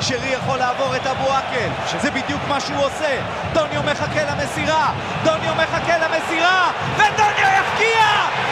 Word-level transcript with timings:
שרי 0.00 0.28
יכול 0.28 0.58
לעבור 0.58 0.96
את 0.96 1.06
אבו 1.06 1.32
עקל, 1.32 1.68
זה 2.02 2.10
בדיוק 2.10 2.40
מה 2.48 2.60
שהוא 2.60 2.84
עושה. 2.84 3.20
דוניו 3.52 3.82
מחכה 3.82 4.24
למסירה, 4.24 4.92
דוניו 5.24 5.54
מחכה 5.54 5.98
למסירה, 5.98 6.70
ודוניו 6.96 7.48
יפקיע! 7.60 8.04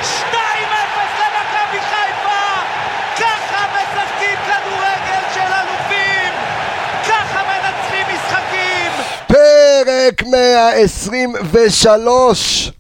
2-0 0.03 0.05
למכבי 1.21 1.81
חיפה! 1.81 2.63
ככה 3.17 3.67
משחקים 3.75 4.39
כדורגל 4.47 5.23
של 5.35 5.53
אלופים! 5.53 6.33
ככה 7.09 7.43
מנצחים 7.43 8.07
משחקים! 8.15 8.91
פרק 9.27 10.23
123 10.23 12.71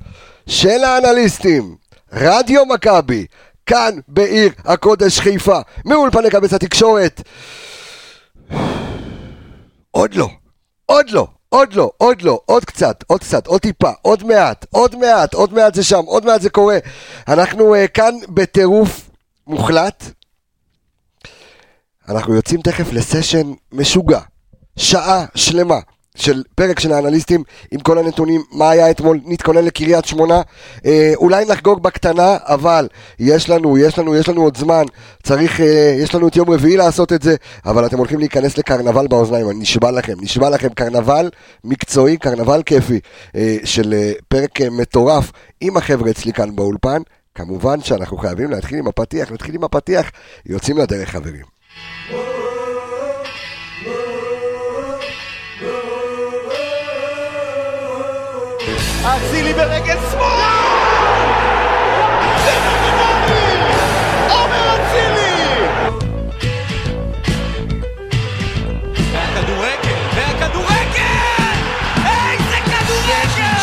של 0.46 0.84
האנליסטים, 0.84 1.76
רדיו 2.12 2.66
מכבי, 2.66 3.26
כאן 3.66 3.94
בעיר 4.08 4.50
הקודש 4.64 5.20
חיפה, 5.20 5.58
מאולפני 5.84 6.30
קבץ 6.30 6.52
התקשורת. 6.52 7.22
עוד 9.98 10.14
לא, 10.14 10.28
עוד 10.86 11.10
לא, 11.10 11.26
עוד 11.48 11.72
לא, 11.72 11.90
עוד 11.96 12.22
לא, 12.22 12.40
עוד 12.46 12.64
קצת, 12.64 13.04
עוד 13.06 13.20
קצת, 13.20 13.46
עוד 13.46 13.60
טיפה, 13.60 13.90
עוד 14.02 14.24
מעט, 14.24 14.66
עוד 14.70 14.96
מעט, 14.96 15.34
עוד 15.34 15.54
מעט 15.54 15.74
זה 15.74 15.84
שם, 15.84 16.04
עוד 16.06 16.24
מעט 16.24 16.40
זה 16.40 16.50
קורה. 16.50 16.78
אנחנו 17.28 17.74
uh, 17.74 17.88
כאן 17.88 18.14
בטירוף 18.28 19.10
מוחלט. 19.46 20.04
אנחנו 22.08 22.34
יוצאים 22.34 22.62
תכף 22.62 22.92
לסשן 22.92 23.52
משוגע, 23.72 24.20
שעה 24.76 25.24
שלמה. 25.34 25.78
של 26.18 26.42
פרק 26.54 26.80
של 26.80 26.92
האנליסטים 26.92 27.42
עם 27.70 27.80
כל 27.80 27.98
הנתונים, 27.98 28.42
מה 28.52 28.70
היה 28.70 28.90
אתמול, 28.90 29.20
נתכונן 29.24 29.64
לקריית 29.64 30.04
שמונה, 30.04 30.42
אה, 30.86 31.12
אולי 31.16 31.44
נחגוג 31.44 31.82
בקטנה, 31.82 32.36
אבל 32.42 32.88
יש 33.18 33.50
לנו, 33.50 33.78
יש 33.78 33.98
לנו, 33.98 34.16
יש 34.16 34.28
לנו 34.28 34.42
עוד 34.42 34.56
זמן, 34.56 34.84
צריך, 35.22 35.60
אה, 35.60 35.96
יש 35.98 36.14
לנו 36.14 36.28
את 36.28 36.36
יום 36.36 36.50
רביעי 36.50 36.76
לעשות 36.76 37.12
את 37.12 37.22
זה, 37.22 37.36
אבל 37.66 37.86
אתם 37.86 37.98
הולכים 37.98 38.18
להיכנס 38.18 38.58
לקרנבל 38.58 39.06
באוזניים, 39.06 39.50
אני 39.50 39.58
נשבע 39.58 39.90
לכם, 39.90 40.14
נשבע 40.20 40.50
לכם, 40.50 40.68
קרנבל 40.68 41.30
מקצועי, 41.64 42.16
קרנבל 42.16 42.62
כיפי, 42.62 43.00
אה, 43.36 43.56
של 43.64 43.94
אה, 43.94 44.12
פרק 44.28 44.60
אה, 44.60 44.70
מטורף 44.70 45.32
עם 45.60 45.76
החבר'ה 45.76 46.10
אצלי 46.10 46.32
כאן 46.32 46.56
באולפן, 46.56 47.02
כמובן 47.34 47.80
שאנחנו 47.80 48.16
חייבים 48.18 48.50
להתחיל 48.50 48.78
עם 48.78 48.88
הפתיח, 48.88 49.32
נתחיל 49.32 49.54
עם 49.54 49.64
הפתיח, 49.64 50.10
יוצאים 50.46 50.78
לדרך 50.78 51.08
חברים. 51.08 51.58
אצילי 59.16 59.52
ברגל 59.54 59.96
שמאל! 60.10 61.28
זה! 62.44 62.52
עומר 64.28 64.76
אצילי! 64.76 65.66
והכדורגל, 69.12 69.98
והכדורגל! 70.14 71.56
איזה 71.96 72.56
כדורגל! 72.64 73.58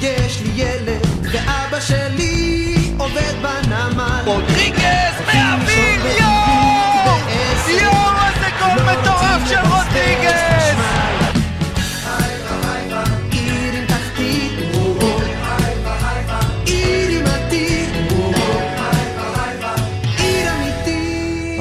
יש 0.00 0.40
לי 0.40 0.50
ילד, 0.62 1.06
ואבא 1.22 1.80
שלי 1.80 2.74
עובד 2.98 3.34
בנמל. 3.42 4.22
רודריגז 4.24 5.14
מהאוויר, 5.26 6.21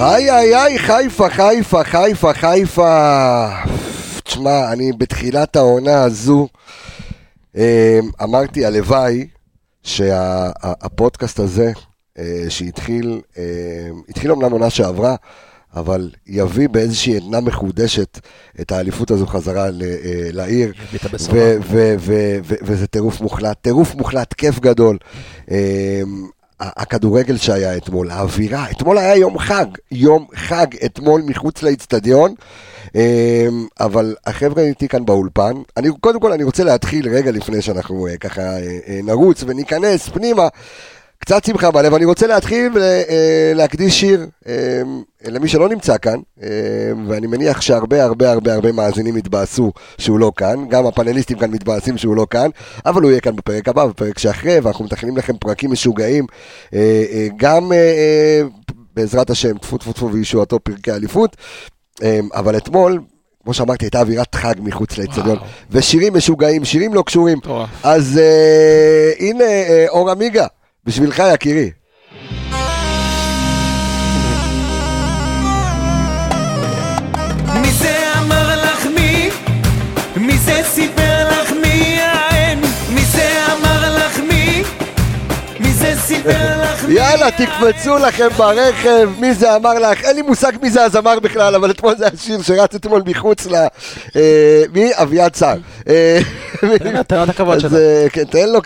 איי 0.02 0.32
איי 0.32 0.56
איי, 0.56 0.80
חיפה, 0.80 1.30
חיפה, 1.30 1.84
חיפה, 1.84 2.34
חיפה. 2.34 3.48
תשמע, 4.24 4.72
אני 4.74 4.92
בתחילת 4.98 5.56
העונה 5.56 6.04
הזו 6.04 6.48
אה, 7.58 8.00
אמרתי, 8.24 8.66
הלוואי 8.66 9.28
שהפודקאסט 9.84 11.40
הזה, 11.40 11.72
אה, 12.20 12.46
שהתחיל, 12.50 13.22
אה, 13.38 13.44
התחיל 14.10 14.32
אומנם 14.32 14.52
עונה 14.52 14.70
שעברה, 14.70 15.16
אבל 15.76 16.10
יביא 16.28 16.70
באיזושהי 16.70 17.18
עדנה 17.18 17.40
מחודשת 17.42 18.20
את 18.62 18.72
האליפות 18.72 19.12
הזו 19.12 19.28
חזרה 19.28 19.66
אה, 19.66 19.70
לעיר. 20.32 20.74
וזה 22.62 22.88
טירוף 22.88 23.22
מוחלט, 23.22 23.58
טירוף 23.62 23.96
מוחלט, 23.96 24.34
כיף 24.34 24.60
גדול. 24.60 24.98
הכדורגל 26.62 27.38
שהיה 27.38 27.78
אתמול, 27.78 28.12
האווירה, 28.12 28.66
אתמול 28.72 28.98
היה 28.98 29.16
יום 29.16 29.40
חג, 29.40 29.66
יום 29.92 30.26
חג 30.36 30.68
אתמול 30.86 31.22
מחוץ 31.26 31.64
לאיצטדיון, 31.64 32.36
אמ, 32.96 33.02
אבל 33.80 34.16
החבר'ה 34.26 34.64
איתי 34.64 34.88
כאן 34.88 35.06
באולפן, 35.06 35.54
אני, 35.78 35.90
קודם 36.02 36.20
כל 36.20 36.32
אני 36.32 36.44
רוצה 36.44 36.64
להתחיל 36.64 37.10
רגע 37.10 37.32
לפני 37.32 37.62
שאנחנו 37.62 38.08
אה, 38.08 38.18
ככה 38.18 38.42
אה, 38.42 38.80
אה, 38.88 39.00
נרוץ 39.04 39.44
וניכנס 39.48 40.10
פנימה. 40.10 40.48
קצת 41.22 41.44
שמחה 41.44 41.72
בלב, 41.72 41.94
אני 41.94 42.06
רוצה 42.06 42.28
להתחיל 42.28 42.72
ולהקדיש 42.74 44.00
שיר 44.00 44.26
אה, 44.48 44.54
למי 45.26 45.48
שלא 45.48 45.70
נמצא 45.70 45.98
כאן, 45.98 46.20
אה, 46.44 46.48
ואני 47.08 47.28
מניח 47.28 47.62
שהרבה 47.62 48.04
הרבה 48.04 48.32
הרבה 48.32 48.54
הרבה 48.54 48.72
מאזינים 48.72 49.16
התבאסו 49.16 49.72
שהוא 49.98 50.20
לא 50.20 50.32
כאן, 50.36 50.68
גם 50.70 50.86
הפאנליסטים 50.86 51.38
כאן 51.38 51.52
מתבאסים 51.52 51.98
שהוא 51.98 52.16
לא 52.16 52.28
כאן, 52.30 52.50
אבל 52.86 53.02
הוא 53.02 53.12
יהיה 53.12 53.22
כאן 53.22 53.36
בפרק 53.36 53.68
הבא, 53.68 53.86
בפרק 53.86 54.20
שאחרי, 54.20 54.60
ואנחנו 54.60 54.86
מתכננים 54.86 55.18
לכם 55.18 55.38
פרקים 55.38 55.72
משוגעים, 55.72 56.26
אה, 56.74 56.80
אה, 57.12 57.28
גם 57.38 57.72
אה, 57.72 57.78
אה, 57.78 58.42
בעזרת 58.96 59.30
השם, 59.30 59.58
טפו 59.58 59.78
טפו 59.78 59.94
טפו 59.94 60.12
וישועתו 60.12 60.60
פרקי 60.60 60.92
אליפות, 60.92 61.38
אה, 62.04 62.20
אבל 62.34 62.58
אתמול, 62.58 63.02
כמו 63.44 63.54
שאמרתי, 63.54 63.86
הייתה 63.86 64.00
אווירת 64.00 64.36
חג 64.36 64.54
מחוץ 64.60 64.98
לאצטדיון. 64.98 65.38
ושירים 65.72 66.14
משוגעים, 66.14 66.66
שירים 66.66 66.94
לא 66.94 67.02
קשורים. 67.06 67.38
אז 67.84 68.18
אה, 68.24 69.12
הנה 69.20 69.44
אה, 69.44 69.86
אור 69.90 70.12
עמיגה, 70.12 70.46
בשבילך 70.86 71.24
יקירי. 71.34 71.72
מי 77.62 77.72
אמר 78.18 78.64
לך 78.64 78.86
מי? 78.96 79.30
סיפר 80.64 81.30
לך 81.30 81.52
מי 81.62 82.00
אמר 83.54 83.98
לך 83.98 84.20
מי? 84.20 84.64
סיפר? 85.96 86.51
יאללה, 86.92 87.32
תקפצו 87.32 87.98
לכם 87.98 88.28
ברכב, 88.38 89.10
מי 89.20 89.34
זה 89.34 89.56
אמר 89.56 89.74
לך? 89.80 90.04
אין 90.04 90.16
לי 90.16 90.22
מושג 90.22 90.52
מי 90.62 90.70
זה 90.70 90.84
הזמר 90.84 91.20
בכלל, 91.20 91.56
אבל 91.56 91.72
אתמול 91.72 91.98
זה 91.98 92.08
השיר 92.14 92.42
שרץ 92.42 92.76
אתמול 92.76 93.02
מחוץ 93.06 93.46
ל... 93.46 93.56
אה, 94.16 94.64
מי? 94.74 94.92
אביעד 94.96 95.36
סער. 95.36 95.58
אה, 95.90 96.20
תן 96.78 96.94
לו- 96.94 97.00
את 97.24 97.30
הכבוד 97.30 97.60
שלו. 97.60 97.78
אה, 97.78 98.06
כן, 98.12 98.24
תן 98.24 98.50
לו 98.50 98.60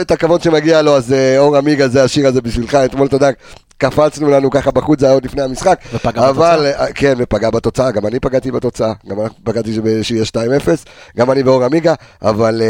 את 0.00 0.10
הכבוד- 0.10 0.42
שמגיע 0.42 0.82
לו, 0.82 0.96
אז 0.96 1.14
אור 1.38 1.56
עמיגה 1.56 1.88
זה 1.88 2.04
השיר 2.04 2.26
הזה 2.26 2.40
בשבילך, 2.40 2.74
אתמול 2.74 3.08
יודע, 3.12 3.28
קפצנו 3.78 4.30
לנו 4.30 4.50
ככה 4.50 4.70
בחוץ, 4.70 5.00
זה 5.00 5.06
היה 5.06 5.14
עוד 5.14 5.24
לפני 5.24 5.42
המשחק. 5.42 5.78
ופגע 5.94 6.28
אבל, 6.28 6.56
בתוצאה. 6.66 6.86
אה, 6.86 6.92
כן, 6.92 7.14
ופגע 7.18 7.50
בתוצאה, 7.50 7.90
גם 7.90 8.06
אני 8.06 8.20
פגעתי 8.20 8.50
בתוצאה, 8.50 8.92
גם 9.08 9.20
אני 9.20 9.28
פגעתי 9.44 9.72
שיהיה 10.02 10.24
2-0, 10.24 10.36
גם 11.16 11.30
אני 11.30 11.42
ואור 11.42 11.64
עמיגה, 11.64 11.94
אבל... 12.22 12.62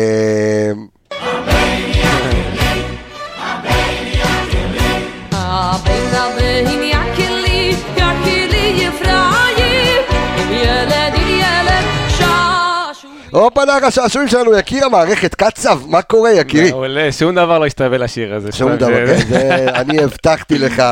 הופה 13.33 13.65
נער 13.65 13.85
השעשועים 13.85 14.29
שלנו, 14.29 14.59
יקיר 14.59 14.85
המערכת, 14.85 15.35
קצב, 15.35 15.79
מה 15.89 16.03
קורה 16.03 16.33
יקירי? 16.33 16.71
מעולה, 16.71 17.13
שום 17.13 17.35
דבר 17.35 17.59
לא 17.59 17.67
השתווה 17.67 17.99
לשיר 17.99 18.35
הזה. 18.35 18.53
שום 18.53 18.71
זה- 18.71 18.77
דבר, 18.77 19.07
כן, 19.07 19.17
זה, 19.29 19.67
אני 19.75 20.03
הבטחתי 20.03 20.59
לך 20.59 20.83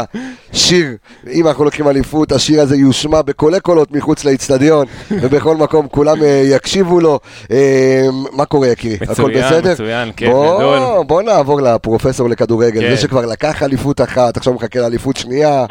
שיר, 0.52 0.86
אם 1.32 1.46
אנחנו 1.48 1.64
לוקחים 1.64 1.88
אליפות, 1.88 2.32
השיר 2.32 2.60
הזה 2.60 2.76
יושמע 2.76 3.22
בקולי 3.22 3.60
קולות 3.60 3.92
מחוץ 3.92 4.24
לאיצטדיון, 4.24 4.86
ובכל 5.22 5.56
מקום 5.56 5.88
כולם 5.88 6.22
אה, 6.22 6.42
יקשיבו 6.44 7.00
לו. 7.00 7.18
אה, 7.50 8.02
מה 8.32 8.44
קורה 8.44 8.68
יקירי? 8.68 8.94
הכל 9.02 9.10
מצוין, 9.12 9.44
בסדר? 9.44 9.72
מצוין, 9.72 10.12
כיף 10.12 10.28
בוא, 10.30 10.56
גדול. 10.58 11.04
בוא 11.06 11.22
נעבור 11.22 11.60
לפרופסור 11.60 12.28
לכדורגל, 12.28 12.80
כן. 12.80 12.90
זה 12.90 12.96
שכבר 12.96 13.26
לקח 13.26 13.62
אליפות 13.62 14.00
אחת, 14.00 14.36
עכשיו 14.36 14.54
מחכה 14.54 14.78
לאליפות 14.80 15.16
שנייה. 15.16 15.64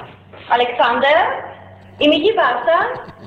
אלכסנדר? 0.52 1.20
עם 2.00 2.10
מי 2.10 2.20
דיברת? 2.20 2.66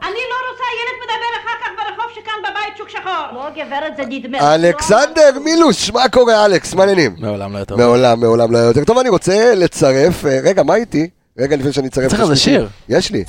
אני 0.03 0.21
לא 0.31 0.37
רוצה 0.51 0.65
ילד 0.79 0.97
מדבר 1.03 1.33
אחר 1.43 1.57
כך 1.63 1.69
ברחוב 1.77 2.13
שכאן 2.15 2.33
בבית 2.43 2.77
שוק 2.79 2.89
שחור. 2.89 3.27
לא, 3.35 3.51
גברת, 3.51 3.97
זה 3.97 4.03
נדמה. 4.09 4.55
אלכסנדר 4.55 5.39
מילוש, 5.45 5.91
מה 5.91 6.09
קורה 6.09 6.45
אלכס? 6.45 6.75
מה 6.75 6.83
העניינים? 6.83 7.15
מעולם 7.19 7.53
לא 7.53 7.59
יותר. 7.59 7.77
מעולם, 7.77 8.21
מעולם 8.21 8.53
לא 8.53 8.59
יותר 8.59 8.85
טוב. 8.85 8.99
אני 8.99 9.09
רוצה 9.09 9.55
לצרף, 9.55 10.27
אה, 10.27 10.39
רגע, 10.45 10.63
מה 10.63 10.75
איתי? 10.75 11.09
רגע, 11.39 11.57
לפני 11.57 11.73
שאני 11.73 11.89
אצרף... 11.89 12.11
צריך 12.11 12.21
איזה. 12.23 12.37
שיר. 12.37 12.69
יש 12.89 13.11
לי. 13.11 13.25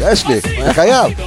יש 0.00 0.26
לי, 0.26 0.40
חייב. 0.72 1.12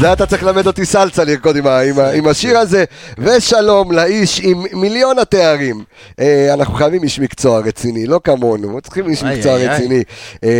זה 0.00 0.12
אתה 0.12 0.26
צריך 0.26 0.42
ללמד 0.42 0.66
אותי 0.66 0.84
סלסה 0.84 1.24
לרקוד 1.24 1.56
עם, 2.14 2.26
השיר 2.28 2.58
הזה. 2.58 2.84
ושלום 3.18 3.92
לאיש 3.92 4.40
עם 4.44 4.64
מיליון 4.72 5.18
התארים. 5.18 5.84
אה, 6.20 6.54
אנחנו 6.54 6.74
חייבים 6.74 7.02
איש 7.02 7.20
מקצוע 7.20 7.60
רציני, 7.60 8.06
לא 8.06 8.20
כמונו, 8.24 8.80
צריכים 8.80 9.08
איש 9.08 9.24
איי, 9.24 9.36
מקצוע 9.36 9.56
איי, 9.56 9.68
איי. 9.68 9.74
רציני. 9.74 10.02
אה, 10.44 10.50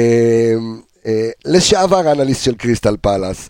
אה, 1.07 1.29
לשעבר 1.45 2.13
אנליסט 2.13 2.45
של 2.45 2.55
קריסטל 2.55 2.97
פאלאס. 3.01 3.49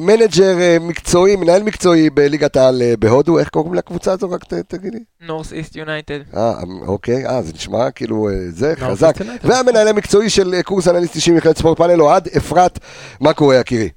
manager 0.00 0.56
מקצועי, 0.80 1.36
מנהל 1.36 1.62
מקצועי 1.62 2.10
בליגת 2.10 2.56
העל 2.56 2.82
בהודו, 2.98 3.38
איך 3.38 3.48
קוראים 3.48 3.74
לקבוצה 3.74 4.12
הזו? 4.12 4.30
רק 4.30 4.44
תגידי. 4.68 4.98
נורת' 5.20 5.52
איסט 5.52 5.76
יונייטד. 5.76 6.18
אה, 6.36 6.52
אוקיי, 6.86 7.26
אה, 7.26 7.42
זה 7.42 7.52
נשמע 7.54 7.90
כאילו 7.90 8.28
זה, 8.48 8.74
לא, 8.80 8.86
חזק. 8.86 9.14
והמנהל 9.44 9.88
המקצועי 9.88 10.30
של 10.30 10.54
קורס 10.64 10.88
אנליסט 10.88 11.14
אישי 11.14 11.30
מכללת 11.30 11.58
ספורט 11.58 11.78
פאנל, 11.78 12.02
אוהד 12.02 12.28
אפרת, 12.36 12.78
מה 13.20 13.32
קורה 13.32 13.56
יקירי? 13.56 13.88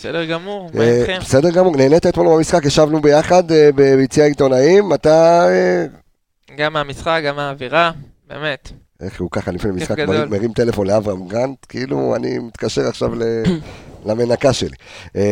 בסדר 0.00 0.24
גמור, 0.24 0.70
מה 0.74 0.82
אה, 0.82 0.98
איתכם? 0.98 1.18
בסדר 1.20 1.50
גמור, 1.50 1.76
נהנית 1.76 2.06
אתמול 2.06 2.26
במשחק, 2.26 2.64
ישבנו 2.64 3.00
ביחד 3.00 3.52
אה, 3.52 3.70
ביציע 3.74 4.24
העיתונאים, 4.24 4.94
אתה... 4.94 5.46
אה, 5.48 5.86
גם 6.56 6.72
מהמשחק, 6.72 7.20
גם 7.26 7.36
מהאווירה, 7.36 7.90
באמת. 8.28 8.72
איך 9.00 9.20
הוא 9.20 9.30
ככה 9.30 9.50
לפני 9.50 9.70
משחק. 9.70 9.98
מרים, 9.98 10.30
מרים 10.30 10.52
טלפון 10.52 10.86
לאברהם 10.86 11.28
גרנט, 11.28 11.66
כאילו 11.68 12.16
אני 12.16 12.38
מתקשר 12.38 12.82
עכשיו 12.88 13.14
ל... 13.14 13.22
למנקה 14.06 14.52
שלי. 14.52 14.76
אה, 15.16 15.22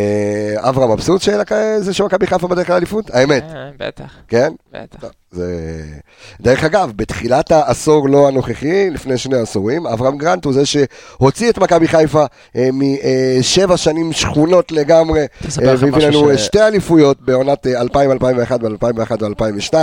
אברהם 0.56 0.90
מבסוט 0.92 1.22
שלקה- 1.22 1.54
זה 1.80 1.94
שמכבי 1.94 2.26
חיפה 2.26 2.48
בדרך 2.48 2.70
לאליפות? 2.70 3.10
האמת, 3.10 3.42
אה, 3.42 3.70
בטח, 3.78 4.16
כן? 4.28 4.52
בטח. 4.72 5.04
זה... 5.30 5.82
דרך 6.40 6.64
אגב, 6.64 6.92
בתחילת 6.96 7.52
העשור 7.52 8.08
לא 8.08 8.28
הנוכחי, 8.28 8.90
לפני 8.90 9.18
שני 9.18 9.36
עשורים, 9.36 9.86
אברהם 9.86 10.18
גרנט 10.18 10.44
הוא 10.44 10.52
זה 10.52 10.62
שהוציא 10.66 11.50
את 11.50 11.58
מכבי 11.58 11.88
חיפה 11.88 12.24
אה, 12.56 12.68
משבע 12.72 13.76
שנים 13.76 14.12
שכונות 14.12 14.72
לגמרי, 14.72 15.20
אה, 15.20 15.26
והביא 15.66 15.88
לנו 16.06 16.38
ש- 16.38 16.40
שתי 16.44 16.60
אליפויות 16.62 17.20
בעונת 17.20 17.66
אה, 17.66 17.80
2000, 17.80 18.10
2001 18.12 18.60
ו-2001 18.62 19.22
ו-2002, 19.24 19.74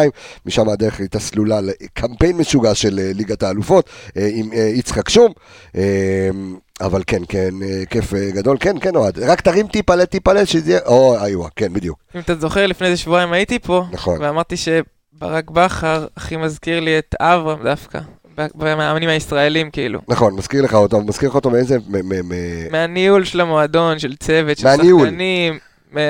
משם 0.46 0.70
הדרך 0.70 1.00
הייתה 1.00 1.20
סלולה 1.20 1.60
לקמפיין 1.62 2.38
משוגע 2.38 2.76
של 2.76 3.00
ליגת 3.16 3.44
האלופות 3.44 3.90
אה, 4.18 4.30
עם 4.34 4.50
אה, 4.54 4.72
יצחק 4.74 5.10
שום. 5.10 5.32
אה, 5.78 6.30
אבל 6.82 7.02
כן, 7.08 7.22
כן, 7.30 7.50
אה, 7.64 7.84
כיף 7.90 8.14
אה, 8.14 8.32
גדול, 8.32 8.58
כן, 8.60 8.80
כן, 8.80 8.96
אוהד, 8.96 9.20
רק 9.20 9.42
תרים 9.42 9.68
טיפה 9.68 10.06
טיפה 10.06 10.46
שזה 10.46 10.72
יהיה, 10.72 10.82
או, 10.86 11.26
איואה, 11.26 11.50
כן, 11.56 11.74
בדיוק, 11.74 12.00
אם 12.16 12.20
אתה 12.20 12.36
זוכר, 12.36 12.68
לפני 12.68 12.88
איזה 12.88 12.98
שבועיים 12.98 13.34
הייתי 13.34 13.60
פה, 13.60 13.84
נכון. 13.92 14.22
ואמרתי 14.22 14.56
שברק 14.58 15.52
בכר 15.52 16.08
הכי 16.18 16.38
מזכיר 16.38 16.80
לי 16.80 17.00
את 17.00 17.16
אברהם 17.20 17.64
דווקא, 17.64 18.00
במאמנים 18.56 19.10
הישראלים 19.10 19.72
כאילו. 19.72 20.00
נכון, 20.08 20.36
מזכיר 20.36 20.62
לך 20.62 20.74
אותו, 20.74 21.02
מזכיר 21.02 21.30
לך 21.30 21.36
אותו 21.36 21.50
מאיזה, 21.50 21.78
מהניהול 22.72 23.24
של 23.24 23.42
המועדון, 23.42 24.00
של 24.00 24.16
צוות, 24.16 24.58
של. 24.58 24.68
שחקנים, 24.78 25.60
מה- 25.96 26.02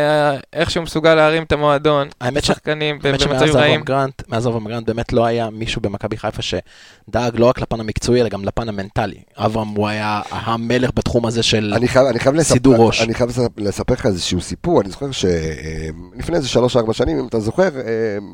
איך 0.54 0.72
שהוא 0.72 0.84
מסוגל 0.84 1.16
להרים 1.16 1.44
את 1.44 1.52
המועדון, 1.52 2.08
שחקנים 2.46 3.00
האמת 3.04 3.20
שמאז 3.20 3.42
במצבים 3.42 3.56
רעים. 3.56 3.72
אברהם 3.72 3.84
גרנט, 3.84 4.22
מאז 4.28 4.48
אברהם 4.48 4.68
גרנט 4.68 4.88
באמת 4.88 5.14
לא 5.14 5.26
היה 5.26 5.50
מישהו 5.50 5.82
במכבי 5.82 6.18
חיפה 6.18 6.42
שדאג 6.42 7.40
לא 7.40 7.46
רק 7.46 7.62
לפן 7.62 7.80
המקצועי, 7.80 8.22
אלא 8.22 8.30
גם 8.30 8.46
לפן 8.46 8.70
המנטלי. 8.70 9.18
אברהם 9.38 9.68
הוא 9.68 9.88
היה 9.88 10.22
המלך 10.32 10.90
בתחום 10.96 11.26
הזה 11.26 11.44
של... 11.44 11.74
סידור 12.44 12.74
לספר, 12.74 12.86
ראש. 12.86 13.02
אני 13.02 13.14
חייב 13.14 13.30
לספר- 13.58 13.94
לך 13.94 14.06
איזשהו 14.06 14.42
סיפור, 14.42 14.82
אני 14.82 14.90
זוכר 14.90 15.12
שלפני 15.12 16.36
איזה 16.36 16.48
שלוש-ארבע 16.48 16.94
שנים, 16.94 17.20
אם 17.20 17.28
אתה 17.28 17.40
זוכר, 17.40 17.70
אה, 17.78 17.82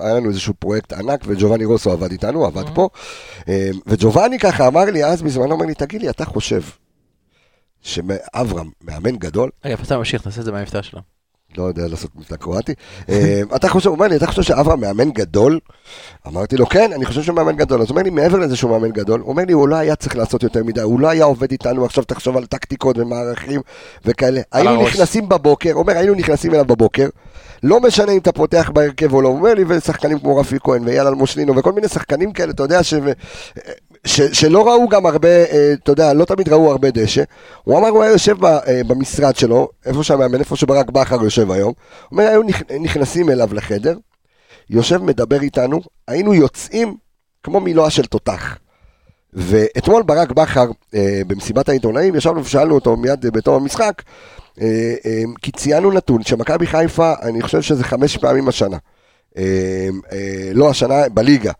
היה 0.05 0.13
לנו 0.15 0.29
איזשהו 0.29 0.53
פרויקט 0.53 0.93
ענק, 0.93 1.19
וג'ובאני 1.27 1.65
רוסו 1.65 1.91
עבד 1.91 2.11
איתנו, 2.11 2.45
עבד 2.45 2.69
פה, 2.75 2.89
אה, 3.49 3.69
וג'ובאני 3.87 4.39
ככה 4.39 4.67
אמר 4.67 4.85
לי 4.85 5.05
אז 5.05 5.21
בזמנו, 5.21 5.55
אמר 5.55 5.65
לי, 5.65 5.73
תגיד 5.73 6.01
לי, 6.01 6.09
אתה 6.09 6.25
חושב 6.25 6.61
שאברהם, 7.81 8.69
מאמן 8.81 9.15
גדול, 9.15 9.49
רגע, 9.65 9.75
אתה 9.83 9.97
ממשיך, 9.97 10.21
תעשה 10.21 10.39
את 10.39 10.45
זה 10.45 10.51
מהמבטא 10.51 10.81
שלו. 10.81 11.01
לא 11.57 11.63
יודע 11.63 11.87
לעשות 11.87 12.11
מבטא 12.15 12.35
קרואטי. 12.35 12.73
אה, 13.09 13.41
אתה 13.55 13.69
חושב, 13.69 13.89
הוא 13.89 13.95
אומר 13.95 14.07
לי, 14.07 14.15
אתה 14.15 14.27
חושב 14.27 14.41
שאברהם 14.41 14.79
מאמן 14.79 15.11
גדול? 15.11 15.59
אמרתי 16.27 16.57
לו, 16.57 16.65
כן, 16.65 16.91
אני 16.95 17.05
חושב 17.05 17.21
שהוא 17.21 17.35
מאמן 17.35 17.55
גדול. 17.55 17.81
אז 17.81 17.87
הוא 17.87 17.91
אומר 17.91 18.03
לי, 18.03 18.09
מעבר 18.09 18.37
לזה 18.37 18.55
שהוא 18.55 18.71
מאמן 18.71 18.91
גדול, 18.91 19.19
הוא 19.19 19.29
אומר 19.29 19.43
לי, 19.47 19.53
הוא 19.53 19.67
לא 19.67 19.75
היה 19.75 19.95
צריך 19.95 20.15
לעשות 20.15 20.43
יותר 20.43 20.63
מדי, 20.63 20.81
הוא 20.81 20.99
לא 20.99 21.07
היה 21.07 21.23
עובד 21.23 21.51
איתנו, 21.51 21.85
עכשיו 21.85 22.03
תחשוב 22.03 22.37
על 22.37 22.45
טקטיקות 22.45 22.97
ומערכים 22.97 23.61
וכאלה. 24.05 24.41
היינו. 24.51 24.83
נכנסים 24.83 25.29
בבוקר, 25.29 25.71
הוא 25.71 25.81
אומר, 25.81 25.97
היינו 25.97 26.13
נכנסים 26.13 26.53
אליו 26.53 26.65
בבוקר, 26.65 27.09
לא 27.63 27.79
משנה 27.79 28.11
אם 28.11 28.17
אתה 28.17 28.31
פותח 28.31 28.71
בהרכב 28.73 29.13
או 29.13 29.21
לא, 29.21 29.27
הוא 29.27 29.37
אומר 29.37 29.53
לי, 29.53 29.63
ושחקנים 29.67 30.19
כמו 30.19 30.37
רפי 30.37 30.57
כהן 30.63 30.83
ואייל 30.85 31.07
אלמושלינו 31.07 31.55
וכל 31.55 31.71
מיני 31.71 31.87
שחקנים 31.87 32.31
כאלה, 32.31 32.51
אתה 32.51 32.63
יודע, 32.63 32.83
ש... 32.83 32.93
ש, 34.05 34.21
שלא 34.21 34.67
ראו 34.67 34.89
גם 34.89 35.05
הרבה, 35.05 35.29
אה, 35.29 35.73
אתה 35.83 35.91
יודע, 35.91 36.13
לא 36.13 36.25
תמיד 36.25 36.49
ראו 36.49 36.71
הרבה 36.71 36.91
דשא. 36.91 37.23
הוא 37.63 37.77
אמר, 37.77 37.87
הוא 37.87 38.03
היה 38.03 38.11
יושב 38.11 38.37
ב, 38.39 38.45
אה, 38.45 38.81
במשרד 38.87 39.35
שלו, 39.35 39.69
איפה 39.85 40.03
שהמאמן, 40.03 40.39
איפה 40.39 40.55
שברק 40.55 40.89
בכר 40.89 41.23
יושב 41.23 41.51
היום. 41.51 41.73
הוא 42.09 42.11
אומר, 42.19 42.23
היו 42.29 42.41
נכ- 42.43 42.73
נכנסים 42.79 43.29
אליו 43.29 43.53
לחדר, 43.53 43.97
יושב, 44.69 44.97
מדבר 45.03 45.41
איתנו, 45.41 45.81
היינו 46.07 46.33
יוצאים 46.33 46.95
כמו 47.43 47.59
מילואה 47.59 47.89
של 47.89 48.05
תותח. 48.05 48.57
ואתמול 49.33 50.03
ברק 50.03 50.31
בכר, 50.31 50.65
אה, 50.95 51.21
במסיבת 51.27 51.69
העיתונאים, 51.69 52.15
ישבנו 52.15 52.41
ושאלנו 52.45 52.75
אותו 52.75 52.97
מיד 52.97 53.25
אה, 53.25 53.31
בתום 53.31 53.61
המשחק, 53.61 54.01
אה, 54.61 54.65
אה, 55.05 55.21
כי 55.41 55.51
ציינו 55.51 55.91
נתון 55.91 56.23
שמכבי 56.23 56.67
חיפה, 56.67 57.13
אני 57.21 57.41
חושב 57.41 57.61
שזה 57.61 57.83
חמש 57.83 58.17
פעמים 58.17 58.47
השנה. 58.47 58.77
אה, 59.37 59.43
אה, 60.11 60.51
לא 60.53 60.69
השנה, 60.69 61.09
בליגה. 61.13 61.51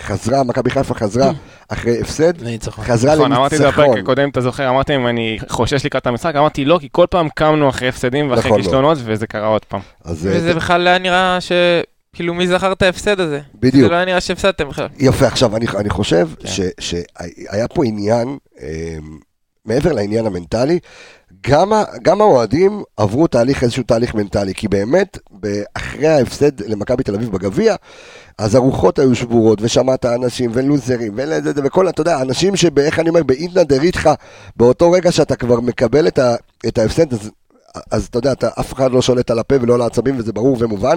חזרה, 0.00 0.44
מכבי 0.44 0.70
חיפה 0.70 0.94
חזרה 0.94 1.30
אחרי 1.68 2.00
הפסד, 2.00 2.40
לניצחון. 2.40 2.84
חזרה 2.84 3.14
נכון, 3.14 3.32
אמרתי 3.32 3.54
את 3.54 3.60
זה 3.60 3.66
בפרק 3.66 3.78
לניצחון. 3.78 3.98
הקודם, 3.98 4.28
אתה 4.28 4.40
זוכר, 4.40 4.68
אמרתי 4.68 4.96
אם 4.96 5.06
אני 5.06 5.38
חושש 5.48 5.86
לקראת 5.86 6.06
המשחק, 6.06 6.36
אמרתי 6.36 6.64
לא, 6.64 6.78
כי 6.80 6.88
כל 6.92 7.06
פעם 7.10 7.28
קמנו 7.28 7.68
אחרי 7.68 7.88
הפסדים 7.88 8.30
ואחרי 8.30 8.50
נכון, 8.50 8.62
כישלונות, 8.62 8.98
וזה 9.04 9.26
קרה 9.26 9.46
עוד 9.46 9.64
פעם. 9.64 9.80
אז 10.04 10.26
אה, 10.26 10.32
וזה 10.36 10.54
בכלל 10.54 10.86
היה 10.86 10.98
נראה 10.98 11.40
ש... 11.40 11.52
כאילו, 12.12 12.34
מי 12.34 12.48
זכר 12.48 12.72
את 12.72 12.82
ההפסד 12.82 13.20
הזה? 13.20 13.40
בדיוק. 13.54 13.82
זה 13.82 13.88
לא 13.88 13.94
היה 13.96 14.04
נראה 14.04 14.20
שהפסדתם 14.20 14.68
בכלל. 14.68 14.86
יפה, 14.98 15.26
עכשיו 15.26 15.56
אני, 15.56 15.66
אני 15.78 15.90
חושב 15.90 16.28
כן. 16.40 16.48
ש, 16.48 16.60
שהיה 16.78 17.68
פה 17.68 17.84
עניין, 17.84 18.38
אה, 18.62 18.96
מעבר 19.64 19.92
לעניין 19.92 20.26
המנטלי, 20.26 20.78
גם, 21.48 21.72
גם 22.02 22.20
האוהדים 22.20 22.82
עברו 22.96 23.26
תהליך, 23.26 23.62
איזשהו 23.62 23.82
תהליך 23.82 24.14
מנטלי, 24.14 24.54
כי 24.54 24.68
באמת, 24.68 25.18
אחרי 25.74 26.06
ההפסד 26.06 26.60
למכבי 26.60 27.02
תל 27.02 27.14
אביב 27.14 27.32
בגביע, 27.32 27.74
אז 28.38 28.54
הרוחות 28.54 28.98
היו 28.98 29.14
שבורות, 29.14 29.58
ושמעת 29.62 30.04
אנשים, 30.04 30.50
ולוזרים, 30.54 31.12
וכל, 31.64 31.88
אתה 31.88 32.00
יודע, 32.00 32.20
אנשים 32.22 32.56
שבאיך 32.56 32.98
אני 32.98 33.08
אומר, 33.08 33.22
באינטנה 33.22 33.64
דריתך, 33.64 34.10
באותו 34.56 34.90
רגע 34.90 35.12
שאתה 35.12 35.36
כבר 35.36 35.60
מקבל 35.60 36.08
את, 36.08 36.18
ה, 36.18 36.34
את 36.68 36.78
ההפסד, 36.78 37.12
אז, 37.12 37.30
אז 37.90 38.06
אתה 38.06 38.18
יודע, 38.18 38.32
אתה, 38.32 38.48
אף 38.60 38.72
אחד 38.72 38.92
לא 38.92 39.02
שולט 39.02 39.30
על 39.30 39.38
הפה 39.38 39.54
ולא 39.60 39.74
על 39.74 39.82
העצבים, 39.82 40.18
וזה 40.18 40.32
ברור 40.32 40.56
ומובן, 40.60 40.96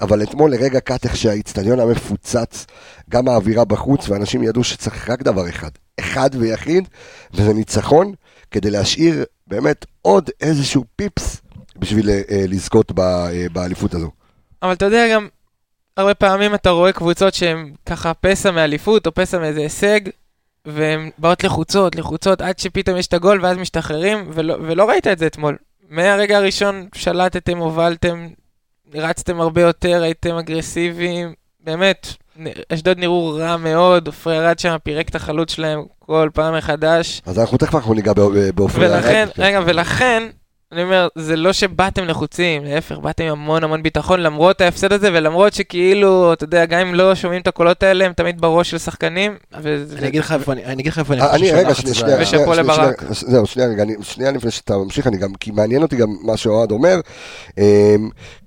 אבל 0.00 0.22
אתמול 0.22 0.50
לרגע 0.50 0.80
קט 0.80 1.04
איך 1.04 1.16
שהאיצטדיון 1.16 1.80
היה 1.80 1.88
מפוצץ, 1.88 2.66
גם 3.10 3.28
האווירה 3.28 3.64
בחוץ, 3.64 4.08
ואנשים 4.08 4.42
ידעו 4.42 4.64
שצריך 4.64 5.10
רק 5.10 5.22
דבר 5.22 5.48
אחד, 5.48 5.70
אחד 6.00 6.30
ויחיד, 6.32 6.88
וזה 7.34 7.52
ניצחון, 7.52 8.12
כדי 8.50 8.70
להשאיר 8.70 9.24
באמת 9.46 9.86
עוד 10.02 10.30
איזשהו 10.40 10.84
פיפס 10.96 11.40
בשביל 11.78 12.10
אה, 12.10 12.44
לזכות 12.48 12.92
אה, 12.98 13.46
באליפות 13.52 13.94
הזו. 13.94 14.10
אבל 14.62 14.72
אתה 14.72 14.84
יודע 14.84 15.08
גם, 15.12 15.28
הרבה 15.96 16.14
פעמים 16.14 16.54
אתה 16.54 16.70
רואה 16.70 16.92
קבוצות 16.92 17.34
שהן 17.34 17.72
ככה 17.86 18.14
פסע 18.14 18.50
מאליפות 18.50 19.06
או 19.06 19.14
פסע 19.14 19.38
מאיזה 19.38 19.60
הישג, 19.60 20.00
והן 20.66 21.10
באות 21.18 21.44
לחוצות, 21.44 21.96
לחוצות, 21.96 22.40
עד 22.40 22.58
שפתאום 22.58 22.96
יש 22.96 23.06
את 23.06 23.14
הגול 23.14 23.40
ואז 23.42 23.56
משתחררים, 23.56 24.30
ולא, 24.32 24.56
ולא 24.62 24.88
ראית 24.88 25.06
את 25.06 25.18
זה 25.18 25.26
אתמול. 25.26 25.56
מהרגע 25.90 26.36
הראשון 26.36 26.88
שלטתם, 26.94 27.58
הובלתם, 27.58 28.28
רצתם 28.94 29.40
הרבה 29.40 29.60
יותר, 29.62 30.02
הייתם 30.02 30.34
אגרסיביים, 30.36 31.32
באמת, 31.64 32.06
אשדוד 32.72 32.98
נראו 32.98 33.34
רע 33.38 33.56
מאוד, 33.56 34.06
עופרי 34.06 34.38
ארד 34.38 34.58
שם 34.58 34.76
פירק 34.82 35.08
את 35.08 35.14
החלוץ 35.14 35.52
שלהם 35.52 35.82
כל 35.98 36.28
פעם 36.34 36.56
מחדש. 36.56 37.22
אז 37.26 37.38
אנחנו 37.38 37.58
תכף 37.58 37.74
אנחנו 37.74 37.94
ניגע 37.94 38.12
בא- 38.12 38.50
באופן... 38.54 38.80
ולכן, 38.80 39.26
כן. 39.34 39.42
רגע, 39.42 39.60
ולכן, 39.66 40.22
אני 40.74 40.82
אומר, 40.82 41.08
זה 41.14 41.36
לא 41.36 41.52
שבאתם 41.52 42.04
לחוצים, 42.04 42.64
להפך, 42.64 42.98
באתם 42.98 43.24
עם 43.24 43.30
המון 43.30 43.64
המון 43.64 43.82
ביטחון, 43.82 44.20
למרות 44.20 44.60
ההפסד 44.60 44.92
הזה, 44.92 45.08
ולמרות 45.12 45.52
שכאילו, 45.54 46.32
אתה 46.32 46.44
יודע, 46.44 46.64
גם 46.66 46.78
אם 46.80 46.94
לא 46.94 47.14
שומעים 47.14 47.40
את 47.42 47.46
הקולות 47.46 47.82
האלה, 47.82 48.04
הם 48.04 48.12
תמיד 48.12 48.40
בראש 48.40 48.70
של 48.70 48.78
שחקנים. 48.78 49.36
אני 49.98 50.08
אגיד 50.08 50.20
לך 50.20 50.32
איפה 50.32 50.52
אני 50.52 50.64
אני 50.64 50.74
אגיד 50.82 50.92
לך 50.92 50.98
איפה 50.98 51.14
אני 51.14 51.22
אה, 51.22 51.30
אני, 51.34 51.38
חושב 51.42 51.54
רגע, 51.54 51.74
שהלחץ 51.74 51.92
שנייה, 51.98 52.14
הזה- 52.14 52.22
ושאפו 52.22 52.54
שנייה, 52.54 52.62
לברק. 52.62 53.04
זהו, 53.10 53.46
שנייה 53.46 53.68
רגע, 53.68 53.82
אני- 53.82 53.94
שנייה 54.02 54.30
לפני 54.30 54.50
שאתה 54.50 54.76
ממשיך, 54.76 55.06
אני 55.06 55.16
גם, 55.16 55.34
כי 55.34 55.50
מעניין 55.50 55.82
אותי 55.82 55.96
גם 55.96 56.08
מה 56.22 56.36
שאוהד 56.36 56.70
אומר, 56.70 57.00
אמ, 57.58 57.64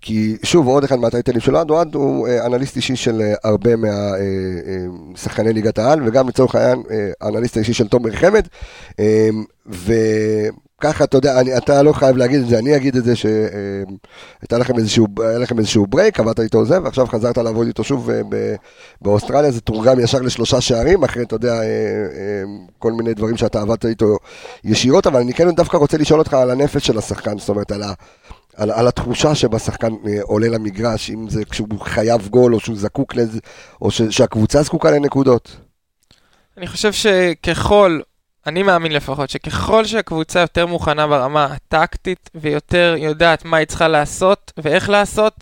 כי 0.01 0.37
שוב, 0.43 0.67
עוד 0.67 0.83
אחד 0.83 0.95
מהטייטלים 0.99 1.39
של 1.39 1.55
אוהד, 1.55 1.69
אוהד 1.69 1.95
הוא 1.95 2.27
אה, 2.27 2.45
אנליסט 2.45 2.75
אישי 2.75 2.95
של 2.95 3.21
אה, 3.21 3.33
הרבה 3.43 3.69
מהשחקני 3.75 5.53
ליגת 5.53 5.79
העל, 5.79 6.07
וגם 6.07 6.27
לצורך 6.27 6.55
העניין, 6.55 6.83
האנליסט 7.21 7.57
האישי 7.57 7.73
של 7.73 7.87
תומר 7.87 8.11
חמד, 8.11 8.47
וככה, 10.79 11.03
אתה 11.03 11.17
יודע, 11.17 11.39
אני, 11.39 11.57
אתה 11.57 11.81
לא 11.81 11.93
חייב 11.93 12.17
להגיד 12.17 12.41
את 12.41 12.47
זה, 12.47 12.59
אני 12.59 12.75
אגיד 12.75 12.95
את 12.95 13.03
זה 13.03 13.15
שהייתה 13.15 14.57
לכם 14.57 14.77
איזשהו, 14.77 15.07
היה 15.19 15.39
לכם 15.39 15.59
איזשהו 15.59 15.87
ברייק, 15.87 16.19
עבדת 16.19 16.39
איתו 16.39 16.65
זה, 16.65 16.81
ועכשיו 16.83 17.07
חזרת 17.07 17.37
לעבוד 17.37 17.67
איתו 17.67 17.83
שוב 17.83 18.09
אה, 18.09 18.21
ב- 18.29 18.55
באוסטרליה, 19.01 19.51
זה 19.51 19.61
תורגם 19.61 19.99
ישר 19.99 20.17
לשלושה 20.21 20.61
שערים, 20.61 21.03
אחרי, 21.03 21.23
אתה 21.23 21.35
יודע, 21.35 21.53
אה, 21.53 21.61
אה, 21.61 22.43
כל 22.79 22.91
מיני 22.91 23.13
דברים 23.13 23.37
שאתה 23.37 23.61
עבדת 23.61 23.85
איתו 23.85 24.17
ישירות, 24.63 25.07
אבל 25.07 25.19
אני 25.19 25.33
כן 25.33 25.51
דווקא 25.51 25.77
רוצה 25.77 25.97
לשאול 25.97 26.19
אותך 26.19 26.33
על 26.33 26.51
הנפש 26.51 26.87
של 26.87 26.97
השחקן, 26.97 27.37
זאת 27.37 27.49
אומרת, 27.49 27.71
על, 27.71 27.83
ה, 27.83 27.93
על, 28.55 28.71
על 28.71 28.87
התחושה 28.87 29.35
שבה 29.35 29.59
שחקן 29.59 29.93
אה, 30.07 30.19
עולה 30.21 30.47
למגרש, 30.47 31.09
אם 31.09 31.29
זה 31.29 31.45
כשהוא 31.45 31.79
חייב 31.79 32.27
גול, 32.27 32.55
או 32.55 32.59
שהוא 32.59 32.77
זקוק 32.77 33.15
לזה, 33.15 33.39
או 33.81 33.91
ש, 33.91 34.01
שהקבוצה 34.01 34.63
זקוקה 34.63 34.91
לנקודות. 34.91 35.57
אני 36.57 36.67
חושב 36.67 36.93
שככל, 36.93 37.99
אני 38.47 38.63
מאמין 38.63 38.91
לפחות, 38.91 39.29
שככל 39.29 39.85
שהקבוצה 39.85 40.39
יותר 40.39 40.65
מוכנה 40.65 41.07
ברמה 41.07 41.45
הטקטית 41.45 42.29
ויותר 42.35 42.95
יודעת 42.97 43.45
מה 43.45 43.57
היא 43.57 43.67
צריכה 43.67 43.87
לעשות 43.87 44.51
ואיך 44.57 44.89
לעשות, 44.89 45.33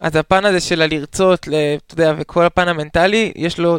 אז 0.00 0.16
הפן 0.16 0.44
הזה 0.44 0.60
של 0.60 0.82
הלרצות, 0.82 1.40
אתה 1.86 1.94
יודע, 1.94 2.14
וכל 2.18 2.44
הפן 2.44 2.68
המנטלי, 2.68 3.32
יש 3.36 3.58
לו 3.58 3.78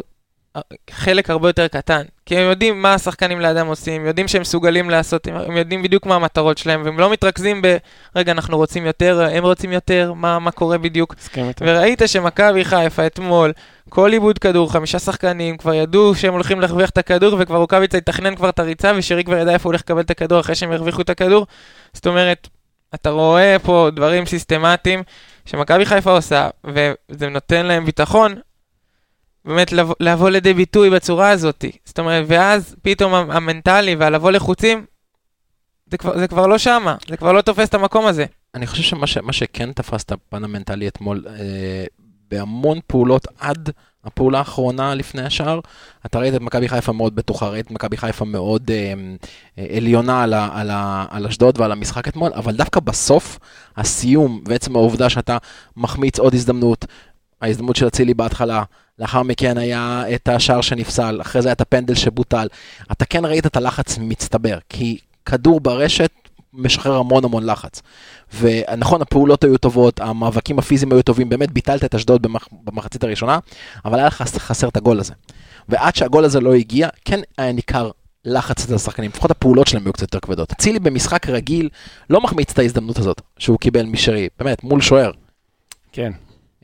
אה, 0.56 0.60
חלק 0.90 1.30
הרבה 1.30 1.48
יותר 1.48 1.68
קטן. 1.68 2.02
כי 2.26 2.36
הם 2.38 2.50
יודעים 2.50 2.82
מה 2.82 2.94
השחקנים 2.94 3.40
לידם 3.40 3.66
עושים, 3.66 4.00
הם 4.00 4.06
יודעים 4.06 4.28
שהם 4.28 4.40
מסוגלים 4.42 4.90
לעשות, 4.90 5.26
הם- 5.26 5.36
הם 5.36 5.56
יודעים 5.56 5.82
בדיוק 5.82 6.06
מה 6.06 6.14
המטרות 6.14 6.58
שלהם, 6.58 6.82
והם 6.84 6.98
לא 7.00 7.10
מתרכזים 7.10 7.62
ב, 7.62 7.76
רגע, 8.16 8.32
אנחנו 8.32 8.56
רוצים 8.56 8.86
יותר, 8.86 9.28
הם 9.32 9.44
רוצים 9.44 9.72
יותר, 9.72 10.12
מה, 10.12 10.38
מה 10.38 10.50
קורה 10.50 10.78
בדיוק. 10.78 11.14
וראית 11.66 12.02
שמכבי 12.06 12.64
חיפה 12.64 13.06
אתמול, 13.06 13.52
כל 13.94 14.12
עיבוד 14.12 14.38
כדור, 14.38 14.72
חמישה 14.72 14.98
שחקנים, 14.98 15.56
כבר 15.56 15.74
ידעו 15.74 16.14
שהם 16.14 16.32
הולכים 16.32 16.60
להרוויח 16.60 16.90
את 16.90 16.98
הכדור, 16.98 17.36
וכבר 17.38 17.56
רוקאביצה 17.56 17.98
יתכנן 17.98 18.34
כבר 18.36 18.48
את 18.48 18.58
הריצה, 18.58 18.92
ושרי 18.96 19.24
כבר 19.24 19.36
ידע 19.36 19.52
איפה 19.52 19.68
הוא 19.68 19.70
הולך 19.70 19.80
לקבל 19.80 20.00
את 20.00 20.10
הכדור 20.10 20.40
אחרי 20.40 20.54
שהם 20.54 20.72
הרוויחו 20.72 21.02
את 21.02 21.10
הכדור. 21.10 21.46
זאת 21.92 22.06
אומרת, 22.06 22.48
אתה 22.94 23.10
רואה 23.10 23.56
פה 23.62 23.88
דברים 23.96 24.26
סיסטמטיים 24.26 25.02
שמכבי 25.46 25.86
חיפה 25.86 26.10
עושה, 26.10 26.48
וזה 26.64 27.28
נותן 27.28 27.66
להם 27.66 27.84
ביטחון, 27.84 28.34
באמת 29.44 29.72
לבוא, 29.72 29.94
לבוא 30.00 30.30
לידי 30.30 30.54
ביטוי 30.54 30.90
בצורה 30.90 31.30
הזאת. 31.30 31.64
זאת 31.84 31.98
אומרת, 31.98 32.24
ואז 32.28 32.76
פתאום 32.82 33.14
המ- 33.14 33.30
המנטלי 33.30 33.94
והלבוא 33.94 34.30
לחוצים, 34.30 34.86
זה 35.90 35.98
כבר, 35.98 36.18
זה 36.18 36.28
כבר 36.28 36.46
לא 36.46 36.58
שמה, 36.58 36.96
זה 37.08 37.16
כבר 37.16 37.32
לא 37.32 37.40
תופס 37.40 37.68
את 37.68 37.74
המקום 37.74 38.06
הזה. 38.06 38.24
אני 38.54 38.66
חושב 38.66 38.82
שמה 38.82 39.06
ש, 39.06 39.18
שכן 39.30 39.72
תפס 39.72 40.04
את 40.04 40.12
הפן 40.12 40.44
המנטלי 40.44 40.88
אתמול, 40.88 41.24
אה, 41.28 41.84
בהמון 42.30 42.78
פעולות 42.86 43.26
עד 43.38 43.70
הפעולה 44.04 44.38
האחרונה 44.38 44.94
לפני 44.94 45.22
השער, 45.22 45.60
אתה 46.06 46.18
ראית 46.18 46.34
את 46.34 46.40
מכבי 46.40 46.68
חיפה 46.68 46.92
מאוד 46.92 47.14
בטוחה, 47.14 47.48
ראית 47.48 47.66
את 47.66 47.70
מכבי 47.70 47.96
חיפה 47.96 48.24
מאוד 48.24 48.70
אה, 48.70 48.94
אה, 49.58 49.76
עליונה 49.76 50.22
על, 50.22 50.34
ה, 50.34 50.48
על, 50.52 50.70
ה, 50.70 51.06
על 51.10 51.26
אשדוד 51.26 51.60
ועל 51.60 51.72
המשחק 51.72 52.08
אתמול, 52.08 52.32
אבל 52.34 52.56
דווקא 52.56 52.80
בסוף, 52.80 53.38
הסיום 53.76 54.40
ועצם 54.46 54.76
העובדה 54.76 55.08
שאתה 55.08 55.38
מחמיץ 55.76 56.18
עוד 56.18 56.34
הזדמנות, 56.34 56.84
ההזדמנות 57.42 57.76
של 57.76 57.86
אצילי 57.86 58.14
בהתחלה, 58.14 58.62
לאחר 58.98 59.22
מכן 59.22 59.58
היה 59.58 60.04
את 60.14 60.28
השער 60.28 60.60
שנפסל, 60.60 61.20
אחרי 61.20 61.42
זה 61.42 61.48
היה 61.48 61.52
את 61.52 61.60
הפנדל 61.60 61.94
שבוטל, 61.94 62.48
אתה 62.92 63.04
כן 63.04 63.24
ראית 63.24 63.46
את 63.46 63.56
הלחץ 63.56 63.98
מצטבר, 63.98 64.58
כי 64.68 64.98
כדור 65.26 65.60
ברשת 65.60 66.10
משחרר 66.54 66.96
המון 66.96 67.24
המון 67.24 67.46
לחץ. 67.46 67.82
ונכון, 68.40 69.02
הפעולות 69.02 69.44
היו 69.44 69.58
טובות, 69.58 70.00
המאבקים 70.00 70.58
הפיזיים 70.58 70.92
היו 70.92 71.02
טובים, 71.02 71.28
באמת 71.28 71.50
ביטלת 71.50 71.84
את 71.84 71.94
אשדוד 71.94 72.22
במח... 72.22 72.48
במחצית 72.64 73.04
הראשונה, 73.04 73.38
אבל 73.84 73.98
היה 73.98 74.06
לך 74.06 74.22
חסר 74.22 74.68
את 74.68 74.76
הגול 74.76 75.00
הזה. 75.00 75.12
ועד 75.68 75.94
שהגול 75.94 76.24
הזה 76.24 76.40
לא 76.40 76.54
הגיע, 76.54 76.88
כן 77.04 77.20
היה 77.38 77.52
ניכר 77.52 77.90
לחץ 78.24 78.64
אצל 78.64 78.74
השחקנים, 78.74 79.10
לפחות 79.10 79.30
הפעולות 79.30 79.66
שלהם 79.66 79.84
היו 79.84 79.92
קצת 79.92 80.02
יותר 80.02 80.20
כבדות. 80.20 80.52
אצילי 80.52 80.78
במשחק 80.78 81.28
רגיל 81.28 81.68
לא 82.10 82.20
מחמיץ 82.20 82.50
את 82.52 82.58
ההזדמנות 82.58 82.98
הזאת 82.98 83.20
שהוא 83.38 83.58
קיבל 83.58 83.86
משרי, 83.86 84.28
באמת, 84.38 84.64
מול 84.64 84.80
שוער. 84.80 85.10
כן, 85.92 86.12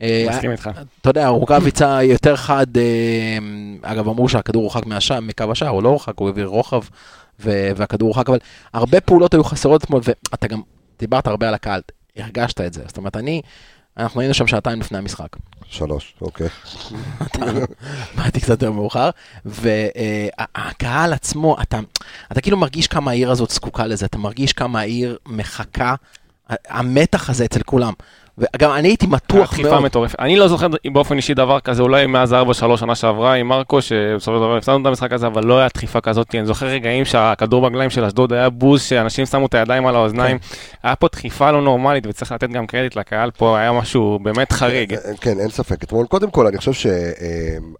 אה, 0.01 0.25
מסכים 0.29 0.51
איתך. 0.51 0.69
אתה 1.01 1.09
יודע, 1.09 1.27
רוקאביצה 1.27 2.03
יותר 2.03 2.35
חד, 2.35 2.77
אה, 2.77 3.37
אגב, 3.81 4.07
אמרו 4.07 4.29
שהכדור 4.29 4.61
הורחק 4.63 4.85
מהשער, 4.85 5.19
מקו 5.19 5.51
השער, 5.51 5.69
הוא 5.69 5.83
לא 5.83 5.89
הורחק, 5.89 6.13
הוא 6.17 6.27
העביר 6.27 6.47
רוחב, 6.47 6.81
ו- 7.39 7.71
והכדור 7.75 8.07
הורחק, 8.07 8.29
אבל 8.29 8.39
הרבה 8.73 9.01
פעולות 9.01 9.33
היו 9.33 9.43
חסרות 9.43 9.83
אתמול, 9.83 10.01
ואתה 10.03 10.47
גם 10.47 10.61
דיברת 10.99 11.27
הרבה 11.27 11.47
על 11.47 11.53
הקהל, 11.53 11.81
הרגשת 12.17 12.61
את 12.61 12.73
זה. 12.73 12.83
זאת 12.87 12.97
אומרת, 12.97 13.17
אני, 13.17 13.41
אנחנו 13.97 14.21
היינו 14.21 14.33
שם 14.33 14.47
שעתיים 14.47 14.79
לפני 14.79 14.97
המשחק. 14.97 15.27
שלוש, 15.65 16.15
אוקיי. 16.21 16.47
באתי 18.17 18.39
קצת 18.39 18.49
יותר 18.49 18.71
מאוחר, 18.71 19.09
והקהל 19.45 21.13
עצמו, 21.13 21.57
אתה, 21.61 21.79
אתה 22.31 22.41
כאילו 22.41 22.57
מרגיש 22.57 22.87
כמה 22.87 23.11
העיר 23.11 23.31
הזאת 23.31 23.49
זקוקה 23.49 23.87
לזה, 23.87 24.05
אתה 24.05 24.17
מרגיש 24.17 24.53
כמה 24.53 24.79
העיר 24.79 25.17
מחכה, 25.25 25.95
המתח 26.67 27.29
הזה 27.29 27.45
אצל 27.45 27.63
כולם. 27.63 27.93
וגם 28.37 28.71
אני 28.71 28.87
הייתי 28.87 29.07
מתוח 29.07 29.51
דחיפה 29.51 29.69
מאוד. 29.69 29.83
מטורפת. 29.83 30.19
אני 30.19 30.35
לא 30.35 30.47
זוכר 30.47 30.67
באופן 30.91 31.17
אישי 31.17 31.33
דבר 31.33 31.59
כזה, 31.59 31.81
אולי 31.81 32.05
מאז 32.05 32.33
4-3 32.33 32.35
שנה 32.77 32.95
שעברה 32.95 33.33
עם 33.33 33.47
מרקו, 33.47 33.81
שבסופו 33.81 34.37
של 34.37 34.43
דבר 34.43 34.57
הפסדנו 34.57 34.81
את 34.81 34.85
המשחק 34.85 35.13
הזה, 35.13 35.27
אבל 35.27 35.45
לא 35.45 35.59
היה 35.59 35.67
דחיפה 35.73 36.01
כזאת. 36.01 36.35
אני 36.35 36.45
זוכר 36.45 36.65
רגעים 36.65 37.05
שהכדור 37.05 37.61
ברגליים 37.61 37.89
של 37.89 38.05
אשדוד 38.05 38.33
היה 38.33 38.49
בוז, 38.49 38.81
שאנשים 38.81 39.25
שמו 39.25 39.45
את 39.45 39.53
הידיים 39.53 39.87
על 39.87 39.95
האוזניים. 39.95 40.37
היה 40.83 40.95
פה 40.95 41.07
דחיפה 41.11 41.51
לא 41.51 41.61
נורמלית, 41.61 42.07
וצריך 42.07 42.31
לתת 42.31 42.49
גם 42.49 42.67
קרדיט 42.67 42.95
לקהל 42.95 43.31
פה, 43.31 43.57
היה 43.57 43.71
משהו 43.71 44.19
באמת 44.23 44.51
חריג. 44.51 44.93
אה, 44.93 44.99
כן, 45.21 45.39
אין 45.39 45.49
ספק. 45.49 45.83
אתמול, 45.83 46.05
קודם 46.05 46.31
כל, 46.31 46.47
אני 46.47 46.57
חושב 46.57 46.73
ש... 46.73 46.85
אה, 46.85 46.91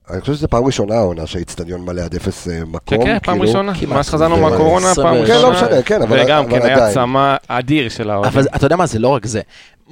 אני 0.09 0.21
חושב 0.21 0.33
שזו 0.33 0.47
פעם 0.47 0.65
ראשונה 0.65 0.95
העונה 0.95 1.27
שהאיצטדיון 1.27 1.81
מלא 1.85 2.01
עד 2.01 2.15
אפס 2.15 2.47
אה, 2.47 2.53
כן, 2.53 2.63
מקום. 2.67 3.05
כן, 3.05 3.17
פעם 3.23 3.35
כאילו. 3.39 3.47
ראשונה. 3.47 3.71
מאז 3.87 4.09
חזרנו 4.09 4.35
ו- 4.37 4.41
מהקורונה, 4.41 4.95
פעם 4.95 5.15
כן, 5.17 5.25
כן, 5.25 5.33
ראשונה. 5.33 5.41
לא 5.41 5.51
משנה, 5.51 5.81
כן, 5.81 6.01
אבל 6.01 6.19
וגם 6.23 6.43
אבל 6.43 6.51
כן, 6.59 6.65
היה 6.65 6.75
עדיין. 6.75 6.93
צמא 6.93 7.35
אדיר 7.47 7.89
של 7.89 8.09
האוהדים. 8.09 8.39
אבל 8.39 8.47
אתה 8.55 8.65
יודע 8.65 8.75
מה, 8.75 8.85
זה 8.85 8.99
לא 8.99 9.07
רק 9.07 9.25
זה. 9.25 9.41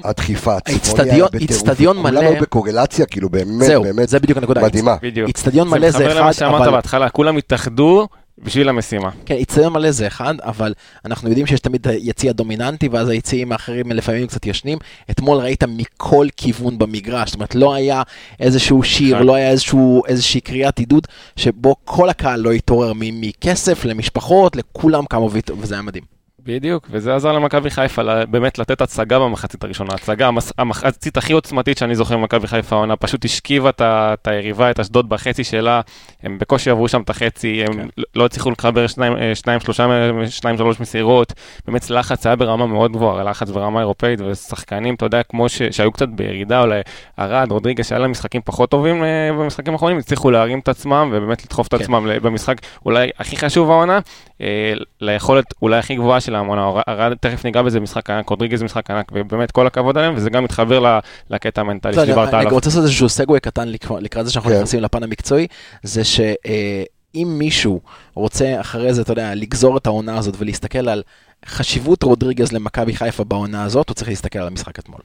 הדחיפה 0.04 0.58
הצפוניה 0.58 1.26
בטירוף. 1.26 1.34
איצטדיון 1.36 1.98
מלא- 1.98 2.20
כולנו 2.20 2.42
בקורלציה, 2.42 3.06
כאילו, 3.06 3.30
באמת, 3.30 3.66
זהו, 3.68 3.84
באמת, 3.84 4.10
זה 4.10 4.20
בדיוק 4.20 4.38
הנקודה. 4.38 4.62
מדהימה. 4.62 4.96
בדיוק. 5.02 5.28
איצטדיון 5.28 5.68
מלא 5.70 5.92
זה 5.92 5.98
מתחבר 6.00 6.20
למה 6.20 6.30
אחד, 6.30 6.40
שאמרת 6.40 6.62
אבל... 6.62 6.72
בהתחלה, 6.72 7.10
כולם 7.10 7.38
התאחדו 7.38 8.08
בשביל 8.44 8.70
המשימה. 8.70 9.10
כן, 9.26 9.36
איצטדיון 9.36 9.74
מלא 9.74 9.92
זה 9.92 10.08
אחד, 10.08 10.36
אבל 10.40 10.74
אנחנו 11.06 11.30
יודעים 11.30 11.46
שיש 11.48 11.60
תמיד 11.60 11.88
יציא 12.00 12.30
הדומיננטי, 12.30 12.88
ואז 12.88 13.08
היציעים 13.10 13.52
האחרים 13.52 13.92
לפעמים 13.92 14.28
קצת 14.28 14.46
ישנים. 14.46 14.78
אתמול 15.12 15.38
ראית 15.38 15.64
מכל 15.64 16.28
כיוון 16.38 16.78
במגרש, 16.78 17.30
זאת 17.30 17.36
אומרת, 17.36 17.56
לא 17.56 17.74
היה 17.74 18.02
איזשהו 18.40 18.84
שיר. 18.84 19.22
לא 19.22 19.36
היה 19.36 19.50
איזשהו, 19.50 20.04
איזושהי 20.08 20.42
קריאת 20.42 20.80
עידוד, 20.80 21.08
שבו 21.36 21.76
כל 21.86 22.10
הקהל 22.10 22.40
לא 22.40 22.52
התעורר 22.52 22.92
מכסף 22.96 23.86
למשפחות, 23.86 24.56
לכולם 24.56 25.06
קמו, 25.06 25.30
וזה 25.60 25.76
היה 25.76 25.82
מדהים. 25.82 26.19
בדיוק, 26.50 26.88
וזה 26.92 27.16
עזר 27.16 27.32
למכבי 27.32 27.70
חיפה 27.70 28.26
באמת 28.26 28.60
לתת 28.60 28.82
הצגה 28.82 29.20
במחצית 29.20 29.64
הראשונה. 29.64 29.94
הצגה, 29.94 30.30
המחצית 30.58 31.18
הכי 31.18 31.34
עוצמתית 31.34 31.78
שאני 31.78 31.96
זוכר 31.96 32.18
ממכבי 32.18 32.48
חיפה 32.48 32.76
העונה, 32.76 32.96
פשוט 32.96 33.26
השכיבה 33.26 33.70
את 33.80 34.28
היריבה, 34.28 34.72
את 34.72 34.80
אשדוד 34.80 35.10
בחצי 35.10 35.44
שלה, 35.44 35.82
הם 36.24 36.38
בקושי 36.38 36.70
עברו 36.70 36.88
שם 36.88 37.02
את 37.02 37.10
החצי, 37.10 37.64
הם 37.68 37.74
כן. 37.74 37.88
לא- 37.98 38.04
לא 38.16 38.26
הצליחו 38.26 38.52
לחבר 38.52 38.88
שניים, 38.88 39.18
אה, 39.18 39.36
שניים, 39.36 39.60
שלושה, 39.60 39.88
שניים, 40.30 40.58
שלוש 40.58 40.80
מסירות, 40.80 41.34
באמת 41.68 41.90
לחץ 41.90 42.26
היה 42.26 42.36
ברמה 42.36 42.68
מאוד 42.68 42.92
גבוהה, 42.92 43.24
לחץ 43.24 43.50
ברמה 43.50 43.80
אירופאית, 43.80 44.22
ושחקנים, 44.22 44.96
אתה 44.96 45.06
יודע, 45.06 45.24
כמו 45.24 45.50
ש- 45.50 45.62
שהיו 45.72 45.92
קצת 45.92 46.10
בירידה, 46.10 46.62
אולי 46.62 46.82
ארד, 47.20 47.52
רודריגס, 47.52 47.90
שהיה 47.90 48.00
להם 48.00 48.12
משחקים 48.12 48.42
פחות 48.46 48.70
טובים 48.70 49.04
אה, 49.04 49.30
במשחקים 49.40 49.74
האחרונים, 49.74 49.98
הצליחו 49.98 50.32
להרים 50.32 50.60
את 50.60 50.70
עצמם 50.70 51.10
ובאמת 51.14 51.46
לדחוף 51.46 51.68
את 51.68 51.74
כן. 51.74 51.82
עצמם 51.84 52.08
במשחק 52.22 52.56
אולי 52.86 53.10
הכי 53.20 53.38
חשוב 53.38 53.72
העונה, 53.72 54.00
אה, 54.42 54.74
ליכולת 55.02 55.46
אולי 55.62 55.78
הכי 55.78 55.96
גבוהה 55.96 56.20
של 56.46 56.60
העונה, 56.60 57.16
תכף 57.16 57.46
ניגע 57.46 57.62
בזה 57.62 57.80
משחק 57.80 58.10
ענק, 58.10 58.30
רודריגז 58.30 58.64
משחק 58.64 58.92
ענק, 58.92 59.12
ובאמת 59.14 59.52
כל 59.52 59.68
הכבוד 59.68 59.98
עליהם, 59.98 60.14
וזה 60.16 60.30
גם 60.30 60.44
מתחבר 60.44 61.00
לקטע 61.30 61.62
המנטלי 61.62 61.94
שדיברת 61.94 62.34
אני 62.34 62.40
עליו. 62.40 62.52
רוצה 62.52 62.70
לעשות 62.70 62.84
איזשהו 62.84 63.10
סגווי 63.10 63.40
קטן 63.40 63.68
לקראת 63.68 64.04
לקראת 64.04 64.26
זה 64.26 64.32
שאנחנו 64.32 64.50
כן. 64.50 64.56
נכנסים 64.56 64.82
לפן 64.82 65.04
המקצועי, 65.04 65.48
זה 65.84 66.04
שאם 66.04 67.36
מישהו 67.38 67.82
רוצה 68.14 68.62
אחרי 68.62 68.94
זה, 68.94 69.02
אתה 69.02 69.12
יודע, 69.12 69.36
לגזור 69.36 69.78
את 69.78 69.88
העונה 69.88 70.18
הזאת 70.18 70.36
ולהסתכל 70.38 70.90
על 70.90 71.04
חשיבות 71.46 72.04
רודריגז 72.04 72.52
למכבי 72.52 72.96
חיפה 72.96 73.24
בעונה 73.24 73.64
הזאת, 73.64 73.90
הוא 73.90 73.96
צריך 73.96 74.10
להסתכל 74.10 74.40
על 74.40 74.48
המשחק 74.48 74.80
אתמול. 74.80 75.00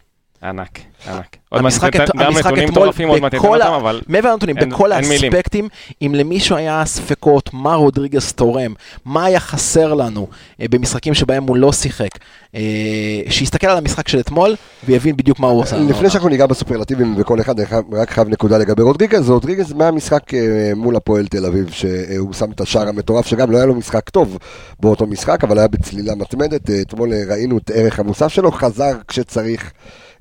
ענק, 0.44 0.78
ענק. 1.08 1.36
עוד 1.48 1.60
המשחק 1.60 1.96
את- 1.96 2.10
גם 2.16 2.26
המשחק 2.26 2.46
נתונים 2.46 2.64
אתמול 2.68 2.82
מטורפים 2.82 3.08
עוד 3.08 3.20
מעט 3.20 3.34
אותם, 3.34 3.72
אבל 3.72 4.00
מעבר 4.08 4.32
לנתונים, 4.32 4.58
אין- 4.58 4.70
בכל 4.70 4.92
אין 4.92 5.04
מילים. 5.08 5.32
האספקטים, 5.32 5.68
אם 6.02 6.12
למישהו 6.14 6.56
היה 6.56 6.82
ספקות 6.84 7.50
מה 7.52 7.74
רודריגז 7.74 8.32
תורם, 8.32 8.74
מה 9.04 9.24
היה 9.24 9.40
חסר 9.40 9.94
לנו 9.94 10.26
אה, 10.60 10.66
במשחקים 10.70 11.14
שבהם 11.14 11.44
הוא 11.44 11.56
לא 11.56 11.72
שיחק, 11.72 12.08
אה, 12.54 12.60
שיסתכל 13.30 13.66
על 13.66 13.78
המשחק 13.78 14.08
של 14.08 14.20
אתמול 14.20 14.54
ויבין 14.86 15.16
בדיוק 15.16 15.40
מה 15.40 15.46
הוא 15.46 15.60
עושה. 15.62 15.76
לפני 15.76 16.10
שאנחנו 16.10 16.28
ניגע 16.28 16.46
בסופרלטיבים 16.46 17.16
בכל 17.16 17.40
אחד, 17.40 17.60
אני 17.60 17.68
רק 17.92 18.10
חייב 18.10 18.28
נקודה 18.28 18.58
לגבי 18.58 18.82
רודריגז, 18.82 19.30
רודריגז 19.30 19.72
מהמשחק 19.72 20.34
אה, 20.34 20.40
מול 20.76 20.96
הפועל 20.96 21.26
תל 21.26 21.46
אביב, 21.46 21.70
שהוא 21.70 22.32
שם 22.32 22.50
את 22.50 22.60
השער 22.60 22.88
המטורף, 22.88 23.26
שגם 23.26 23.50
לא 23.50 23.56
היה 23.56 23.66
לו 23.66 23.74
משחק 23.74 24.08
טוב 24.10 24.38
באותו 24.80 25.06
משחק, 25.06 25.44
אבל 25.44 25.58
היה 25.58 25.68
בצלילה 25.68 26.14
מתמדת, 26.14 26.70
אה, 26.70 26.80
אתמול 26.80 27.12
אה, 27.12 27.22
ראינו 27.28 27.58
את 27.58 27.70
ערך 27.74 27.98
המוסף 28.00 28.28
שלו, 28.28 28.52
חזר 28.52 28.92
כשצריך. 29.08 29.72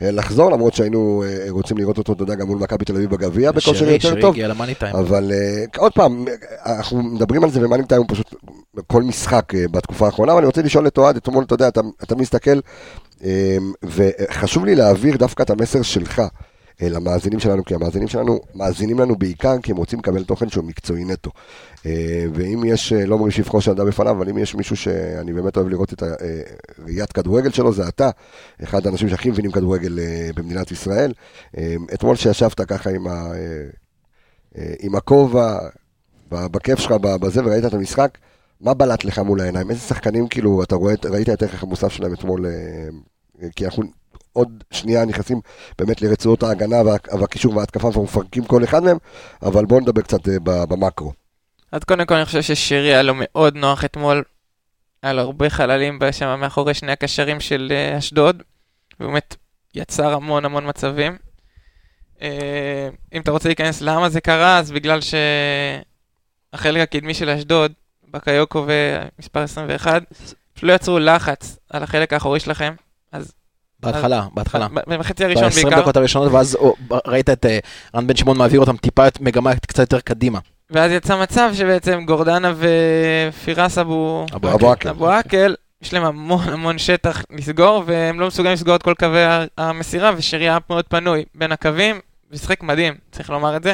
אה, 0.04 0.12
לחזור, 0.12 0.52
למרות 0.52 0.74
שהיינו 0.74 1.24
אה, 1.28 1.46
רוצים 1.50 1.78
לראות 1.78 1.98
אותו, 1.98 2.14
אתה 2.14 2.24
יודע, 2.24 2.36
גם 2.36 2.48
מול 2.48 2.58
מכבי 2.58 2.86
תל 2.86 2.96
אביב 2.96 3.10
בגביע 3.10 3.52
בכושר 3.52 3.90
יותר 3.90 4.22
טוב. 4.22 4.36
אבל 4.94 5.32
אה, 5.32 5.64
עוד 5.78 5.92
פעם, 5.92 6.26
אנחנו 6.66 7.04
מדברים 7.04 7.44
על 7.44 7.50
זה 7.50 7.66
ומאנים 7.66 7.86
טיים 7.86 8.08
פשוט 8.08 8.34
כל 8.88 9.04
משחק 9.04 9.54
בתקופה 9.72 10.06
האחרונה, 10.06 10.32
אבל 10.32 10.40
אני 10.40 10.48
רוצה 10.48 10.62
לשאול 10.62 10.88
את 10.88 10.98
אוהד, 10.98 11.16
אתמול, 11.16 11.44
אתה 11.44 11.54
יודע, 11.54 11.68
אתה, 11.68 11.82
אתה 12.04 12.16
מסתכל, 12.16 12.60
וחשוב 13.84 14.66
לי 14.66 14.76
להעביר 14.76 15.18
דווקא 15.18 15.44
את 15.44 15.50
המסר 15.50 15.82
שלך. 15.82 16.22
אה, 16.82 16.90
למאזינים 16.90 17.40
שלנו, 17.40 17.66
כי 17.66 17.76
המאזינים 17.76 18.08
שלנו 18.08 18.40
מאזינים 18.56 19.00
לנו 19.00 19.16
בעיקר 19.16 19.56
כי 19.64 19.72
הם 19.72 19.78
רוצים 19.78 20.00
לקבל 20.00 20.24
תוכן 20.24 20.50
שהוא 20.50 20.66
מקצועי 20.66 21.06
נטו. 21.06 21.32
אה, 21.86 22.26
ואם 22.34 22.64
יש, 22.66 22.94
אה, 22.94 23.06
לא 23.06 23.14
אומרים 23.14 23.32
שבחו 23.32 23.62
של 23.62 23.72
אדם 23.72 23.88
בפניו, 23.88 24.12
אבל 24.12 24.30
אם 24.30 24.38
יש 24.38 24.56
מישהו 24.56 24.76
שאני 24.76 25.34
באמת 25.34 25.58
אוהב 25.58 25.68
לראות 25.68 25.94
את 25.94 26.04
הראיית 26.04 27.12
כדורגל 27.12 27.52
שלו, 27.52 27.74
זה 27.74 27.88
אתה, 27.88 28.10
אחד 28.64 28.88
האנשים 28.88 29.10
שהכי 29.10 29.30
מבינים 29.30 29.52
כדורגל 29.52 30.00
במדינת 30.36 30.72
ישראל. 30.72 31.14
אתמול 31.94 32.16
שישבת 32.16 32.62
ככה 32.62 32.90
עם, 32.90 33.08
ה, 33.08 33.32
עם 34.80 34.96
הכובע, 34.96 35.58
בכיף 36.30 36.80
שלך, 36.80 36.92
בזה, 36.92 37.46
וראית 37.46 37.66
את 37.66 37.74
המשחק, 37.74 38.18
מה 38.62 38.74
בלט 38.74 39.04
לך 39.04 39.20
מול 39.20 39.42
העיניים? 39.42 39.70
איזה 39.70 39.82
שחקנים, 39.82 40.28
כאילו, 40.28 40.64
אתה 40.64 40.76
רואה, 40.76 40.94
ראית 41.06 41.30
את 41.30 41.42
הערך 41.42 41.64
המוסף 41.64 41.88
שלהם 41.88 42.14
אתמול, 42.14 42.46
כי 43.56 43.66
אנחנו 43.66 43.84
עוד 44.34 44.64
שנייה 44.72 45.06
נכנסים 45.06 45.42
באמת 45.78 46.02
לרצועות 46.02 46.44
ההגנה 46.44 46.82
וה- 46.86 47.20
והקישור 47.20 47.58
וההתקפה, 47.58 47.86
ואנחנו 47.86 48.04
מפרקים 48.04 48.46
כל 48.46 48.64
אחד 48.64 48.84
מהם, 48.84 48.98
אבל 49.42 49.66
בואו 49.66 49.80
נדבר 49.80 50.02
קצת 50.02 50.28
אה, 50.30 50.66
במקרו. 50.66 51.14
אז 51.72 51.84
קודם 51.84 52.06
כל 52.06 52.16
אני 52.16 52.26
חושב 52.26 52.42
ששירי 52.42 52.88
היה 52.94 53.02
לו 53.02 53.14
מאוד 53.18 53.56
נוח 53.56 53.86
אתמול. 53.86 54.24
היה 55.04 55.14
לו 55.14 55.22
הרבה 55.22 55.50
חללים 55.50 56.00
שם 56.12 56.40
מאחורי 56.40 56.74
שני 56.74 56.92
הקשרים 56.92 57.40
של 57.40 57.68
אה, 57.72 57.98
אשדוד. 57.98 58.44
באמת 59.00 59.36
יצר 59.76 60.14
המון 60.14 60.46
המון 60.46 60.70
מצבים. 60.70 61.18
אה, 62.22 62.90
אם 63.14 63.22
אתה 63.22 63.32
רוצה 63.32 63.50
להיכנס 63.50 63.82
למה 63.82 64.10
זה 64.10 64.22
קרה, 64.22 64.60
אז 64.60 64.72
בגלל 64.72 65.00
שהחלק 66.54 66.82
הקדמי 66.82 67.14
של 67.14 67.30
אשדוד, 67.30 67.72
בקיוקו 68.12 68.66
ומספר 68.68 69.40
21, 69.40 70.04
פשוט 70.54 70.64
לא 70.64 70.74
יצרו 70.74 71.00
לחץ 71.00 71.58
על 71.70 71.84
החלק 71.84 72.14
האחורי 72.14 72.40
שלכם. 72.40 72.74
בהתחלה, 73.84 74.26
בהתחלה. 74.34 74.68
ב- 74.68 74.96
בחצי 74.96 75.26
הראשון 75.26 75.44
ב-20 75.50 75.64
בעיקר. 75.64 75.82
דקות 75.82 75.98
הראשונות, 75.98 76.32
ואז 76.32 76.58
ראית 77.08 77.30
את 77.30 77.46
אה, 77.46 77.60
רן 77.96 78.08
בן 78.08 78.16
שמעון 78.16 78.38
מעביר 78.38 78.60
אותם 78.60 78.78
טיפה 78.78 79.08
את 79.08 79.22
מגמה 79.22 79.56
קצת 79.56 79.80
יותר 79.80 80.00
קדימה. 80.00 80.40
ואז 80.70 80.92
יצא 80.92 81.22
מצב 81.22 81.52
שבעצם 81.54 82.04
גורדנה 82.06 82.54
ופירס 82.58 83.78
אבו... 83.78 84.26
אבו 84.36 84.50
אבו 84.90 85.10
עקל. 85.10 85.56
יש 85.82 85.94
להם 85.94 86.04
המון 86.04 86.50
המון 86.50 86.78
שטח 86.78 87.24
לסגור, 87.32 87.84
והם 87.86 88.20
לא 88.20 88.28
מסוגלים 88.28 88.54
לסגור 88.54 88.76
את 88.76 88.84
כל 88.84 88.94
קווי 89.00 89.20
המסירה, 89.58 90.12
ושירי 90.18 90.44
היה 90.44 90.58
מאוד 90.70 90.86
פנוי 90.86 91.26
בין 91.36 91.52
הקווים, 91.52 92.00
ושיחק 92.32 92.64
מדהים, 92.64 92.94
צריך 93.12 93.30
לומר 93.30 93.56
את 93.56 93.64
זה. 93.64 93.74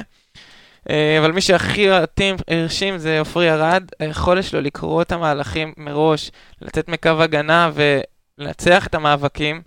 אה, 0.89 1.17
אבל 1.19 1.31
מי 1.31 1.41
שהכי 1.41 1.91
אותי 1.91 2.33
הרשים 2.47 2.97
זה 2.97 3.19
עופרי 3.19 3.51
ארד, 3.51 3.83
היכולת 3.99 4.43
שלו 4.43 4.61
לקרוא 4.61 5.01
את 5.01 5.11
המהלכים 5.11 5.73
מראש, 5.77 6.31
לצאת 6.61 6.87
מקו 6.87 7.09
הגנה 7.09 7.71
ולנצח 7.73 8.87
את 8.87 8.95
המאבקים. 8.95 9.61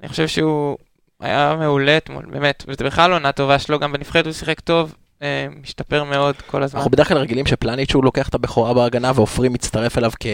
אני 0.00 0.08
חושב 0.08 0.28
שהוא 0.28 0.78
היה 1.20 1.56
מעולה 1.58 1.96
אתמול, 1.96 2.26
באמת, 2.30 2.64
וזה 2.68 2.84
בכלל 2.84 3.12
עונה 3.12 3.32
טובה 3.32 3.58
שלו, 3.58 3.78
גם 3.78 3.92
בנבחרת 3.92 4.24
הוא 4.24 4.32
שיחק 4.32 4.60
טוב, 4.60 4.94
אה, 5.22 5.46
משתפר 5.62 6.04
מאוד 6.04 6.34
כל 6.46 6.62
הזמן. 6.62 6.78
אנחנו 6.78 6.90
בדרך 6.90 7.08
כלל 7.08 7.18
רגילים 7.18 7.46
שפלניץ' 7.46 7.94
הוא 7.94 8.04
לוקח 8.04 8.28
את 8.28 8.34
הבכורה 8.34 8.74
בהגנה 8.74 9.12
ועופרי 9.14 9.48
מצטרף 9.48 9.98
אליו 9.98 10.10
כ- 10.20 10.26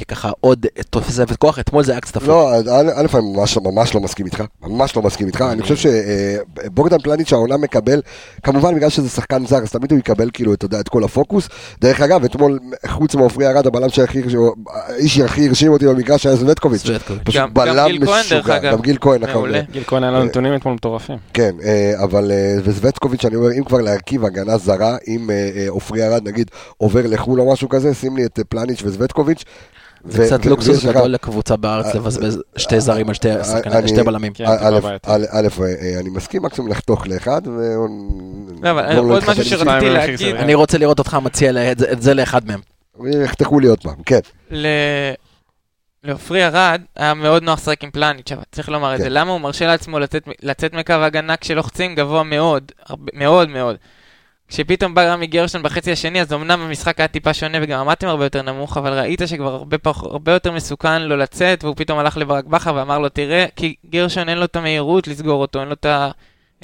כככה 0.00 0.30
עוד 0.40 0.66
תוספת 0.90 1.36
כוח, 1.36 1.58
אתמול 1.58 1.82
זה 1.84 1.92
היה 1.92 2.00
קצת 2.00 2.16
הפוך. 2.16 2.28
לא, 2.28 2.54
א', 2.54 2.90
אני 3.00 3.08
ממש, 3.14 3.58
ממש 3.64 3.94
לא 3.94 4.00
מסכים 4.00 4.26
איתך, 4.26 4.42
ממש 4.62 4.96
לא 4.96 5.02
מסכים 5.02 5.26
איתך, 5.26 5.44
אני 5.52 5.62
חושב 5.62 5.76
שבוגדן 5.76 6.98
פלניץ' 6.98 7.32
העונה 7.32 7.56
מקבל, 7.56 8.00
כמובן 8.42 8.74
בגלל 8.74 8.90
שזה 8.90 9.08
שחקן 9.08 9.46
זר, 9.46 9.56
אז 9.56 9.70
תמיד 9.70 9.90
הוא 9.90 9.98
יקבל 9.98 10.30
כאילו, 10.32 10.54
אתה 10.54 10.64
יודע, 10.64 10.80
את 10.80 10.88
כל 10.88 11.04
הפוקוס. 11.04 11.48
דרך 11.80 12.00
אגב, 12.00 12.24
אתמול, 12.24 12.58
חוץ 12.86 13.14
מעופרי 13.14 13.46
ארד, 13.46 13.66
הבלם 13.66 13.88
שהכי, 13.88 14.22
האיש 14.72 15.14
שהכי 15.16 15.48
הרשים 15.48 15.72
אותי 15.72 15.86
במגרש 15.86 16.26
היה 16.26 16.36
זווטקוביץ'. 16.36 16.82
פשוט 17.24 17.42
בלם 17.52 17.86
גיל 17.88 18.06
כהן, 18.06 18.22
דרך 18.30 18.32
משוגע, 18.32 18.56
אגב. 18.56 18.72
גם 18.72 18.80
גיל 18.80 18.96
כהן, 19.00 19.20
נכון. 19.22 19.50
גיל 19.72 19.84
כהן 19.86 20.02
היה 20.02 20.12
לו 20.12 20.24
נתונים 20.24 20.54
אתמול 20.54 20.74
מטורפים. 20.74 21.16
כן, 21.34 21.52
אה, 21.64 21.92
אבל, 22.04 22.30
אה, 22.30 22.54
וזווטקוביץ', 22.64 23.24
אני 23.24 23.36
אומר, 23.36 23.48
אם 23.58 23.64
כבר 23.64 23.78
להרכיב 23.80 24.21
הגנה 24.24 24.58
זרה, 24.58 24.96
אם 25.08 25.30
אה, 25.30 25.50
אה, 25.56 25.66
עופרי 25.68 26.06
ארד, 26.06 26.28
נגיד, 26.28 26.50
עובר 26.76 27.00
לחו"ל 27.04 27.40
או 27.40 27.52
משהו 27.52 27.68
כזה, 27.68 27.94
שים 27.94 28.16
לי 28.16 28.24
את 28.24 28.38
אה, 28.38 28.44
פלניץ' 28.44 28.82
וזווטקוביץ'. 28.82 29.44
זה 30.04 30.22
ו- 30.22 30.26
קצת 30.26 30.46
ו- 30.46 30.48
לוקסוס 30.50 30.84
גדול 30.84 31.08
לקבוצה 31.08 31.56
בארץ 31.56 31.94
לבזבז 31.94 32.38
שתי 32.56 32.80
זרים 32.80 33.08
על 33.08 33.14
שתי 33.14 33.28
שחקנים- 33.44 33.76
אני- 33.78 33.88
שתי 33.88 34.02
בלמים. 34.02 34.32
כן, 34.32 34.44
א', 35.06 35.48
אני 36.00 36.10
מסכים 36.10 36.42
מקסימום 36.42 36.70
לחתוך 36.70 37.06
לאחד, 37.06 37.42
ו... 37.46 37.50
לא, 38.62 38.70
אבל 38.70 38.94
לא 38.96 39.14
עוד 39.14 39.22
משהו 39.28 39.44
שרציתי 39.44 39.90
להגיד, 39.90 40.36
אני 40.36 40.54
רוצה 40.54 40.78
לראות 40.78 40.98
אותך 40.98 41.14
מציע 41.22 41.72
את 41.72 42.02
זה- 42.02 42.14
לאחד 42.14 42.40
מהם. 42.46 42.60
יחתכו 43.24 43.60
לי 43.60 43.68
עוד 43.68 43.82
פעם, 43.82 43.94
כן. 44.06 44.20
ל... 44.50 44.66
לעופרי 46.04 46.46
ארד 46.46 46.80
היה 46.96 47.14
מאוד 47.14 47.42
נוח 47.42 47.58
לשחק 47.58 47.84
עם 47.84 47.90
פלניץ', 47.90 48.32
אבל 48.32 48.42
צריך 48.52 48.68
לומר 48.68 48.92
את 48.94 48.98
כן. 48.98 49.02
זה. 49.04 49.08
למה 49.10 49.32
הוא 49.32 49.40
מרשה 49.40 49.66
לעצמו 49.66 49.98
לצאת, 50.42 50.74
מקו 50.74 50.92
ההגנה 50.92 51.36
כשלוחצים 51.36 51.94
גבוה 51.94 52.22
מאוד, 52.22 52.72
מאוד 53.14 53.48
מאוד. 53.48 53.76
כשפתאום 54.52 54.94
בא 54.94 55.12
רמי 55.12 55.26
גרשון 55.26 55.62
בחצי 55.62 55.92
השני, 55.92 56.20
אז 56.20 56.32
אמנם 56.32 56.60
המשחק 56.60 57.00
היה 57.00 57.08
טיפה 57.08 57.34
שונה 57.34 57.58
וגם 57.62 57.80
עמדתם 57.80 58.06
הרבה 58.06 58.24
יותר 58.24 58.42
נמוך, 58.42 58.76
אבל 58.76 58.98
ראית 58.98 59.22
שכבר 59.26 59.54
הרבה, 59.54 59.78
פח, 59.78 60.02
הרבה 60.02 60.32
יותר 60.32 60.52
מסוכן 60.52 61.02
לו 61.02 61.16
לצאת, 61.16 61.64
והוא 61.64 61.76
פתאום 61.76 61.98
הלך 61.98 62.16
לברק 62.16 62.44
בכר 62.44 62.74
ואמר 62.74 62.98
לו, 62.98 63.08
תראה, 63.08 63.46
כי 63.56 63.74
גרשון 63.90 64.28
אין 64.28 64.38
לו 64.38 64.44
את 64.44 64.56
המהירות 64.56 65.08
לסגור 65.08 65.40
אותו, 65.40 65.60
אין 65.60 65.68
לו 65.68 65.74
את, 65.74 65.86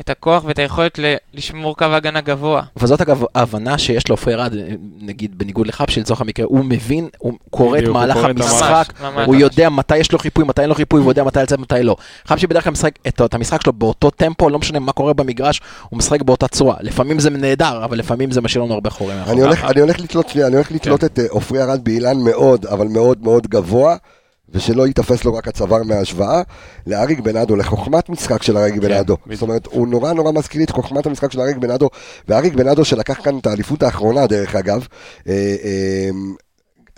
את 0.00 0.10
הכוח 0.10 0.44
ואת 0.44 0.58
היכולת 0.58 0.98
ל, 0.98 1.14
לשמור 1.34 1.76
קו 1.76 1.84
הגנה 1.84 2.20
גבוה. 2.20 2.62
וזאת 2.76 3.00
אגב 3.00 3.22
ההבנה 3.34 3.78
שיש 3.78 4.08
לעופרי 4.08 4.34
ארד, 4.34 4.52
נגיד 5.00 5.38
בניגוד 5.38 5.66
לחפשי 5.66 6.00
לצורך 6.00 6.20
המקרה, 6.20 6.46
הוא 6.48 6.64
מבין, 6.64 7.08
הוא 7.18 7.32
קורא 7.50 7.78
את 7.78 7.84
מהלך 7.88 8.16
המשחק, 8.16 8.92
ממש, 9.00 9.12
ממש. 9.14 9.26
הוא 9.26 9.34
יודע 9.34 9.68
מתי 9.68 9.96
יש 9.96 10.12
לו 10.12 10.18
חיפוי, 10.18 10.44
מתי 10.44 10.60
אין 10.62 10.68
לו 10.68 10.74
חיפוי, 10.74 11.00
הוא 11.00 11.10
יודע 11.10 11.24
מתי 11.24 11.38
לצאת, 11.38 11.58
מתי 11.58 11.82
לא. 11.82 11.96
חפשי 12.26 12.46
בדרך 12.46 12.64
כלל 12.64 12.72
משחק 12.72 12.92
את 13.08 13.20
את 13.24 13.34
המשחק 13.34 13.62
שלו 13.62 13.72
באותו 13.72 14.10
טמפו, 14.10 14.48
לא 14.50 14.58
משנה 14.58 14.78
מה 14.78 14.92
קורה 14.92 15.12
במגרש, 15.12 15.60
הוא 15.88 15.98
משחק 15.98 16.22
באותה 16.22 16.48
צורה. 16.48 16.76
לפעמים 16.80 17.20
זה 17.20 17.30
נהדר, 17.30 17.84
אבל 17.84 17.98
לפעמים 17.98 18.30
זה 18.30 18.40
משאיר 18.40 18.64
לנו 18.64 18.74
הרבה 18.74 18.90
חורים. 18.90 19.18
אני 19.26 19.40
הולך- 19.40 19.64
אני 19.64 19.80
הולך 19.80 20.00
לתלות 20.00 20.28
שנייה, 20.28 20.46
אני 20.46 20.56
הולך 20.56 20.72
לתלות 20.72 21.04
את 21.04 21.18
אה, 21.18 21.24
עופרי 21.30 21.62
ארד 21.62 21.84
באילן 21.84 22.16
מאוד, 22.24 22.66
אבל 22.66 22.86
מאוד 22.88 23.18
מאוד 23.22 23.46
גבוה, 23.46 23.96
ושלא 24.52 24.86
ייתפס 24.86 25.24
לו 25.24 25.34
רק 25.34 25.48
הצוואר 25.48 25.82
מההשוואה, 25.82 26.42
לאריק 26.86 27.20
בנאדו, 27.20 27.56
לחוכמת 27.56 28.08
משחק 28.08 28.42
של 28.42 28.56
אריק 28.56 28.74
בנאדו. 28.76 29.16
בדיוק. 29.16 29.34
זאת 29.34 29.42
אומרת, 29.42 29.66
הוא 29.66 29.88
נורא 29.88 30.12
נורא 30.12 30.32
מזכיר 30.32 30.62
את 30.62 30.70
חוכמת 30.70 31.06
המשחק 31.06 31.32
של 31.32 31.40
אריק 31.40 31.56
בנאדו, 31.56 31.88
ואריק 32.28 32.54
בנאדו 32.54 32.84
שלקח 32.84 33.24
כאן 33.24 33.38
את 33.38 33.46
האליפות 33.46 33.82
האחרונה, 33.82 34.26
דרך 34.26 34.54
אגב, 34.54 34.86
אה, 35.28 35.56
אה, 35.64 36.10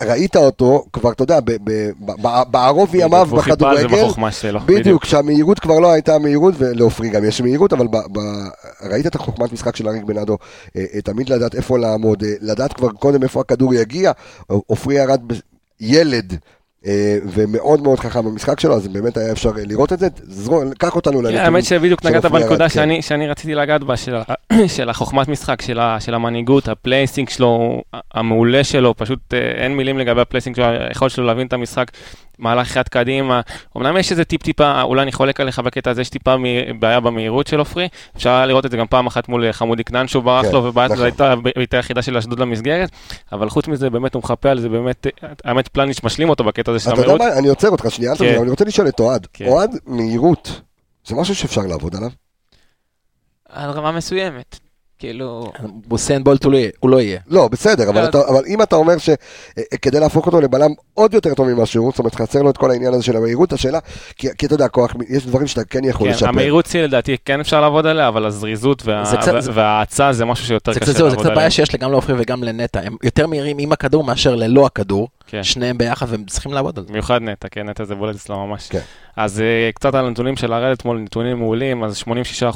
ראית 0.01 0.35
אותו 0.35 0.85
כבר, 0.93 1.11
אתה 1.11 1.23
יודע, 1.23 1.39
בערוב 2.51 2.95
ימיו 2.95 3.27
בכדורגל. 3.31 3.87
בדיוק, 4.65 5.05
שהמהירות 5.05 5.59
כבר 5.59 5.79
לא 5.79 5.91
הייתה 5.91 6.19
מהירות, 6.19 6.53
ולעופרי 6.57 7.09
גם 7.09 7.25
יש 7.25 7.41
מהירות, 7.41 7.73
אבל 7.73 7.87
ראית 8.89 9.07
את 9.07 9.15
החוכמת 9.15 9.53
משחק 9.53 9.75
של 9.75 9.87
אריק 9.87 10.03
בנאדו, 10.03 10.37
אה, 10.75 11.01
תמיד 11.03 11.29
לדעת 11.29 11.55
איפה 11.55 11.77
לעמוד, 11.77 12.23
לדעת 12.41 12.73
כבר 12.73 12.89
קודם 12.89 13.23
איפה 13.23 13.41
הכדור 13.41 13.73
יגיע, 13.73 14.11
עופרי 14.47 14.95
ירד 14.95 15.21
ילד. 15.79 16.37
אה, 16.85 17.17
ומאוד 17.25 17.81
מאוד 17.81 17.99
חכם 17.99 18.25
במשחק 18.25 18.59
שלו, 18.59 18.75
אז 18.75 18.87
באמת 18.87 19.17
היה 19.17 19.31
אפשר 19.31 19.51
לראות 19.55 19.93
את 19.93 19.99
זה. 19.99 20.07
קח 20.77 20.95
אותנו 20.95 21.13
כן, 21.13 21.17
לנתונים. 21.17 21.45
האמת 21.45 21.65
שבדיוק 21.65 22.05
נגעת 22.05 22.25
בנקודה 22.25 22.69
כן. 22.69 23.01
שאני, 23.01 23.27
רציתי 23.27 23.55
לגעת 23.55 23.83
בה, 23.83 23.97
של, 23.97 24.89
החוכמת 24.89 25.27
משחק, 25.27 25.61
של 25.99 26.13
המנהיגות, 26.13 26.67
ה 26.67 26.75
placing 26.75 27.29
שלו, 27.29 27.81
המעולה 28.13 28.63
שלו, 28.63 28.93
פשוט 28.97 29.33
אה, 29.33 29.39
אין 29.39 29.77
מילים 29.77 29.97
לגבי 29.97 30.21
ה 30.21 30.25
placing 30.25 30.55
שלו, 30.55 30.65
היכולת 30.65 31.11
שלו 31.11 31.25
להבין 31.25 31.47
את 31.47 31.53
המשחק, 31.53 31.91
מהלך 32.41 32.67
אחד 32.67 32.87
קדימה. 32.87 33.41
אמנם 33.77 33.97
יש 33.97 34.11
איזה 34.11 34.23
טיפ 34.23 34.43
טיפה, 34.43 34.81
אולי 34.81 35.01
אני 35.01 35.11
חולק 35.11 35.39
עליך 35.39 35.59
בקטע 35.59 35.91
הזה, 35.91 36.01
יש 36.01 36.09
טיפה 36.09 36.35
בעיה 36.79 36.99
במהירות 36.99 37.47
של 37.47 37.59
עופרי, 37.59 37.87
אפשר 38.17 38.45
לראות 38.45 38.65
את 38.65 38.71
זה 38.71 38.77
גם 38.77 38.87
פעם 38.87 39.07
אחת 39.07 39.29
מול 39.29 39.45
אה, 39.45 39.53
חמודי 39.53 39.83
כנען 39.83 40.07
שהוא 40.07 40.23
ברח 40.23 40.45
כן, 40.45 40.51
לו, 40.51 40.63
ובעט 40.63 40.85
נכון. 40.85 40.97
זו 40.97 41.03
הייתה 41.03 41.31
הבעיטה 41.31 41.77
היחידה 41.77 42.01
של 42.01 42.17
אשדוד 42.17 42.39
למסגרת, 42.39 42.89
אבל 43.31 43.49
חוץ 43.49 43.67
מזה 43.67 43.89
באמת 43.89 44.13
הוא 44.13 44.21
מחפה 44.23 44.49
על 44.49 44.59
זה, 44.59 44.69
באמת, 44.69 45.07
אה, 45.07 45.29
האמת 45.45 45.67
פלניץ' 45.67 46.03
משלים 46.03 46.29
אותו 46.29 46.43
בקטע 46.43 46.71
הזה 46.71 46.79
של 46.79 46.89
אתה 46.89 47.01
יודע 47.01 47.13
המהירות. 47.13 47.33
מה, 47.33 47.39
אני 47.39 47.47
עוצר 47.47 47.69
אותך 47.69 47.85
שנייה, 47.89 48.15
כן. 48.15 48.41
אני 48.41 48.49
רוצה 48.49 48.65
לשאול 48.65 48.87
את 48.87 48.99
אוהד. 48.99 49.27
כן. 49.33 49.45
אוהד, 49.45 49.71
מהירות, 49.85 50.61
זה 51.07 51.15
משהו 51.15 51.35
שאפשר 51.35 51.61
לעבוד 51.61 51.95
עליו? 51.95 52.09
על 53.49 53.69
רמה 53.69 53.91
מסוימת. 53.91 54.59
כאילו, 55.01 55.51
בוסיין 55.87 56.23
בולט 56.23 56.43
הוא 56.43 56.51
לא 56.51 56.57
יהיה- 56.57 56.69
הוא 56.79 56.89
לא 56.89 57.01
יהיה. 57.01 57.19
לא, 57.27 57.47
בסדר, 57.47 57.89
אבל, 57.89 58.05
אתה, 58.09 58.17
אבל 58.29 58.43
אם 58.47 58.61
אתה 58.61 58.75
אומר 58.75 58.93
שכדי 58.97 59.99
להפוך 59.99 60.25
אותו 60.25 60.41
לבלם 60.41 60.69
עוד 60.93 61.13
יותר 61.13 61.33
טוב 61.33 61.47
ממה 61.53 61.65
שהוא, 61.65 61.91
זאת 61.91 61.99
אומרת, 61.99 62.15
חסר 62.15 62.41
לו 62.41 62.49
את 62.49 62.57
כל 62.57 62.71
העניין 62.71 62.93
הזה 62.93 63.03
של 63.03 63.17
המהירות, 63.17 63.53
השאלה, 63.53 63.79
כי, 64.15 64.27
כי 64.37 64.45
אתה 64.45 64.55
יודע, 64.55 64.67
כוח, 64.67 64.93
יש 65.09 65.25
דברים 65.25 65.47
שאתה 65.47 65.63
כן 65.63 65.83
יכול 65.85 66.07
כן, 66.07 66.13
לשפר. 66.13 66.29
המהירות 66.29 66.65
שלי 66.65 66.83
לדעתי 66.83 67.15
כן 67.25 67.39
אפשר 67.39 67.61
לעבוד 67.61 67.85
עליה, 67.85 68.07
אבל 68.07 68.25
הזריזות 68.25 68.81
וה- 68.85 69.05
זה 69.05 69.17
קצת- 69.17 69.33
וההאצה 69.53 70.13
זה 70.13 70.25
משהו 70.25 70.45
שיותר 70.45 70.73
זה 70.73 70.79
קשה 70.79 70.89
קצת 70.89 70.97
זהו, 70.97 71.09
זה 71.09 71.15
לעבוד 71.15 71.19
קצת 71.19 71.25
עליה. 71.25 71.35
בעיה 71.35 71.49
שיש 71.49 71.75
גם 71.75 71.91
לעופרי 71.91 72.15
וגם 72.17 72.43
לנטע. 72.43 72.79
הם 72.83 72.95
יותר 73.03 73.27
מהירים 73.27 73.57
עם 73.59 73.71
הכדור 73.71 74.03
מאשר 74.03 74.35
ללא 74.35 74.65
הכדור. 74.65 75.07
כן. 75.31 75.43
שניהם 75.43 75.77
ביחד 75.77 76.05
והם 76.09 76.23
צריכים 76.25 76.53
לעבוד 76.53 76.77
על 76.79 76.85
זה. 76.85 76.89
במיוחד 76.91 77.21
נטע, 77.21 77.47
כן, 77.51 77.69
נטע 77.69 77.83
זה 77.83 77.95
בולט 77.95 78.15
אצלו 78.15 78.47
ממש. 78.47 78.67
כן. 78.69 78.79
אז 79.15 79.39
uh, 79.39 79.73
קצת 79.75 79.95
על 79.95 80.05
הנתונים 80.05 80.35
של 80.35 80.53
הראל 80.53 80.73
אתמול, 80.73 80.97
נתונים 80.99 81.37
מעולים, 81.37 81.83
אז 81.83 82.03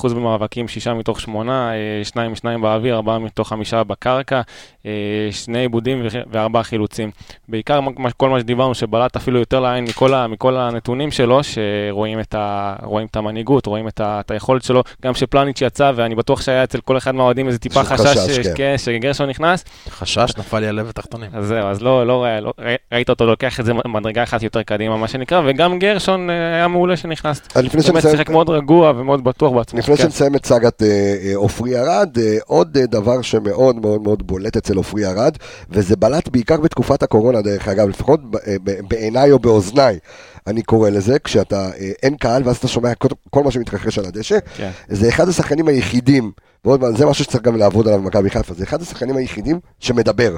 86% 0.06 0.14
במאבקים, 0.14 0.68
שישה 0.68 0.94
מתוך 0.94 1.22
שמונה, 1.22 1.72
uh, 1.72 2.08
שניים 2.08 2.32
משניים 2.32 2.62
באוויר, 2.62 2.96
ארבעה 2.96 3.20
מתוך 3.20 3.50
חמישה 3.50 3.84
בקרקע, 3.84 4.42
uh, 4.82 4.86
שני 5.32 5.60
עיבודים 5.60 6.02
וארבעה 6.32 6.64
חילוצים. 6.64 7.12
בעיקר 7.50 7.80
כל 8.18 8.30
מה 8.30 8.40
שדיברנו, 8.40 8.76
שבלט 8.76 9.16
אפילו 9.16 9.40
יותר 9.40 9.60
לעין 9.60 9.84
מכל, 9.84 10.14
ה- 10.14 10.28
מכל 10.28 10.56
הנתונים 10.58 11.12
שלו, 11.12 11.40
שרואים 11.44 12.20
את, 12.20 12.36
ה- 12.36 12.76
רואים 12.84 13.08
את 13.12 13.16
המנהיגות, 13.16 13.66
רואים 13.66 13.88
את, 13.88 14.00
ה- 14.00 14.20
את 14.20 14.32
היכולת 14.32 14.64
שלו, 14.64 14.84
גם 15.02 15.14
שפלניץ' 15.14 15.62
יצא, 15.62 15.92
ואני 15.96 16.16
בטוח 16.16 16.42
שהיה 16.42 16.64
אצל 16.64 16.82
כל 16.82 16.98
אחד 16.98 17.16
מהאוהדים 17.16 17.48
איזה 17.48 17.60
טיפה 17.60 17.84
חשש, 17.84 18.02
חשש, 18.08 18.36
ש- 18.36 18.48
כן. 18.48 18.54
כן, 18.56 18.76
שגרשון 18.78 19.30
נכנס, 19.30 19.64
חשש, 19.90 20.30
נפל 20.38 20.60
לי 20.60 20.68
הלב 20.68 20.90
התחתונים. 20.90 21.30
אז 21.34 21.46
זהו, 21.48 21.68
אז 21.68 21.82
לא, 21.82 22.08
לא, 22.08 22.40
לא, 22.40 22.54
ראי- 22.60 22.64
ראית 22.93 23.10
אותו 23.10 23.25
לוקח 23.25 23.60
את 23.60 23.65
זה 23.65 23.73
מדרגה 23.73 24.23
אחת 24.23 24.43
יותר 24.43 24.63
קדימה, 24.63 24.97
מה 24.97 25.08
שנקרא, 25.08 25.41
וגם 25.45 25.80
גרשון 25.80 26.30
אה, 26.30 26.56
היה 26.56 26.67
מעולה 26.67 26.97
שנכנס. 26.97 27.41
אז 27.56 27.65
לפני 27.65 27.82
באמת 27.82 28.04
שיחק 28.12 28.30
מאוד 28.30 28.49
רגוע 28.49 28.93
ומאוד 28.95 29.23
בטוח 29.23 29.51
בעצמו. 29.51 29.80
לפני 29.80 29.97
כן. 29.97 30.04
שנסיים 30.04 30.36
את 30.36 30.45
סאגת 30.45 30.84
אה, 30.84 30.88
אה, 30.88 31.36
עופרי 31.36 31.80
ארד, 31.80 32.17
אה, 32.17 32.38
עוד 32.45 32.78
אה, 32.78 32.86
דבר 32.86 33.21
שמאוד 33.21 33.75
מאוד 33.75 34.01
מאוד 34.01 34.28
בולט 34.28 34.58
אצל 34.58 34.78
עופרי 34.78 35.06
ארד, 35.06 35.38
וזה 35.69 35.95
בלט 35.95 36.28
בעיקר 36.28 36.58
בתקופת 36.58 37.04
הקורונה 37.04 37.41
דרך 37.41 37.67
אגב, 37.67 37.89
לפחות 37.89 38.19
אה, 38.47 38.56
בעיניי 38.88 39.32
או 39.32 39.39
באוזניי, 39.39 39.99
אני 40.47 40.62
קורא 40.62 40.89
לזה, 40.89 41.19
כשאתה, 41.19 41.69
אה, 41.80 41.91
אין 42.04 42.15
קהל 42.17 42.41
ואז 42.45 42.58
אתה 42.58 42.67
שומע 42.67 42.95
כל, 42.95 43.08
כל 43.30 43.43
מה 43.43 43.51
שמתרחש 43.51 43.99
על 43.99 44.06
הדשא, 44.06 44.38
כן. 44.58 44.69
זה 44.88 45.10
אחד 45.10 45.30
השחקנים 45.30 45.67
היחידים, 45.67 46.32
ועוד 46.65 46.80
פעם, 46.80 46.95
זה 46.95 47.06
משהו 47.06 47.23
שצריך 47.23 47.43
גם 47.43 47.58
לעבוד 47.58 47.88
עליו 47.88 48.01
במכבי 48.01 48.30
חיפה, 48.30 48.54
זה 48.54 48.63
אחד 48.63 48.82
השחקנים 48.82 49.17
היחידים 49.17 49.60
שמדבר, 49.80 50.36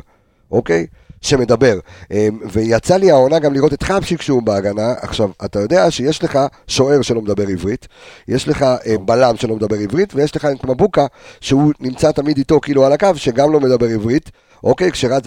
אוקיי? 0.52 0.86
שמדבר. 1.22 1.80
אה, 2.12 2.28
ויצא 2.52 2.98
לי 2.98 3.12
העונה 3.12 3.40
גם 3.40 3.54
לראות 3.54 3.74
את 3.74 3.84
חבשיק 3.84 4.22
שהוא 4.22 4.44
בהגנה. 4.44 4.94
עכשיו, 5.02 5.30
אתה 5.46 5.60
יודע 5.60 5.92
שיש 5.92 6.24
לך 6.24 6.40
שוער 6.68 7.02
שלא 7.02 7.22
מדבר 7.22 7.48
עברית, 7.48 7.88
יש 8.28 8.48
לך 8.48 8.64
אה, 8.64 8.98
בלם 9.06 9.38
שלא 9.38 9.56
מדבר 9.56 9.76
עברית, 9.76 10.16
ויש 10.16 10.36
לך 10.36 10.46
את 10.46 10.66
מבוקה, 10.66 11.06
שהוא 11.42 11.74
נמצא 11.80 12.12
תמיד 12.12 12.38
איתו 12.38 12.60
כאילו 12.62 12.86
על 12.86 12.94
הקו, 12.94 13.10
שגם 13.16 13.54
לא 13.54 13.60
מדבר 13.60 13.88
עברית, 13.88 14.32
אוקיי? 14.64 14.92
כשרץ... 14.92 15.24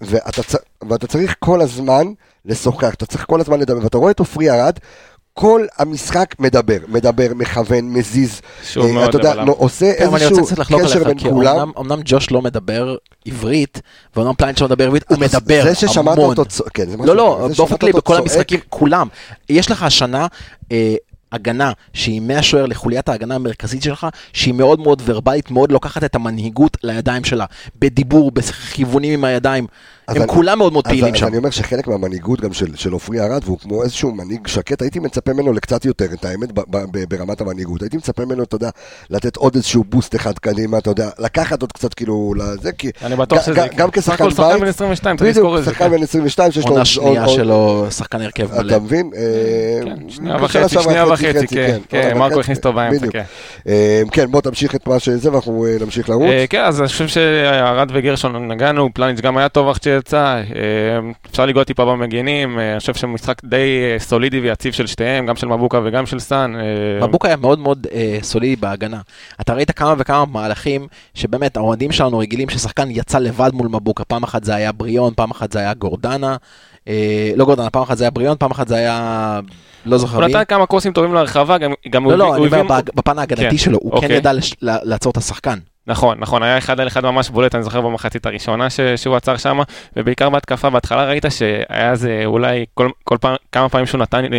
ואתה. 0.00 0.42
ואתה 0.88 1.06
צריך 1.06 1.34
כל 1.38 1.60
הזמן 1.60 2.06
לשוחח, 2.44 2.94
אתה 2.94 3.06
צריך 3.06 3.24
כל 3.26 3.40
הזמן 3.40 3.60
לדבר, 3.60 3.78
ואתה 3.82 3.98
רואה 3.98 4.10
את 4.10 4.18
עופרי 4.18 4.50
ארד, 4.50 4.78
כל 5.34 5.66
המשחק 5.78 6.34
מדבר, 6.38 6.76
מדבר, 6.88 7.26
מכוון, 7.36 7.90
מזיז, 7.92 8.40
שוב 8.64 8.86
אה, 8.86 8.92
מאוד 8.92 9.08
אתה 9.08 9.18
יודע. 9.18 9.34
לא, 9.34 9.54
עושה 9.58 9.92
כן, 9.98 10.14
איזשהו 10.14 10.30
רוצה 10.38 10.46
קצת 10.46 10.58
לחלוק 10.58 10.82
קשר 10.82 10.92
עליך, 10.96 11.06
בין 11.08 11.18
כי 11.18 11.30
כולם. 11.30 11.56
אמנם- 11.58 11.72
אמנם 11.78 12.00
ג'וש 12.04 12.30
לא 12.30 12.42
מדבר 12.42 12.96
עברית, 13.26 13.80
ואומנם 14.16 14.34
פלניץ' 14.34 14.60
לא 14.60 14.66
מדבר 14.66 14.86
עברית, 14.86 15.04
הוא 15.08 15.18
מדבר 15.18 15.62
זה 15.64 15.74
ששמעת 15.74 16.18
המון. 16.18 16.30
אותו, 16.30 16.44
צ- 16.44 16.60
כן, 16.74 16.90
זה 16.90 16.96
משהו 16.96 17.06
לא, 17.06 17.16
לא, 17.16 17.48
באופן 17.56 17.76
כללי, 17.76 17.92
בכל 17.92 18.02
צועק, 18.14 18.20
המשחקים, 18.20 18.60
כולם. 18.68 19.08
יש 19.48 19.70
לך 19.70 19.82
השנה 19.82 20.26
אה, 20.72 20.94
הגנה 21.32 21.72
שהיא 21.92 22.20
מהשוער 22.20 22.66
לחוליית 22.66 23.08
ההגנה 23.08 23.34
המרכזית 23.34 23.82
שלך, 23.82 24.06
שהיא 24.32 24.54
מאוד 24.54 24.80
מאוד 24.80 25.02
ורבלית, 25.04 25.50
מאוד 25.50 25.72
לוקחת 25.72 26.04
את 26.04 26.14
המנהיגות 26.14 26.76
לידיים 26.82 27.24
שלה, 27.24 27.44
בדיבור, 27.78 28.30
בכיוונים 28.30 29.12
עם 29.14 29.24
הידיים. 29.24 29.66
אז 30.10 30.16
הם 30.16 30.22
אני- 30.22 30.30
כולם 30.30 30.58
מאוד 30.58 30.72
מאוד 30.72 30.86
אז- 30.86 30.92
פעילים 30.92 31.14
אז 31.14 31.20
שם. 31.20 31.26
אני 31.26 31.36
אומר 31.36 31.50
שחלק 31.50 31.86
מהמנהיגות 31.88 32.40
גם 32.40 32.52
של, 32.52 32.76
של 32.76 32.92
עופרי 32.92 33.20
ארד, 33.20 33.40
והוא 33.44 33.58
כמו 33.58 33.82
איזשהו 33.82 34.14
מנהיג 34.14 34.46
שקט, 34.46 34.82
הייתי 34.82 34.98
מצפה 34.98 35.32
ממנו 35.32 35.52
לקצת 35.52 35.84
יותר, 35.84 36.04
את 36.12 36.24
האמת, 36.24 36.52
ב, 36.52 36.60
ב, 36.60 36.76
ב, 36.92 37.04
ברמת 37.08 37.40
המנהיגות. 37.40 37.82
הייתי 37.82 37.96
מצפה 37.96 38.24
ממנו, 38.24 38.42
אתה 38.42 38.56
יודע, 38.56 38.70
לתת 39.10 39.36
עוד 39.36 39.54
איזשהו 39.54 39.84
בוסט 39.88 40.14
אחד 40.16 40.38
קדימה, 40.38 40.78
אתה 40.78 40.90
יודע, 40.90 41.08
לקחת 41.18 41.60
עוד 41.62 41.72
קצת 41.72 41.94
כאילו 41.94 42.34
לזה, 42.36 42.72
כי... 42.72 42.90
אני 43.04 43.16
בטוח 43.16 43.42
שזה. 43.42 43.66
גם 43.76 43.90
כשחקן 43.90 44.12
הכל 44.24 44.30
שחקן 44.30 44.52
בית, 44.52 44.60
בן 44.60 44.66
22, 44.66 45.16
צריך 45.16 45.30
לזכור 45.30 45.56
את 45.56 45.60
בדיוק, 45.60 45.64
זה. 45.64 45.70
שחקן 45.72 45.90
כן. 45.90 45.96
בן 45.96 46.02
22 46.02 46.52
שיש 46.52 46.64
לו... 46.64 46.70
עונה 46.70 46.84
שנייה 46.84 47.28
שלו, 47.28 47.86
שחקן 47.90 48.20
הרכב 48.20 48.48
מלא. 48.54 48.68
אתה 48.76 48.78
מבין? 48.78 49.10
אה, 49.16 49.20
כן, 49.84 50.08
שנייה 50.08 50.36
שנה 50.38 50.44
וחצי, 50.44 50.82
שנייה 50.82 51.06
וחצי, 51.06 51.46
כן, 51.46 51.78
כן, 51.88 52.02
עונה 52.02 52.14
מרקו 52.14 52.40
הכניס 52.40 52.58
אותו 52.58 52.72
באמצע. 52.72 53.06
כן. 53.10 53.22
אה, 53.68 54.02
כן, 54.12 54.30
בוא 54.30 54.40
תמשיך 54.40 54.74
את 54.74 54.86
מה 54.88 54.98
שזה 54.98 55.32
ואנחנו 55.32 55.66
אה, 55.66 55.76
נמשיך 55.80 56.08
לרוץ. 56.08 56.30
אה, 56.30 56.44
כן, 56.50 56.60
אז 56.64 56.80
אני 56.80 56.88
חושב 56.88 57.08
שארד 57.08 57.90
וגרשון 57.94 58.52
נגענו, 58.52 58.88
פלניץ' 58.94 59.20
גם 59.20 59.36
היה 59.36 59.48
טוב 59.48 59.68
שיצא, 60.00 60.42
אה, 60.56 61.10
אפשר 61.30 61.46
לגעת 61.46 61.66
טיפה 61.66 61.84
במגנים, 61.84 62.58
אה, 62.58 62.72
אני 62.72 62.80
חושב 62.80 62.94
שמשחק 62.94 63.44
די 63.44 63.56
אה, 63.92 63.98
סולידי 63.98 64.40
ויציב 64.40 64.72
של 64.72 64.86
שתיהם, 64.86 65.26
גם 65.26 65.36
של 65.36 65.46
מבוקה 65.46 65.80
וגם 65.84 66.06
של 66.06 66.18
סאן. 66.18 66.52
מבוקה 67.02 67.28
היה 67.28 67.36
מאוד 67.36 67.58
מאוד 67.58 67.86
סולידי 68.22 68.56
בהגנה. 68.56 69.00
אתה 69.40 69.54
ראית 69.54 69.70
כמה 69.70 69.94
וכמה 69.98 70.24
מהלכים 70.24 70.86
שבאמת 71.14 71.56
האוהדים 71.56 71.92
שלנו 71.92 72.18
רגילים 72.18 72.48
ששחקן 72.50 72.90
יצא 72.90 73.18
לבד 73.18 73.50
מול 73.52 73.68
מבוקה. 73.68 74.04
פעם 74.04 74.22
אחת 74.22 74.44
זה 74.44 74.54
היה 74.54 74.72
בריון, 74.72 75.12
פעם 75.16 75.30
אחת 75.30 75.52
זה 75.52 75.58
היה 75.58 75.74
גורדנה. 75.74 76.36
לא 77.36 77.44
גורדנה, 77.44 77.70
פעם 77.70 77.82
אחת 77.82 77.98
זה 77.98 78.04
היה 78.04 78.10
בריון, 78.10 78.36
פעם 78.38 78.50
אחת 78.50 78.68
זה 78.68 78.74
היה... 78.74 79.40
לא 79.86 79.98
זוכר 79.98 80.16
הוא 80.16 80.24
מי. 80.24 80.32
נתן 80.32 80.44
כמה 80.44 80.66
קורסים 80.66 80.92
טובים 80.92 81.14
להרחבה, 81.14 81.56
גם- 81.90 82.04
הוא 82.04 82.12
לא, 82.12 82.18
לא, 82.18 82.34
אני 82.34 82.38
הוא 82.38 82.46
אומר 82.46 82.80
בפן 82.94 83.18
ההגנתי 83.18 83.42
כן, 83.50 83.56
שלו, 83.56 83.78
הוא 83.82 83.90
כן 83.90 83.96
אוקיי. 83.96 84.16
ידע 84.16 84.32
לעצור 84.62 85.10
את 85.10 85.16
השחקן. 85.16 85.58
נכון, 85.90 86.16
נכון, 86.20 86.42
היה 86.42 86.58
אחד 86.58 86.80
על 86.80 86.86
אחד 86.88 87.04
ממש 87.04 87.30
בולט, 87.30 87.54
אני 87.54 87.62
זוכר 87.62 87.80
במחצית 87.80 88.26
הראשונה 88.26 88.70
ש, 88.70 88.80
שהוא 88.96 89.16
עצר 89.16 89.36
שם, 89.36 89.58
ובעיקר 89.96 90.30
בהתקפה, 90.30 90.70
בהתחלה 90.70 91.04
ראית 91.04 91.24
שהיה 91.28 91.90
איזה 91.90 92.22
אולי 92.24 92.64
כל, 92.74 92.88
כל 93.04 93.16
פעם, 93.20 93.36
כמה 93.52 93.68
פעמים 93.68 93.86
שהוא 93.86 93.98
נתן 94.00 94.24
אה, 94.24 94.30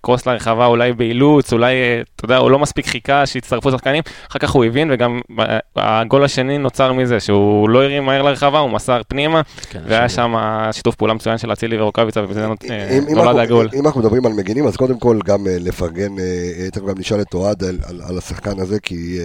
קרוס 0.00 0.26
לרחבה, 0.26 0.66
אולי 0.66 0.92
באילוץ, 0.92 1.52
אולי, 1.52 1.74
אה, 1.74 2.02
אתה 2.16 2.24
יודע, 2.24 2.36
הוא 2.36 2.50
לא 2.50 2.58
מספיק 2.58 2.86
חיכה 2.86 3.26
שיצטרפו 3.26 3.70
שחקנים, 3.70 4.02
אחר 4.30 4.38
כך 4.38 4.50
הוא 4.50 4.64
הבין, 4.64 4.90
וגם 4.92 5.20
אה, 5.38 5.58
הגול 5.76 6.24
השני 6.24 6.58
נוצר 6.58 6.92
מזה, 6.92 7.20
שהוא 7.20 7.68
לא 7.68 7.82
הרים 7.84 8.04
מהר 8.04 8.22
לרחבה, 8.22 8.58
הוא 8.58 8.70
מסר 8.70 9.00
פנימה, 9.08 9.40
כן, 9.70 9.80
והיה 9.86 10.08
שם- 10.08 10.34
שיתוף 10.72 10.94
פעולה 10.94 11.14
מצוין 11.14 11.38
של 11.38 11.52
אצילי 11.52 11.80
ורוקאביצה, 11.80 12.20
וזה 12.28 12.46
אה, 12.70 12.98
נולד 13.14 13.36
הגול. 13.38 13.68
אם 13.74 13.86
אנחנו 13.86 14.00
מדברים 14.00 14.26
על 14.26 14.32
מגינים, 14.32 14.66
אז 14.66 14.76
קודם 14.76 14.98
כל 14.98 15.18
גם 15.24 15.46
אה, 15.46 15.56
לפרגן, 15.60 16.18
אה, 16.18 16.24
אה, 16.64 16.70
תכף 16.70 16.84
גם 16.84 16.94
נשאל 16.98 17.20
את 17.20 17.34
אוהד 17.34 17.64
על- 17.64 17.78
על 17.88 18.00
על 18.08 18.18
השחקן 18.18 18.60
הזה, 18.60 18.80
כי... 18.80 19.18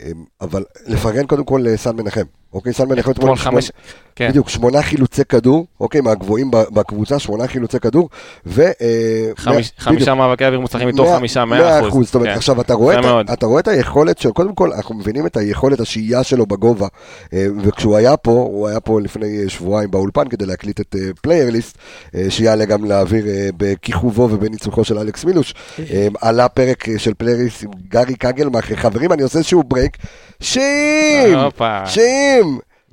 אה, 0.00 0.10
אבל 0.40 0.64
לפרגן 0.86 1.26
קודם 1.26 1.44
כל 1.44 1.60
לסן 1.64 1.96
מנחם. 1.96 2.24
אוקיי, 2.54 2.72
סן 2.72 2.88
מנחם 2.88 3.10
אתמול 3.10 3.36
חמש, 3.36 3.70
כן. 4.16 4.28
בדיוק, 4.28 4.48
שמונה 4.48 4.82
חילוצי 4.82 5.24
כדור, 5.24 5.66
אוקיי, 5.80 6.00
מהגבוהים 6.00 6.50
בקבוצה, 6.50 7.18
שמונה 7.18 7.46
חילוצי 7.46 7.80
כדור, 7.80 8.08
ו... 8.46 8.62
אה, 8.62 8.70
חמיש- 9.36 9.46
מאה- 9.46 9.54
בדיוק. 9.56 9.72
חמישה 9.78 10.14
מאבקי 10.14 10.44
אוויר 10.44 10.60
מוצלחים 10.60 10.88
מתוך 10.88 11.08
חמישה, 11.16 11.44
מאה 11.44 11.78
אחוז. 11.78 11.88
אחוז. 11.88 12.06
זאת 12.06 12.14
אומרת, 12.14 12.28
כן. 12.28 12.34
עכשיו, 12.34 12.60
אתה 12.60 12.74
רואה, 12.74 12.94
את, 12.98 13.04
ה- 13.04 13.06
מאוד. 13.08 13.30
אתה 13.30 13.46
רואה 13.46 13.60
את 13.60 13.68
היכולת 13.68 14.18
של, 14.18 14.30
קודם 14.30 14.54
כל, 14.54 14.72
אנחנו 14.72 14.94
מבינים 14.94 15.26
את 15.26 15.36
היכולת, 15.36 15.80
השהייה 15.80 16.22
שלו 16.22 16.46
בגובה, 16.46 16.86
אה, 17.32 17.46
וכשהוא 17.62 17.96
היה 17.96 18.16
פה, 18.16 18.30
הוא 18.30 18.68
היה 18.68 18.80
פה 18.80 19.00
לפני 19.00 19.38
אה, 19.44 19.48
שבועיים 19.48 19.90
באולפן 19.90 20.28
כדי 20.28 20.46
להקליט 20.46 20.80
את 20.80 20.94
Player 21.22 21.52
List, 21.52 21.78
שיעלה 22.28 22.64
גם 22.64 22.84
לאוויר 22.84 23.24
בכיכובו 23.56 24.22
ובניצוחו 24.22 24.84
של 24.84 24.98
אלכס 24.98 25.24
מילוש. 25.24 25.54
עלה 26.20 26.48
פרק 26.48 26.84
של 26.98 27.14
Player 27.14 27.44
List 27.44 27.64
עם 27.64 27.70
גארי 27.88 28.14
קגלמאכר. 28.14 28.76
חברים, 28.76 29.12
אני 29.12 29.22
עושה 29.22 29.38
איזשהו 29.38 29.62
break. 29.62 29.96
שים! 30.40 31.38
הופה. 31.38 31.86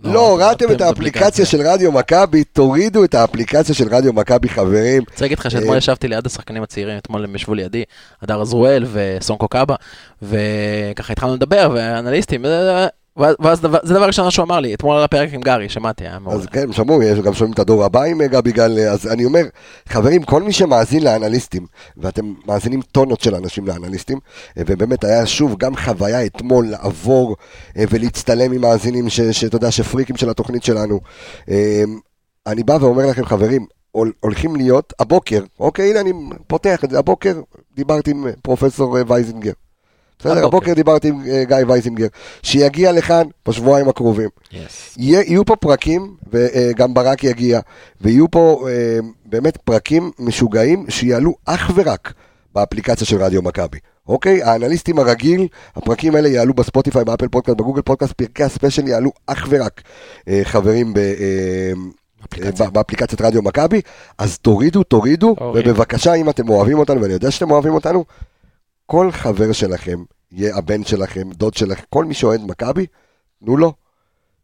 לא, 0.03 0.13
לא, 0.13 0.29
הורדתם 0.29 0.65
את 0.65 0.71
אתם 0.71 0.83
האפליקציה 0.83 1.27
אפליקציה. 1.27 1.45
של 1.45 1.61
רדיו 1.61 1.91
מכבי, 1.91 2.43
תורידו 2.43 3.03
את 3.03 3.15
האפליקציה 3.15 3.75
של 3.75 3.87
רדיו 3.95 4.13
מכבי, 4.13 4.49
חברים. 4.49 5.03
רוצה 5.09 5.25
להגיד 5.25 5.39
לך 5.39 5.51
שאתמול 5.51 5.73
אה, 5.73 5.77
ישבתי 5.77 6.07
ליד 6.07 6.25
השחקנים 6.25 6.63
הצעירים, 6.63 6.97
אתמול 6.97 7.23
הם 7.23 7.35
ישבו 7.35 7.53
לידי, 7.53 7.83
הדר 8.21 8.41
עזרואל 8.41 8.85
וסונקו 8.91 9.47
קאבה, 9.47 9.75
וככה 10.21 11.13
התחלנו 11.13 11.33
לדבר, 11.33 11.71
ואנליסטים, 11.75 12.45
אה, 12.45 12.87
ואז- 13.17 13.61
דבר- 13.61 13.79
זה 13.83 13.93
דבר 13.93 14.05
ראשון 14.07 14.31
שהוא 14.31 14.43
אמר 14.45 14.59
לי, 14.59 14.73
אתמול 14.73 14.97
על 14.97 15.03
הפרק 15.03 15.33
עם 15.33 15.41
גארי, 15.41 15.69
שמעתי, 15.69 16.03
היה 16.03 16.19
מאוד... 16.19 16.35
אז 16.35 16.45
כן, 16.45 16.71
שמעו, 16.71 17.03
יש 17.03 17.19
גם 17.19 17.33
שומעים 17.33 17.53
את 17.53 17.59
הדור 17.59 17.83
הבא 17.83 18.03
עם 18.03 18.21
אה, 18.21 18.27
גבי 18.27 18.51
גל, 18.51 18.77
אה, 18.79 18.91
אז 18.91 19.07
אני 19.07 19.25
אומר, 19.25 19.41
חברים, 19.89 20.23
כל 20.23 20.43
מי 20.43 20.51
שמאזין 20.53 21.03
לאנליסטים, 21.03 21.65
ואתם 21.97 22.33
מאזינים 22.47 22.81
טונות 22.81 23.21
של 23.21 23.35
אנשים 23.35 23.67
לאנליסטים, 23.67 24.19
אה, 24.57 24.63
ובאמת 24.67 25.03
היה 25.03 25.25
שוב 25.25 25.57
גם 25.57 25.75
חוויה 25.75 26.25
אתמול 26.25 26.67
לעבור 26.67 27.35
ולהצטלם 27.75 28.51
עם 28.51 28.61
מאזינים, 28.61 29.09
שאתה 29.09 29.55
יודע, 29.55 29.71
שפריקים 29.71 30.17
של 30.17 30.29
התוכנית 30.29 30.63
שלנו. 30.63 30.99
אני 32.47 32.63
בא 32.63 32.77
ואומר 32.81 33.05
לכם, 33.05 33.25
חברים, 33.25 33.65
הול- 33.91 34.11
הולכים 34.19 34.55
להיות, 34.55 34.93
הבוקר, 34.99 35.43
אוקיי, 35.59 35.89
הנה 35.89 35.99
אני 35.99 36.11
פותח 36.47 36.83
את 36.83 36.89
זה, 36.89 36.99
הבוקר 36.99 37.41
דיברתי 37.75 38.11
עם 38.11 38.25
פרופסור 38.41 38.97
וייזינגר. 39.07 39.51
בסדר, 40.21 40.45
הבוקר. 40.45 40.73
דיברתי 40.73 41.07
עם 41.07 41.21
אה, 41.27 41.43
גיא 41.43 41.57
וייזינגר, 41.67 42.07
שיגיע 42.43 42.91
לכאן 42.91 43.23
בשבועיים 43.47 43.89
הקרובים. 43.89 44.29
יהיו 44.97 45.45
פה 45.45 45.55
פרקים, 45.55 46.15
וגם 46.31 46.93
ברק 46.93 47.23
יגיע, 47.23 47.59
ויהיו 48.01 48.31
פה 48.31 48.67
אה, 48.69 48.99
באמת 49.25 49.57
פרקים 49.57 50.11
משוגעים 50.19 50.85
שיעלו 50.89 51.33
אך 51.45 51.71
ורק 51.75 52.13
באפליקציה 52.55 53.07
של 53.07 53.23
רדיו 53.23 53.41
מכבי. 53.41 53.77
אוקיי? 54.07 54.43
האנליסטים 54.43 54.99
הרגיל, 54.99 55.47
הפרקים 55.75 56.15
האלה 56.15 56.29
יעלו 56.29 56.53
בספוטיפיי, 56.53 57.05
באפל 57.05 57.27
פודקאסט, 57.27 57.57
בגוגל 57.57 57.81
פודקאסט, 57.81 58.13
פרקי 58.13 58.43
ה 58.43 58.49
special 58.49 58.87
יעלו 58.87 59.11
אך 59.27 59.47
ורק 59.49 59.81
אה, 60.27 60.41
חברים 60.43 60.93
ב... 60.93 60.97
אה, 60.97 61.71
באפליקציית 62.73 63.21
רדיו 63.21 63.41
מכבי, 63.41 63.81
אז 64.17 64.37
תורידו, 64.37 64.83
תורידו, 64.83 65.35
תוריד. 65.35 65.67
ובבקשה, 65.67 66.13
אם 66.13 66.29
אתם 66.29 66.49
אוהבים 66.49 66.79
אותנו, 66.79 67.01
ואני 67.01 67.13
יודע 67.13 67.31
שאתם 67.31 67.51
אוהבים 67.51 67.73
אותנו, 67.73 68.05
כל 68.91 69.11
חבר 69.11 69.51
שלכם, 69.51 70.03
יהיה 70.31 70.57
הבן 70.57 70.83
שלכם, 70.83 71.29
דוד 71.33 71.53
שלכם, 71.53 71.83
כל 71.89 72.05
מי 72.05 72.13
שאוהד 72.13 72.41
מכבי, 72.43 72.85
תנו 73.45 73.57
לו 73.57 73.73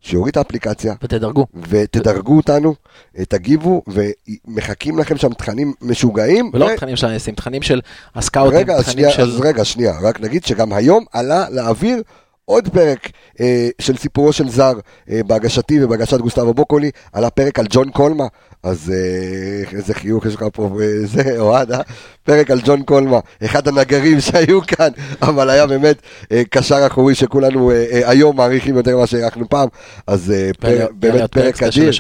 שיוריד 0.02 0.32
את 0.32 0.38
האפליקציה, 0.38 0.94
ותדרגו. 1.04 1.46
ותדרגו 1.70 2.38
אותנו, 2.38 2.76
אה, 3.18 3.26
תגיבו, 3.26 3.82
ומחכים 3.88 5.00
לכם 5.00 5.18
שם 5.18 5.34
תכנים 5.34 5.74
משוגעים. 5.82 6.52
ולא 6.54 6.66
ו- 6.66 6.76
תכנים 6.76 6.96
של 6.96 7.08
האנסים, 7.08 7.36
תכנים 7.36 7.62
של 7.62 7.82
הסקאוטים, 8.16 8.58
רגע, 8.58 8.82
תכנים 8.82 8.94
שנייה, 8.94 9.12
של... 9.12 9.22
אז 9.22 9.40
רגע, 9.40 9.66
שנייה, 9.66 10.00
רק 10.02 10.22
נגיד 10.22 10.46
שגם 10.46 10.74
היום 10.74 11.06
עלה 11.14 11.50
לאוויר 11.50 12.02
עוד 12.46 12.68
פרק 12.68 13.10
אה, 13.40 13.70
של 13.82 13.98
סיפורו 13.98 14.34
של 14.34 14.50
זר 14.50 14.74
אה, 15.10 15.22
בהגשתי 15.28 15.84
ובהגשת 15.84 16.18
גוסטבו 16.18 16.54
בוקולי, 16.54 16.92
עלה 17.14 17.30
פרק 17.30 17.60
על 17.60 17.66
ג'ון 17.70 17.92
קולמה, 17.92 18.28
אז 18.64 18.94
אה, 18.96 19.78
איזה 19.78 19.94
חיוך 19.94 20.26
יש 20.26 20.36
לך 20.36 20.46
פה, 20.54 20.78
זה 21.06 21.40
אוהד, 21.40 21.72
אה? 21.72 21.82
פרק 22.24 22.52
על 22.52 22.60
ג'ון 22.66 22.84
קולמה, 22.84 23.20
אחד 23.46 23.68
הנגרים 23.68 24.20
שהיו 24.20 24.62
כאן, 24.62 24.90
אבל 25.22 25.50
היה 25.50 25.68
באמת 25.68 25.98
אה, 26.32 26.42
קשר 26.50 26.88
אחורי 26.88 27.16
שכולנו 27.16 27.72
אה, 27.72 27.86
אה, 27.92 28.10
היום 28.10 28.38
מעריכים 28.38 28.76
יותר 28.76 28.98
ממה 28.98 29.08
שהערכנו 29.08 29.50
פעם, 29.50 29.68
אז 30.08 30.32
אה, 30.32 30.52
באמת 30.92 31.32
פרק 31.32 31.64
אדיר. 31.64 31.92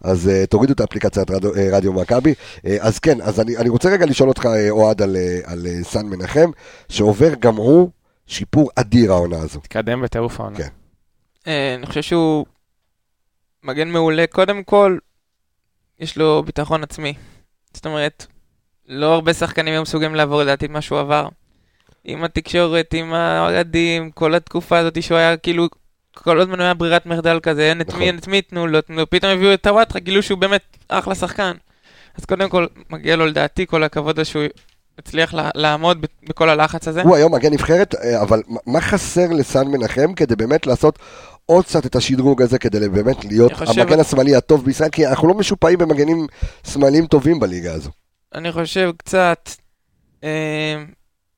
אז 0.00 0.30
תורידו 0.48 0.72
את 0.72 0.80
האפליקציית 0.80 1.30
רדיו, 1.30 1.56
אה, 1.56 1.68
רדיו 1.72 1.92
מכבי. 1.92 2.34
אז 2.80 2.98
כן, 2.98 3.20
אז 3.20 3.40
אני, 3.40 3.56
אני 3.56 3.68
רוצה 3.68 3.90
רגע 3.90 4.06
לשאול 4.06 4.28
אותך, 4.28 4.46
אה, 4.46 4.70
אוהד, 4.70 5.02
על, 5.02 5.16
אה, 5.16 5.38
על 5.44 5.66
אה, 5.66 5.84
סן 5.84 6.06
מנחם, 6.06 6.50
שעובר 6.88 7.34
גם 7.40 7.56
הוא 7.56 7.90
שיפור 8.26 8.70
אדיר 8.76 9.12
העונה 9.12 9.38
הזו. 9.38 9.60
תקדם 9.60 10.02
בטירוף 10.02 10.40
העונה. 10.40 10.56
כן. 10.58 10.68
אה, 11.46 11.74
אני 11.74 11.86
חושב 11.86 12.02
שהוא 12.02 12.46
מגן 13.64 13.88
מעולה. 13.88 14.24
קודם 14.30 14.62
כל, 14.62 14.98
יש 16.02 16.16
לו 16.16 16.42
ביטחון 16.46 16.82
עצמי. 16.82 17.14
זאת 17.74 17.86
אומרת, 17.86 18.26
לא 18.88 19.14
הרבה 19.14 19.34
שחקנים 19.34 19.74
היו 19.74 19.82
מסוגלים 19.82 20.14
לעבור 20.14 20.42
לדעתי 20.42 20.66
את 20.66 20.70
מה 20.70 20.80
שהוא 20.80 20.98
עבר. 20.98 21.28
עם 22.04 22.24
התקשורת, 22.24 22.94
עם 22.94 23.12
האוהדים, 23.12 24.10
כל 24.10 24.34
התקופה 24.34 24.78
הזאת 24.78 25.02
שהוא 25.02 25.18
היה 25.18 25.36
כאילו, 25.36 25.68
כל 26.14 26.40
הזמן 26.40 26.60
היה 26.60 26.74
ברירת 26.74 27.06
מחדל 27.06 27.40
כזה, 27.42 27.62
אין 27.62 27.80
את 27.80 27.88
נכון. 27.88 28.00
מי, 28.00 28.06
אין 28.06 28.18
את 28.18 28.28
מי 28.28 28.42
תנו 28.42 28.66
לו, 28.66 28.80
תנו 28.80 28.96
לו, 28.96 29.10
פתאום 29.10 29.32
הביאו 29.32 29.54
את 29.54 29.62
טוואטחה, 29.62 29.98
גילו 29.98 30.22
שהוא 30.22 30.38
באמת 30.38 30.62
אחלה 30.88 31.14
שחקן. 31.14 31.52
אז 32.18 32.24
קודם 32.24 32.48
כל, 32.48 32.66
מגיע 32.90 33.16
לו 33.16 33.26
לדעתי 33.26 33.66
כל 33.66 33.82
הכבוד 33.82 34.22
שהוא 34.22 34.44
הצליח 34.98 35.34
לעמוד 35.54 36.06
בכל 36.22 36.48
הלחץ 36.48 36.88
הזה. 36.88 37.02
הוא 37.02 37.16
היום 37.16 37.34
מגן 37.34 37.52
נבחרת, 37.52 37.94
אה, 37.94 38.22
אבל 38.22 38.42
מה 38.66 38.80
חסר 38.80 39.26
לסן 39.30 39.68
מנחם 39.68 40.14
כדי 40.14 40.36
באמת 40.36 40.66
לעשות 40.66 40.98
עוד 41.46 41.64
קצת 41.64 41.86
את 41.86 41.96
השדרוג 41.96 42.42
הזה, 42.42 42.58
כדי 42.58 42.88
באמת 42.88 43.24
להיות 43.24 43.52
חושב- 43.52 43.80
המגן 43.80 44.00
השמאלי 44.00 44.36
הטוב 44.36 44.64
בישראל? 44.64 44.90
כי 44.90 45.06
אנחנו 45.06 45.28
לא 45.28 45.34
משופעים 45.34 45.78
במגנים 45.78 46.26
שמאליים 46.66 47.06
טובים 47.06 47.40
בליגה 47.40 47.74
הזו. 47.74 47.90
אני 48.34 48.52
חושב 48.52 48.90
קצת 48.96 49.50
אה, 50.24 50.82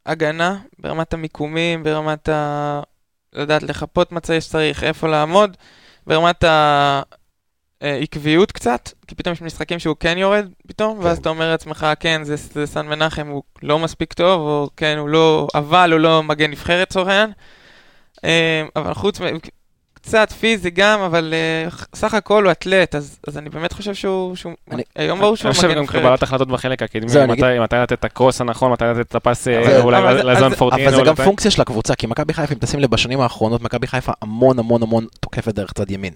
הגנה 0.07 0.59
ברמת 0.79 1.15
המיקומים, 1.15 1.83
ברמת 1.83 2.29
ה... 2.29 2.81
לדעת 3.33 3.63
לחפות 3.63 4.13
מצב 4.13 4.41
שצריך, 4.41 4.85
איפה 4.85 5.09
לעמוד, 5.09 5.57
ברמת 6.07 6.45
העקביות 7.81 8.53
קצת, 8.53 8.89
כי 9.07 9.15
פתאום 9.15 9.33
יש 9.33 9.43
משחקים 9.43 9.79
שהוא 9.79 9.97
כן 10.01 10.19
יורד 10.19 10.49
פתאום, 10.69 10.99
כן. 10.99 11.05
ואז 11.07 11.19
אתה 11.19 11.29
אומר 11.29 11.51
לעצמך, 11.51 11.87
כן, 12.01 12.25
זה, 12.25 12.37
זה 12.37 12.67
סן 12.67 12.87
מנחם, 12.87 13.27
הוא 13.27 13.43
לא 13.63 13.79
מספיק 13.79 14.13
טוב, 14.13 14.41
או 14.41 14.69
כן, 14.77 14.99
הוא 14.99 15.09
לא, 15.09 15.47
אבל 15.55 15.93
הוא 15.93 16.01
לא 16.01 16.23
מגן 16.23 16.51
נבחרת 16.51 16.89
לצורך 16.91 17.09
העניין. 17.09 17.31
אה, 18.25 18.63
אבל 18.77 18.95
חוץ. 18.95 19.19
קצת 20.07 20.33
פיזי 20.33 20.71
גם, 20.71 21.01
אבל 21.01 21.35
אה, 21.35 21.69
סך 21.95 22.15
הכל 22.15 22.45
הוא 22.45 22.53
אתלט, 22.53 22.95
אז, 22.95 23.19
אז 23.29 23.39
אני 23.39 23.49
באמת 23.51 23.73
חושב 23.73 23.95
שהוא, 23.95 24.37
שהוא 24.37 24.53
אני- 24.71 24.83
היום 24.97 25.21
ברור 25.21 25.37
שהוא 25.37 25.49
אני 25.49 25.55
חושב 25.55 25.69
מגן 25.69 25.79
גם. 25.79 25.87
קבלת 25.87 26.23
החלטות 26.23 26.49
בחלק 26.49 26.83
הקדמי, 26.83 27.27
מתי 27.29 27.77
לתת 27.77 27.93
את 27.93 28.05
הקרוס 28.05 28.41
הנכון, 28.41 28.73
מתי 28.73 28.85
לתת 28.85 29.01
את 29.01 29.15
הפס 29.15 29.49
אה, 29.49 29.81
אולי 29.81 30.03
לזון 30.25 30.53
אז- 30.53 30.59
פורטינו. 30.59 30.89
אבל 30.89 30.97
זה 30.97 31.03
גם 31.03 31.15
פונקציה 31.15 31.51
של 31.51 31.63
הקבוצה, 31.63 31.95
כי 31.95 32.07
מכבי 32.07 32.33
חיפה, 32.35 32.55
אם 32.55 32.59
תשים 32.59 32.81
לב 32.81 32.91
בשנים 32.91 33.21
האחרונות, 33.21 33.63
מכבי 33.63 33.87
חיפה 33.87 34.13
המון 34.23 34.59
המון 34.59 34.83
המון 34.83 35.07
תוקפת 35.21 35.55
דרך 35.55 35.73
צד 35.73 35.91
ימין. 35.91 36.13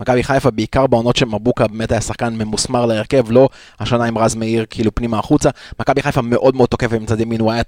מכבי 0.00 0.22
חיפה, 0.22 0.50
בעיקר 0.50 0.86
בעונות 0.86 1.16
שמבוקה 1.16 1.66
באמת 1.66 1.92
היה 1.92 2.00
שחקן 2.00 2.34
ממוסמר 2.34 2.86
להרכב, 2.86 3.24
לא 3.30 3.48
השנה 3.80 4.04
עם 4.04 4.18
רז 4.18 4.34
מאיר 4.34 4.66
כאילו 4.70 4.94
פנימה 4.94 5.18
החוצה. 5.18 5.50
מכבי 5.80 6.02
חיפה 6.02 6.22
מאוד 6.22 6.56
מאוד 6.56 6.68
תוקפת 6.68 6.92
עם 6.92 7.06
צד 7.06 7.20
ימין, 7.20 7.40
הוא 7.40 7.52
היה, 7.52 7.62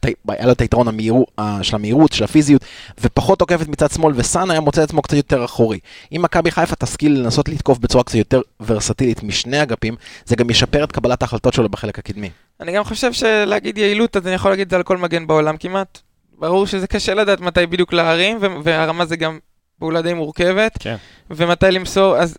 לו 0.44 0.52
את 0.52 0.60
היתרון 0.60 0.88
המהירו, 0.88 1.26
ה- 1.38 1.58
של 1.62 1.76
המהירות, 1.76 2.12
של 2.12 2.24
הפיזיות, 2.24 2.64
ופחות 3.00 3.38
תוקפת 3.38 3.68
מצד 3.68 3.90
שמאל, 3.90 4.12
וסאן 4.16 4.50
היה 4.50 4.60
מוצא 4.60 4.82
את 4.82 4.88
עצמו 4.88 5.02
קצת 5.02 5.16
יותר 5.16 5.42
אחורי. 5.60 5.78
אם 6.12 6.22
מכבי 6.22 6.50
חיפה 6.50 6.76
תשכיל 6.76 7.20
לנסות 7.20 7.48
לתקוף 7.48 7.78
בצורה 7.78 8.04
קצת 8.04 8.14
יותר 8.14 8.40
ורסטילית 8.60 9.22
משני 9.22 9.62
אגפים, 9.62 9.96
זה 10.24 10.36
גם 10.36 10.50
ישפר 10.50 10.84
את 10.84 10.92
קבלת 10.92 11.22
ההחלטות 11.22 11.54
שלו 11.54 11.68
בחלק 11.68 11.98
הקדמי. 11.98 12.30
אני 12.60 12.72
גם 12.72 12.84
חושב 12.84 13.12
שלהגיד 13.12 13.78
יעילות, 13.78 14.16
אז 14.16 14.26
אני 14.26 14.34
יכול 14.34 14.50
להגיד 14.50 14.66
את 14.66 14.70
זה 14.70 14.76
על 14.76 14.82
כל 14.82 14.96
מגן 14.96 15.26
בעולם 15.26 15.56
כמעט. 15.56 15.98
ברור 16.38 16.66
שזה 16.66 16.86
קשה 16.86 17.14
לדעת 17.14 17.40
מתי 17.40 17.66
בדיוק 17.66 17.92
להרים, 17.92 18.38
והרמה 18.64 19.06
זה 19.06 19.16
גם 19.16 19.38
פעולה 19.78 20.02
די 20.02 20.14
מורכבת, 20.14 20.78
כן. 20.80 20.96
ומתי 21.30 21.70
למסור, 21.70 22.16
אז, 22.16 22.36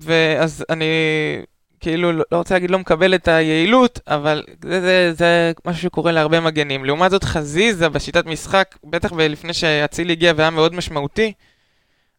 ואז 0.00 0.64
אני 0.70 0.86
כאילו 1.80 2.12
לא 2.12 2.24
לא 2.32 2.36
רוצה 2.36 2.54
להגיד 2.54 2.70
לא 2.70 2.78
מקבל 2.78 3.14
את 3.14 3.28
היעילות, 3.28 4.00
אבל 4.08 4.42
זה, 4.64 4.80
זה, 4.80 5.12
זה 5.14 5.52
משהו 5.66 5.82
שקורה 5.82 6.12
להרבה 6.12 6.40
מגנים. 6.40 6.84
לעומת 6.84 7.10
זאת 7.10 7.24
חזיזה 7.24 7.88
בשיטת 7.88 8.26
משחק, 8.26 8.76
בטח 8.84 9.12
לפני 9.12 9.54
שאצילי 9.54 10.12
הגיע 10.12 10.32
והיה 10.36 10.50
מאוד 10.50 10.74
משמעותי, 10.74 11.32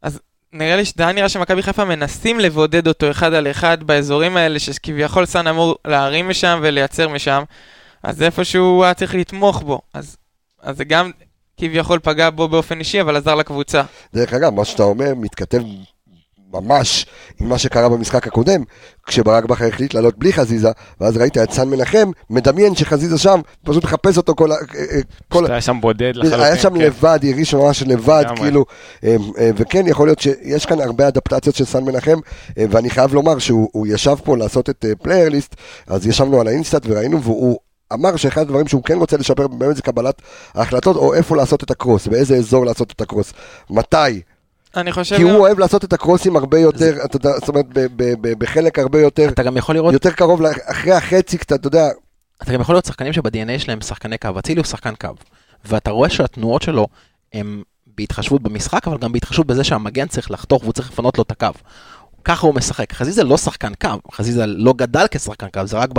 אז 0.02 0.20
נראה 0.54 0.76
לי, 0.76 0.84
זה 0.84 1.04
היה 1.04 1.12
נראה 1.12 1.30
שמכבי 1.30 1.62
חיפה 1.62 1.86
מנסים 1.86 2.40
לבודד 2.40 2.88
אותו 2.88 3.12
אחד 3.12 3.34
על 3.34 3.52
אחד 3.52 3.84
באזורים 3.84 4.38
האלה, 4.38 4.60
שכביכול 4.60 5.26
סאן 5.26 5.48
אמור 5.48 5.76
להרים 5.88 6.30
משם 6.30 6.60
ולייצר 6.62 7.10
משם, 7.10 7.44
אז 8.04 8.24
איפשהו 8.24 8.66
הוא 8.66 8.84
היה 8.84 8.94
צריך 8.94 9.16
לתמוך 9.16 9.62
בו. 9.62 9.82
אז, 9.94 10.18
אז 10.62 10.78
זה 10.78 10.84
גם 10.84 11.12
כביכול 11.58 12.00
פגע 12.00 12.30
בו 12.30 12.48
באופן 12.48 12.80
אישי, 12.80 13.02
אבל 13.02 13.16
עזר 13.16 13.36
לקבוצה. 13.36 13.82
דרך 14.14 14.34
אגב, 14.34 14.54
מה 14.54 14.66
שאתה 14.66 14.84
אומר 14.84 15.16
מתכתב 15.16 15.62
ממש 16.54 17.06
עם 17.42 17.50
מה 17.50 17.58
שקרה 17.58 17.90
במשחק 17.90 18.28
הקודם, 18.28 18.64
כשברק 19.08 19.46
בכר 19.46 19.66
החליט 19.66 19.94
לעלות 19.94 20.18
בלי 20.18 20.34
חזיזה, 20.34 20.70
ואז 21.02 21.18
ראית 21.18 21.38
את 21.38 21.52
סן 21.52 21.70
מנחם, 21.70 22.12
מדמיין 22.30 22.76
שחזיזה 22.76 23.18
שם, 23.18 23.42
פשוט 23.66 23.84
מחפש 23.84 24.18
אותו 24.18 24.36
כל 24.36 24.52
ה... 24.52 24.56
אה, 24.56 25.00
כל 25.30 25.46
ה- 25.46 25.50
היה 25.50 25.62
שם 25.62 25.82
בודד 25.82 26.12
לחלוטין. 26.16 26.40
היה 26.40 26.58
שם 26.58 26.70
כן. 26.70 26.82
לבד, 26.82 27.20
הרגיש 27.24 27.54
ממש 27.54 27.84
לבד. 27.84 28.26
כאילו, 28.36 28.66
אה, 29.04 29.16
אה, 29.40 29.50
וכן, 29.56 29.88
יכול 29.88 30.08
להיות 30.08 30.20
שיש 30.20 30.66
כאן 30.66 30.82
הרבה 30.82 31.08
אדפטציות 31.08 31.56
של 31.56 31.66
סן 31.66 31.84
מנחם, 31.84 32.20
אה, 32.58 32.66
ואני 32.70 32.90
חייב 32.90 33.14
לומר 33.14 33.40
שהוא 33.40 33.70
הוא 33.72 33.88
ישב 33.88 34.16
פה 34.24 34.38
לעשות 34.38 34.70
את 34.70 34.86
Player 35.02 35.30
List, 35.30 35.56
אז 35.88 36.08
ישבנו 36.08 36.42
על 36.42 36.48
האינסטאט 36.48 36.82
וראינו, 36.86 37.24
והוא 37.24 37.60
אמר 37.94 38.16
שאחד 38.16 38.42
הדברים 38.42 38.68
שהוא 38.68 38.84
כן 38.84 38.98
רוצה 38.98 39.18
לשפר 39.18 39.48
באמת 39.48 39.76
זה 39.76 39.82
קבלת 39.82 40.22
ההחלטות, 40.56 40.96
או 40.96 41.14
איפה 41.14 41.36
לעשות 41.36 41.64
את 41.64 41.72
הקרוס, 41.72 42.08
באיזה 42.08 42.36
אזור 42.36 42.66
לעשות 42.66 42.92
את 42.92 43.02
הקרוס, 43.02 43.34
מתי, 43.70 44.22
אני 44.76 44.92
חושב... 44.92 45.16
כי 45.16 45.22
הוא 45.22 45.32
אוהב 45.32 45.60
לעשות 45.60 45.84
את 45.84 45.94
הקרוסים 45.94 46.36
הרבה 46.36 46.60
יותר, 46.60 47.06
אתה 47.06 47.18
יודע, 47.18 47.32
זאת 47.40 47.50
אומרת, 47.50 47.66
ב- 47.74 47.88
ב- 47.96 48.14
ב- 48.22 48.40
בחלק 48.40 48.80
הרבה 48.80 49.02
יותר, 49.02 49.30
אתה 49.30 49.44
גם 49.44 49.58
יכול 49.58 49.76
לראות 49.76 49.94
יותר 49.94 50.12
קרוב, 50.12 50.42
אחרי 50.66 50.94
החצי 50.94 51.38
קצת, 51.38 51.60
אתה 51.60 51.68
יודע, 51.68 51.88
אתה 52.44 52.54
גם 52.54 52.62
יכול 52.62 52.76
להיות 52.76 52.86
שחקנים 52.86 53.14
שב-DNA 53.14 53.60
שלהם 53.60 53.82
שחקני 53.82 54.18
קו, 54.18 54.30
אצילי 54.40 54.60
הוא 54.60 54.66
שחקן 54.66 54.96
קו, 54.96 55.10
ואתה 55.66 55.92
רואה 55.92 56.10
שהתנועות 56.10 56.62
שלו 56.62 56.88
הם 57.34 57.64
בהתחשבות 57.98 58.42
במשחק, 58.42 58.88
אבל 58.88 58.98
גם 58.98 59.12
בהתחשבות 59.12 59.48
בזה 59.48 59.64
שהמגן 59.64 60.08
צריך 60.08 60.32
לחתוך 60.32 60.62
והוא 60.64 60.74
צריך 60.74 60.92
לפנות 60.92 61.18
לו 61.18 61.24
את 61.24 61.32
הקו. 61.32 61.48
ככה 62.28 62.48
הוא 62.48 62.56
משחק. 62.56 62.94
חזיזה 62.94 63.24
לא 63.24 63.38
שחקן 63.38 63.72
קו, 63.82 63.90
חזיזה 64.12 64.46
לא 64.46 64.74
גדל 64.78 65.06
כשחקן 65.12 65.48
קו, 65.54 65.62
זה 65.66 65.78
רק 65.78 65.90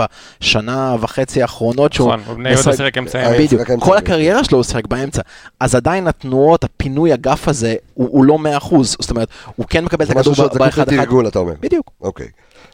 בשנה 0.41 0.97
וחצי 1.01 1.43
האחרונות 1.43 1.93
שהוא... 1.93 2.15
נכון, 2.15 2.37
בני 2.37 2.49
יהודה 2.51 2.61
משחק- 2.71 2.77
שיחק 2.77 2.99
אמצעים. 2.99 3.25
אה, 3.27 3.39
בדיוק, 3.39 3.71
אמצע. 3.71 3.85
כל 3.87 3.97
הקריירה 3.97 4.45
שלו 4.45 4.59
הוא 4.59 4.65
שיחק 4.65 4.87
באמצע. 4.87 5.23
אז 5.61 5.75
עדיין 5.75 6.07
התנועות, 6.09 6.65
הפינוי 6.65 7.15
אגף 7.15 7.49
הזה, 7.49 7.75
הוא 7.95 8.25
לא 8.25 8.39
100%. 8.61 8.77
זאת 8.83 9.11
אומרת, 9.11 9.29
הוא 9.57 9.67
כן 9.71 9.85
מקבל 9.85 10.05
את 10.05 10.11
משהו 10.17 10.33
הכדור 10.33 10.49
באחד 10.59 10.83
אחד. 10.89 10.93
לתרגול, 10.93 11.29
אתה 11.29 11.39
אומר. 11.39 11.53
בדיוק. 11.61 11.91
אוקיי. 12.01 12.27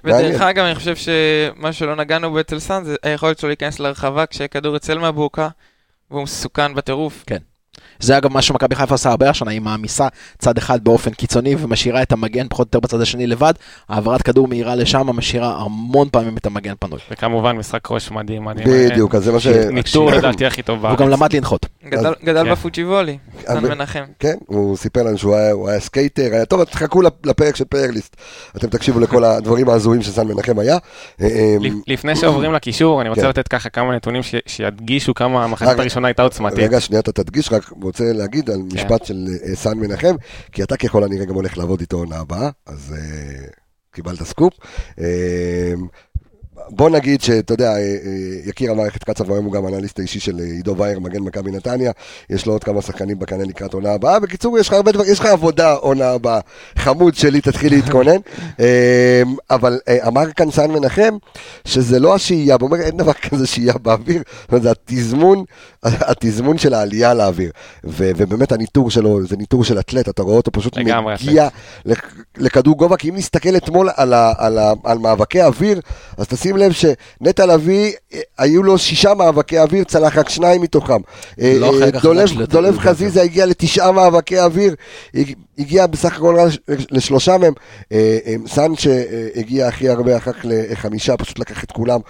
ודרך. 0.05 0.41
אגב, 0.41 0.65
אני 0.65 0.75
חושב 0.75 0.95
שמה 0.97 1.73
שלא 1.73 1.97
נגענו 1.97 2.31
בו 2.31 2.41
אצל 2.41 2.59
סאן 2.59 2.85
זה 2.85 2.97
היכולת 3.03 3.39
שלו 3.39 3.49
להיכנס 3.49 3.81
לרחבה 3.81 4.27
כשכדור 4.27 4.75
יוצא 4.75 4.95
מהבוקה, 4.95 5.49
והוא 6.11 6.23
מסוכן 6.23 6.75
בטירוף. 6.75 7.25
זה 8.05 8.19
אגב 8.19 8.33
מה 8.33 8.43
שמכבי 8.43 8.75
חיפה 8.77 8.95
עושה 8.95 9.11
הרבה 9.11 9.31
השנה, 9.31 9.51
היא 9.51 9.61
מעמיסה 9.61 10.09
צד 10.39 10.59
אחד 10.59 10.85
באופן 10.85 11.11
קיצוני 11.11 11.55
ומשאירה 11.59 12.03
את 12.03 12.13
המגן 12.13 12.47
פחות 12.51 12.67
או 12.67 12.69
יותר 12.69 12.81
בצד 12.81 13.01
השני 13.01 13.27
לבד, 13.27 13.53
העברת 13.89 14.23
כדור 14.23 14.49
מהירה 14.49 14.75
לשם 14.75 15.07
משאירה 15.07 15.57
המון 15.61 16.09
פעמים 16.13 16.37
את 16.37 16.47
המגן 16.47 16.75
פנוי. 16.81 16.99
וכמובן 17.11 17.57
משחק 17.57 17.91
ראש 17.91 18.11
מדהים, 18.11 18.45
מדהים. 18.45 18.67
בדיוק, 18.91 19.15
אז 19.15 19.25
זה 19.25 19.33
מה 19.33 19.41
ש... 19.41 19.47
ניתור 19.47 20.11
לדעתי 20.11 20.47
הכי 20.47 20.63
טוב 20.63 20.83
בארץ. 20.83 20.99
גם 20.99 21.09
למד 21.09 21.33
לנחות. 21.37 21.67
גדל- 21.89 22.15
גדל 22.25 22.45
כן. 22.45 22.51
בפוצ'יבולי, 22.53 23.19
סאן 23.47 23.57
אבל- 23.57 23.75
מנחם. 23.75 24.05
כן, 24.19 24.35
הוא 24.47 24.77
סיפר 24.77 25.03
לנו 25.03 25.19
שהוא 25.19 25.35
היה, 25.37 25.53
הוא 25.53 25.69
היה 25.69 25.81
skater, 25.81 26.29
היה 26.33 26.45
טוב, 26.45 26.65
תחכו 26.65 27.03
לפרק 27.25 27.57
של 27.57 27.65
Player 27.65 27.93
List, 27.93 28.17
אתם 28.57 28.67
תקשיבו 28.69 29.01
לכל 29.01 29.25
הדברים 29.25 29.69
ההזויים 29.69 30.03
שסן 30.03 30.27
מנחם 30.29 30.59
היה. 30.59 30.75
אה, 31.21 31.27
אה, 31.27 31.57
לפ- 31.61 31.73
לפני 31.87 32.17
שעוברים 32.17 32.53
לקישור, 32.53 33.01
אני 33.01 33.09
רוצה 33.09 33.23
כן. 33.23 33.29
לתת 33.29 33.49
ככה 33.49 33.69
כמה 33.69 33.97
נתונים 33.97 34.23
ש- 34.23 34.35
שידגישו 34.47 35.15
כמה 35.15 35.45
המחצית 35.45 35.79
הראשונה 35.79 36.09
הייתה 36.09 36.23
עוצמתית. 36.23 36.59
רגע, 36.59 36.81
שנייה, 36.81 37.01
אתה 37.01 37.13
תדגיש, 37.13 37.53
רק 37.53 37.73
רוצה 37.95 38.13
להגיד 38.13 38.51
על 38.51 38.61
כן. 38.71 38.77
משפט 38.77 39.05
של 39.05 39.27
אה, 39.43 39.57
סן 39.57 39.79
מנחם, 39.79 40.15
כי 40.53 40.63
אתה 40.63 40.77
ככל 40.77 41.05
הנראה 41.05 41.25
גם 41.25 41.35
הולך 41.35 41.59
לעבוד 41.59 41.81
איתו 41.81 41.97
עונה 41.97 42.17
הבאה, 42.17 42.51
אז 42.67 42.95
אה, 42.97 43.47
קיבלת 43.93 44.23
סקופ. 44.23 44.53
בוא 46.69 46.91
נגיד 46.91 47.21
שאתה 47.23 47.55
יודע, 47.55 47.71
אה, 47.73 47.77
אה, 47.79 47.91
יקיר 48.45 48.71
המערכת 48.71 49.05
קצב 49.05 49.33
היום 49.33 49.45
הוא 49.45 49.53
גם 49.53 49.67
אנליסט 49.67 49.99
האישי 49.99 50.21
של 50.21 50.41
אה, 50.41 50.45
עידו 50.45 50.77
וייר, 50.79 51.01
מגן 51.01 51.21
מכבי 51.21 51.51
נתניה, 51.51 51.93
יש 52.31 52.47
לו 52.47 52.53
עוד 52.53 52.65
כמה 52.65 52.83
שחקנים 52.83 53.19
בקנה 53.19 53.45
לקראת 53.45 53.75
עונה 53.75 53.93
הבאה. 53.93 54.19
בקיצור, 54.21 54.59
יש 54.59 54.69
לך 54.69 54.75
הרבה 54.75 54.93
דברים, 54.93 55.13
יש 55.13 55.21
לך 55.21 55.27
עבודה 55.27 55.73
עונה 55.73 56.11
הבאה. 56.11 56.41
חמוד 56.79 57.15
שלי, 57.15 57.41
תתחיל 57.41 57.73
להתכונן. 57.75 58.17
אה, 58.61 59.23
אבל 59.51 59.79
אמר 60.07 60.33
כאן 60.33 60.51
סן 60.51 60.71
מנחם, 60.71 61.17
שזה 61.65 61.99
לא 62.01 62.15
השהייה, 62.15 62.57
הוא 62.61 62.67
אומר, 62.67 62.81
אין 62.81 62.97
דבר 62.97 63.13
כזה 63.13 63.47
שהייה 63.47 63.75
באוויר, 63.83 64.23
זה 64.63 64.71
התזמון, 64.71 65.45
התזמון 65.83 66.59
של 66.59 66.75
העלייה 66.75 67.15
לאוויר. 67.15 67.51
ובאמת 67.85 68.53
הניטור 68.53 68.91
שלו, 68.91 69.27
זה 69.27 69.37
ניטור 69.37 69.65
של 69.65 69.79
אתלט, 69.79 70.09
אתה 70.09 70.23
רואה 70.23 70.37
אותו 70.37 70.51
פשוט 70.53 70.79
מגיע 71.29 71.49
לכ- 71.85 72.15
לכדור 72.37 72.77
גובה, 72.77 72.97
כי 72.97 73.11
אם 73.11 73.17
נסתכל 73.17 73.57
אתמול 73.57 73.89
על 74.85 74.99
מאבקי 74.99 75.43
אוויר, 75.43 75.81
אז 76.19 76.27
תשים 76.29 76.54
לב 76.57 76.73
שנטע 76.73 77.47
לביא, 77.47 77.93
היו 78.39 78.63
לו 78.63 78.79
שישה 78.79 79.15
מאבקי 79.15 79.59
אוויר, 79.59 79.85
צלח 79.85 80.19
רק 80.19 80.29
שניים 80.29 80.63
מתוכם. 80.63 81.01
לא 81.39 81.73
אה, 81.83 81.91
דולב- 82.47 82.79
חזיזה 82.79 83.23
הגיע 83.23 83.47
לתשעה 83.47 83.93
מאבקי 83.93 84.41
אוויר, 84.41 84.75
הג- 85.15 85.33
הגיע 85.59 85.87
בסך 85.87 86.17
הכל 86.17 86.37
לשלושה 86.91 87.39
מהם. 87.39 87.53
אה, 87.93 88.19
אה, 88.27 88.35
סאן 88.47 88.73
שהגיע 88.77 89.69
הכי 89.69 89.89
הרבה, 89.89 90.17
אחר 90.17 90.33
כך 90.33 90.41
לחמישה, 90.45 91.17
פשוט 91.17 91.39
לקח 91.39 91.65
את 91.65 91.73
כולם. 91.73 92.01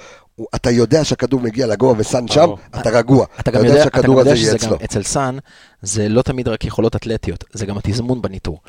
אתה 0.54 0.70
יודע 0.70 1.04
שהכדור 1.04 1.40
מגיע 1.40 1.66
לגובה 1.66 2.00
וסאן 2.00 2.28
שם. 2.28 2.48
אתה 2.80 2.90
רגוע. 2.90 3.26
אתה 3.40 3.50
גם 3.50 3.64
יודע, 3.64 3.84
שהכדור 3.84 4.20
הזה 4.20 4.30
יהיה 4.30 4.54
אצלו. 4.54 4.76
אצל 4.84 5.02
סאן, 5.02 5.36
זה 5.82 6.08
לא 6.08 6.22
תמיד 6.22 6.48
רק 6.48 6.64
יכולות 6.64 6.96
אתלטיות, 6.96 7.44
זה 7.52 7.66
גם 7.66 7.78
התזמון 7.78 8.22
בניטור. 8.22 8.60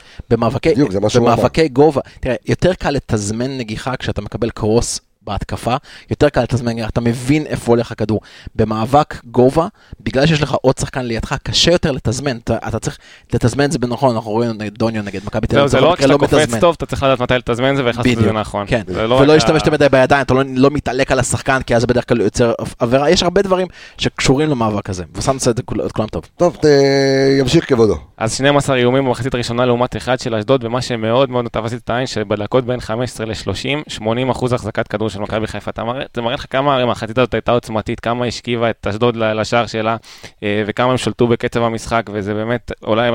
במאבקי 1.36 1.68
גובה, 1.68 2.02
תראה, 2.20 2.36
יותר 2.46 2.74
קל 2.74 2.90
לתזמן 2.92 3.58
נגיחה 3.58 3.96
כשאתה 3.96 4.22
מקבל 4.22 4.50
קרוס 4.50 5.00
בהתקפה, 5.28 5.76
יותר 6.10 6.30
קל 6.30 6.42
לתזמן 6.42 6.84
אתה 6.88 7.02
מבין 7.02 7.46
איפה 7.46 7.72
הולך 7.72 7.92
הכדור. 7.92 8.20
במאבק 8.56 9.22
גובה, 9.26 9.68
בגלל 10.00 10.26
שיש 10.26 10.42
לך 10.42 10.56
עוד 10.62 10.78
שחקן 10.78 11.06
לידך, 11.06 11.36
קשה 11.44 11.72
יותר 11.72 11.92
לתזמן, 11.92 12.38
אתה, 12.38 12.58
אתה 12.68 12.80
צריך 12.80 12.98
לתזמן 13.34 13.64
את 13.66 13.72
זה 13.72 13.80
בנכון, 13.80 14.16
אנחנו 14.16 14.32
רואים 14.32 14.52
נגד 14.58 14.74
דוניו 14.78 15.04
נגד 15.04 15.20
מכבי 15.26 15.48
תל 15.48 15.58
אביב, 15.60 15.68
זה 15.70 15.78
בכל 15.78 15.86
לא 15.86 15.92
רק 15.92 16.02
שאתה 16.02 16.14
קופץ 16.18 16.34
מתזמן. 16.34 16.60
טוב, 16.60 16.76
אתה 16.78 16.86
צריך 16.86 17.04
לדעת 17.04 17.20
מתי 17.22 17.34
לתזמן 17.34 17.72
את 17.72 17.76
זה 17.76 17.84
ולעשות 17.84 18.08
את 18.08 18.18
זה 18.18 18.32
נכון. 18.32 18.66
כן, 18.68 18.82
זה 18.88 19.08
לא 19.08 19.16
ולא 19.16 19.34
להשתמש 19.34 19.62
מדי 19.72 19.90
בידיים, 19.90 20.22
אתה 20.22 20.34
לא, 20.34 20.44
לא 20.56 20.70
מתעלק 20.72 21.12
על 21.12 21.20
השחקן, 21.20 21.62
כי 21.62 21.76
אז 21.76 21.82
זה 21.82 21.88
בדרך 21.88 22.10
כלל 22.10 22.22
יוצר 22.22 22.54
עבירה, 22.80 23.10
יש 23.10 23.24
הרבה 23.24 23.42
דברים 23.42 23.68
שקשורים 23.98 24.50
למאבק 24.50 24.90
הזה, 24.90 25.04
וסאן 25.16 25.34
עושה 25.34 25.52
את 25.52 25.62
כולם 25.94 26.08
טוב. 26.08 26.24
טוב, 26.38 26.56
ת- 26.62 26.66
ימשיך 27.40 27.70
כבודו. 27.70 27.96
אז 28.18 28.34
12 28.34 28.76
איומים 28.76 29.06
במחצית 29.06 29.34
הראשונה 29.34 29.66
לעומת 29.66 29.96
אחד 29.98 30.20
של 30.20 30.36
אשדוד, 30.36 30.64
ומה 30.64 30.82
שמאוד 30.82 31.30
מאוד 31.30 31.46
תפס 31.52 31.74
את 31.74 31.90
העין, 31.90 32.08
שבדקות 32.08 32.66
בין 32.66 32.80
15 32.80 33.26
ל-30, 33.26 33.34
80 33.88 34.30
אחוז 34.30 34.54
החזקת 34.54 34.88
כדור 34.88 35.10
של 35.16 35.22
מכבי 35.22 35.48
חיפה. 35.48 35.72
אתה 35.72 35.84
מראה- 35.84 36.06
זה 36.16 36.22
מראה 36.22 36.34
לך 36.34 36.46
כמה 36.50 36.78
המחצית 36.78 37.18
הזאת 37.18 37.34
הייתה 37.34 37.52
עוצמתית, 37.52 38.00
כמה 38.00 38.26
השכיבה 38.26 38.70
את 38.70 38.88
אשדוד 38.88 39.16
לשער 39.16 39.66
שלה, 39.66 39.96
אה, 40.44 40.64
וכמה 40.68 40.92
הם 40.92 40.98
שלטו 40.98 41.28
בקצב 41.28 41.64
המשחק, 41.64 42.04
וזה 42.14 42.34
באמת, 42.34 42.72
אולי, 42.84 43.10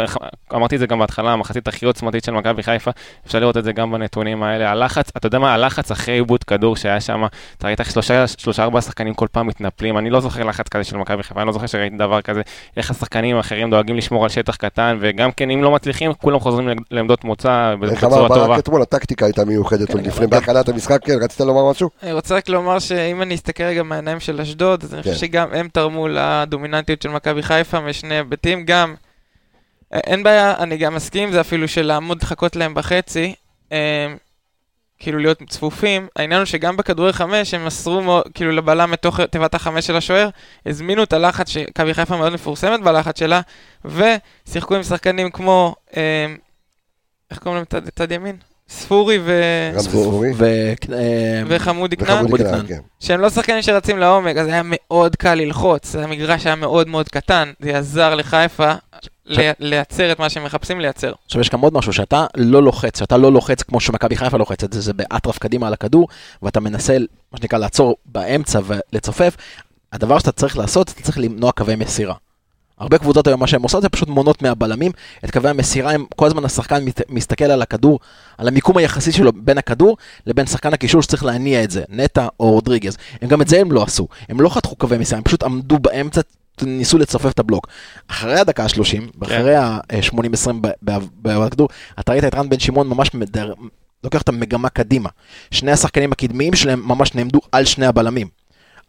אמרתי 0.54 0.74
את 0.74 0.80
זה 0.80 0.86
גם 0.86 0.98
בהתחלה, 0.98 1.32
המחצית 1.32 1.68
הכי 1.68 1.86
עוצמתית 1.86 2.24
של 2.24 2.32
מכבי 2.32 2.62
חיפה, 2.62 2.90
אפשר 3.26 3.38
לראות 3.40 3.56
את 3.56 3.64
זה 3.64 3.72
גם 3.72 3.92
בנתונים 3.92 4.42
האלה. 4.42 4.70
הלחץ, 4.70 5.10
אתה 5.16 5.26
יודע 5.26 5.38
מה, 5.38 5.54
הלחץ 5.54 5.90
אחרי 5.90 6.14
עיבוד 6.14 6.44
כדור 6.44 6.76
שהיה 6.76 7.00
שם, 7.00 7.24
אתה 7.58 7.66
ראית 7.66 7.80
איך 7.80 7.90
שלושה, 7.90 8.26
שלושה 8.26 8.62
ארבעה 8.62 8.82
שחקנים 8.82 9.14
כל 9.14 9.26
פעם 9.32 9.46
מתנפלים, 9.46 9.98
אני 9.98 10.10
לא 10.10 10.20
זוכר 10.20 10.44
לחץ 10.44 10.68
כזה 10.68 10.84
של 10.84 10.96
מכבי 10.96 11.22
חיפה, 11.22 11.40
אני 11.40 11.46
לא 11.46 11.52
זוכר 11.52 11.66
שראיתי 11.66 11.96
דבר 11.96 12.20
כזה, 12.20 12.40
איך 12.76 12.90
השחקנים 12.90 13.36
האחרים 13.36 13.70
דואגים 13.70 13.96
לשמור 13.96 14.22
על 14.24 14.28
שטח 14.28 14.56
קטן, 14.56 14.96
וגם 15.00 15.30
כן, 15.32 15.50
אם 15.50 15.62
לא 15.62 15.70
מצליחים, 15.70 16.12
כולם 16.14 16.40
חוזרים 16.40 16.68
לעמדות 16.90 17.24
מוצא 17.24 17.74
איך 17.90 18.04
אמר 18.04 18.12
בצורה 18.12 18.28
ברק 18.28 18.38
טובה. 18.38 18.58
אתמול, 18.58 18.82
הטקטיקה 18.82 19.24
הייתה 19.26 19.44
מיוחדת 19.44 19.90
עוד 19.94 20.06
לפני, 20.06 20.26
בהכנת 20.26 20.68
המשחק, 20.68 20.98
כן, 21.04 21.14
רצית 21.22 21.40
לומר 21.40 21.70
משהו? 21.70 21.89
אני 22.02 22.12
רוצה 22.12 22.36
רק 22.36 22.48
לומר 22.48 22.78
שאם 22.78 23.22
אני 23.22 23.34
אסתכל 23.34 23.62
רגע 23.64 23.82
מהעיניים 23.82 24.20
של 24.20 24.40
אשדוד, 24.40 24.84
אז 24.84 24.94
אני 24.94 25.02
כן. 25.02 25.12
חושב 25.12 25.26
שגם 25.26 25.52
הם 25.52 25.68
תרמו 25.68 26.08
לדומיננטיות 26.08 27.02
של 27.02 27.08
מכבי 27.08 27.42
חיפה 27.42 27.80
משני 27.80 28.14
היבטים. 28.14 28.64
גם, 28.64 28.94
א- 29.94 29.98
אין 29.98 30.22
בעיה, 30.22 30.54
אני 30.58 30.76
גם 30.76 30.94
מסכים 30.94 31.22
עם 31.22 31.32
זה 31.32 31.40
אפילו 31.40 31.68
של 31.68 31.82
לעמוד 31.82 32.22
לחכות 32.22 32.56
להם 32.56 32.74
בחצי, 32.74 33.34
אה, 33.72 34.14
כאילו 34.98 35.18
להיות 35.18 35.42
צפופים. 35.48 36.08
העניין 36.16 36.40
הוא 36.40 36.44
שגם 36.46 36.76
בכדורי 36.76 37.12
חמש 37.12 37.54
הם 37.54 37.64
מסרו 37.64 38.20
כאילו 38.34 38.52
לבלם 38.52 38.90
מתוך 38.90 39.20
תיבת 39.20 39.54
החמש 39.54 39.86
של 39.86 39.96
השוער, 39.96 40.28
הזמינו 40.66 41.02
את 41.02 41.12
הלחץ 41.12 41.48
שמכבי 41.48 41.94
חיפה 41.94 42.16
מאוד 42.16 42.32
מפורסמת 42.32 42.80
בלחץ 42.80 43.18
שלה, 43.18 43.40
ושיחקו 43.84 44.74
עם 44.74 44.82
שחקנים 44.82 45.30
כמו, 45.30 45.74
אה, 45.96 46.26
איך 47.30 47.38
קוראים 47.38 47.64
להם 47.72 47.82
צד 47.94 48.12
ימין? 48.12 48.36
ספורי 48.70 49.18
ו... 49.24 49.32
ספורי. 49.78 50.30
ו- 50.36 50.44
אה, 50.92 51.42
וחמודי 51.46 51.96
כנען. 51.96 52.24
וחמודי 52.24 52.44
כנען. 52.44 52.52
כנען, 52.52 52.66
כן. 52.66 52.80
שהם 53.00 53.20
לא 53.20 53.30
שחקנים 53.30 53.62
שרצים 53.62 53.98
לעומק, 53.98 54.36
אז 54.36 54.46
היה 54.46 54.62
מאוד 54.64 55.16
קל 55.16 55.34
ללחוץ, 55.34 55.96
המגרש 55.96 56.46
היה 56.46 56.54
מאוד 56.54 56.88
מאוד 56.88 57.08
קטן, 57.08 57.52
זה 57.60 57.78
עזר 57.78 58.14
לחיפה 58.14 58.72
לי- 59.26 59.50
לייצר 59.58 60.12
את 60.12 60.18
מה 60.18 60.28
שהם 60.30 60.44
מחפשים 60.44 60.80
לייצר. 60.80 61.12
עכשיו 61.26 61.40
יש 61.40 61.50
גם 61.50 61.60
עוד 61.60 61.74
משהו, 61.74 61.92
שאתה 61.92 62.26
לא 62.36 62.62
לוחץ, 62.62 62.98
שאתה 62.98 63.16
לא 63.16 63.32
לוחץ 63.32 63.62
כמו 63.62 63.80
שמכבי 63.80 64.16
חיפה 64.16 64.36
לוחצת, 64.36 64.72
זה, 64.72 64.80
זה 64.80 64.92
באטרף 64.92 65.38
קדימה 65.38 65.66
על 65.66 65.72
הכדור, 65.72 66.08
ואתה 66.42 66.60
מנסה, 66.60 66.96
מה 67.32 67.38
שנקרא, 67.38 67.58
לעצור 67.58 67.96
באמצע 68.06 68.60
ולצופף, 68.92 69.36
הדבר 69.92 70.18
שאתה 70.18 70.32
צריך 70.32 70.58
לעשות, 70.58 70.90
אתה 70.90 71.02
צריך 71.02 71.18
למנוע 71.18 71.52
קווי 71.52 71.76
מסירה. 71.76 72.14
הרבה 72.80 72.98
קבוצות 72.98 73.26
היום, 73.26 73.40
מה 73.40 73.46
שהן 73.46 73.62
עושות 73.62 73.82
זה 73.82 73.88
פשוט 73.88 74.08
מונות 74.08 74.42
מהבלמים, 74.42 74.92
את 75.24 75.30
קווי 75.30 75.50
המסירה, 75.50 75.92
הם, 75.92 76.04
כל 76.16 76.26
הזמן 76.26 76.44
השחקן 76.44 76.84
מת, 76.84 77.00
מסתכל 77.08 77.44
על 77.44 77.62
הכדור, 77.62 77.98
על 78.38 78.48
המיקום 78.48 78.76
היחסי 78.76 79.12
שלו 79.12 79.32
בין 79.32 79.58
הכדור 79.58 79.96
לבין 80.26 80.46
שחקן 80.46 80.74
הקישור 80.74 81.02
שצריך 81.02 81.24
להניע 81.24 81.64
את 81.64 81.70
זה, 81.70 81.82
נטע 81.88 82.28
או 82.40 82.50
רודריגז. 82.50 82.96
הם 83.22 83.28
גם 83.28 83.42
את 83.42 83.48
זה 83.48 83.60
הם 83.60 83.72
לא 83.72 83.82
עשו, 83.82 84.08
הם 84.28 84.40
לא 84.40 84.48
חתכו 84.48 84.76
קווי 84.76 84.98
מסירה, 84.98 85.18
הם 85.18 85.24
פשוט 85.24 85.42
עמדו 85.42 85.78
באמצע, 85.78 86.20
ניסו 86.62 86.98
לצופף 86.98 87.30
את 87.30 87.38
הבלוק. 87.38 87.66
אחרי 88.08 88.38
הדקה 88.38 88.62
ה-30, 88.62 89.00
ואחרי 89.18 89.56
ה-80-20 89.56 90.50
בכדור, 91.22 91.68
אתה 92.00 92.12
ראית 92.12 92.24
את 92.24 92.34
רן 92.34 92.48
בן 92.48 92.58
שמעון 92.58 92.88
ממש 92.88 93.14
מדר... 93.14 93.52
לוקח 94.04 94.22
את 94.22 94.28
המגמה 94.28 94.68
קדימה. 94.68 95.08
שני 95.50 95.72
השחקנים 95.72 96.12
הקדמיים 96.12 96.54
שלהם 96.54 96.82
ממש 96.84 97.14
נעמדו 97.14 97.40
על 97.52 97.64
שני 97.64 97.86
הבלמים. 97.86 98.39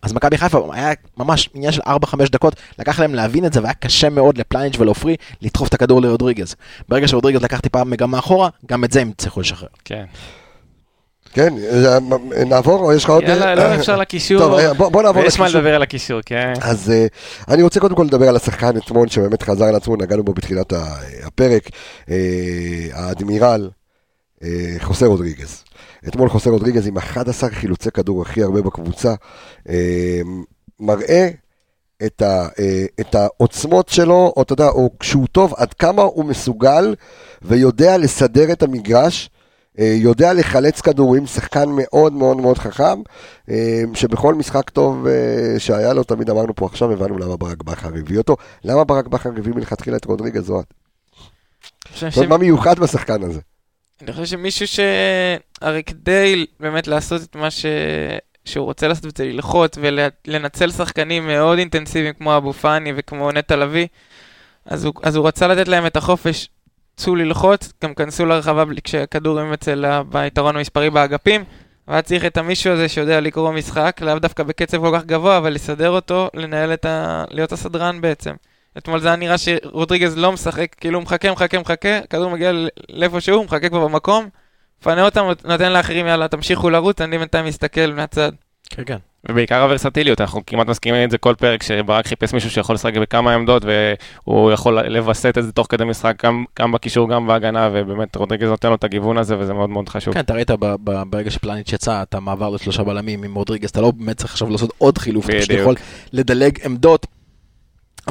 אז 0.01 0.13
מכבי 0.13 0.37
חיפה 0.37 0.69
היה 0.73 0.91
ממש 1.17 1.49
עניין 1.53 1.71
של 1.71 1.81
4-5 1.81 1.87
דקות, 2.31 2.55
לקח 2.79 2.99
להם 2.99 3.15
להבין 3.15 3.45
את 3.45 3.53
זה 3.53 3.61
והיה 3.61 3.73
קשה 3.73 4.09
מאוד 4.09 4.37
לפליינג' 4.37 4.75
ולעופרי 4.79 5.15
לדחוף 5.41 5.67
את 5.67 5.73
הכדור 5.73 6.01
לרודריגז. 6.01 6.55
ברגע 6.89 7.07
שרודריגז 7.07 7.41
לקח 7.41 7.59
טיפה 7.59 7.83
מגמה 7.83 8.19
אחורה, 8.19 8.49
גם 8.65 8.83
את 8.83 8.91
זה 8.91 9.01
הם 9.01 9.11
הצליחו 9.17 9.39
לשחרר. 9.41 9.67
כן. 9.85 10.05
כן, 11.33 11.53
אה, 11.73 11.97
נעבור, 12.45 12.79
או 12.85 12.93
יש 12.93 13.03
לך 13.03 13.09
עוד... 13.09 13.23
יאללה, 13.23 13.55
לא 13.55 13.75
אפשר 13.75 13.97
לקישור. 13.97 14.39
טוב, 14.39 14.53
אה, 14.53 14.73
בוא 14.73 14.89
בוא 14.89 15.03
נעבור 15.03 15.23
ויש 15.23 15.39
מה 15.39 15.45
לקישור. 15.45 15.61
לדבר 15.61 15.75
על 15.75 15.81
הקישור, 15.81 16.19
כן. 16.25 16.53
אז 16.61 16.91
אה, 16.91 17.05
אני 17.53 17.63
רוצה 17.63 17.79
קודם 17.79 17.95
כל 17.95 18.03
לדבר 18.03 18.29
על 18.29 18.35
השחקן 18.35 18.77
אתמול, 18.77 19.07
שבאמת 19.07 19.43
חזר 19.43 19.65
על 19.65 19.75
עצמו, 19.75 19.95
נגענו 19.95 20.23
בו 20.23 20.33
בתחילת 20.33 20.73
ה- 20.73 20.95
הפרק, 21.23 21.69
אה, 22.09 22.15
האדמירל 22.93 23.63
אה, 23.63 23.80
חוסה 24.79 25.05
רודריגז. 25.05 25.63
אתמול 26.07 26.29
חוסה 26.29 26.49
רודריגז 26.49 26.87
עם 26.87 26.97
11 26.97 27.49
חילוצי 27.49 27.91
כדור 27.91 28.21
הכי 28.21 28.43
הרבה 28.43 28.61
בקבוצה, 28.61 29.13
אה, 29.69 30.21
מראה 30.79 31.29
את, 32.05 32.21
ה, 32.21 32.47
אה, 32.59 32.85
את 32.99 33.15
העוצמות 33.15 33.89
שלו, 33.89 34.33
או 34.37 34.41
אתה 34.41 34.53
יודע, 34.53 34.69
או 34.69 34.89
כשהוא 34.99 35.27
טוב, 35.31 35.53
עד 35.57 35.73
כמה 35.73 36.01
הוא 36.01 36.25
מסוגל 36.25 36.95
ויודע 37.41 37.97
לסדר 37.97 38.51
את 38.51 38.63
המגרש. 38.63 39.29
אה, 39.79 39.93
יודע 39.97 40.33
לחלץ 40.33 40.81
כדורים, 40.81 41.27
שחקן 41.27 41.69
מאוד 41.75 42.13
מאוד 42.13 42.37
מאוד 42.37 42.57
חכם, 42.57 43.01
אה, 43.49 43.83
שבכל 43.93 44.35
משחק 44.35 44.69
טוב 44.69 45.07
אה, 45.07 45.59
שהיה 45.59 45.93
לו, 45.93 46.03
תמיד 46.03 46.29
אמרנו 46.29 46.55
פה 46.55 46.65
עכשיו, 46.65 46.91
הבנו 46.91 47.17
למה 47.17 47.37
ברק 47.37 47.63
בכר 47.63 47.87
הביא 47.87 48.17
אותו. 48.17 48.37
למה 48.63 48.83
ברק 48.83 49.07
בכר 49.07 49.29
הביא 49.37 49.53
מלכתחילה 49.53 49.97
את 49.97 50.05
רודריגז 50.05 50.53
חושב 51.93 52.09
זאת 52.09 52.17
אומרת, 52.17 52.29
מה 52.29 52.37
מיוחד 52.37 52.79
בשחקן 52.79 53.23
הזה? 53.23 53.39
אני 54.01 54.11
חושב 54.11 54.25
שמישהו 54.25 54.67
ש... 54.67 54.79
הרי 55.61 55.83
כדי 55.83 56.45
באמת 56.59 56.87
לעשות 56.87 57.21
את 57.23 57.35
מה 57.35 57.51
ש... 57.51 57.65
שהוא 58.45 58.65
רוצה 58.65 58.87
לעשות 58.87 59.05
את 59.05 59.17
זה, 59.17 59.25
ללחוץ 59.25 59.77
ולנצל 59.81 60.71
שחקנים 60.71 61.27
מאוד 61.27 61.57
אינטנסיביים 61.57 62.13
כמו 62.13 62.37
אבו 62.37 62.53
פאני 62.53 62.93
וכמו 62.95 63.31
נטע 63.31 63.55
לביא, 63.55 63.87
אז 64.65 64.87
אז 65.03 65.15
הוא 65.15 65.27
רצה 65.27 65.47
לתת 65.47 65.67
להם 65.67 65.85
את 65.85 65.95
החופש, 65.95 66.49
צאו 66.95 67.15
ללחוץ, 67.15 67.73
גם 67.83 67.93
כנסו 67.93 68.25
לרחבה 68.25 68.63
כשהכדורים 68.83 69.53
אצל 69.53 69.85
ה... 69.85 70.03
ביתרון 70.03 70.55
המספרי 70.57 70.89
באגפים, 70.89 71.43
והיה 71.87 72.01
צריך 72.01 72.25
את 72.25 72.37
המישהו 72.37 72.73
הזה 72.73 72.89
שיודע 72.89 73.19
לקרוא 73.19 73.51
משחק, 73.51 73.97
לאו 74.01 74.19
דווקא 74.19 74.43
בקצב 74.43 74.77
כל 74.77 74.97
כך 74.97 75.05
גבוה, 75.05 75.37
אבל 75.37 75.53
לסדר 75.53 75.89
אותו, 75.89 76.29
לנהל 76.33 76.73
את 76.73 76.85
ה... 76.85 77.23
להיות 77.29 77.51
הסדרן 77.51 78.01
בעצם. 78.01 78.33
אתמול 78.77 78.99
זה 78.99 79.07
היה 79.07 79.17
נראה 79.17 79.35
שרודריגז 79.37 80.17
לא 80.17 80.31
משחק, 80.31 80.75
כאילו 80.79 80.97
הוא 80.97 81.03
מחכה, 81.03 81.31
מחכה, 81.31 81.59
מחכה, 81.59 81.97
הכדור 81.97 82.29
מגיע 82.29 82.51
לאיפה 82.89 83.21
שהוא, 83.21 83.45
מחכה 83.45 83.69
כבר 83.69 83.87
במקום, 83.87 84.29
מפנה 84.81 85.05
אותם, 85.05 85.25
נותן 85.45 85.73
לאחרים, 85.73 86.07
יאללה, 86.07 86.27
תמשיכו 86.27 86.69
לרוץ, 86.69 87.01
אני 87.01 87.17
בינתיים 87.17 87.45
מסתכל 87.45 87.93
מהצד. 87.95 88.31
כן, 88.69 88.83
כן. 88.85 88.97
ובעיקר 89.29 89.63
הוורסטיליות, 89.63 90.21
אנחנו 90.21 90.41
כמעט 90.47 90.67
מסכימים 90.67 91.03
את 91.03 91.11
זה 91.11 91.17
כל 91.17 91.35
פרק, 91.35 91.63
שברק 91.63 92.07
חיפש 92.07 92.33
מישהו 92.33 92.49
שיכול 92.49 92.75
לשחק 92.75 92.97
בכמה 92.97 93.33
עמדות, 93.33 93.63
והוא 94.25 94.51
יכול 94.51 94.81
לווסת 94.87 95.37
את 95.37 95.43
זה 95.43 95.51
תוך 95.51 95.67
כדי 95.69 95.83
משחק, 95.83 96.25
גם, 96.25 96.45
גם 96.59 96.71
בקישור, 96.71 97.09
גם 97.09 97.27
בהגנה, 97.27 97.69
ובאמת 97.73 98.15
רודריגז 98.15 98.49
נותן 98.49 98.69
לו 98.69 98.75
את 98.75 98.83
הגיוון 98.83 99.17
הזה, 99.17 99.39
וזה 99.39 99.53
מאוד 99.53 99.69
מאוד 99.69 99.89
חשוב. 99.89 100.13
כן, 100.13 100.19
אתה 100.19 100.33
ראית 100.33 100.51
ב- 100.51 100.75
ב- 100.83 101.03
ברגע 101.09 101.31
שפלניץ' 101.31 101.73
יצא, 101.73 102.01
אתה 102.01 102.19
מעבר 102.19 102.49
לשלושה 102.49 102.83
בלמים 102.83 103.23
עם 103.23 103.35
רודריגז, 103.35 103.69
אתה 103.69 103.81
לא 103.81 103.91
באמת 103.91 104.17
צריך 104.17 104.31
עכשיו 104.31 104.49
לעשות 104.49 104.73
עוד 104.77 104.97
חילוף, 104.97 105.29
אתה 105.29 105.39
פשוט. 105.39 105.51
יכול 105.51 105.75
לדלג 106.13 106.65
עמדות. 106.65 107.07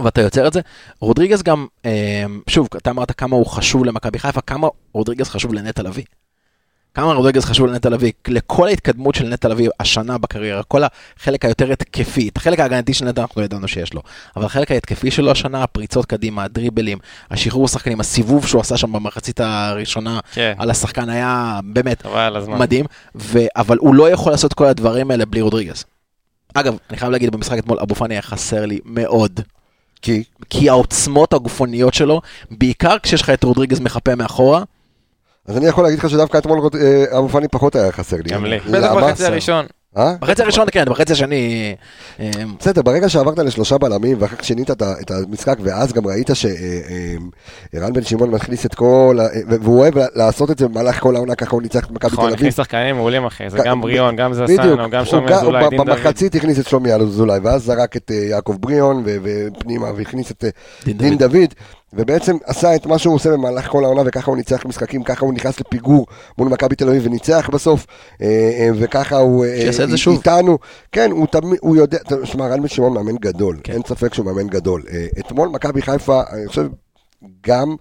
ואתה 0.05 0.21
יוצר 0.21 0.47
את 0.47 0.53
זה. 0.53 0.61
רודריגז 1.01 1.43
גם, 1.43 1.67
אה, 1.85 2.25
שוב, 2.49 2.69
אתה 2.77 2.91
אמרת 2.91 3.11
כמה 3.13 3.37
הוא 3.37 3.47
חשוב 3.47 3.85
למכבי 3.85 4.19
חיפה, 4.19 4.41
כמה 4.41 4.69
רודריגז 4.93 5.29
חשוב 5.29 5.55
לנטע 5.55 5.83
לביא. 5.83 6.05
כמה 6.95 7.13
רודריגז 7.13 7.45
חשוב 7.45 7.67
לנטע 7.67 7.89
לביא, 7.89 8.13
לכל 8.29 8.69
ההתקדמות 8.69 9.15
של 9.15 9.29
נטע 9.29 9.49
לביא 9.49 9.69
השנה 9.81 10.19
בקריירה, 10.19 10.63
כל 10.63 10.83
החלק 11.19 11.45
היותר 11.45 11.73
התקפי, 11.73 12.29
את 12.29 12.37
החלק 12.37 12.61
ההגנתי 12.61 12.95
של 12.95 13.05
נטע 13.05 13.23
אנחנו 13.23 13.43
ידענו 13.43 13.69
שיש 13.69 13.95
לו, 13.95 14.03
אבל 14.37 14.45
החלק 14.45 14.71
ההתקפי 14.71 15.11
שלו 15.11 15.31
השנה, 15.31 15.63
הפריצות 15.63 16.07
קדימה, 16.07 16.45
הדריבלים, 16.45 16.99
השחרור 17.31 17.69
שחקנים, 17.69 18.01
הסיבוב 18.01 18.47
שהוא 18.47 18.61
עשה 18.61 18.77
שם 18.77 18.93
במחצית 18.93 19.41
הראשונה 19.41 20.21
כן, 20.33 20.55
על 20.59 20.71
השחקן 20.71 21.09
היה 21.09 21.61
באמת. 21.65 22.07
מדהים, 22.59 22.87
ו... 23.15 23.39
אבל 23.57 23.77
הוא 23.81 23.95
לא 23.95 24.11
יכול 24.11 24.33
לעשות 24.33 24.55
כל 24.55 24.67
הדברים 24.67 25.11
האלה 25.11 25.27
בלי 25.27 25.41
רודריגז. 25.41 25.85
אגב, 26.55 26.77
אני 26.91 26.99
חייב 26.99 27.13
להגיד, 27.13 27.31
במשחק 27.33 27.59
אתמול 27.59 27.79
אבו 27.81 27.95
פאני 27.95 28.15
היה 28.15 28.23
חסר 28.23 28.67
לי 28.67 28.79
מאוד. 28.85 29.41
כי, 30.03 30.25
כי 30.51 30.69
העוצמות 30.69 31.33
הגופניות 31.33 31.95
שלו, 31.95 32.21
בעיקר 32.51 32.97
כשיש 33.03 33.23
לך 33.23 33.31
את 33.31 33.45
רודריגז 33.45 33.81
מחפה 33.81 34.15
מאחורה, 34.15 34.63
אז 35.47 35.57
אני 35.57 35.67
יכול 35.67 35.85
להגיד 35.85 35.99
לך 35.99 36.11
שדווקא 36.11 36.39
אתמול 36.39 36.59
אה, 36.75 37.19
אבו 37.19 37.29
פאני 37.29 37.49
פחות 37.49 37.77
היה 37.77 37.93
חסר 37.93 38.17
לי. 38.17 38.31
גם 38.31 38.45
לי. 38.45 38.59
בטח? 38.59 38.93
בחצי 38.93 39.27
הראשון. 39.27 39.67
אה? 39.97 40.15
בחצי 40.21 40.43
הראשון 40.43 40.67
כן, 40.73 40.85
בחצי 40.89 41.13
השני... 41.13 41.75
אה, 42.21 42.31
בסדר, 42.61 42.83
ברגע 42.83 43.09
שעברת 43.09 43.39
לשלושה 43.39 43.79
בלמים 43.79 44.17
ואחר 44.21 44.37
כך 44.37 44.45
שינית 44.45 44.71
את 44.71 45.11
המשחק 45.11 45.57
ואז 45.63 45.93
גם 45.93 46.07
ראית 46.07 46.31
שערן 46.35 47.93
בן 47.93 48.03
שמעון 48.03 48.31
מכניס 48.31 48.67
את 48.67 48.75
כל, 48.75 49.19
ה- 49.21 49.25
ו- 49.49 49.63
והוא 49.63 49.79
אוהב 49.79 49.95
לעשות 50.15 50.51
את 50.51 50.59
זה 50.59 50.69
במהלך 50.69 51.01
כל 51.01 51.17
העונה, 51.17 51.35
ככה 51.35 51.51
הוא 51.51 51.63
ניצח 51.63 51.85
את 51.85 51.91
מכבי 51.91 52.13
נכון, 52.13 52.25
תל 52.25 52.29
אביב. 52.29 52.39
הכניס 52.39 52.57
שחקנים 52.57 52.97
מעולים 52.97 53.25
אחי, 53.27 53.51
זה 53.51 53.59
גם 53.65 53.81
בריאון, 53.81 54.17
גם 54.17 54.35
זסנו, 54.35 54.91
גם 54.91 55.05
שלומי 55.05 55.35
אזולאי, 55.35 55.69
דין 55.69 55.79
דוד. 55.79 55.87
במחצית 55.91 56.35
הכניס 56.35 56.59
את 56.61 56.69
שלומי 56.69 56.93
אזולאי 56.93 57.39
ואז 57.39 57.65
זרק 57.65 57.97
את 57.97 58.11
אה, 58.11 58.17
יעקב 58.17 58.57
בריאון 58.61 59.03
ו- 59.07 59.17
ופנימה 59.23 59.87
והכניס 59.97 60.31
את 60.31 60.45
אה, 60.45 60.51
דין 60.93 61.19
דוד. 61.19 61.55
ובעצם 61.93 62.37
עשה 62.45 62.75
את 62.75 62.87
מה 62.87 62.99
שהוא 62.99 63.15
עושה 63.15 63.31
במהלך 63.33 63.69
כל 63.69 63.85
העונה, 63.85 64.03
וככה 64.07 64.31
הוא 64.31 64.37
ניצח 64.37 64.67
משחקים, 64.67 65.03
ככה 65.03 65.25
הוא 65.27 65.35
נכנס 65.35 65.61
לפיגור 65.61 66.07
מול 66.39 66.49
מכבי 66.49 66.77
תל 66.77 66.89
אביב 66.89 67.07
וניצח 67.07 67.51
בסוף, 67.53 67.87
אה, 68.23 68.27
אה, 68.27 68.69
וככה 68.75 69.17
הוא 69.17 69.45
אה, 69.45 69.61
שיעשה 69.61 69.85
את 69.85 69.91
זה 69.91 69.97
שוב. 69.97 70.17
איתנו. 70.17 70.59
כן, 70.93 71.11
הוא 71.11 71.27
תמיד, 71.27 71.59
הוא 71.61 71.77
יודע, 71.77 71.99
תשמע, 72.23 72.49
רן 72.49 72.63
בן 72.63 72.69
שמעון 72.69 72.95
מאמן 72.95 73.17
גדול, 73.17 73.61
כן. 73.65 73.73
אין 73.73 73.83
ספק 73.87 74.15
שהוא 74.15 74.27
מאמן 74.27 74.49
גדול. 74.49 74.83
אתמול 75.19 75.49
מכבי 75.49 75.83
חיפה, 75.83 76.23
אני 76.33 76.49
חושב, 76.49 76.67
גם 77.47 77.77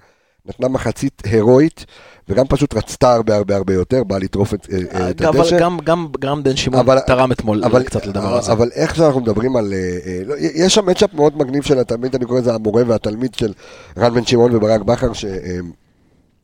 נתנה 0.46 0.68
מחצית 0.68 1.22
הירואית, 1.26 1.86
וגם 2.30 2.46
פשוט 2.48 2.74
רצתה 2.78 3.14
הרבה 3.14 3.36
הרבה 3.36 3.56
הרבה 3.56 3.74
יותר, 3.74 4.04
באה 4.04 4.20
לטרוף 4.20 4.54
את 4.54 4.68
אה, 4.72 4.78
אה, 5.02 5.10
את 5.10 5.22
אבל 5.22 5.40
הדשא. 5.40 5.60
גם- 5.60 5.78
גם 5.84 6.08
גם 6.20 6.44
בן 6.44 6.56
שמעון 6.56 6.80
אבל- 6.80 7.00
תרם 7.00 7.32
אתמול 7.32 7.64
אבל, 7.64 7.84
קצת 7.84 8.06
לדבר 8.06 8.38
הזה. 8.38 8.52
אבל 8.52 8.70
איך 8.76 8.96
שאנחנו 8.96 9.22
מדברים 9.22 9.56
על... 9.56 9.74
אה, 9.74 9.78
אה, 10.06 10.22
לא, 10.26 10.36
יש 10.38 10.76
שם 10.76 10.86
מצ'אפ 10.86 11.14
מאוד 11.14 11.38
מגניב 11.38 11.64
של 11.64 11.80
התלמיד, 11.80 12.16
אני 12.16 12.26
קורא 12.26 12.40
לזה 12.40 12.54
המורה 12.54 12.84
והתלמיד 12.88 13.34
של 13.34 13.54
רן 13.98 14.14
בן 14.14 14.26
שמעון 14.26 14.56
וברק 14.56 14.82
בכר, 14.82 15.12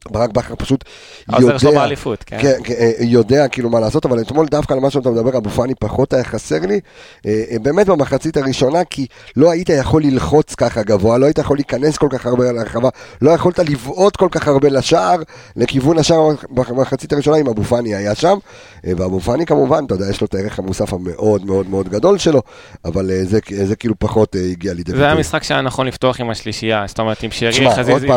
שברק 0.10 0.30
בכר 0.30 0.56
פשוט 0.56 0.84
העוזר 1.30 1.58
שלו 1.58 1.70
יודע, 1.70 1.82
באליפות, 1.82 2.24
כן. 2.24 2.38
כן, 2.42 2.60
כן, 2.64 2.74
אה, 2.74 2.92
יודע 3.00 3.48
כאילו 3.48 3.70
מה 3.70 3.80
לעשות, 3.80 4.06
אבל 4.06 4.22
אתמול 4.22 4.46
דווקא 4.46 4.74
על 4.74 4.80
מה 4.80 4.90
שאתה 4.90 5.10
מדבר, 5.10 5.38
אבו 5.38 5.50
פאני 5.50 5.76
פחות 5.76 6.14
היה 6.14 6.24
חסר 6.24 6.60
לי, 6.60 6.80
אה, 7.26 7.44
אה, 7.52 7.60
באמת 7.62 7.88
במחצית 7.88 8.38
הראשונה, 8.38 8.84
כי 8.84 9.08
לא 9.36 9.52
היית 9.52 9.70
יכול 9.70 10.04
ללחוץ 10.04 10.56
ככה 10.56 10.84
גבוה, 10.84 11.18
לא 11.18 11.26
היית 11.26 11.38
יכול 11.38 11.58
להיכנס 11.58 11.98
כל 11.98 12.08
כך 12.12 12.26
הרבה 12.26 12.52
לרחבה, 12.52 12.90
לא 13.22 13.32
יכולת 13.32 13.60
לבעוט 13.60 14.16
כל 14.16 14.28
כך 14.32 14.48
הרבה 14.48 14.70
לשער, 14.70 15.18
לכיוון 15.56 16.00
השער 16.00 16.30
במחצית 16.50 17.14
הראשונה, 17.14 17.38
אם 17.38 17.48
אבו 17.48 17.64
פאני 17.64 17.96
היה 17.96 18.16
שם, 18.16 18.38
ואבו 18.84 19.20
פאני 19.20 19.46
כמובן, 19.46 19.84
אתה 19.86 19.96
יודע, 19.96 20.10
יש 20.10 20.22
לו 20.22 20.28
את 20.28 20.36
הערך 20.36 20.60
המוסף 20.60 20.94
המאוד 20.94 21.46
מאוד 21.46 21.70
מאוד 21.70 21.90
גדול 21.90 22.18
שלו, 22.18 22.42
אבל 22.86 23.12
זה, 23.24 23.40
זה 23.64 23.76
כאילו 23.76 23.96
פחות 24.00 24.36
הגיע 24.52 24.74
לידי 24.74 24.92
זה 24.92 25.06
היה 25.06 25.16
משחק 25.16 25.44
שהיה 25.44 25.62
נכון 25.62 25.88
לפתוח 25.88 26.20
עם 26.20 26.30
השלישייה, 26.30 26.84
זאת 26.88 27.00
אומרת 27.00 27.24
עם 27.24 27.32
שרי, 27.32 27.64
לא 27.64 27.72
את 27.72 27.78
חזיזה 27.78 28.08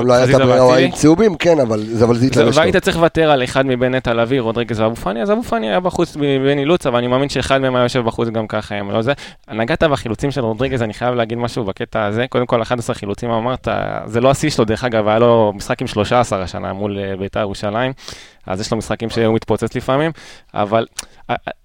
אבל 1.79 1.97
זה 1.97 2.05
אבל 2.05 2.17
זה 2.17 2.27
התלבש 2.27 2.57
והיית 2.57 2.73
טוב. 2.73 2.83
צריך 2.83 2.97
לוותר 2.97 3.31
על 3.31 3.45
אחד 3.45 3.67
מבין 3.67 3.95
נטע 3.95 4.15
לביא, 4.15 4.41
רודריגז 4.41 4.81
ואבו 4.81 4.97
פאני, 4.97 5.23
אז 5.23 5.31
אבו 5.31 5.43
פאני 5.43 5.71
היה 5.71 5.81
בחוץ 5.81 6.17
מבין 6.17 6.59
אילוץ, 6.59 6.87
אבל 6.87 6.99
אני 6.99 7.07
מאמין 7.07 7.29
שאחד 7.29 7.59
מהם 7.59 7.77
היה 7.77 7.83
יושב 7.83 8.05
בחוץ 8.05 8.29
גם 8.29 8.47
ככה, 8.47 8.75
הם 8.75 8.91
לא 8.91 9.03
זה. 9.03 9.13
נגעת 9.53 9.83
בחילוצים 9.83 10.31
של 10.31 10.41
רודריגז, 10.41 10.83
אני 10.83 10.95
חייב 10.95 11.15
להגיד 11.15 11.39
משהו 11.39 11.65
בקטע 11.65 12.05
הזה. 12.05 12.27
קודם 12.29 12.47
כל, 12.47 12.63
11 12.63 12.95
חילוצים 12.95 13.31
אמרת, 13.31 13.69
זה 14.07 14.21
לא 14.21 14.31
השיא 14.31 14.51
שלו, 14.51 14.65
דרך 14.65 14.85
אגב, 14.85 15.09
היה 15.09 15.19
לו 15.19 15.53
משחק 15.57 15.81
עם 15.81 15.87
13 15.87 16.43
השנה 16.43 16.73
מול 16.73 16.99
אה, 16.99 17.17
בית"ר 17.17 17.41
ירושלים, 17.41 17.93
אז 18.49 18.61
יש 18.61 18.73
לו 18.73 18.79
משחקים 18.79 19.11
שהוא 19.11 19.35
מתפוצץ 19.35 19.77
לפעמים, 19.77 20.11
אבל 20.55 20.87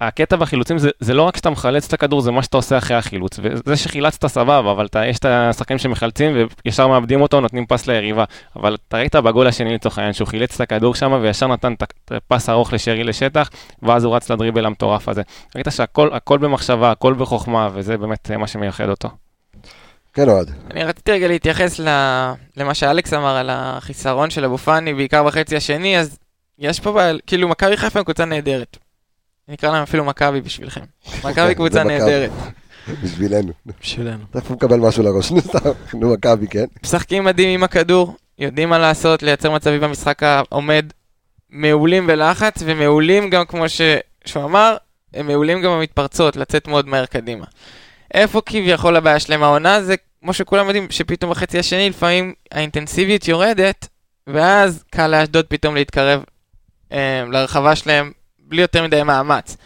הקטע 0.02 0.36
בחילוצים 0.36 0.78
זה, 0.78 0.90
זה 1.00 1.14
לא 1.14 1.22
רק 1.22 1.38
שאתה 1.38 1.50
מחלץ 1.50 1.88
את 1.88 1.94
הכדור, 1.94 2.22
זה 2.22 2.32
מה 2.32 2.44
שאתה 2.44 2.58
עושה 2.58 2.78
אחרי 2.78 2.98
החילוץ. 2.98 3.40
וזה 3.44 3.76
שחילצת 3.76 4.28
סבבה, 4.28 4.72
אבל 4.72 4.86
אתה, 4.86 5.06
יש 5.06 5.20
את 5.20 5.26
השחקנים 5.26 5.78
שמחלצים 5.78 6.48
וישר 6.66 6.88
מאבדים 6.88 7.22
אותו, 7.22 7.42
נותנים 7.42 7.66
פס 7.66 7.88
ליריבה. 7.88 8.24
אבל 8.56 8.78
אתה 8.88 8.98
ראית 8.98 9.16
בגול 9.16 9.48
השני 9.48 9.74
לצורך 9.74 9.98
העניין, 9.98 10.14
שהוא 10.14 10.28
חילץ 10.28 10.56
את 10.56 10.62
הכדור 10.62 10.96
שם 10.96 11.20
וישר 11.22 11.48
נתן 11.48 11.74
את 11.74 12.12
הפס 12.12 12.50
ארוך 12.50 12.74
לשרי 12.74 13.04
לשטח, 13.04 13.50
ואז 13.84 14.04
הוא 14.04 14.16
רץ 14.16 14.32
לדריבל 14.32 14.66
המטורף 14.66 15.10
הזה. 15.10 15.22
ראית 15.56 15.68
שהכל 15.70 16.14
הכל 16.14 16.38
במחשבה, 16.38 16.92
הכל 16.92 17.14
בחוכמה, 17.14 17.70
וזה 17.74 17.98
באמת 17.98 18.32
אה, 18.32 18.38
מה 18.38 18.48
שמייחד 18.48 18.90
אותו. 18.90 19.10
כן, 20.14 20.30
אוהד. 20.30 20.52
אני 20.72 20.84
רציתי 20.84 21.12
רגע 21.12 21.28
להתייחס 21.28 21.80
ל- 21.80 22.32
למה 22.58 22.74
שאלכס 22.74 23.14
אמר 23.14 23.36
על 23.36 23.50
החיסרון 23.52 24.30
של 24.30 24.46
אבו 24.46 24.58
פאני, 24.58 24.94
בעיקר 24.94 25.24
בחצי 25.24 25.56
השני, 25.56 26.00
אז 26.00 26.18
יש 26.64 26.80
פה, 26.80 26.92
בעל- 26.92 27.20
כאילו, 27.28 27.48
מכבי 27.48 27.78
חיפה 27.78 28.00
הם 28.00 28.06
קבוצה 28.06 28.26
נהדרת. 28.26 28.78
נקרא 29.48 29.72
להם 29.72 29.84
אפילו 29.84 30.06
מכבי 30.06 30.42
בשבילכם. 30.42 30.82
מכבי 31.26 31.56
קבוצה 31.56 31.74
זה 31.74 31.84
מכבי. 31.84 31.98
נהדרת. 32.00 32.32
בשבילנו. 33.04 33.52
בשבילנו. 33.82 34.24
תכף 34.32 34.48
הוא 34.50 34.56
מקבל 34.56 34.80
משהו 34.80 35.04
לראש, 35.04 35.32
נו 36.00 36.14
מכבי, 36.14 36.48
כן? 36.48 36.66
משחקים 36.84 37.24
מדהים 37.24 37.50
עם 37.50 37.64
הכדור, 37.64 38.16
יודעים 38.40 38.70
מה 38.70 38.80
לעשות, 38.80 39.24
לייצר 39.24 39.52
מצבים 39.52 39.82
במשחק 39.82 40.24
העומד, 40.24 40.86
מעולים 41.50 42.08
בלחץ, 42.08 42.54
ומעולים 42.66 43.30
גם 43.30 43.46
כמו 43.46 43.70
ש... 43.70 43.82
שהוא 44.26 44.44
אמר, 44.44 44.78
הם 45.14 45.28
מעולים 45.28 45.62
גם 45.62 45.72
במתפרצות, 45.72 46.36
לצאת 46.36 46.68
מאוד 46.68 46.88
מהר 46.88 47.06
קדימה. 47.06 47.46
איפה 48.14 48.42
כביכול 48.46 48.96
הבעיה 48.96 49.20
שלהם 49.20 49.44
העונה 49.44 49.82
זה, 49.84 49.96
כמו 50.22 50.34
שכולם 50.34 50.66
יודעים, 50.68 50.88
שפתאום 50.90 51.32
בחצי 51.32 51.60
השני 51.60 51.90
לפעמים 51.90 52.34
האינטנסיביות 52.52 53.28
יורדת, 53.28 53.88
ואז 54.28 54.84
קל 54.92 55.08
לאשדוד 55.08 55.46
פתאום 55.46 55.76
להתקרב 55.76 56.24
לרחבה 57.32 57.76
שלהם 57.76 58.12
בלי 58.40 58.62
יותר 58.62 58.84
מדי 58.84 59.04
מאמץ. 59.04 59.58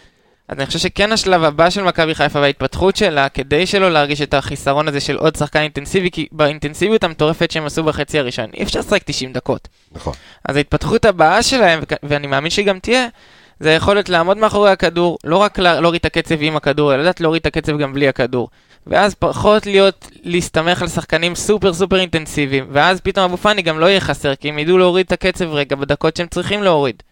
אז 0.47 0.57
אני 0.57 0.65
חושב 0.65 0.79
שכן 0.79 1.11
השלב 1.11 1.43
הבא 1.43 1.69
של 1.69 1.83
מכבי 1.83 2.15
חיפה 2.15 2.39
וההתפתחות 2.39 2.95
שלה, 2.95 3.29
כדי 3.29 3.65
שלא 3.65 3.91
להרגיש 3.91 4.21
את 4.21 4.33
החיסרון 4.33 4.87
הזה 4.87 4.99
של 4.99 5.17
עוד 5.17 5.35
שחקן 5.35 5.59
אינטנסיבי, 5.59 6.11
כי 6.11 6.27
באינטנסיביות 6.31 7.03
המטורפת 7.03 7.51
שהם 7.51 7.65
עשו 7.65 7.83
בחצי 7.83 8.19
הראשון, 8.19 8.45
אי 8.53 8.63
אפשר 8.63 8.79
לשחק 8.79 9.03
90 9.05 9.33
דקות. 9.33 9.67
נכון. 9.91 10.13
אז 10.49 10.55
ההתפתחות 10.55 11.05
הבאה 11.05 11.43
שלהם, 11.43 11.79
ואני 12.03 12.27
מאמין 12.27 12.49
שהיא 12.51 12.65
גם 12.65 12.79
תהיה, 12.79 13.07
זה 13.59 13.69
היכולת 13.69 14.09
לעמוד 14.09 14.37
מאחורי 14.37 14.71
הכדור, 14.71 15.17
לא 15.23 15.37
רק 15.37 15.59
לה- 15.59 15.79
להוריד 15.81 15.99
את 15.99 16.05
הקצב 16.05 16.35
עם 16.41 16.55
הכדור, 16.55 16.93
אלא 16.93 17.01
לדעת 17.01 17.21
להוריד 17.21 17.39
את 17.39 17.45
הקצב 17.45 17.77
גם 17.77 17.93
בלי 17.93 18.07
הכדור. 18.07 18.49
ואז 18.87 19.15
פחות 19.15 19.65
להיות, 19.65 20.07
להסתמך 20.23 20.81
על 20.81 20.87
שחקנים 20.87 21.35
סופר 21.35 21.73
סופר 21.73 21.99
אינטנסיביים, 21.99 22.67
ואז 22.71 23.01
פתאום 23.01 23.25
אבו 23.25 23.37
פאני 23.37 23.61
גם 23.61 23.79
לא 23.79 23.85
יהיה 23.85 23.99
חסר, 23.99 24.35
כי 24.35 24.49
הם 24.49 24.59
ידעו 24.59 24.77
להוריד 24.77 25.05
את 25.05 25.11
הקצב 25.11 25.45
רגע 25.53 25.75
בדקות 25.75 26.15
שהם 26.17 26.27
צריכים 26.27 26.63
להוריד. 26.63 27.03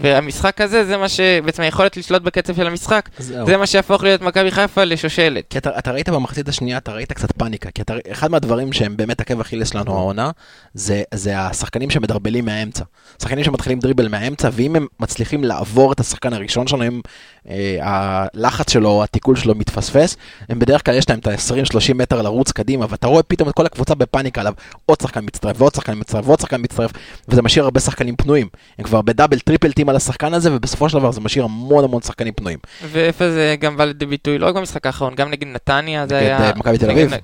והמשחק 0.00 0.60
הזה, 0.60 0.84
זה 0.84 0.96
מה 0.96 1.08
ש... 1.08 1.20
בעצם 1.44 1.62
היכולת 1.62 1.96
לשלוט 1.96 2.22
בקצב 2.22 2.56
של 2.56 2.66
המשחק, 2.66 3.08
זהו. 3.18 3.46
זה 3.46 3.56
מה 3.56 3.66
שיהפוך 3.66 4.02
להיות 4.02 4.20
מכבי 4.20 4.50
חיפה 4.50 4.84
לשושלת. 4.84 5.44
כי 5.50 5.58
אתה, 5.58 5.78
אתה 5.78 5.92
ראית 5.92 6.08
במחצית 6.08 6.48
השנייה, 6.48 6.78
אתה 6.78 6.92
ראית 6.92 7.12
קצת 7.12 7.32
פאניקה, 7.32 7.70
כי 7.70 7.82
אתה, 7.82 7.94
אחד 8.12 8.30
מהדברים 8.30 8.72
שהם 8.72 8.96
באמת 8.96 9.20
עקב 9.20 9.40
אכילס 9.40 9.72
שלנו 9.72 9.96
העונה, 9.96 10.30
זה, 10.74 11.02
זה 11.14 11.38
השחקנים 11.40 11.90
שמדרבלים 11.90 12.44
מהאמצע. 12.44 12.84
שחקנים 13.22 13.44
שמתחילים 13.44 13.78
דריבל 13.78 14.08
מהאמצע, 14.08 14.48
ואם 14.52 14.76
הם 14.76 14.86
מצליחים 15.00 15.44
לעבור 15.44 15.92
את 15.92 16.00
השחקן 16.00 16.32
הראשון 16.32 16.66
שלנו, 16.66 16.86
אם 16.86 17.00
אה, 17.48 17.76
הלחץ 17.82 18.72
שלו 18.72 18.88
או 18.88 19.04
התיקול 19.04 19.36
שלו 19.36 19.54
מתפספס, 19.54 20.16
הם 20.48 20.58
בדרך 20.58 20.84
כלל 20.84 20.94
יש 20.94 21.10
להם 21.10 21.18
את 21.18 21.26
ה-20-30 21.26 21.94
מטר 21.94 22.22
לרוץ 22.22 22.52
קדימה, 22.52 22.86
ואתה 22.88 23.06
רואה 23.06 23.22
פתאום 23.22 23.48
את 23.48 23.54
כל 23.54 23.66
הקבוצה 23.66 23.94
בפאניקה 23.94 24.40
עליו, 24.40 24.52
עוד 24.86 25.00
שחקן 25.02 25.24
מצטרף 25.24 25.60
ועוד 25.60 25.74
שחקן 25.74 25.98
מצטרף 25.98 26.26
ועוד 26.26 26.40
שחקן 26.40 26.60
מצטרף, 26.60 26.90
וזה 27.28 27.42
משאיר 27.42 27.64
הרבה 27.64 27.80
שחקנים 27.80 28.16
פנויים. 28.16 28.48
הם 28.78 28.84
כבר 28.84 29.02
ב 29.02 29.07
double 29.07 29.38
triple 29.38 29.72
team 29.72 29.85
על 29.88 29.96
השחקן 29.96 30.34
הזה, 30.34 30.56
ובסופו 30.56 30.88
של 30.88 30.98
דבר 30.98 31.12
זה 31.12 31.20
משאיר 31.20 31.44
המון 31.44 31.84
המון 31.84 32.02
שחקנים 32.02 32.34
פנויים. 32.34 32.58
ואיפה 32.82 33.30
זה 33.30 33.56
גם 33.60 33.76
בא 33.76 33.84
לידי 33.84 34.06
ביטוי, 34.06 34.38
לא 34.38 34.46
רק 34.46 34.54
במשחק 34.54 34.86
האחרון, 34.86 35.14
גם 35.14 35.30
נגד 35.30 35.46
נתניה, 35.46 36.06
זה 36.06 36.14
נגד, 36.14 36.24
היה... 36.24 36.50
אה, 36.50 36.52
מכבי 36.56 36.78
תל 36.78 36.86
נגד 36.86 37.04
אביב. 37.04 37.20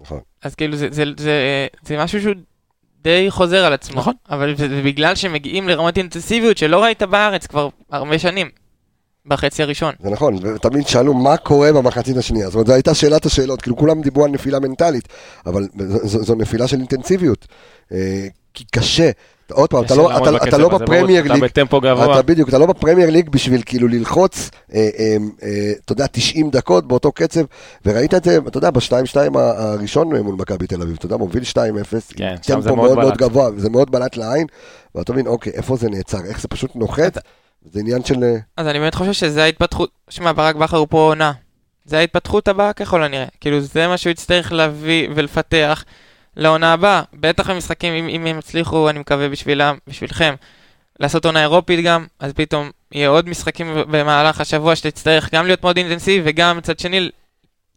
נכון. 0.00 0.20
אז 0.42 0.54
כאילו 0.54 0.76
זה, 0.76 0.88
זה, 0.90 1.04
זה, 1.18 1.66
זה 1.86 1.98
משהו 1.98 2.20
שהוא 2.20 2.34
די 3.02 3.26
חוזר 3.30 3.64
על 3.64 3.72
עצמו. 3.72 4.00
נכון. 4.00 4.14
אבל 4.30 4.56
זה, 4.56 4.68
זה 4.68 4.82
בגלל 4.82 5.14
שמגיעים 5.14 5.68
לרמת 5.68 5.98
אינטנסיביות 5.98 6.58
שלא 6.58 6.82
ראית 6.82 7.02
בארץ 7.02 7.46
כבר 7.46 7.68
הרבה 7.90 8.18
שנים. 8.18 8.48
בחצי 9.26 9.62
הראשון. 9.62 9.94
זה 10.02 10.10
נכון, 10.10 10.34
ותמיד 10.34 10.86
שאלו 10.86 11.14
מה 11.14 11.36
קורה 11.36 11.72
במחצית 11.72 12.16
השנייה. 12.16 12.46
זאת 12.46 12.54
אומרת, 12.54 12.66
זו 12.66 12.72
הייתה 12.72 12.94
שאלת 12.94 13.26
השאלות, 13.26 13.62
כאילו 13.62 13.76
כולם 13.76 14.02
דיברו 14.02 14.24
על 14.24 14.30
נפילה 14.30 14.60
מנטלית, 14.60 15.08
אבל 15.46 15.68
זו, 15.78 16.08
זו, 16.08 16.24
זו 16.24 16.34
נפילה 16.34 16.68
של 16.68 16.76
אינטנסיביות. 16.76 17.46
אה, 17.92 18.26
כי 18.54 18.64
קשה. 18.64 19.10
עוד 19.50 19.70
פעם, 19.70 19.84
אתה 19.84 19.94
לא, 19.94 20.16
אתה, 20.16 20.48
אתה 20.48 20.58
לא 20.58 20.68
בפרמייר 20.68 21.22
ליג, 21.22 21.30
אתה 21.30 21.40
בטמפו 21.40 21.80
גבוה. 21.80 22.12
אתה 22.12 22.22
בדיוק, 22.22 22.48
אתה 22.48 22.58
לא 22.58 22.66
בפרמייר 22.66 23.10
ליג 23.10 23.30
בשביל 23.30 23.62
כאילו 23.66 23.88
ללחוץ, 23.88 24.50
אה, 24.74 24.88
אה, 24.98 25.16
אה, 25.42 25.72
אתה 25.84 25.92
יודע, 25.92 26.06
90 26.06 26.50
דקות 26.50 26.88
באותו 26.88 27.12
קצב, 27.12 27.40
וראית 27.86 28.14
את 28.14 28.24
זה, 28.24 28.38
אתה 28.48 28.58
יודע, 28.58 28.70
ב-2-2 28.70 29.38
הראשון 29.38 30.16
מול 30.16 30.34
מכבי 30.34 30.66
תל 30.66 30.82
אביב, 30.82 30.96
אתה 30.98 31.06
יודע, 31.06 31.16
מוביל 31.16 31.42
2-0, 31.42 31.56
כן, 32.16 32.34
זה 32.42 32.54
טמפו 32.54 32.76
מאוד 32.76 32.98
מאוד. 32.98 33.16
גבוה, 33.16 33.50
וזה 33.56 33.70
מאוד 33.70 33.90
בלט 33.90 34.16
לעין, 34.16 34.46
ואתה 34.94 35.12
מבין, 35.12 35.26
אוקיי, 35.26 35.52
איפה 35.52 35.76
זה 35.76 35.88
נעצר, 35.90 36.18
איך 36.24 36.40
זה 36.40 36.48
פשוט 36.48 36.76
נוחת, 36.76 37.18
זה 37.72 37.80
עניין 37.80 38.04
של... 38.04 38.24
אז 38.56 38.66
אני 38.66 38.78
באמת 38.78 38.94
חושב 38.94 39.12
שזה 39.12 39.44
ההתפתחות, 39.44 39.90
שמע, 40.08 40.32
ברק 40.32 40.56
בכר 40.56 40.76
הוא 40.76 40.86
פה 40.90 40.98
עונה. 40.98 41.32
זה 41.84 41.98
ההתפתחות 41.98 42.48
הבאה 42.48 42.72
ככל 42.72 43.02
הנראה. 43.02 43.26
כאילו, 43.40 43.60
זה 43.60 43.88
מה 43.88 43.96
שהוא 43.96 44.10
יצטרך 44.10 44.52
להביא 44.52 45.08
ולפתח 45.14 45.84
לעונה 46.36 46.72
הבאה. 46.72 47.02
בטח 47.14 47.50
המשחקים, 47.50 47.92
אם, 47.94 48.08
אם 48.08 48.26
הם 48.26 48.38
יצליחו, 48.38 48.90
אני 48.90 48.98
מקווה 48.98 49.28
בשבילם, 49.28 49.76
בשבילכם, 49.86 50.34
לעשות 51.00 51.24
עונה 51.24 51.40
אירופית 51.42 51.84
גם, 51.84 52.06
אז 52.20 52.32
פתאום 52.32 52.70
יהיה 52.92 53.08
עוד 53.08 53.28
משחקים 53.28 53.74
במהלך 53.90 54.40
השבוע 54.40 54.76
שתצטרך 54.76 55.34
גם 55.34 55.46
להיות 55.46 55.62
מאוד 55.62 55.76
אינטנסיבי, 55.76 56.30
וגם 56.30 56.56
מצד 56.56 56.78
שני 56.78 57.10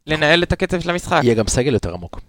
לנהל 0.08 0.44
את 0.44 0.52
הקצב 0.52 0.80
של 0.80 0.90
המשחק. 0.90 1.20
יהיה 1.24 1.36
גם 1.36 1.48
סגל 1.48 1.74
יותר 1.74 1.94
עמוק. 1.94 2.20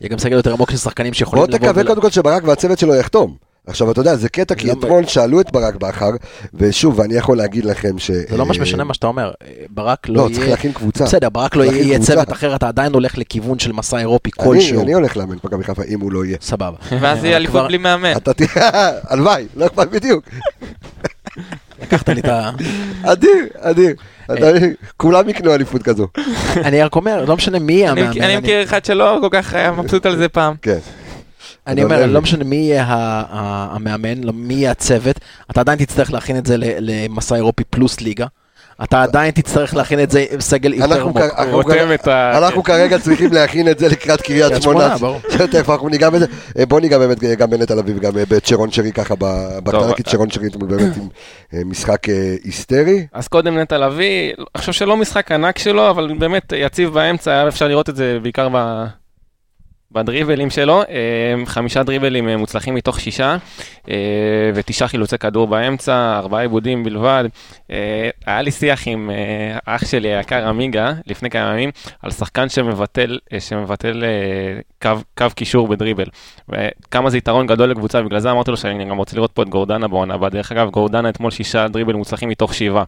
יהיה 0.00 0.08
גם 0.10 0.18
סגל 0.18 0.36
יותר 0.36 0.52
עמוק 0.52 0.70
של 0.70 0.76
שחקנים 0.76 1.12
בוא 1.12 1.18
שיכולים 1.18 1.44
לבוא 1.44 1.58
תקווה 1.58 1.72
ול- 1.76 1.88
קודם 1.88 2.00
כל 2.02 2.10
שברק 2.10 2.44
והצוות 2.44 2.78
שלו 2.78 2.94
יחתום. 2.94 3.36
עכשיו, 3.68 3.90
אתה 3.90 4.00
יודע, 4.00 4.16
זה 4.16 4.28
קטע, 4.28 4.54
כי 4.54 4.66
לא- 4.66 4.72
אתמול 4.72 5.06
שאלו 5.06 5.40
את 5.40 5.52
ברק 5.52 5.74
בכר, 5.74 6.10
ושוב, 6.54 7.00
אני 7.00 7.14
יכול 7.14 7.36
להגיד 7.36 7.64
לכם 7.64 7.98
ש... 7.98 8.10
זה 8.10 8.36
לא 8.36 8.46
ממש 8.46 8.58
משנה 8.58 8.84
מה 8.84 8.94
שאתה 8.94 9.06
אומר. 9.06 9.30
ברק 9.70 10.08
לא 10.08 10.14
לא, 10.14 10.28
צריך 10.28 10.38
יהיה... 10.38 10.50
להכין 10.50 10.72
קבוצה. 10.72 11.04
בסדר, 11.04 11.28
ברק 11.28 11.56
לא 11.56 11.64
צריך 11.64 11.76
יהיה. 11.76 11.98
צוות 11.98 12.32
אחר, 12.32 12.56
אתה 12.56 12.68
עדיין 12.68 12.92
הולך 12.92 13.18
לכיוון 13.18 13.58
של 13.58 13.72
מסע 13.72 13.98
אירופי 13.98 14.30
כלשהו. 14.30 14.82
אני 14.82 14.92
הולך 14.94 15.16
לאמן 15.16 15.36
מכבי 15.44 15.64
חיפה 15.64 15.82
אם 15.88 16.00
הוא 16.00 16.12
לא 16.12 16.24
יהיה. 16.24 16.36
סבבה. 16.40 16.76
ואז 17.00 17.24
יהיה 17.24 17.36
אליפות 17.36 17.66
בלי 17.66 17.78
מאמן. 17.78 18.12
אתה 18.16 18.32
תראה, 18.34 18.90
הלוואי, 19.10 19.46
לא 19.56 19.66
אכפת 19.66 19.88
בדיוק. 19.88 20.24
לקחת 21.82 22.08
לי 22.08 22.20
את 22.20 22.28
ה... 22.28 22.50
אדיר, 23.02 23.46
אדיר. 23.60 23.94
אתה 24.24 24.52
מבין? 24.52 24.74
כולם 24.96 25.28
יקנו 25.28 25.54
אליפות 25.54 25.82
כזו. 25.82 26.08
אני 26.56 26.82
רק 26.82 26.96
אומר, 26.96 27.24
לא 27.24 27.36
משנה 27.36 27.58
מי 27.58 27.72
יהיה 27.72 27.92
אני 27.92 28.00
המאמן. 28.00 28.22
אני 28.22 28.36
מכיר 28.36 28.62
אחד 28.62 28.84
שלא 28.84 29.18
כל 29.20 29.28
כך 29.30 29.54
היה 29.54 29.70
מבסוט 29.72 30.06
על 30.06 30.16
זה 30.16 30.28
פעם. 30.28 30.54
כן. 30.62 30.78
אני 31.68 31.82
אבל 31.84 31.94
אומר. 31.94 32.06
לא 32.06 32.20
משנה 32.22 32.44
מי 32.44 32.56
יהיה 32.56 32.84
המאמן, 33.30 34.24
לא- 34.24 34.32
מי 34.32 34.54
יהיה 34.54 34.70
הצוות, 34.70 35.16
אתה 35.50 35.60
עדיין 35.60 35.78
תצטרך 35.78 36.12
להכין 36.12 36.38
את 36.38 36.46
זה 36.46 36.54
למסע 36.58 37.36
אירופי 37.36 37.64
פלוס 37.64 38.00
ליגה. 38.00 38.26
אתה 38.82 39.02
עדיין 39.02 39.30
תצטרך 39.30 39.74
להכין 39.74 40.02
את 40.02 40.10
זה 40.10 40.24
עם 40.30 40.40
סגל 40.40 40.74
יותר. 40.74 40.86
כ- 41.20 41.38
אנחנו 42.36 42.62
כרגע 42.62 42.98
צריכים 42.98 43.32
להכין 43.32 43.68
את 43.68 43.78
זה 43.78 43.88
לקראת 43.88 44.20
קריית 44.22 44.62
שמונה. 44.62 44.94
תכף 45.52 45.70
אנחנו 45.70 45.88
ניגע 45.88 46.10
בזה. 46.10 46.26
אה, 46.58 46.66
בוא 46.66 46.80
ניגע 46.80 46.98
באמת 46.98 47.20
גם 47.20 47.50
בנטע 47.50 47.74
לביא 47.74 47.94
וגם 47.96 48.18
אה, 48.18 48.22
בצ'רון 48.28 48.70
שרי 48.70 48.92
ככה 48.92 49.14
בקטנה, 49.18 49.94
כי 49.94 50.02
צ'רון 50.02 50.30
שרי 50.30 50.46
אתמול 50.46 50.68
באמת 50.68 50.96
עם 50.96 51.08
אה, 51.54 51.60
משחק 51.64 52.08
אה, 52.08 52.34
היסטרי. 52.44 53.06
אז 53.12 53.28
קודם 53.28 53.58
נטע 53.58 53.78
לביא, 53.78 54.32
אני 54.38 54.44
חושב 54.58 54.72
שלא 54.72 54.96
משחק 54.96 55.32
ענק 55.32 55.58
שלו, 55.58 55.90
אבל 55.90 56.10
באמת 56.18 56.52
יציב 56.56 56.88
באמצע, 56.88 57.30
היה 57.30 57.48
אפשר 57.48 57.68
לראות 57.68 57.88
את 57.88 57.96
זה 57.96 58.18
בעיקר. 58.22 58.48
בדריבלים 59.92 60.50
שלו, 60.50 60.82
אה, 60.82 61.46
חמישה 61.46 61.82
דריבלים 61.82 62.28
אה, 62.28 62.36
מוצלחים 62.36 62.74
מתוך 62.74 63.00
שישה, 63.00 63.36
אה, 63.90 64.50
ותשעה 64.54 64.88
חילוצי 64.88 65.18
כדור 65.18 65.46
באמצע, 65.46 66.18
ארבעה 66.18 66.40
עיבודים 66.40 66.84
בלבד. 66.84 67.24
היה 68.26 68.42
לי 68.42 68.50
שיח 68.50 68.86
עם 68.86 69.10
אח 69.66 69.86
שלי 69.86 70.14
היקר 70.14 70.48
עמיגה, 70.48 70.92
לפני 71.06 71.30
כמה 71.30 71.52
ימים, 71.52 71.70
על 72.02 72.10
שחקן 72.10 72.48
שמבטל, 72.48 73.18
שמבטל 73.38 74.04
קו, 74.82 74.90
קו 75.18 75.26
קישור 75.34 75.68
בדריבל. 75.68 76.06
וכמה 76.48 77.10
זה 77.10 77.18
יתרון 77.18 77.46
גדול 77.46 77.70
לקבוצה, 77.70 78.02
בגלל 78.02 78.20
זה 78.20 78.30
אמרתי 78.30 78.50
לו 78.50 78.56
שאני 78.56 78.84
גם 78.84 78.96
רוצה 78.96 79.16
לראות 79.16 79.32
פה 79.32 79.42
את 79.42 79.48
גורדנה 79.48 79.88
בעונה 79.88 80.14
הבאה. 80.14 80.30
דרך 80.30 80.52
אגב, 80.52 80.70
גורדנה 80.70 81.08
אתמול 81.08 81.30
שישה 81.30 81.68
דריבל 81.68 81.94
מוצלחים 81.94 82.28
מתוך 82.28 82.54
שבעה. 82.54 82.84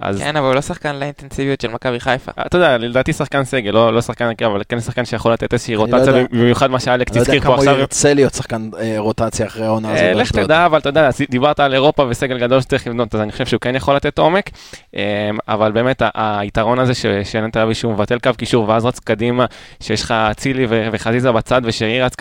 אז 0.00 0.18
כן, 0.18 0.36
אבל 0.36 0.46
הוא 0.46 0.54
לא 0.54 0.60
שחקן 0.60 0.96
לאינטנסיביות 0.96 1.60
של 1.60 1.68
מכבי 1.68 2.00
חיפה. 2.00 2.32
אתה 2.46 2.56
יודע, 2.56 2.78
לדעתי 2.78 3.12
שחקן 3.12 3.44
סגל, 3.44 3.70
לא, 3.70 3.92
לא 3.94 4.00
שחקן 4.00 4.24
הרכב, 4.24 4.44
אבל 4.44 4.62
כן 4.68 4.80
שחקן 4.80 5.04
שיכול 5.04 5.32
לתת 5.32 5.52
איזושהי 5.52 5.74
לא 5.74 5.80
רוטציה, 5.80 5.98
יודע. 5.98 6.22
במיוחד 6.32 6.70
מה 6.70 6.80
שאלכס 6.80 7.12
אני 7.12 7.18
לא 7.18 7.22
יודע 7.22 7.32
הזכיר 7.32 7.40
פה 7.40 7.44
כמה 7.46 7.54
הוא 7.54 7.62
עכשיו. 7.62 7.78
ירצה 7.80 8.14
להיות 8.14 8.34
שחקן 8.34 8.70
אה, 8.80 8.94
רוטציה 8.98 9.46
אחרי 9.46 9.64
העונה 9.66 9.88
הזאת. 9.92 10.02
אה, 10.02 10.12
לך. 10.14 10.32
תדע, 10.32 10.66
אבל 10.66 10.78
אתה 10.78 10.88
יודע, 10.88 11.08
דיברת 11.30 11.60
על 11.60 11.74
אירופה 11.74 12.06
וסגל 12.08 12.38
גדול 12.38 12.60
שצריך 12.60 12.86
לבנות, 12.86 13.14
אז 13.14 13.20
אני 13.20 13.32
חושב 13.32 13.46
שהוא 13.46 13.60
כן 13.60 13.74
יכול 13.76 13.96
לתת 13.96 14.18
עומק, 14.18 14.50
אה, 14.96 15.02
אבל 15.48 15.72
באמת 15.72 16.02
ה- 16.02 16.10
היתרון 16.38 16.78
הזה 16.78 16.94
ש- 16.94 17.06
שאין 17.24 17.50
תל 17.50 17.58
אביב 17.58 17.74
שהוא 17.74 17.92
מבטל 17.92 18.18
קו 18.18 18.30
קישור 18.36 18.68
ואז 18.68 18.84
רץ 18.84 18.98
קדימה, 18.98 19.44
שיש 19.80 20.02
לך 20.02 20.10
אצילי 20.10 20.66
וחזיזה 20.92 21.32
בצד 21.32 21.60
ושרי 21.64 22.00
רץ 22.02 22.12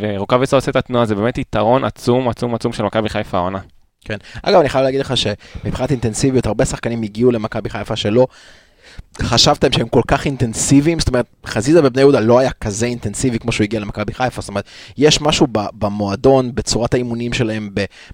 ורוקאביצה 0.00 0.56
עושה 0.56 0.70
את 0.70 0.76
התנועה, 0.76 1.04
זה 1.04 1.14
באמת 1.14 1.38
יתרון 1.38 1.84
עצום 1.84 2.28
עצום 2.28 2.54
עצום 2.54 2.72
של 2.72 2.82
מכבי 2.82 3.08
חיפה 3.08 3.38
העונה. 3.38 3.58
כן. 4.08 4.16
אגב, 4.42 4.60
אני 4.60 4.68
חייב 4.68 4.84
להגיד 4.84 5.00
לך 5.00 5.14
שמבחינת 5.16 5.90
אינטנסיביות, 5.90 6.46
הרבה 6.46 6.64
שחקנים 6.64 7.02
הגיעו 7.02 7.30
למכבי 7.30 7.70
חיפה 7.70 7.96
שלא 7.96 8.26
חשבתם 9.22 9.72
שהם 9.72 9.88
כל 9.88 10.02
כך 10.06 10.26
אינטנסיביים, 10.26 10.98
זאת 10.98 11.08
אומרת, 11.08 11.26
חזיזה 11.46 11.82
בבני 11.82 12.00
יהודה 12.02 12.20
לא 12.20 12.38
היה 12.38 12.50
כזה 12.50 12.86
אינטנסיבי 12.86 13.38
כמו 13.38 13.52
שהוא 13.52 13.64
הגיע 13.64 13.80
למכבי 13.80 14.14
חיפה, 14.14 14.40
זאת 14.40 14.48
אומרת, 14.48 14.64
יש 14.96 15.20
משהו 15.20 15.46
במועדון, 15.52 16.54
בצורת 16.54 16.94
האימונים 16.94 17.32
שלהם, 17.32 17.70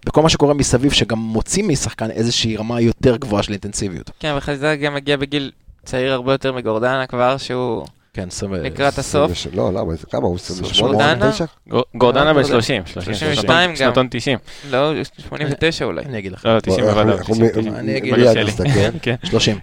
בכל 0.07 0.23
מה 0.23 0.29
שקורה 0.29 0.55
מסביב, 0.55 0.93
שגם 0.93 1.19
מוציא 1.19 1.65
משחקן 1.65 2.11
איזושהי 2.11 2.57
רמה 2.57 2.81
יותר 2.81 3.17
גבוהה 3.17 3.43
של 3.43 3.53
אינטנסיביות. 3.53 4.11
כן, 4.21 4.35
וחזיזה 4.37 4.77
גם 4.77 4.95
מגיע 4.95 5.17
בגיל 5.17 5.51
צעיר 5.85 6.13
הרבה 6.13 6.33
יותר 6.33 6.53
מגורדנה 6.53 7.07
כבר, 7.07 7.37
שהוא 7.37 7.87
כן, 8.15 8.31
סבבה. 8.31 8.59
לקראת 8.63 8.99
הסוף. 8.99 9.31
לא, 9.55 9.73
למה, 9.73 9.95
זה 9.95 10.07
כמה 10.11 10.27
הוא? 10.27 10.39
גורדנה? 10.81 11.13
29? 11.13 11.45
גור- 11.69 11.85
גורדנה 11.95 12.25
לא, 12.25 12.33
בן 12.33 12.39
לא, 12.39 12.45
30, 12.45 12.83
32 12.87 13.71
גם. 13.71 13.77
שנתון 13.77 14.07
90. 14.11 14.39
לא, 14.71 14.93
89 15.29 15.85
אולי. 15.85 16.05
אני 16.05 16.19
אגיד 16.19 16.33
לך. 16.33 16.45
לא, 16.47 16.55
לא, 16.55 16.61
90 16.61 16.85
בוא, 16.85 16.93
בוודאי. 16.95 17.13
אנחנו- 17.19 17.35
90, 17.35 17.47
אנחנו- 17.49 17.61
90. 17.63 17.75
אני 17.77 17.97
אגיד. 17.97 18.15
כן, 19.03 19.15
30. 19.25 19.59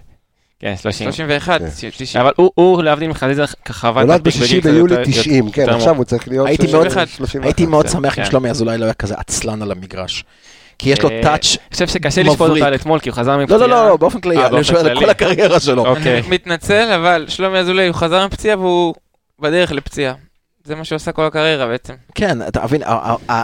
כן, 0.60 0.74
30. 0.82 1.04
31, 1.12 1.60
כן. 1.60 1.68
90. 1.90 2.20
אבל 2.24 2.32
הוא- 2.36 2.82
להבדיל 2.82 3.08
מחזיזה, 3.08 3.42
ככה 3.64 3.88
עבד 3.88 4.02
נולד 4.02 4.16
תיק 4.16 4.26
בשישי 4.26 4.60
בגיל 4.60 4.72
ביולי 4.72 4.94
יותר- 4.94 5.10
90, 5.10 5.50
כן, 5.50 5.68
עכשיו 5.70 5.96
הוא 5.96 6.04
צריך 6.04 6.28
להיות... 6.28 6.46
הייתי 6.48 6.66
אה, 6.66 6.72
מאוד- 6.72 6.90
31. 6.90 7.44
הייתי 7.44 7.66
מאוד 7.66 7.86
כן, 7.86 7.92
שמח 7.92 8.18
אם 8.18 8.24
כן. 8.24 8.30
שלומי 8.30 8.50
אזולאי 8.50 8.78
לא 8.78 8.84
היה 8.84 8.94
כזה 8.94 9.14
עצלן 9.18 9.62
על 9.62 9.70
המגרש. 9.72 10.24
כי 10.82 10.90
יש 10.90 11.02
לו 11.02 11.10
אה, 11.10 11.20
טאץ' 11.22 11.56
אני 11.56 11.72
חושב 11.72 11.86
שקשה 11.86 12.22
לשפוט 12.22 12.40
מבריק. 12.40 12.62
אותה 12.62 12.66
על 12.66 12.74
אתמול, 12.74 13.00
כי 13.00 13.08
הוא 13.08 13.16
חזר 13.16 13.36
לא, 13.36 13.42
מפציעה. 13.42 13.60
לא, 13.60 13.66
לא, 13.68 13.88
לא, 13.88 13.96
באופן 13.96 14.20
כללי, 14.20 14.36
אה, 14.38 14.46
אני 14.46 14.64
שואל 14.64 14.88
על. 14.88 14.98
כל 14.98 15.10
הקריירה 15.10 15.60
שלו. 15.60 15.86
אוקיי. 15.86 16.18
אני 16.18 16.28
מתנצל, 16.28 16.92
אבל 16.92 17.24
שלומי 17.28 17.58
אזולאי, 17.58 17.86
הוא 17.86 17.94
חזר 17.94 18.26
מפציעה 18.26 18.58
והוא 18.58 18.94
בדרך 19.40 19.72
לפציעה. 19.72 20.14
זה 20.64 20.74
מה 20.74 20.84
שהוא 20.84 20.96
עשה 20.96 21.12
כל 21.12 21.26
הקריירה 21.26 21.66
בעצם. 21.66 21.94
כן, 22.14 22.48
אתה 22.48 22.64
מבין, 22.64 22.82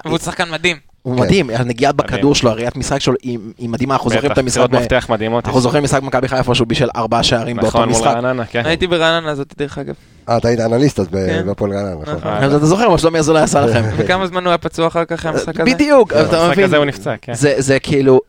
והוא 0.05 0.19
שחקן 0.19 0.51
מדהים. 0.51 0.88
הוא 1.09 1.17
כן. 1.17 1.23
מדהים, 1.23 1.51
הנגיעה 1.51 1.93
בכדור 1.93 2.35
שלו, 2.35 2.51
הראיית 2.51 2.77
משחק 2.77 3.01
שלו 3.01 3.15
היא 3.23 3.39
היא 3.59 3.69
מדהימה, 3.69 3.95
אנחנו 3.95 4.11
זוכרים 4.11 4.27
את 4.27 4.31
בטח, 4.31 4.41
המשחק, 4.43 4.61
מסירות 4.61 4.71
ב- 4.71 4.77
מפתח 4.77 5.07
מדהימות. 5.11 5.47
אנחנו 5.47 5.61
זוכרים 5.61 5.85
משחק 5.85 6.03
במכבי 6.03 6.29
חיפה 6.29 6.55
שהוא 6.55 6.67
בישל 6.69 6.89
ארבעה 6.97 7.23
שערים 7.23 7.57
באותו 7.57 7.69
נכון, 7.69 7.89
מול 7.89 7.91
משחק. 7.99 8.07
רעננה, 8.07 8.45
כן. 8.45 8.63
הייתי 8.67 8.87
ברעננה 8.87 9.31
הזאת, 9.31 9.55
דרך 9.59 9.79
אגב. 9.79 9.95
אה, 10.29 10.37
אתה 10.37 10.49
היית 10.49 10.61
אנליסט 10.61 11.01
אז 11.01 11.07
כן. 11.13 11.43
בהפועל 11.47 11.73
רעננה, 11.73 11.95
נכון. 12.03 12.15
נכון. 12.15 12.33
אז 12.33 12.55
אתה 12.55 12.67
זוכר 12.67 12.89
מה 12.89 12.99
שלומי 12.99 13.19
אזולאי 13.19 13.43
עשה 13.43 13.67
לכם. 13.67 13.83
וכמה 13.99 14.27
זמן 14.27 14.45
הוא 14.45 14.49
היה 14.51 14.59
פצוע 14.59 14.87
אחר 14.87 15.05
כך 15.05 15.27
המשחק 15.27 15.61
הזה? 15.61 15.75
בדיוק, 15.75 16.13
אתה 16.13 16.23
במשחק 16.23 16.51
מבין. 16.53 16.65
הזה 16.65 16.77
הוא 16.77 16.85
נפצע, 16.85 17.15
כן. 17.23 17.35
זה, 17.35 17.55
זה 17.59 17.79
כאילו, 17.81 18.21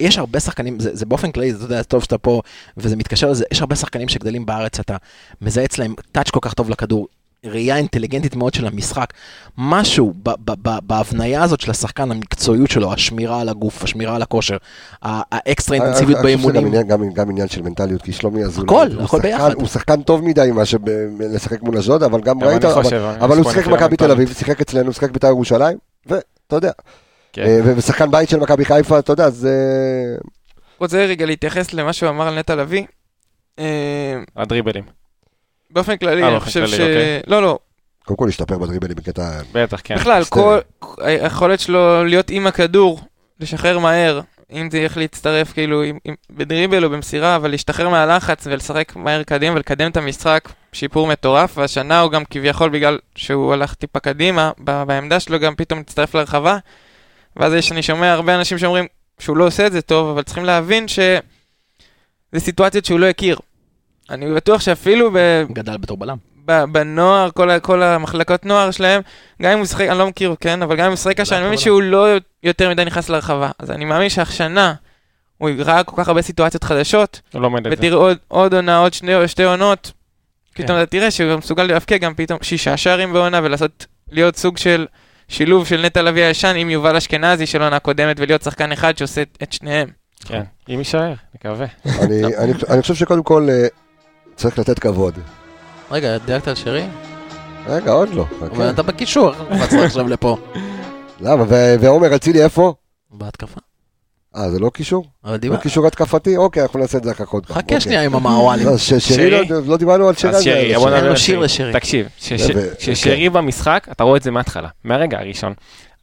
יש 0.00 0.18
הרבה 0.18 0.40
שחקנים, 0.40 0.80
זה, 0.80 0.90
זה 0.92 1.06
באופן 1.06 1.30
כללי, 1.32 1.50
אתה 1.50 1.64
יודע, 1.64 1.82
טוב 1.82 2.02
שאתה 2.02 2.18
פה, 2.18 2.40
וזה 2.76 2.96
מתקשר 2.96 3.30
לזה, 3.30 3.44
יש 3.52 3.60
הרבה 3.60 3.76
שחקנים 3.76 4.08
שגדלים 4.08 4.46
בארץ, 4.46 4.80
אתה 4.80 4.96
מזהה 5.42 5.64
אצלהם 5.64 5.94
טאץ' 6.12 6.30
כל 6.30 6.40
כך 6.42 6.54
טוב 6.54 6.70
לכדור, 6.70 7.06
ראייה 7.46 7.76
אינטליגנטית 7.76 8.36
מאוד 8.36 8.54
של 8.54 8.66
המשחק, 8.66 9.06
משהו 9.58 10.12
ב- 10.22 10.30
ב- 10.50 10.68
ב- 10.68 10.78
בהבניה 10.82 11.42
הזאת 11.42 11.60
של 11.60 11.70
השחקן, 11.70 12.10
המקצועיות 12.10 12.70
שלו, 12.70 12.92
השמירה 12.92 13.40
על 13.40 13.48
הגוף, 13.48 13.84
השמירה 13.84 14.16
על 14.16 14.22
הכושר, 14.22 14.56
האקסטרה 15.02 15.76
אינטנסיביות 15.76 16.18
אני 16.18 16.36
חושב 16.36 16.38
שזה 16.38 16.52
באימונים. 16.52 16.62
גם 16.62 16.82
עניין- 16.84 17.08
גם- 17.08 17.22
גם 17.24 17.30
עניין 17.30 17.48
של 17.48 17.62
מנטליות, 17.62 18.02
כי 18.02 18.12
שלומי 18.12 18.44
אזולאי, 18.44 18.66
הכל, 18.66 18.86
הוא 18.94 19.04
הכל 19.04 19.16
שחקן- 19.16 19.22
ביחד. 19.28 19.52
הוא 19.54 19.66
שחקן 19.68 20.02
טוב 20.02 20.24
מדי 20.24 20.50
מה 20.54 20.62
לשחק 21.20 21.62
מול 21.62 21.76
אשדוד, 21.78 22.02
אבל 22.02 22.20
גם 22.20 22.42
ראית, 22.44 22.64
אבל- 22.64 23.36
הוא 23.38 23.52
שיחק 23.52 23.66
במכבי 23.66 23.96
תל. 23.96 24.10
אביב, 24.10 24.32
שיחק 24.32 24.60
אצלנו, 24.60 24.92
שיחק 24.92 25.10
בית"ר 25.10 25.26
ירושלים, 25.28 25.78
ואתה 26.06 26.22
יודע, 26.56 26.70
כן. 27.32 27.42
אה, 27.42 27.60
ושחקן 27.76 28.10
בית 28.10 28.28
של 28.28 28.36
מכבי 28.40 28.64
חיפה, 28.64 28.98
אתה 28.98 29.12
יודע, 29.12 29.30
זה... 29.30 29.54
רוצה 30.78 30.98
רגע 31.06 31.26
להתייחס 31.26 31.72
למה 31.72 31.92
שהוא 31.92 32.08
אמר 32.10 32.28
על 32.28 32.38
נטע 32.38 32.54
לביא. 32.54 32.84
אה, 33.58 33.64
הדריבלים. 34.36 34.99
באופן 35.70 35.96
כללי, 35.96 36.22
אה, 36.22 36.28
אני 36.28 36.40
חושב 36.40 36.66
ש... 36.66 36.72
אוקיי. 36.72 37.20
לא, 37.26 37.42
לא, 37.42 37.58
קודם 38.04 38.16
כל 38.16 38.24
להשתפר 38.24 38.58
בדריבלים 38.58 38.96
בקטע... 38.96 39.40
בטח, 39.52 39.80
כן. 39.84 39.94
בכלל. 39.94 40.24
כל 40.24 40.58
היכולת 40.98 41.60
שלו 41.60 42.04
להיות 42.04 42.30
עם 42.30 42.46
הכדור, 42.46 43.00
לשחרר 43.40 43.78
מהר, 43.78 44.20
אם 44.52 44.68
זה 44.70 44.78
איך 44.78 44.96
להצטרף 44.96 45.52
כאילו 45.52 45.82
עם, 45.82 45.98
עם, 46.04 46.14
בדריבל 46.30 46.84
או 46.84 46.90
במסירה, 46.90 47.36
אבל 47.36 47.50
להשתחרר 47.50 47.88
מהלחץ 47.88 48.46
ולשחק 48.46 48.96
מהר 48.96 49.22
קדימה 49.22 49.56
ולקדם 49.56 49.90
את 49.90 49.96
המשחק, 49.96 50.48
שיפור 50.72 51.06
מטורף, 51.06 51.58
והשנה 51.58 52.00
הוא 52.00 52.10
גם 52.10 52.24
כביכול 52.24 52.70
בגלל 52.70 52.98
שהוא 53.14 53.52
הלך 53.52 53.74
טיפה 53.74 54.00
קדימה, 54.00 54.52
ב- 54.64 54.82
בעמדה 54.82 55.20
שלו 55.20 55.38
גם 55.38 55.54
פתאום 55.54 55.80
מצטרף 55.80 56.14
לרחבה, 56.14 56.58
ואז 57.36 57.52
יש, 57.52 57.72
אני 57.72 57.82
שומע 57.82 58.12
הרבה 58.12 58.34
אנשים 58.34 58.58
שאומרים 58.58 58.86
שהוא 59.18 59.36
לא 59.36 59.46
עושה 59.46 59.66
את 59.66 59.72
זה 59.72 59.82
טוב, 59.82 60.08
אבל 60.08 60.22
צריכים 60.22 60.44
להבין 60.44 60.88
ש... 60.88 60.98
זה 62.32 62.40
סיטואציות 62.40 62.84
שהוא 62.84 63.00
לא 63.00 63.06
הכיר. 63.06 63.38
אני 64.10 64.34
בטוח 64.34 64.60
שאפילו 64.60 65.10
ב... 65.14 65.16
גדל 65.52 65.76
בתור 65.76 65.96
בלם. 65.96 66.16
בנוער, 66.72 67.30
כל, 67.30 67.50
ה- 67.50 67.60
כל 67.60 67.82
המחלקות 67.82 68.46
נוער 68.46 68.70
שלהם, 68.70 69.02
גם 69.42 69.50
אם 69.50 69.56
הוא 69.56 69.62
משחק, 69.62 69.86
אני 69.88 69.98
לא 69.98 70.06
מכיר, 70.06 70.34
כן, 70.40 70.62
אבל 70.62 70.76
גם 70.76 70.84
אם 70.84 70.90
הוא 70.90 70.92
משחק 70.92 71.20
השנה, 71.20 71.36
אני 71.36 71.44
מאמין 71.44 71.58
שהוא 71.58 71.82
לא 71.82 72.06
יותר 72.42 72.70
מדי 72.70 72.84
נכנס 72.84 73.08
לרחבה. 73.08 73.50
אז 73.58 73.70
אני 73.70 73.84
מאמין 73.84 74.08
שהשנה, 74.08 74.74
הוא 75.38 75.50
ראה 75.58 75.84
כל 75.84 75.96
כך 76.02 76.08
הרבה 76.08 76.22
סיטואציות 76.22 76.64
חדשות, 76.64 77.20
זה. 77.62 77.78
ותראה 77.78 77.96
עוד, 77.98 78.16
עוד 78.28 78.54
עונה, 78.54 78.78
עוד 78.78 78.92
שני, 78.94 79.28
שתי 79.28 79.44
עונות, 79.44 79.92
כן. 80.54 80.62
פתאום 80.64 80.78
אתה 80.78 80.86
תראה 80.86 81.10
שהוא 81.10 81.36
מסוגל 81.36 81.62
להבקיע 81.62 81.98
גם 81.98 82.14
פתאום 82.14 82.38
שישה 82.42 82.76
שערים 82.76 83.12
בעונה 83.12 83.40
ולעשות, 83.42 83.86
להיות 84.10 84.36
סוג 84.36 84.56
של 84.58 84.86
שילוב 85.28 85.66
של 85.66 85.82
נטע 85.86 86.02
לביא 86.02 86.24
הישן 86.24 86.54
עם 86.56 86.70
יובל 86.70 86.96
אשכנזי 86.96 87.46
של 87.46 87.62
עונה 87.62 87.78
קודמת 87.78 88.20
ולהיות 88.20 88.42
שחקן 88.42 88.72
אחד 88.72 88.98
שעושה 88.98 89.22
את- 89.42 89.52
שניהם. 89.52 89.88
כן, 90.24 90.42
אם 90.68 90.78
יישאר, 90.78 91.12
נקווה. 91.34 91.66
אני- 91.86 92.24
אני- 92.36 92.52
אני 92.68 92.82
חושב 92.82 92.94
שקודם 92.94 93.22
כל 93.22 93.48
אה, 93.50 93.66
צריך 94.40 94.58
לתת 94.58 94.78
כבוד. 94.78 95.14
רגע, 95.90 96.18
דילגת 96.18 96.48
על 96.48 96.54
שרי? 96.54 96.84
רגע, 97.66 97.90
עוד 97.92 98.14
לא. 98.14 98.24
אבל 98.40 98.54
חכה. 98.54 98.70
אתה 98.70 98.82
בקישור, 98.82 99.32
מה 99.50 99.66
צריך 99.66 99.82
עכשיו 99.82 100.08
לפה? 100.08 100.36
למה? 101.20 101.44
ועומר 101.80 102.16
אצילי 102.16 102.44
איפה? 102.44 102.74
בהתקפה. 103.10 103.60
אה, 104.36 104.50
זה 104.50 104.58
לא 104.58 104.70
קישור? 104.74 105.04
אבל 105.24 105.32
לא 105.32 105.36
דיבר... 105.36 105.56
קישור 105.56 105.86
התקפתי? 105.86 106.36
אוקיי, 106.36 106.62
אנחנו 106.62 106.80
נעשה 106.80 106.98
את 106.98 107.04
זה 107.04 107.10
אחר 107.12 107.24
כך. 107.24 107.30
חכה 107.48 107.60
אוקיי. 107.60 107.80
שנייה 107.80 108.02
עם 108.02 108.14
המעוואלים. 108.14 108.66
לא, 108.66 108.78
ש- 108.78 108.94
שרי? 108.94 109.30
לא- 109.30 109.42
לא 109.66 109.76
דיברנו 109.76 110.08
על 110.08 110.14
שרי. 110.14 110.30
אז 110.30 110.42
שרי. 110.44 110.74
בוא 110.74 110.90
על 110.90 111.16
שיר 111.16 111.34
שרי. 111.36 111.44
לשרי. 111.44 111.72
תקשיב, 111.72 112.06
כש- 112.20 112.32
ו- 112.54 112.72
כששרי 112.78 113.28
במשחק, 113.30 113.86
אתה 113.92 114.04
רואה 114.04 114.16
את 114.16 114.22
זה 114.22 114.30
מההתחלה, 114.30 114.68
מהרגע 114.84 115.18
הראשון. 115.18 115.52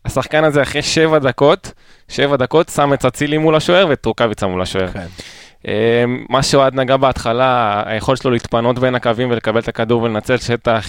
השחקן 0.05 0.43
הזה 0.43 0.61
אחרי 0.61 0.81
שבע 0.81 1.19
דקות, 1.19 1.71
שבע 2.07 2.35
דקות 2.35 2.69
שם 2.69 2.93
את 2.93 3.05
אצילי 3.05 3.37
מול 3.37 3.55
השוער 3.55 3.87
ואת 3.89 4.05
רוקאביצה 4.05 4.47
מול 4.47 4.61
השוער. 4.61 4.87
אה, 5.67 6.03
מה 6.29 6.43
שאוהד 6.43 6.75
נגע 6.75 6.97
בהתחלה, 6.97 7.83
היכולת 7.85 8.21
שלו 8.21 8.31
להתפנות 8.31 8.79
בין 8.79 8.95
הקווים 8.95 9.31
ולקבל 9.31 9.59
את 9.59 9.67
הכדור 9.67 10.01
ולנצל 10.01 10.37
שטח. 10.37 10.85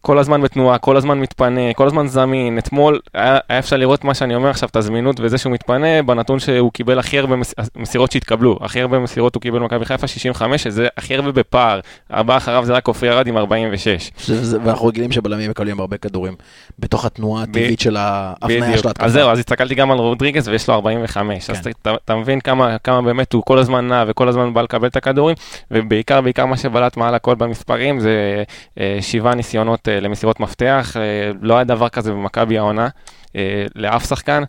אה, 0.00 0.06
כל 0.06 0.18
הזמן 0.18 0.42
בתנועה, 0.42 0.78
כל 0.78 0.96
הזמן 0.96 1.18
מתפנה, 1.20 1.72
כל 1.74 1.86
הזמן 1.86 2.06
זמין. 2.06 2.58
אתמול 2.58 3.00
היה, 3.14 3.38
היה 3.48 3.58
אפשר 3.58 3.76
לראות 3.76 4.04
מה 4.04 4.14
שאני 4.14 4.34
אומר 4.34 4.48
עכשיו, 4.50 4.68
את 4.68 4.76
הזמינות 4.76 5.16
וזה 5.20 5.38
שהוא 5.38 5.52
מתפנה, 5.52 6.02
בנתון 6.02 6.38
שהוא 6.38 6.72
קיבל 6.72 6.98
הכי 6.98 7.18
הרבה 7.18 7.36
מס, 7.36 7.54
מסירות 7.76 8.12
שהתקבלו. 8.12 8.58
הכי 8.60 8.80
הרבה 8.80 8.98
מסירות 8.98 9.34
הוא 9.34 9.40
קיבל 9.40 9.58
במכבי 9.58 9.84
חיפה, 9.84 10.06
65, 10.06 10.62
שזה 10.62 10.88
הכי 10.96 11.14
הרבה 11.16 11.32
בפער. 11.32 11.80
הבא 12.10 12.36
אחריו 12.36 12.64
זה 12.64 12.72
רק 12.72 12.88
עופרי 12.88 13.10
ארד 13.10 13.26
עם 13.26 13.36
46. 13.36 14.10
שזה- 14.18 14.58
ואנחנו 14.64 14.86
רגילים 14.86 15.12
שבלמים 15.12 15.50
מקבלים 15.50 15.80
הרבה 15.80 15.96
כדורים 15.96 16.34
בתוך 16.78 17.04
התנועה 17.04 17.42
הטבעית 17.42 17.80
של 17.80 17.96
ההפניה. 17.96 18.78
של 18.78 18.88
ההתקפה. 18.88 19.06
אז 19.06 19.12
זהו, 19.12 19.30
אז 19.30 19.38
הסתכלתי 19.38 19.74
גם 19.74 19.90
על 19.90 19.98
רודריגז 19.98 20.48
ויש 20.48 20.68
לו 20.68 20.74
45. 20.74 21.50
אז 21.50 21.60
כן. 21.60 21.70
אתה- 21.82 21.94
אתה 22.04 22.16
מבין 22.16 22.40
כמה 22.40 22.78
כמה 22.78 23.02
באמת 23.02 23.32
הוא 23.32 23.42
כל 23.46 23.58
הזמן 23.58 23.88
נע 23.88 24.04
וכל 24.06 24.28
הזמן 24.28 24.54
בא 24.54 24.62
לקבל 24.62 24.88
את 24.88 24.96
הכדורים, 24.96 25.36
ובעיקר, 25.70 26.20
בעיקר 26.20 26.46
מה 26.46 26.56
שבלט 26.56 26.96
מעל 26.96 27.14
הכל 27.14 27.34
במספרים 27.34 28.00
זה 28.00 28.42
אה, 28.80 28.98
שבעה 29.00 29.34
ניסיונות 29.34 29.88
אה, 29.88 29.89
למסירות 30.00 30.40
מפתח. 30.40 30.96
אה, 30.96 31.30
לא 31.40 31.54
היה 31.54 31.64
דבר 31.64 31.88
כזה 31.88 32.12
במכבי 32.12 32.58
העונה, 32.58 32.88
אה, 33.36 33.64
לאף 33.76 34.08
שחקן. 34.08 34.42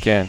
כן. 0.00 0.24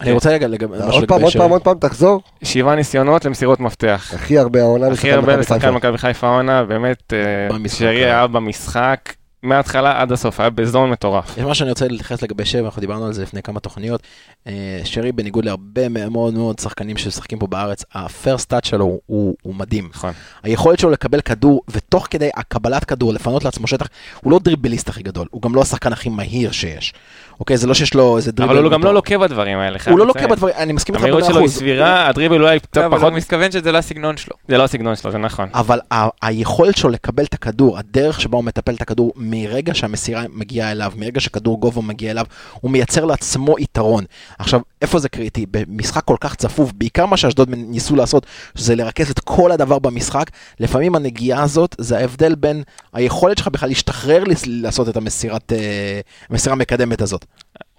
אני 0.00 0.12
רוצה 0.12 0.30
רגע 0.30 0.46
לגבי... 0.46 0.76
עוד 0.76 1.08
פעם, 1.08 1.22
עוד. 1.22 1.32
פעם, 1.32 1.50
עוד 1.50 1.62
פעם, 1.62 1.78
תחזור. 1.78 2.20
שבעה 2.42 2.74
ניסיונות 2.74 3.24
למסירות 3.24 3.60
מפתח. 3.60 4.10
הכי 4.14 4.38
הרבה 4.38 4.60
העונה 4.60 4.86
הכי 4.86 4.92
לשחקן 4.94 5.14
הרבה 5.14 5.26
מכבי 5.26 5.40
לשחקן 5.40 5.60
חיפה. 5.60 5.70
מכבי 5.70 5.98
חיפה 5.98 6.26
העונה, 6.26 6.64
באמת, 6.64 7.12
אה, 7.12 7.68
שרי 7.68 8.04
אה. 8.04 8.08
היה 8.10 8.26
במשחק 8.26 9.12
מההתחלה 9.46 10.00
עד 10.00 10.12
הסוף, 10.12 10.40
היה 10.40 10.50
בזון 10.50 10.90
מטורף. 10.90 11.38
יש 11.38 11.44
מה 11.44 11.54
שאני 11.54 11.70
רוצה 11.70 11.88
להתייחס 11.88 12.22
לגבי 12.22 12.44
שרי, 12.44 12.64
אנחנו 12.64 12.80
דיברנו 12.80 13.06
על 13.06 13.12
זה 13.12 13.22
לפני 13.22 13.42
כמה 13.42 13.60
תוכניות. 13.60 14.02
אה, 14.46 14.52
שרי, 14.84 15.12
בניגוד 15.12 15.44
להרבה 15.44 15.88
מאוד 15.88 16.34
מאוד 16.34 16.58
שחקנים 16.58 16.96
שמשחקים 16.96 17.38
פה 17.38 17.46
בארץ, 17.46 17.84
הפרסט 17.94 18.48
טאץ' 18.50 18.66
שלו 18.66 18.84
הוא- 18.84 19.00
הוא 19.06 19.34
הוא 19.42 19.54
מדהים. 19.54 19.88
נכון. 19.94 20.12
היכולת 20.42 20.78
שלו 20.78 20.90
לקבל 20.90 21.20
כדור, 21.20 21.62
ותוך 21.68 22.06
כדי 22.10 22.28
הקבלת 22.36 22.84
כדור, 22.84 23.12
לפנות 23.12 23.44
לעצמו 23.44 23.66
שטח, 23.66 23.86
הוא 24.20 24.32
לא 24.32 24.38
דריבליסט 24.38 24.88
הכי 24.88 25.02
גדול, 25.02 25.26
הוא 25.30 25.42
גם 25.42 25.54
לא 25.54 25.62
השחקן 25.62 25.92
הכי 25.92 26.08
מהיר 26.08 26.50
שיש. 26.52 26.94
אוקיי, 27.40 27.56
זה 27.56 27.66
לא 27.66 27.74
שיש 27.74 27.94
לו 27.94 28.16
איזה 28.16 28.32
דריבל. 28.32 28.54
אבל 28.54 28.64
הוא 28.64 28.72
גם 28.72 28.84
לא. 28.84 28.94
לוקה 28.94 29.18
בדברים 29.18 29.58
האלה, 29.58 29.78
הוא 29.90 29.98
לא. 29.98 30.06
לוקה 30.06 30.26
בדברים, 30.26 30.54
אני 30.56 30.72
מסכים 30.72 30.94
איתך 30.94 31.04
המהירות 31.04 31.22
במאה 31.22 31.32
שלו 31.32 31.40
היא. 31.40 31.48
סבירה, 31.48 32.08
הדריבל 32.08 32.42
אולי 32.42 32.60
קצת 32.60 32.78
אבל 32.78 32.98
פחות, 32.98 33.10
הוא 33.12 33.18
מתכוון 33.18 33.50
שזה 33.50 33.72
לא 33.72 33.78
הסגנון 33.78 34.16
שלו. 34.16 34.36
זה 34.48 34.58
לא 34.58 34.64
הסגנון 34.64 34.96
שלו, 34.96 35.10
זה 35.12 35.18
נכון. 35.18 35.48
אבל 35.54 35.80
היכולת 36.22 36.76
שלו 36.76 36.90
לקבל 36.90 37.24
את 37.24 37.34
הכדור, 37.34 37.78
הדרך 37.78 38.20
שבה 38.20 38.36
הוא 38.36 38.44
מטפל 38.44 38.74
את 38.74 38.82
הכדור, 38.82 39.12
מרגע 39.16 39.74
שהמסירה 39.74 40.22
מגיעה 40.32 40.70
אליו, 40.72 40.92
מרגע 40.96 41.20
שכדור 41.20 41.60
גובה 41.60 41.82
מגיע 41.82 42.10
אליו, 42.10 42.24
הוא 42.60 42.70
מייצר 42.70 43.04
לעצמו 43.04 43.58
יתרון. 43.58 44.04
עכשיו, 44.38 44.60
איפה 44.82 44.98
זה 44.98 45.08
קריטי? 45.08 45.46
במשחק 45.50 46.04
כל 46.04 46.16
כך 46.20 46.34
צפוף, 46.34 46.72
בעיקר 46.72 47.06
מה 47.06 47.16
שאשדוד 47.16 47.48
ניסו 47.50 47.96
לעשות, 47.96 48.26
זה 48.54 48.76
לרכז 48.76 49.10
את 49.10 49.18
כל 49.18 49.52
הדבר 49.52 49.78
במשחק, 49.78 50.30
לפעמים 50.60 50.94
הנגיעה 50.94 51.42
הזאת, 51.42 51.74
זה 51.78 51.98
ההבדל 51.98 52.34
בין 52.34 52.62
היכולת 52.92 53.38
שלך 53.38 53.48
בכלל 53.48 53.68
להשתחרר 53.68 54.24
לעשות 54.46 54.88
את 54.88 54.96
המסירת, 54.96 55.52
אה, 55.52 56.00
המסירה 56.30 56.52
המקדמת 56.54 57.02
הזאת. 57.02 57.25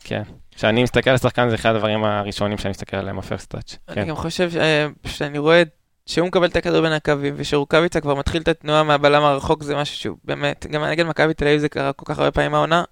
כן. 0.08 0.22
כשאני 0.56 0.84
מסתכל 0.84 1.10
על 1.10 1.18
שחקן 1.18 1.50
זה 1.50 1.56
אחד 1.56 1.76
הדברים 1.76 2.04
הראשונים 2.04 2.58
שאני 2.58 2.70
מסתכל 2.70 2.98
עליהם, 2.98 3.20
הפרסט 3.20 3.52
טאץ'. 3.52 3.78
אני 3.88 3.96
כן. 3.96 4.08
גם 4.08 4.16
חושב 4.16 4.50
ש- 4.52 4.58
שאני 5.18 5.38
רואה 5.38 5.64
שהוא 6.06 6.28
מקבל 6.28 6.46
את 6.48 6.56
הכדור 6.56 6.82
בין 6.82 6.92
הקווים, 6.92 7.34
ושרוקאביצה 7.38 8.02
כבר 8.02 8.16
מתחיל 8.16 8.42
את 8.42 8.48
התנועה 8.48 8.84
מהבלם 8.84 9.24
הרחוק, 9.24 9.64
זה 9.64 9.76
משהו 9.76 9.96
שהוא 9.98 10.18
באמת, 10.24 10.66
גם 10.72 10.84
נגד 10.84 11.06
מכבי 11.06 11.34
תל 11.34 11.48
אביב 11.48 11.60
זה 11.60 11.70
קרה 11.70 11.94
כל 11.94 12.06
כך 12.06 12.20
הרבה 12.20 12.32
פעמים 12.32 12.54
העונה, 12.56 12.84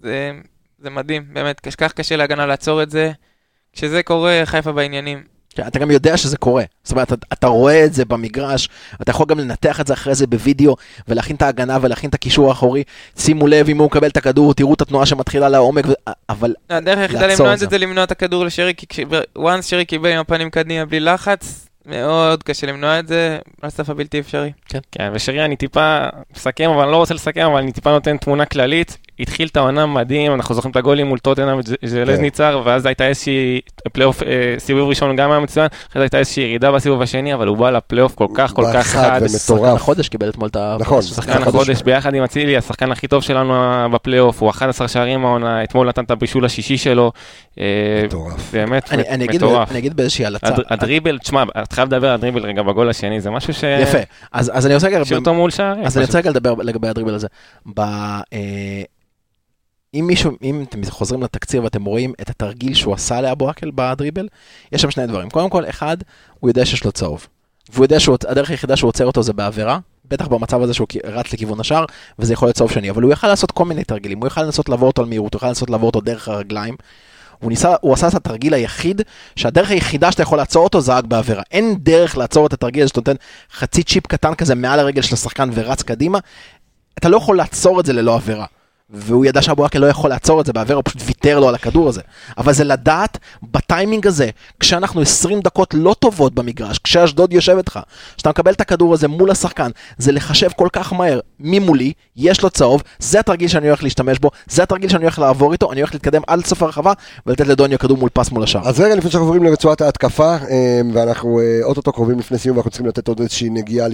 זה, 0.00 0.32
זה 0.78 0.90
מדהים, 0.90 1.34
באמת, 1.34 1.60
כך 1.60 1.92
קשה 1.92 2.16
להגנה 2.16 2.46
לעצור 2.46 2.82
את 2.82 2.90
זה. 2.90 3.12
כשזה 3.72 4.02
קורה, 4.02 4.42
חיפה 4.44 4.72
בעניינים. 4.72 5.33
כן, 5.54 5.66
אתה 5.66 5.78
גם 5.78 5.90
יודע 5.90 6.16
שזה 6.16 6.36
קורה. 6.36 6.64
זאת 6.84 6.92
אומרת, 6.92 7.12
אתה, 7.12 7.26
אתה 7.32 7.46
רואה 7.46 7.84
את 7.84 7.94
זה 7.94 8.04
במגרש, 8.04 8.68
אתה 9.02 9.10
יכול 9.10 9.26
גם 9.26 9.38
לנתח 9.38 9.80
את 9.80 9.86
זה 9.86 9.92
אחרי 9.94 10.14
זה 10.14 10.26
בווידאו, 10.26 10.76
ולהכין 11.08 11.36
את 11.36 11.42
ההגנה 11.42 11.78
ולהכין 11.80 12.10
את 12.10 12.14
הקישור 12.14 12.48
האחורי. 12.48 12.82
שימו 13.18 13.46
לב 13.46 13.68
אם 13.68 13.78
הוא 13.78 13.86
מקבל 13.86 14.08
את 14.08 14.16
הכדור, 14.16 14.54
תראו 14.54 14.74
את 14.74 14.80
התנועה 14.80 15.06
שמתחילה 15.06 15.48
לעומק, 15.48 15.84
ו... 15.88 15.92
אבל 16.28 16.54
הדרך 16.70 16.98
היחידה 16.98 17.26
למנוע 17.26 17.54
את 17.54 17.58
זה 17.58 17.66
זה 17.70 17.78
למנוע 17.78 18.04
את 18.04 18.10
הכדור 18.10 18.44
לשרי, 18.44 18.72
כי 18.76 19.04
once 19.38 19.62
שרי 19.62 19.84
קיבל 19.84 20.10
עם 20.10 20.18
הפנים 20.18 20.50
קדימה 20.50 20.84
בלי 20.84 21.00
לחץ, 21.00 21.68
מאוד 21.86 22.42
קשה 22.42 22.66
למנוע 22.66 22.98
את 22.98 23.08
זה, 23.08 23.38
על 23.62 23.70
סף 23.70 23.90
הבלתי 23.90 24.20
אפשרי. 24.20 24.52
כן, 24.92 25.10
ושרי 25.12 25.44
אני 25.44 25.56
טיפה 25.56 26.06
מסכם, 26.36 26.70
אבל 26.70 26.82
אני 26.82 26.92
לא 26.92 26.96
רוצה 26.96 27.14
לסכם, 27.14 27.46
אבל 27.46 27.58
אני 27.58 27.72
טיפה 27.72 27.90
נותן 27.90 28.16
תמונה 28.16 28.44
כללית. 28.44 28.98
התחיל 29.20 29.48
את 29.48 29.56
העונה 29.56 29.86
מדהים, 29.86 30.34
אנחנו 30.34 30.54
זוכרים 30.54 30.70
את 30.70 30.76
הגולים 30.76 31.06
מול 31.06 31.18
טוטנאם 31.18 31.58
וז'לזניצר, 31.82 32.62
ואז 32.64 32.86
הייתה 32.86 33.06
איזושהי 33.08 33.60
פלייאוף, 33.92 34.22
אה, 34.22 34.28
סיבוב 34.58 34.88
ראשון 34.88 35.16
גם 35.16 35.30
היה 35.30 35.40
מצוין, 35.40 35.66
אחרי 35.90 36.00
זה 36.00 36.02
הייתה 36.02 36.18
איזושהי 36.18 36.42
ירידה 36.44 36.72
בסיבוב 36.72 37.02
השני, 37.02 37.34
אבל 37.34 37.46
הוא 37.46 37.56
בא 37.56 37.70
לפלייאוף 37.70 38.14
כל 38.14 38.26
כך 38.34 38.52
כל 38.54 38.64
כך 38.74 38.86
חד 38.86 39.02
חד. 39.02 39.20
ומטורף. 39.22 39.60
שחקן 39.60 39.76
החודש 39.76 40.08
קיבל 40.08 40.28
אתמול 40.28 40.48
את 40.48 40.56
ה... 40.56 40.76
נכון, 40.80 41.02
שחקן 41.02 41.32
שחקן 41.32 41.42
החודש 41.42 41.82
ביחד 41.82 42.14
עם 42.14 42.22
אצילי, 42.24 42.56
השחקן 42.56 42.92
הכי 42.92 43.08
טוב 43.08 43.22
שלנו 43.22 43.54
בפלייאוף, 43.92 44.42
הוא 44.42 44.50
11 44.50 44.88
שערים 44.88 45.24
העונה, 45.24 45.64
אתמול 45.64 45.88
נתן 45.88 46.04
את 46.04 46.10
הבישול 46.10 46.44
השישי 46.44 46.78
שלו. 46.78 47.12
אה, 47.60 47.64
מטורף. 48.04 48.52
באמת 48.52 48.92
אני, 48.92 49.02
אני, 49.08 49.24
אגיד, 49.24 49.36
מטורף. 49.44 49.70
אני 49.70 49.78
אגיד 49.78 49.96
באיזושהי 49.96 50.26
הלצה. 50.26 50.46
הד- 50.46 50.60
הדריבל, 50.70 51.18
תשמע, 51.18 51.42
אתה 51.62 51.74
חייב 51.74 51.94
לדבר 51.94 52.08
על 52.08 52.14
הדריבל 52.14 52.46
רגע 52.46 52.62
בגול 52.62 52.90
השני, 52.90 53.20
זה 53.20 53.30
משהו 53.30 53.54
ש... 53.54 53.62
יפה. 53.82 53.98
אז, 54.32 54.50
אז 54.54 54.66
אני 54.66 54.74
רוצה 54.74 54.86
רגע... 54.86 55.02
אם 59.94 60.04
מישהו, 60.06 60.30
אם 60.42 60.64
אתם 60.68 60.80
חוזרים 60.90 61.22
לתקציר 61.22 61.64
ואתם 61.64 61.84
רואים 61.84 62.12
את 62.20 62.30
התרגיל 62.30 62.74
שהוא 62.74 62.94
עשה 62.94 63.20
לאבו 63.20 63.48
עקל 63.48 63.70
בדריבל, 63.74 64.28
יש 64.72 64.82
שם 64.82 64.90
שני 64.90 65.06
דברים. 65.06 65.30
קודם 65.30 65.50
כל, 65.50 65.68
אחד, 65.68 65.96
הוא 66.40 66.50
יודע 66.50 66.66
שיש 66.66 66.84
לו 66.84 66.92
צהוב. 66.92 67.26
והוא 67.72 67.84
יודע 67.84 68.00
שהדרך 68.00 68.50
היחידה 68.50 68.76
שהוא 68.76 68.88
עוצר 68.88 69.06
אותו 69.06 69.22
זה 69.22 69.32
בעבירה, 69.32 69.78
בטח 70.04 70.26
במצב 70.26 70.62
הזה 70.62 70.74
שהוא 70.74 70.86
רץ 71.04 71.32
לכיוון 71.32 71.60
השער, 71.60 71.84
וזה 72.18 72.32
יכול 72.32 72.48
להיות 72.48 72.56
צהוב 72.56 72.70
שני, 72.70 72.90
אבל 72.90 73.02
הוא 73.02 73.12
יכל 73.12 73.26
לעשות 73.26 73.50
כל 73.50 73.64
מיני 73.64 73.84
תרגילים, 73.84 74.18
הוא 74.18 74.26
יכל 74.26 74.42
לנסות 74.42 74.68
לעבור 74.68 74.86
אותו 74.86 75.02
על 75.02 75.08
מהירות, 75.08 75.34
הוא 75.34 75.38
יכל 75.38 75.46
לנסות 75.46 75.70
לעבור 75.70 75.86
אותו 75.86 76.00
דרך 76.00 76.28
הרגליים. 76.28 76.76
הוא 77.38 77.50
ניסה, 77.50 77.74
הוא 77.80 77.92
עשה 77.92 78.08
את 78.08 78.14
התרגיל 78.14 78.54
היחיד, 78.54 79.02
שהדרך 79.36 79.70
היחידה 79.70 80.12
שאתה 80.12 80.22
יכול 80.22 80.38
לעצור 80.38 80.64
אותו 80.64 80.80
זה 80.80 80.92
רק 80.92 81.04
בעבירה. 81.04 81.42
אין 81.50 81.76
דרך 81.78 82.16
לעצור 82.16 82.46
את 82.46 82.52
התרגיל 82.52 82.82
הזה 82.82 82.88
שאתה 82.88 83.00
נותן 83.00 83.14
חצי 83.52 83.82
צ'יפ 83.82 84.06
קטן 84.06 84.34
כזה 84.34 84.54
מעל 84.54 84.80
הרגל 84.80 85.02
של 85.02 85.14
השחקן 85.14 85.50
ורץ 85.52 85.82
קדימה. 85.82 86.18
אתה 86.98 87.08
לא 87.08 87.16
יכול 87.16 87.36
לעצור 87.36 87.80
את 87.80 87.86
זה 87.86 87.92
ללא 87.92 88.14
עבירה. 88.14 88.46
והוא 88.90 89.24
ידע 89.24 89.42
שאבו 89.42 89.66
לא 89.74 89.86
יכול 89.86 90.10
לעצור 90.10 90.40
את 90.40 90.46
זה 90.46 90.52
בעבירה, 90.52 90.76
הוא 90.76 90.82
פשוט 90.84 91.02
ויתר 91.04 91.40
לו 91.40 91.48
על 91.48 91.54
הכדור 91.54 91.88
הזה. 91.88 92.00
אבל 92.38 92.52
זה 92.52 92.64
לדעת 92.64 93.18
בטיימינג 93.42 94.06
הזה, 94.06 94.30
כשאנחנו 94.60 95.00
20 95.00 95.40
דקות 95.40 95.74
לא 95.74 95.94
טובות 95.98 96.34
במגרש, 96.34 96.78
כשאשדוד 96.78 97.32
יושבת 97.32 97.68
לך, 97.68 97.78
שאתה 98.16 98.30
מקבל 98.30 98.52
את 98.52 98.60
הכדור 98.60 98.94
הזה 98.94 99.08
מול 99.08 99.30
השחקן, 99.30 99.70
זה 99.98 100.12
לחשב 100.12 100.48
כל 100.56 100.68
כך 100.72 100.92
מהר 100.92 101.20
מי 101.40 101.58
מולי, 101.58 101.92
יש 102.16 102.42
לו 102.42 102.50
צהוב, 102.50 102.82
זה 102.98 103.20
התרגיל 103.20 103.48
שאני 103.48 103.66
הולך 103.66 103.82
להשתמש 103.82 104.18
בו, 104.18 104.30
זה 104.46 104.62
התרגיל 104.62 104.90
שאני 104.90 105.02
הולך 105.02 105.18
לעבור 105.18 105.52
איתו, 105.52 105.72
אני 105.72 105.80
הולך 105.80 105.94
להתקדם 105.94 106.22
עד 106.26 106.46
סוף 106.46 106.62
הרחבה 106.62 106.92
ולתת 107.26 107.46
לדוניו 107.46 107.78
כדור 107.78 107.96
מול 107.96 108.08
פס 108.12 108.30
מול 108.30 108.42
השער. 108.42 108.68
אז 108.68 108.80
רגע 108.80 108.94
לפני 108.94 109.10
שאנחנו 109.10 109.26
עוברים 109.26 109.44
לרצועת 109.44 109.80
ההתקפה, 109.80 110.36
אה, 110.50 110.80
ואנחנו 110.92 111.40
אה, 111.40 111.60
אוטוטו 111.62 111.92
קרובים 111.92 112.18
לפני 112.18 112.38
סיום, 112.38 112.56
ואנחנו 112.56 112.70
צריכים 112.70 112.86
לתת 112.86 113.08
עוד 113.08 113.20
איזושהי 113.20 113.50
נגיעה 113.50 113.88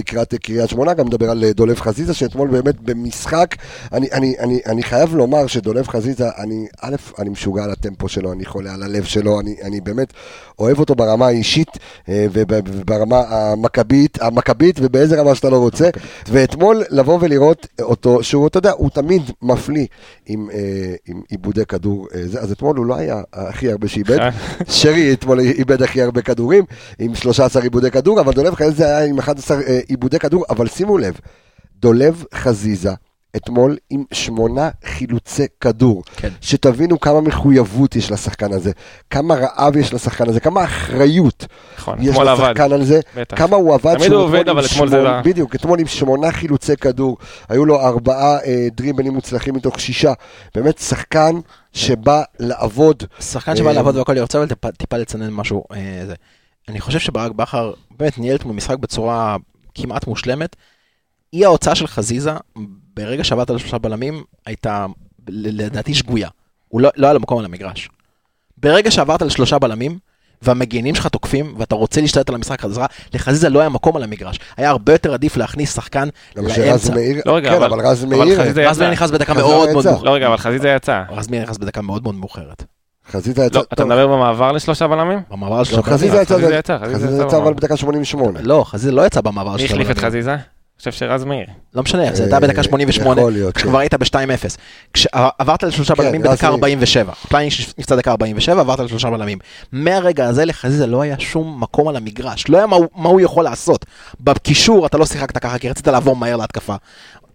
אה, 4.66 4.79
אני 4.80 4.88
חייב 4.88 5.14
לומר 5.14 5.46
שדולב 5.46 5.88
חזיזה, 5.88 6.28
אני, 6.38 6.66
א', 6.80 6.96
אני 7.18 7.30
משוגע 7.30 7.64
על 7.64 7.70
הטמפו 7.70 8.08
שלו, 8.08 8.32
אני 8.32 8.44
חולה 8.44 8.74
על 8.74 8.82
הלב 8.82 9.04
שלו, 9.04 9.40
אני, 9.40 9.54
אני 9.62 9.80
באמת 9.80 10.12
אוהב 10.58 10.78
אותו 10.78 10.94
ברמה 10.94 11.26
האישית 11.26 11.68
אה, 12.08 12.26
וב- 12.32 12.60
וברמה 12.66 13.20
המכבית, 13.28 14.22
המכבית 14.22 14.76
ובאיזה 14.82 15.20
רמה 15.20 15.34
שאתה 15.34 15.50
לא 15.50 15.56
רוצה. 15.58 15.90
ואתמול 16.28 16.82
לבוא 16.90 17.18
ולראות 17.20 17.66
אותו, 17.80 18.22
שהוא, 18.22 18.46
אתה 18.46 18.58
יודע, 18.58 18.70
הוא 18.70 18.90
תמיד 18.90 19.22
מפליא 19.42 19.86
עם, 20.26 20.50
אה, 20.50 20.94
עם 21.06 21.20
עיבודי 21.28 21.66
כדור. 21.66 22.08
אה, 22.14 22.20
אז 22.20 22.52
אתמול 22.52 22.76
הוא 22.76 22.86
לא 22.86 22.96
היה 22.96 23.22
הכי 23.32 23.70
הרבה 23.70 23.88
שאיבד. 23.88 24.18
שרי 24.80 25.12
אתמול 25.12 25.40
איבד 25.40 25.82
הכי 25.82 26.02
הרבה 26.02 26.22
כדורים, 26.22 26.64
עם 26.98 27.14
13 27.14 27.62
עיבודי 27.62 27.90
כדור, 27.90 28.20
אבל 28.20 28.32
דולב 28.32 28.54
חזיזה 28.54 28.86
היה 28.86 29.04
עם 29.04 29.18
11 29.18 29.60
אה, 29.62 29.80
עיבודי 29.88 30.18
כדור, 30.18 30.44
אבל 30.50 30.66
שימו 30.68 30.98
לב, 30.98 31.14
דולב 31.80 32.24
חזיזה 32.34 32.90
אתמול 33.36 33.76
עם 33.90 34.04
שמונה 34.12 34.70
חילוצי 34.84 35.46
כדור. 35.60 36.02
כן. 36.16 36.28
שתבינו 36.40 37.00
כמה 37.00 37.20
מחויבות 37.20 37.96
יש 37.96 38.10
לשחקן 38.10 38.52
הזה, 38.52 38.70
כמה 39.10 39.34
רעב 39.34 39.76
יש 39.76 39.94
לשחקן 39.94 40.28
הזה, 40.28 40.40
כמה 40.40 40.64
אחריות 40.64 41.46
נכון, 41.78 41.98
יש 42.00 42.08
אתמול 42.08 42.28
עבד. 42.28 42.44
לשחקן 42.44 42.72
על 42.72 42.84
זה, 42.84 43.00
בטח. 43.16 43.38
כמה 43.38 43.56
הוא 43.56 43.74
עבד. 43.74 43.98
תמיד 43.98 44.12
הוא 44.12 44.22
עובד, 44.22 44.48
אבל 44.48 44.64
אתמול 44.66 44.88
זה 44.88 44.96
שמונה- 44.96 45.16
לא- 45.16 45.22
בדיוק, 45.22 45.54
אתמול 45.54 45.80
עם 45.80 45.86
שמונה 45.86 46.32
חילוצי 46.32 46.76
כדור, 46.76 47.16
היו 47.48 47.64
לו 47.64 47.80
ארבעה 47.80 48.38
אה, 48.44 48.68
דריבלים 48.72 49.12
מוצלחים 49.14 49.54
מתוך 49.54 49.80
שישה. 49.80 50.12
באמת 50.54 50.78
שחקן 50.78 51.34
שבא 51.72 52.22
לעבוד. 52.40 53.02
שחקן 53.20 53.56
שבא 53.56 53.68
אה, 53.68 53.72
לעבוד 53.72 53.96
והכל, 53.96 54.12
אני 54.12 54.20
רוצה 54.20 54.38
אבל 54.38 54.46
טיפה- 54.48 54.70
טיפה 54.72 54.96
לצנן 54.96 55.30
משהו. 55.32 55.64
אה, 55.72 56.02
זה. 56.06 56.14
אני 56.68 56.80
חושב 56.80 56.98
שברק 56.98 57.32
בכר 57.32 57.72
באמת 57.98 58.18
ניהל 58.18 58.36
אתמול 58.36 58.54
משחק 58.56 58.76
בצורה 58.78 59.36
כמעט 59.74 60.06
מושלמת. 60.06 60.56
אי 61.32 61.44
ההוצאה 61.44 61.74
של 61.74 61.86
חזיזה, 61.86 62.32
ברגע 62.96 63.24
שעברת 63.24 63.50
לשלושה 63.50 63.78
בלמים, 63.78 64.22
הייתה 64.46 64.86
לדעתי 65.28 65.94
שגויה. 65.94 66.28
הוא 66.68 66.80
לא, 66.80 66.90
לא 66.96 67.06
היה 67.06 67.14
לו 67.14 67.20
מקום 67.20 67.38
על 67.38 67.44
המגרש. 67.44 67.88
ברגע 68.58 68.90
שעברת 68.90 69.22
לשלושה 69.22 69.58
בלמים, 69.58 69.98
והמגינים 70.42 70.94
שלך 70.94 71.06
תוקפים, 71.06 71.54
ואתה 71.58 71.74
רוצה 71.74 72.00
להשתלט 72.00 72.28
על 72.28 72.34
המשחק 72.34 72.60
חזרה, 72.60 72.86
לחזיזה 73.14 73.48
לא 73.48 73.60
היה 73.60 73.68
מקום 73.68 73.96
על 73.96 74.02
המגרש. 74.02 74.38
היה 74.56 74.70
הרבה 74.70 74.92
יותר 74.92 75.14
עדיף 75.14 75.36
להכניס 75.36 75.74
שחקן 75.74 76.08
לאמצע. 76.36 76.94
מאיר, 76.94 77.22
לא, 77.26 77.36
רגע, 77.36 77.50
כן, 77.50 77.56
אבל- 77.56 77.72
אבל 77.72 77.86
רז 77.86 78.04
אבל 78.04 78.16
מאיר, 78.16 78.40
רז 78.42 78.78
מאיר. 78.80 78.90
נכנס 78.90 79.10
בדקה 79.10 79.34
מאוד 79.34 79.50
מאוד. 79.72 79.84
מאוחרת. 79.86 80.02
לא, 80.02 80.10
רגע, 80.10 80.26
אבל 80.26 80.36
חזיזה 80.36 80.68
יצא. 80.68 81.02
רז 81.10 81.28
מאיר 81.28 81.42
נכנס 81.42 81.58
בדקה 81.58 81.82
מאוד 81.82 82.02
מאוד 82.02 82.14
מאוחרת. 82.14 82.64
חזיזה 83.10 83.44
יצא, 83.44 83.58
לא, 83.58 83.64
אתה 83.72 83.84
מדבר 83.84 84.06
במעבר 84.06 84.52
לשלושה 84.52 84.86
בלמים? 84.88 85.18
במעבר 85.30 85.54
לא, 85.56 85.60
לשלושה 85.62 85.82
בלמים. 85.82 85.96
חזיזה 85.98 86.54
יצא, 86.54 86.78
חזיזה 86.84 87.22
יצא 87.22 87.36
אבל. 87.36 87.54
בדקה 87.54 87.76
88. 87.76 88.40
לא, 88.42 88.64
חזיזה 88.66 88.92
לא 88.92 89.06
יצא 89.06 89.20
במעבר 89.20 89.52
מי 89.52 89.58
של 89.58 89.64
החליף 89.64 89.90
את. 89.90 89.98
חזיזה? 89.98 90.36
חושב 90.80 90.92
שרז 90.92 91.24
מאיר. 91.24 91.46
לא 91.74 91.82
משנה, 91.82 92.14
זה 92.14 92.22
אה, 92.22 92.26
הייתה 92.26 92.40
בדקה 92.40 92.62
88, 92.62 93.20
יכול 93.20 93.32
להיות, 93.32 93.54
כשכבר 93.54 93.78
היית 93.78 93.94
ב-2-0. 93.94 94.56
כשעברת 94.92 95.62
לשלושה 95.62 95.94
כן, 95.94 96.02
בלמים 96.02 96.22
בדקה 96.22 96.46
מאיר. 96.46 96.54
47, 96.54 97.12
פליינש 97.12 97.74
נפצע 97.78 97.96
דקה 97.96 98.10
47, 98.10 98.60
עברת 98.60 98.80
לשלושה 98.80 99.10
בלמים. 99.10 99.38
מהרגע 99.72 100.26
הזה 100.26 100.44
לחזיזה 100.44 100.86
לא 100.86 101.02
היה 101.02 101.18
שום 101.18 101.60
מקום 101.60 101.88
על 101.88 101.96
המגרש, 101.96 102.48
לא 102.48 102.56
היה 102.56 102.66
מה 102.96 103.08
הוא 103.08 103.20
יכול 103.20 103.44
לעשות. 103.44 103.86
בקישור 104.20 104.86
אתה 104.86 104.98
לא 104.98 105.06
שיחקת 105.06 105.38
ככה, 105.38 105.58
כי 105.58 105.70
רצית 105.70 105.88
לעבור 105.88 106.16
מהר 106.16 106.36
להתקפה. 106.36 106.74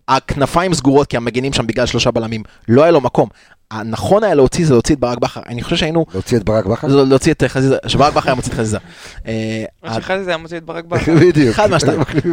הכנפיים 0.08 0.74
סגורות 0.74 1.08
כי 1.08 1.18
המגינים 1.18 1.54
שם 1.54 1.68
בגלל 1.68 1.86
שלושה 1.86 2.12
בלמים, 2.12 2.44
לא 2.68 2.84
היה 2.84 2.92
לו 2.92 3.02
מקום. 3.02 3.30
הנכון 3.72 4.24
היה 4.24 4.34
להוציא 4.36 4.66
זה 4.66 4.74
להוציא 4.74 4.96
את 4.96 5.00
ברק 5.00 5.18
בכר, 5.18 5.42
אני 5.46 5.64
חושב 5.64 5.76
שהיינו, 5.76 6.06
להוציא 6.14 6.38
את 6.38 6.44
ברק 6.44 6.66
בכר? 6.66 6.90
זה 6.90 6.96
להוציא 6.96 7.32
את 7.32 7.44
חזיזה, 7.48 7.78
שברק 7.88 8.14
בכר 8.14 8.30
היה 8.30 8.36
מוציא 8.36 8.52
את 8.52 8.58
חזיזה. 8.58 8.78
אה, 9.28 9.66
מה 9.84 9.94
שחזיזה 9.94 10.30
היה 10.30 10.38
מוציא 10.38 10.58
את 10.58 10.64
ברק 10.64 10.86
בכר. 10.86 11.16
בדיוק. 11.22 11.50
אחד 11.50 11.74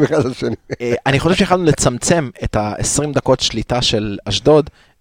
אחד 0.04 0.26
לשני. 0.26 0.54
אה, 0.80 0.94
אני 1.06 1.20
חושב 1.20 1.34
שיכולנו 1.36 1.64
לצמצם 1.64 2.30
את 2.44 2.56
ה-20 2.56 3.14
דקות 3.14 3.40
שליטה 3.40 3.82
של 3.82 4.18
אשדוד 4.24 4.70
אה, 4.72 4.91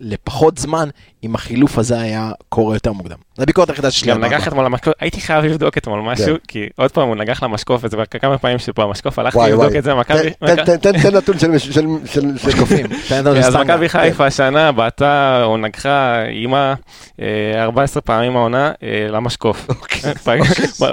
לפחות 0.00 0.58
זמן, 0.58 0.88
אם 1.24 1.34
החילוף 1.34 1.78
הזה 1.78 2.00
היה 2.00 2.30
קורה 2.48 2.76
יותר 2.76 2.92
מוקדם. 2.92 3.16
זו 3.36 3.42
הביקורת 3.42 3.68
היחידה 3.70 3.90
שלי. 3.90 4.10
גם 4.10 4.24
נגח. 4.24 4.48
אתמול 4.48 4.64
למשקוף, 4.64 4.94
הייתי 5.00 5.20
חייב 5.20 5.44
לבדוק 5.44 5.78
אתמול 5.78 6.00
משהו, 6.00 6.36
כי 6.48 6.66
עוד 6.76 6.90
פעם 6.90 7.08
הוא 7.08 7.16
נגח 7.16 7.42
למשקוף, 7.42 7.80
וזה 7.84 7.96
כבר 7.96 8.04
כמה 8.04 8.38
פעמים 8.38 8.58
שפה 8.58 8.82
המשקוף, 8.82 9.18
הלכתי 9.18 9.38
לבדוק. 9.52 9.76
את 9.78 9.84
זה, 9.84 9.94
מכבי... 9.94 10.30
תן- 10.80 11.16
נתון 11.16 11.38
של 11.38 11.58
של- 11.58 11.70
של- 11.72 11.86
של 12.06 12.26
משקופים. 12.48 12.86
כן, 13.08 13.26
אז. 13.26 13.56
מכבי 13.56 13.88
חיפה 13.88 14.26
השנה 14.26 14.72
בעטה 14.72 15.40
או 15.44 15.56
נגחה 15.56 16.22
אימה 16.24 16.74
אה, 17.20 17.26
14 17.62 18.00
פעמים 18.02 18.36
העונה 18.36 18.72
אה, 18.82 19.06
למשקוף. 19.10 19.66
אוקיי. 19.68 20.40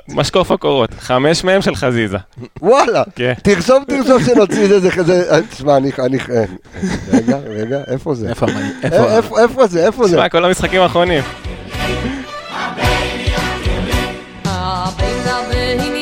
משקוף 0.15 0.51
הקורות, 0.51 0.89
חמש 0.99 1.43
מהם 1.43 1.61
של 1.61 1.76
חזיזה. 1.76 2.17
וואלה, 2.61 3.03
כן. 3.15 3.34
תרשום, 3.43 3.84
תרשום 3.88 4.23
שנוציא 4.23 4.63
את 4.63 4.69
זה, 4.69 4.80
זה 4.80 4.91
כזה, 4.91 5.41
תשמע, 5.49 5.78
אני, 5.78 5.91
אני, 5.99 6.17
אה, 6.17 6.43
רגע, 7.13 7.38
רגע, 7.38 7.78
איפה 7.88 8.14
זה? 8.14 8.14
איפה 8.30 8.45
המנהיג? 8.45 8.74
אה, 8.84 8.89
איפה? 8.89 9.16
איפה- 9.18 9.39
איפה 9.41 9.68
זה, 9.68 9.86
איפה 9.86 10.07
זה? 10.07 10.16
תשמע, 10.16 10.30
כל 10.30 10.45
המשחקים 10.45 10.82
האחרונים. 10.82 11.24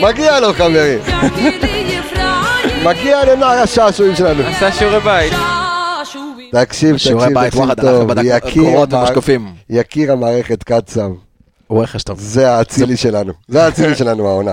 מגיע 0.02 0.40
לו 0.40 0.54
חברים, 0.54 1.00
מגיע 2.86 3.26
לנוער 3.26 3.60
השעשועים 3.60 4.16
שלנו. 4.16 4.44
עשה 4.44 4.72
שיעורי 4.72 5.00
בית. 5.00 5.34
תקשיב, 6.52 6.96
תקשיב, 6.96 7.14
תקשיב 7.50 7.74
טוב. 7.74 8.12
יקיר 9.70 10.12
המערכת 10.12 10.64
קצב, 10.64 11.10
הוא 11.68 11.84
רכש 11.84 12.04
טוב. 12.04 12.20
זה 12.20 12.52
האצילי 12.52 12.98
שלנו, 12.98 13.34
זה 13.48 13.64
האצילי 13.66 13.96
שלנו 13.96 14.28
העונה. 14.28 14.52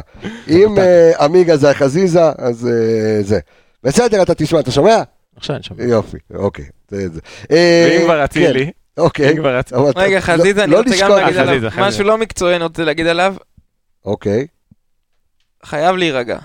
אם 0.49 0.79
אה, 0.79 1.13
עמיגה 1.25 1.57
זה 1.57 1.71
החזיזה, 1.71 2.21
אז 2.39 2.67
אה, 2.69 3.23
זה. 3.23 3.39
בסדר, 3.85 4.23
אתה 4.23 4.35
תשמע, 4.35 4.61
אתה 4.61 4.71
שומע? 4.71 5.03
עכשיו 5.37 5.57
אני 5.57 5.63
שומע. 5.63 5.85
יופי, 5.85 6.17
אוקיי. 6.35 6.65
זה 6.89 7.09
זה. 7.09 7.21
אה, 7.51 7.89
ואם 7.91 8.05
כבר 8.05 8.17
כן, 8.19 8.25
אצילי, 8.25 8.71
אוקיי. 8.99 9.31
אם 9.31 9.37
כבר 9.37 9.61
אצילי. 9.61 9.81
אבל 9.81 9.91
אתה- 9.91 10.01
רגע, 10.01 10.17
לא- 10.17 10.21
חזיזה, 10.21 10.65
אני 10.65 10.73
לא 10.73 10.79
רוצה 10.79 10.91
גם 11.01 11.11
להגיד 11.11 11.37
עליו 11.37 11.53
חזיזה, 11.55 11.71
חזיזה. 11.71 11.87
משהו 11.89 12.05
לא 12.05 12.19
מקצועי, 12.19 12.57
אני 12.57 12.65
רוצה 12.65 12.85
להגיד 12.85 13.07
עליו, 13.07 13.35
אוקיי. 14.05 14.47
חייב 15.65 15.97
להירגע. 15.97 16.39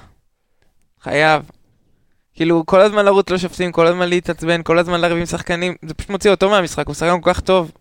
חייב. 1.01 1.41
כאילו, 2.33 2.63
כל 2.65 2.81
הזמן 2.81 3.05
לרוץ 3.05 3.29
לשופטים, 3.29 3.71
כל 3.71 3.87
הזמן 3.87 4.09
להתעצבן, 4.09 4.61
כל 4.63 4.79
הזמן 4.79 5.01
לריב 5.01 5.17
עם 5.17 5.25
שחקנים, 5.25 5.75
זה 5.85 5.93
פשוט 5.93 6.09
מוציא 6.09 6.31
אותו 6.31 6.49
מהמשחק, 6.49 6.87
הוא 6.87 6.95
שחקן 6.95 7.21
כל 7.21 7.33
כך 7.33 7.39
טוב. 7.39 7.71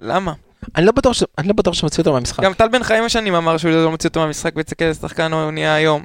למה? 0.00 0.32
אני 0.76 0.86
לא 0.86 0.92
בטוח 0.92 1.12
ש- 1.12 1.24
אני 1.38 1.48
לא 1.48 1.54
בטוח 1.54 1.74
שמוציא 1.74 2.00
אותו 2.02 2.12
מהמשחק. 2.12 2.42
גם 2.44 2.54
טל 2.54 2.68
בן 2.68 2.82
חיים 2.82 3.04
השנים 3.04 3.34
אמר 3.34 3.56
שהוא 3.56 3.70
לא 3.72 3.90
מוציא 3.90 4.08
אותו 4.08 4.20
מהמשחק 4.20 4.52
ויצא 4.56 4.74
איזה 4.80 5.00
שחקן 5.00 5.32
הוא 5.32 5.50
נהיה 5.50 5.74
היום. 5.74 6.02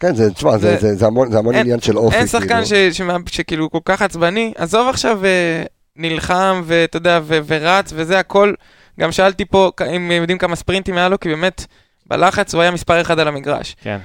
כן, 0.00 0.14
זה, 0.14 0.30
תשמע, 0.34 0.58
זה, 0.58 0.58
זה- 0.58 0.76
זה, 0.80 0.94
זה 0.94 1.06
המון, 1.06 1.32
זה 1.32 1.38
המון 1.38 1.54
אין- 1.54 1.62
עניין 1.62 1.80
של 1.80 1.96
אופי. 1.98 2.16
אין 2.16 2.26
שחקן 2.26 2.46
כאילו. 2.64 2.66
ש- 2.66 2.96
שמע- 2.96 3.16
שכאילו 3.30 3.70
כל 3.70 3.78
כך 3.84 4.02
עצבני, 4.02 4.52
עזוב 4.56 4.88
עכשיו 4.88 5.24
אה, 5.24 5.62
נלחם 5.96 6.62
ואתה 6.64 6.96
יודע, 6.96 7.20
ו- 7.22 7.38
ורץ 7.46 7.92
וזה 7.94 8.18
הכל. 8.18 8.52
גם 9.00 9.12
שאלתי 9.12 9.44
פה 9.44 9.70
אם 9.96 10.10
יודעים 10.10 10.38
כמה 10.38 10.56
ספרינטים 10.56 10.96
היה 10.96 11.08
לו, 11.08 11.20
כי 11.20 11.28
באמת, 11.28 11.66
בלחץ 12.06 12.54
הוא 12.54 12.62
היה 12.62 12.70
מספר 12.70 13.00
אחד 13.00 13.18
על 13.18 13.28
המגרש. 13.28 13.76
כן. 13.82 13.98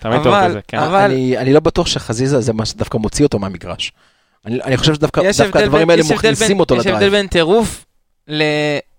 תמיד 0.00 0.22
טוב 0.22 0.34
בזה, 0.48 0.60
כן. 0.68 0.78
אבל- 0.78 1.00
אני 1.00 1.38
אני 1.38 1.52
לא 1.52 1.60
בטוח 1.60 1.86
שחזיזה 1.86 2.40
זה 2.40 2.52
מה 2.52 2.66
שדווקא 2.66 2.96
מוציא 2.98 3.24
אותו 3.24 3.38
מהמגרש. 3.38 3.92
אני 4.46 4.62
אני 4.64 4.76
חושב 4.76 4.94
שדווקא 4.94 5.20
הדברים 5.20 5.88
בין- 5.88 5.90
האלה 6.00 6.14
מכניסים 6.14 6.48
בין- 6.48 6.60
אותו 6.60 6.74
יש 6.74 6.80
הבדל 6.80 6.92
לדרייב. 6.96 7.12
בין 7.12 7.26
טירוף 7.26 7.84
ל... 8.28 8.42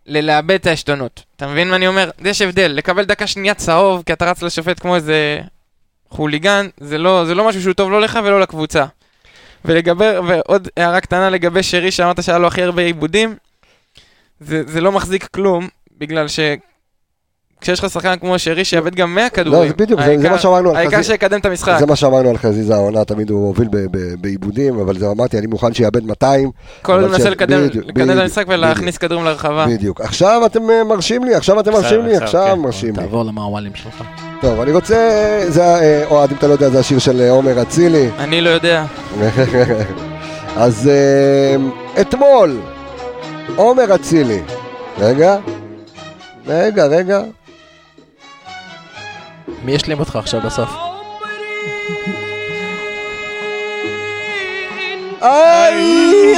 ללאבד 0.06 0.52
את 0.52 0.68
העשתונות. 0.68 1.24
אתה 1.36 1.48
מבין 1.48 1.70
מה 1.70 1.76
אני 1.76 1.88
אומר? 1.88 2.10
יש 2.26 2.42
הבדל. 2.42 2.72
לקבל 2.76 3.06
דקה 3.06 3.28
שנייה 3.28 3.54
צהוב, 3.54 4.04
כי 4.06 4.14
אתה 4.14 4.26
רץ 4.32 4.42
לשופט 4.42 4.80
כמו 4.80 4.96
איזה 4.96 5.40
חוליגן, 6.14 6.68
זה 6.78 6.98
לא, 6.98 7.26
זה 7.26 7.36
לא 7.36 7.48
משהו 7.48 7.62
שהוא 7.62 7.74
טוב 7.74 7.92
לא 7.92 8.02
לך 8.02 8.20
ולא 8.24 8.40
לקבוצה. 8.40 8.86
ולגבי, 9.66 10.06
ועוד 10.28 10.68
הערה 10.78 11.02
קטנה 11.02 11.30
לגבי 11.30 11.64
שרי, 11.64 11.92
שאמרת 11.92 12.24
שהיה 12.24 12.38
לו 12.38 12.48
הכי 12.48 12.64
הרבה 12.64 12.82
עיבודים, 12.82 13.36
זה, 14.40 14.64
זה 14.68 14.82
לא 14.82 14.92
מחזיק 14.92 15.28
כלום, 15.28 15.68
בגלל 15.98 16.28
ש... 16.28 16.40
כשיש 17.64 17.80
לך 17.84 17.90
שחקן 17.90 18.16
כמו 18.20 18.40
שרי 18.40 18.66
שיאבד 18.66 18.96
גם 18.96 19.16
100 19.16 19.30
כדורים, 19.30 19.62
לא, 19.62 19.68
זה 19.68 19.74
בדיוק, 19.74 20.00
זה- 20.00 20.06
זה 20.06 20.12
העיקר- 20.12 20.30
מה 20.32 20.38
שאמרנו 20.38 20.70
על 20.70 20.76
העיקר 20.76 20.98
חזיזה. 20.98 21.14
שיקדם 21.14 21.40
את 21.40 21.46
המשחק. 21.46 21.76
זה 21.80 21.86
מה 21.86 21.96
שאמרנו 21.96 22.30
על 22.30 22.38
חזיזה 22.38 22.76
העונה, 22.76 23.06
תמיד 23.06 23.30
הוא 23.30 23.48
הוביל 23.48 23.68
בעיבודים, 24.22 24.80
אבל 24.80 24.98
זה 25.00 25.08
אמרתי, 25.12 25.38
אני 25.38 25.48
מוכן 25.48 25.74
שיאבד 25.74 26.04
200. 26.06 26.50
כל 26.82 26.94
הזמן 27.00 27.12
מנסה 27.12 27.30
לקדם 27.30 27.60
את 28.14 28.20
המשחק 28.20 28.46
ולהכניס 28.48 28.98
כדורים 28.98 29.26
לרחבה. 29.26 29.66
בדיוק. 29.70 30.02
עכשיו 30.02 30.42
אתם 30.46 30.70
אה, 30.70 30.84
מרשים 30.84 31.24
לי, 31.24 31.36
עכשיו 31.36 31.60
אתם 31.60 31.72
מרשים 31.72 32.06
לי, 32.06 32.18
עכשיו, 32.18 32.48
כן. 32.56 32.60
מרשים 32.60 32.90
לי. 32.90 33.02
תעבור 33.02 33.24
למעוואלים 33.24 33.72
שלך. 33.76 34.04
טוב, 34.42 34.60
אני 34.62 34.72
רוצה, 34.72 34.96
זה, 35.48 35.64
אה, 35.64 36.04
אוהד, 36.10 36.32
אם 36.32 36.38
אתה 36.38 36.48
לא 36.48 36.54
יודע, 36.54 36.70
זה 36.70 36.80
השיר 36.80 37.00
של 37.00 37.22
אה, 37.22 37.32
עומר 37.32 37.62
אצילי. 37.62 38.10
אני 38.20 38.42
לא 38.42 38.50
יודע. 38.50 38.86
אז 40.58 40.90
אתמול, 42.02 42.58
עומר 43.56 43.96
אצילי, 43.96 44.42
רגע, 45.00 45.38
רגע, 46.48 46.86
רגע, 46.86 47.22
מי 49.64 49.72
ישלים 49.72 50.00
אותך 50.00 50.16
עכשיו 50.16 50.42
בסוף? 50.42 50.70
איי! 55.22 56.36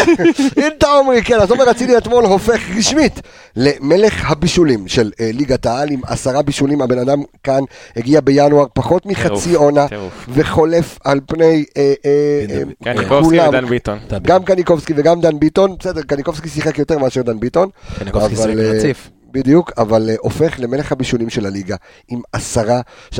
אינטה 0.63 0.87
עומרי, 0.87 1.23
כן, 1.23 1.39
אז 1.39 1.51
עומר 1.51 1.71
אצילי 1.71 1.97
אתמול 1.97 2.25
הופך 2.25 2.61
רשמית 2.77 3.21
למלך 3.55 4.31
הבישולים 4.31 4.87
של 4.87 5.11
אה, 5.19 5.29
ליגת 5.33 5.65
העל 5.65 5.89
עם 5.89 6.01
עשרה 6.07 6.41
בישולים, 6.41 6.81
הבן 6.81 6.99
אדם 6.99 7.23
כאן 7.43 7.61
הגיע 7.95 8.21
בינואר 8.21 8.65
פחות 8.73 9.05
מחצי 9.05 9.53
עונה. 9.55 9.85
וחולף 10.29 10.99
על 11.03 11.19
פני 11.25 11.65
אה, 11.77 11.93
אה, 12.05 12.95
כולם. 13.21 13.53
גם 14.21 14.43
קניקובסקי 14.43 14.93
וגם 14.95 15.21
דן 15.21 15.39
ביטון, 15.39 15.75
בסדר, 15.79 16.01
קניקובסקי 16.01 16.49
שיחק 16.49 16.79
יותר 16.79 16.97
מאשר 16.97 17.21
דן 17.21 17.39
ביטון. 17.39 17.69
קניקובסקי 17.99 18.35
שיחק 18.35 18.49
רציף. 18.49 19.09
בדיוק, 19.35 19.71
אבל 19.77 20.09
אה, 20.09 20.15
הופך 20.19 20.55
למלך 20.59 20.91
הבישולים 20.91 21.29
של 21.29 21.45
הליגה 21.45 21.75
עם 22.07 22.21
עשרה. 22.33 22.81
ש... 23.11 23.19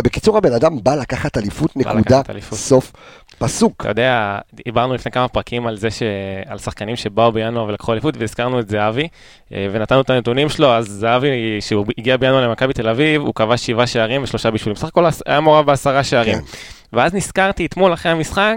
בקיצור, 0.00 0.36
הבן 0.36 0.52
אדם 0.52 0.78
בא 0.82 0.94
לקחת 0.94 1.38
אליפות, 1.38 1.76
נקודה, 1.76 1.98
לקחת 1.98 2.30
אליפות. 2.30 2.58
סוף, 2.58 2.92
פסוק. 3.38 3.80
אתה 3.80 3.90
יודע, 3.90 4.38
דיברנו 4.64 4.94
לפני 4.94 5.12
כמה 5.12 5.28
פרקים 5.28 5.66
על 5.66 5.76
זה 5.76 5.90
ש... 5.90 6.02
על 6.46 6.58
שחקנים 6.58 6.96
שבאו 6.96 7.32
בינואר 7.32 7.64
ולקחו 7.64 7.92
אליפות, 7.92 8.16
והזכרנו 8.16 8.60
את 8.60 8.68
זהבי, 8.68 9.08
אה, 9.52 9.66
ונתנו 9.72 10.00
את 10.00 10.10
הנתונים 10.10 10.48
שלו, 10.48 10.72
אז 10.72 10.86
זהבי, 10.86 11.58
כשהוא 11.60 11.86
הגיע 11.98 12.16
בינואר 12.16 12.48
למכבי 12.48 12.72
תל 12.72 12.88
אביב, 12.88 13.22
הוא 13.22 13.34
כבש 13.34 13.66
שבעה 13.66 13.86
שערים 13.86 14.22
ושלושה 14.22 14.50
בישולים. 14.50 14.74
בסך 14.74 14.88
הכל 14.88 15.06
היה 15.26 15.40
מעורב 15.40 15.66
בעשרה 15.66 16.04
שערים. 16.04 16.38
כן. 16.38 16.44
ואז 16.92 17.14
נזכרתי 17.14 17.66
אתמול 17.66 17.92
אחרי 17.92 18.12
המשחק, 18.12 18.56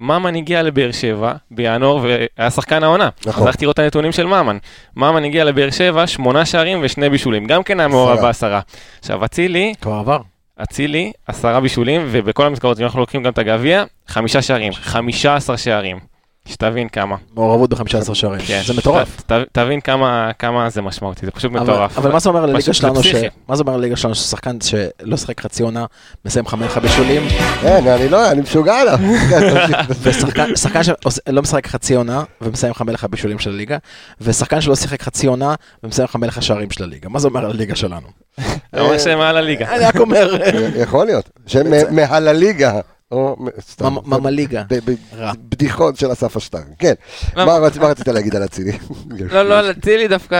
שממן 0.00 0.34
הגיע 0.36 0.62
לבאר 0.62 0.92
שבע 0.92 1.32
בינואר 1.50 1.96
והיה 1.96 2.50
שחקן 2.50 2.82
העונה. 2.84 3.08
נכון. 3.26 3.42
אז 3.42 3.46
הלכתי 3.46 3.64
לראות 3.64 3.74
את 3.74 3.78
הנתונים 3.78 4.12
של 4.12 4.26
ממן. 4.26 4.58
ממן 4.96 5.24
הגיע 5.24 5.44
לבאר 5.44 5.70
שבע, 5.70 6.06
שמונה 6.06 6.44
שערים 6.46 6.78
ושני 6.82 7.10
בישולים. 7.10 7.46
גם 7.46 7.62
כן 7.62 7.80
היה 7.80 7.88
מעורב 7.88 8.12
עשרה. 8.12 8.26
בעשרה. 8.26 8.60
עכשיו, 8.98 9.24
אצילי, 9.24 9.74
כבר 9.80 9.92
עבר. 9.94 10.18
אצילי, 10.62 11.12
עשרה 11.26 11.60
בישולים, 11.60 12.06
ובכל 12.10 12.46
המסגרות, 12.46 12.78
אם 12.78 12.84
אנחנו 12.84 13.00
לוקחים 13.00 13.22
גם 13.22 13.32
את 13.32 13.38
הגביע, 13.38 13.84
חמישה 14.08 14.42
שערים, 14.42 14.72
חמישה 14.72 15.34
עשר 15.34 15.56
שערים. 15.56 16.09
שתבין 16.50 16.88
כמה. 16.88 17.16
מעורבות 17.36 17.70
ב-15 17.74 18.14
שערים. 18.14 18.40
כן. 18.46 18.60
זה 18.66 18.74
מטורף. 18.74 19.20
ת, 19.26 19.32
ת, 19.32 19.44
תבין 19.52 19.80
כמה, 19.80 20.30
כמה 20.38 20.70
זה 20.70 20.82
משמעותי, 20.82 21.26
זה 21.26 21.32
פשוט 21.32 21.50
אבל- 21.54 21.62
מטורף. 21.62 21.98
אבל 21.98 22.12
מה 22.12 22.18
זה 22.18 22.28
אומר 22.28 22.56
פשוט 22.56 22.74
שלנו, 22.74 23.02
ש-. 23.02 23.14
מה 23.48 23.56
זה 23.56 23.62
אומר 23.62 23.72
על 23.72 23.78
הליגה 23.80 23.96
שלנו 23.96 24.14
ששחקן 24.14 24.56
שלא 24.60 25.16
שיחק 25.16 25.40
חצי 25.40 25.62
עונה, 25.62 25.84
מסיים 26.24 26.46
חמש 26.46 26.78
בישולים, 26.78 27.22
אין, 27.64 27.88
אני 27.88 28.08
לא, 28.08 28.30
אני 28.30 28.40
משוגע 28.40 28.74
עליו. 28.80 28.98
כן. 29.30 29.40
ושחקן 30.02 30.56
שחקן 30.56 30.80
שלא 30.82 31.42
משחק 31.42 31.66
חצי 31.66 31.94
עונה 31.94 32.22
ומסיים 32.40 32.70
לך 32.70 32.82
מלך 32.82 33.04
הבישולים 33.04 33.38
של 33.38 33.50
הליגה, 33.50 33.76
ושחקן 34.20 34.60
שלא 34.60 34.76
שיחק 34.76 35.02
חצי 35.02 35.26
עונה 35.26 35.54
ומסיים 35.82 36.08
מלך 36.14 36.38
השערים 36.38 36.70
של 36.70 36.84
הליגה. 36.84 37.08
מה 37.08 37.18
זה 37.18 37.28
אומר 37.28 37.44
על 37.44 37.50
הליגה 37.50 37.76
שלנו? 37.76 38.06
זה 38.74 38.80
אומר 38.80 38.98
שהם 38.98 39.18
מעל 39.18 39.36
הליגה. 39.36 39.66
אני 39.76 39.84
רק 39.84 39.96
אומר, 39.96 40.36
יכול 40.76 41.06
להיות, 41.06 41.30
שהם 41.46 41.66
מעל 41.96 42.28
הליגה. 42.28 42.80
או 43.10 43.36
סתם. 43.60 43.94
ממא 44.04 44.28
ליגה. 44.28 44.62
ב- 44.68 44.90
ב- 44.90 44.94
רע. 45.16 45.32
בדיחות 45.48 45.96
של 45.96 46.12
אסף 46.12 46.36
אשטר. 46.36 46.58
כן. 46.78 46.94
מה- 47.36 47.44
מה 47.44 47.68
רצ- 47.68 47.78
מה 47.78 47.86
רצית 47.86 48.08
להגיד 48.08 48.36
על 48.36 48.44
אצילי? 48.44 48.72
לא, 49.32 49.42
לא 49.42 49.58
על 49.58 49.70
אצילי 49.70 50.08
דווקא, 50.08 50.34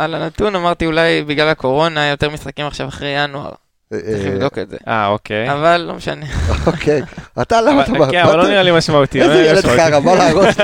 על 0.00 0.14
הנתון, 0.14 0.56
אמרתי 0.56 0.86
אולי 0.86 1.22
בגלל 1.24 1.48
הקורונה, 1.48 2.06
יותר 2.06 2.30
משחקים 2.30 2.66
עכשיו 2.66 2.88
אחרי 2.88 3.08
ינואר. 3.24 3.50
אה, 3.92 3.98
צריך 4.00 4.26
אה, 4.26 4.30
לבדוק 4.30 4.58
את 4.58 4.70
זה. 4.70 4.76
אה, 4.88 5.06
אוקיי. 5.06 5.52
אבל 5.52 5.76
לא 5.76 5.94
משנה. 5.94 6.26
אוקיי. 6.66 7.02
אתה 7.42 7.60
למה 7.60 7.82
אתה... 7.84 7.92
אבל- 7.92 8.10
כן, 8.10 8.22
אבל 8.22 8.36
לא 8.36 8.48
נראה 8.48 8.62
לי 8.62 8.70
משמעותי. 8.76 9.18
לא 9.20 9.24
איזה 9.24 9.34
לי 9.42 9.48
ילד 9.48 9.58
משמעותי. 9.58 9.80
חרא, 9.80 9.98
בא 10.00 10.14
להרוס 10.14 10.56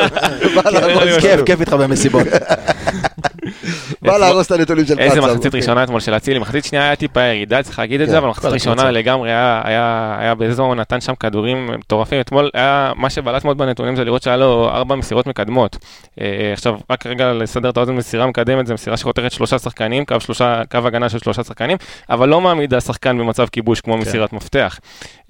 בא 0.56 0.70
להרוס- 0.70 1.20
כיף, 1.20 1.40
כיף 1.46 1.60
איתך 1.60 1.72
במסיבות. 1.72 2.26
בא 4.02 4.16
להרוס 4.18 4.46
את 4.46 4.52
הנתונים 4.52 4.86
של 4.86 4.98
איזה. 4.98 5.20
מחצית 5.20 5.54
ראשונה 5.54 5.84
אתמול 5.84 6.00
של 6.00 6.16
אצילי, 6.16 6.38
מחצית 6.38 6.64
שנייה 6.64 6.84
היה 6.84 6.96
טיפה 6.96 7.20
ירידה, 7.20 7.62
צריך 7.62 7.78
להגיד 7.78 8.00
את 8.00 8.06
כן, 8.06 8.12
זה, 8.12 8.18
אבל 8.18 8.28
מחצית 8.28 8.50
ראשונה. 8.50 8.90
לגמרי 8.90 9.30
היה- 9.30 9.62
בזון, 10.38 10.80
נתן 10.80 11.00
שם 11.00 11.14
כדורים 11.14 11.66
מטורפים. 11.78 12.20
אתמול 12.20 12.50
היה, 12.54 12.92
מה 12.96 13.10
שבלט 13.10 13.44
מאוד 13.44 13.58
בנתונים 13.58 13.96
זה 13.96 14.04
לראות 14.04 14.22
שהיה 14.22 14.36
לו 14.36 14.68
ארבע 14.72 14.94
מסירות 14.94 15.26
מקדמות. 15.26 15.76
אה, 16.20 16.26
עכשיו, 16.52 16.74
רק 16.90 17.06
רגע 17.06 17.32
לסדר 17.32 17.70
את 17.70 17.76
האוזן, 17.76 17.94
מסירה 17.94 18.26
מקדמת, 18.26 18.66
זה 18.66 18.74
מסירה 18.74 18.96
שחותרת 18.96 19.32
שלושה 19.32 19.58
שחקנים, 19.58 20.04
קו 20.70 20.78
הגנה 20.86 21.08
של 21.08 21.18
שלושה 21.18 21.44
שחקנים, 21.44 21.76
אבל 22.10 22.28
לא 22.28 22.40
מעמידה 22.40 22.80
שחקן 23.16 23.26
במצב 23.26 23.46
כיבוש 23.52 23.80
כמו 23.80 23.96
מסירת 23.96 24.32
מפתח. 24.32 24.78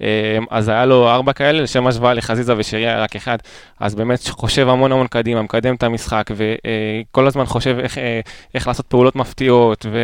אה, 0.01 0.37
אז 0.49 0.69
היה 0.69 0.85
לו 0.85 1.09
ארבע 1.09 1.33
כאלה, 1.33 1.61
לשם 1.61 1.87
השוואה 1.87 2.13
לחזיזה 2.13 2.53
ושרי 2.57 2.87
היה 2.87 3.01
רק 3.01 3.15
אחד. 3.15 3.37
אז 3.79 3.95
באמת 3.95 4.27
חושב 4.27 4.69
המון 4.69 4.91
המון 4.91 5.07
קדימה, 5.07 5.41
מקדם 5.41 5.75
את 5.75 5.83
המשחק, 5.83 6.31
וכל 6.35 7.27
הזמן 7.27 7.45
חושב 7.45 7.77
איך, 7.79 7.97
אה, 7.97 8.19
איך 8.55 8.67
לעשות 8.67 8.85
פעולות 8.85 9.15
מפתיעות, 9.15 9.85
ו... 9.91 9.99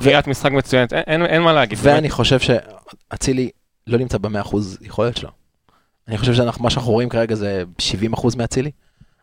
קריאת 0.00 0.26
משחק 0.26 0.52
מצוינת, 0.52 0.92
אין, 0.92 1.02
אין, 1.06 1.26
אין 1.26 1.42
מה 1.42 1.52
להגיד. 1.52 1.78
ואני 1.82 2.10
חושב 2.10 2.38
שאצילי 2.38 3.50
לא 3.86 3.98
נמצא 3.98 4.18
ב-100% 4.18 4.56
יכולת 4.80 5.16
שלו. 5.16 5.30
אני 6.08 6.18
חושב 6.18 6.34
שמה 6.34 6.70
שאנחנו 6.70 6.92
רואים 6.92 7.08
כרגע 7.08 7.34
זה 7.34 7.64
70% 7.78 8.36
מאצילי. 8.36 8.70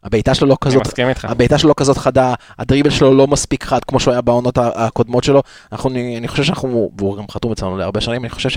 הבעיטה 0.04 0.36
שלו 0.36 0.48
לא 0.48 0.56
אני 0.64 0.72
כזאת, 0.72 0.86
מסכים 0.88 1.10
איתך. 1.10 1.26
הבעיטה 1.26 1.58
שלו 1.58 1.70
לא 1.70 1.74
כזאת 1.78 1.98
חדה, 1.98 2.34
הדריבל 2.60 2.90
שלו 2.90 3.14
לא 3.14 3.28
מספיק 3.28 3.64
חד 3.64 3.84
כמו 3.84 4.00
שהוא 4.00 4.12
היה 4.12 4.22
בעונות 4.22 4.58
הקודמות 4.58 5.24
שלו. 5.24 5.42
אנחנו, 5.72 5.90
אני, 5.90 6.18
אני 6.18 6.28
חושב 6.28 6.44
שאנחנו, 6.44 6.92
והוא 6.98 7.18
גם 7.18 7.24
חתום 7.32 7.52
אצלנו 7.52 7.78
להרבה 7.78 8.02
שנים, 8.02 8.22
אני 8.22 8.30
חושב 8.30 8.50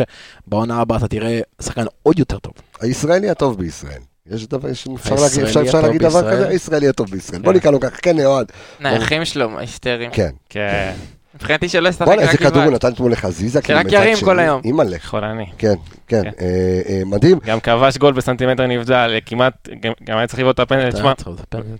שבעונה 0.47 0.81
הבאה 0.81 0.99
אתה 0.99 1.09
תראה 1.09 1.41
שחקן 1.63 1.85
עוד 2.03 2.19
יותר 2.19 2.39
טוב. 2.39 2.53
הישראלי 2.81 3.31
הטוב 3.31 3.59
בישראל. 3.59 3.99
יש 4.27 4.47
דבר, 4.47 4.69
יש- 4.69 4.89
אפשר 4.97 5.15
להגיד- 5.15 5.43
אפשר- 5.45 5.63
אפשר 5.63 5.81
להגיד 5.81 6.03
דבר. 6.03 6.33
כזה? 6.33 6.49
הישראלי 6.49 6.89
הטוב 6.89 7.11
בישראל. 7.11 7.41
בוא 7.43 7.53
כן. 7.53 7.57
נקרא 7.59 7.71
לו 7.71 7.81
ככה, 7.81 7.97
כן 7.97 8.25
אוהד. 8.25 8.47
נייחים 8.81 9.25
שלו, 9.25 9.59
היסטריים. 9.59 10.11
כן. 10.11 10.31
כן, 10.49 10.93
מבחינתי 11.35 11.69
שלא 11.69 11.89
ישחק 11.89 12.07
בוא'נה, 12.07 12.23
איזה 12.23 12.33
רק 12.33 12.39
כדור 12.39 12.55
הוא 12.63 12.65
לבד. 12.65 12.75
נתן 12.75 12.89
אתמול 12.93 13.13
לחזיזה. 13.13 13.63
כאילו, 13.63 13.79
שרק 13.79 13.87
מצד 13.87 13.95
ירים. 13.97 14.17
כל 14.25 14.39
היום. 14.39 14.61
אימא'לה. 14.65 14.97
חולני. 15.05 15.47
כן, 15.59 15.75
כן, 16.09 16.23
כן. 16.23 16.31
אה, 16.41 16.47
אה, 16.89 17.03
מדהים. 17.07 17.39
גם 17.47 17.61
כבש 17.61 17.99
גול 17.99 18.13
בסנטימטר 18.13 18.67
נבדל, 18.67 19.19
כמעט, 19.27 19.69
גם, 19.81 19.93
גם 20.05 20.19
היה 20.19 20.27
צריך 20.27 20.39
לבעוט 20.39 20.55
את 20.55 20.61
הפנדל, 20.61 20.93
תשמע, 20.93 21.13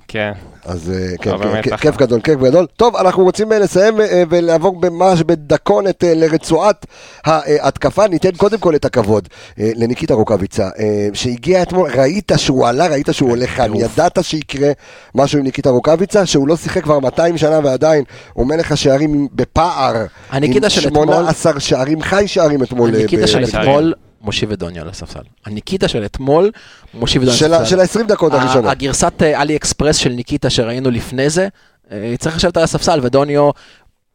כן, 0.09 0.33
אז 0.65 0.93
אה, 0.95 1.17
כן, 1.19 1.31
כן. 1.63 1.77
כיף 1.77 1.97
גדול, 1.97 2.21
כיף 2.21 2.41
גדול. 2.41 2.67
טוב, 2.77 2.97
אנחנו 2.97 3.23
רוצים 3.23 3.53
לסיים 3.53 3.95
ולעבור 4.31 4.81
ממש 4.91 5.23
בדקונת 5.23 6.05
לרצועת 6.07 6.87
ההתקפה. 7.25 8.07
ניתן 8.09 8.31
קודם 8.37 8.59
כל 8.59 8.75
את 8.75 8.85
הכבוד 8.85 9.29
לניקיטה 9.59 10.15
רוקאביצה, 10.15 10.69
שהגיע 11.13 11.63
אתמול, 11.63 11.91
ראית 11.95 12.33
שהוא 12.37 12.67
עלה, 12.67 12.87
ראית 12.87 13.09
שהוא 13.13 13.31
הולך 13.31 13.51
כאן. 13.57 13.75
ידעת 13.75 14.19
שיקרה 14.23 14.71
משהו 15.15 15.39
עם 15.39 15.45
ניקיטה 15.45 15.71
רוקאביצה, 15.71 16.27
שהוא 16.27 16.49
לא 16.49 16.57
שיחק 16.57 16.83
כבר 16.83 16.99
200 17.01 17.39
שנה 17.39 17.61
ועדיין 17.65 18.05
הוא 18.33 18.47
מלך 18.47 18.73
השערים 18.73 19.29
בפער. 19.35 20.05
הניקיטה 20.31 20.71
של 20.71 20.89
אתמול- 20.89 21.07
18 21.07 21.61
שערים, 21.61 22.03
חי 22.03 22.29
שערים 22.29 22.63
אתמול. 22.63 22.95
הניקיטה 22.95 23.27
של. 23.27 23.45
אתמול, 23.45 23.95
מושיב 24.23 24.53
את 24.53 24.59
דוניו 24.59 24.83
על 24.83 24.89
הספסל. 24.89 25.21
הניקיטה 25.47 25.89
של 25.89 26.05
אתמול, 26.05 26.51
מושיב 26.95 27.23
את 27.23 27.27
דוניו 27.27 27.39
של 27.39 27.55
על 27.55 27.55
הספסל. 27.63 27.71
של 27.89 28.01
ה-20 28.01 28.09
דקות 28.09 28.33
הראשונות. 28.33 28.71
הגרסת 28.71 29.23
אה, 29.23 29.43
אלי 29.43 29.57
אקספרס 29.57 29.97
של 29.97 30.11
ניקיטה 30.13 30.51
שראינו 30.51 30.91
לפני 30.91 31.31
זה, 31.31 31.49
אה, 31.91 32.15
צריך 32.19 32.37
לשבת 32.37 32.57
על 32.57 32.63
הספסל 32.63 33.01
ודוניו 33.03 33.51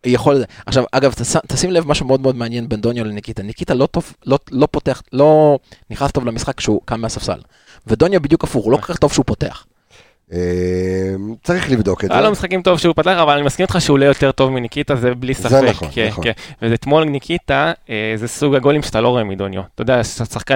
יכול... 0.05 0.43
עכשיו, 0.65 0.83
אגב, 0.91 1.13
תש- 1.13 1.35
תשים 1.47 1.71
לב 1.71 1.87
משהו 1.87 2.05
מאוד 2.05 2.21
מאוד 2.21 2.35
מעניין 2.35 2.69
בין 2.69 2.81
דוניו 2.81 3.05
לניקיטה. 3.05 3.43
ניקיטה 3.43 3.73
לא 3.73 3.85
טוב, 3.85 4.13
לא, 4.25 4.39
לא 4.51 4.67
פותח, 4.71 5.01
לא 5.13 5.59
נכנס 5.89 6.11
טוב 6.11 6.25
למשחק 6.25 6.55
כשהוא 6.57 6.81
קם 6.85 7.01
מהספסל. 7.01 7.39
ודוניו 7.87 8.21
בדיוק 8.21 8.43
הפוך, 8.43 8.65
הוא 8.65 8.71
לא 8.71 8.77
כל 8.77 8.93
כך 8.93 8.97
טוב 8.97 9.13
שהוא 9.13 9.25
פותח. 9.25 9.65
אה, 10.33 10.37
צריך 11.43 11.71
לבדוק 11.71 12.03
את 12.03 12.09
זה. 12.09 12.15
היה 12.15 12.23
לו 12.23 12.31
משחקים 12.31 12.61
טוב 12.61 12.77
שהוא 12.77 12.93
פתח, 12.95 13.17
אבל 13.21 13.33
אני 13.33 13.41
מסכים 13.41 13.63
איתך 13.63 13.81
שהוא 13.81 13.93
עולה 13.93 14.05
יותר 14.05 14.31
טוב 14.31 14.51
מניקיטה, 14.51 14.95
זה 14.95 15.15
בלי 15.15 15.33
זה 15.33 15.49
ספק. 15.49 15.63
נכון, 15.69 15.87
כן, 15.91 16.07
נכון. 16.07 16.23
כן. 16.23 16.31
ואתמול 16.61 17.03
ניקיטה, 17.03 17.71
אה, 17.89 18.13
זה 18.15 18.27
סוג 18.27 18.55
הגולים 18.55 18.81
שאתה 18.81 19.01
לא 19.01 19.09
רואה 19.09 19.23
מדוניו. 19.23 19.61
אתה 19.75 19.81
יודע, 19.81 20.01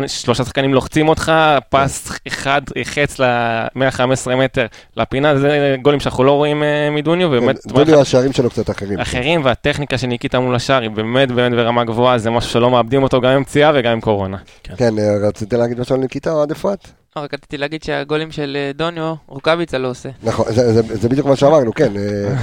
שלושה 0.07 0.43
שחקנים 0.43 0.73
לוחצים 0.73 1.09
אותך, 1.09 1.31
פס 1.69 2.11
אחד, 2.27 2.61
חץ 2.83 3.19
ל-115 3.19 4.35
מטר 4.35 4.65
לפינה, 4.97 5.37
זה 5.37 5.75
גולים 5.81 5.99
שאנחנו 5.99 6.23
לא 6.23 6.31
רואים 6.31 6.63
אה, 6.63 6.89
מדוניו, 6.91 7.27
ובאמת, 7.27 7.63
כן, 7.63 7.69
דוניו 7.73 8.01
השערים 8.01 8.33
שלו 8.33 8.49
קצת 8.49 8.69
אחרים. 8.69 8.99
אחרים, 8.99 9.45
והטכניקה 9.45 9.97
של 9.97 10.07
ניקיטה 10.07 10.39
מול 10.39 10.55
השער 10.55 10.81
היא 10.81 10.89
באמת 10.89 11.31
באמת 11.31 11.51
ברמה 11.51 11.83
גבוהה, 11.83 12.17
זה 12.17 12.29
משהו 12.29 12.51
שלא 12.51 12.71
מאבדים 12.71 13.03
אותו 13.03 13.21
גם 13.21 13.31
עם 13.31 13.43
פציעה 13.43 13.71
וגם 13.75 13.91
עם 13.91 14.01
קורונה. 14.01 14.37
כן, 14.63 14.99
אה, 14.99 15.27
רצית 15.27 15.53
להגיד 15.53 15.79
משהו 15.79 15.95
על 15.95 16.01
ניקיטה 16.01 16.31
או 16.31 16.41
עד 16.41 16.51
אפרת? 16.51 17.00
רק 17.17 17.33
רציתי 17.33 17.57
להגיד 17.57 17.83
שהגולים 17.83 18.31
של 18.31 18.57
אה, 18.59 18.71
דוניו, 18.75 19.15
רוקאביצה 19.27 19.77
לא 19.77 19.87
עושה. 19.89 20.09
נכון, 20.23 20.45
זה- 20.53 20.73
זה- 20.73 20.95
זה 20.95 21.09
בדיוק 21.09 21.27
מה 21.27 21.35
שאמרנו, 21.35 21.73
כן. 21.73 21.91
אה, 21.97 22.33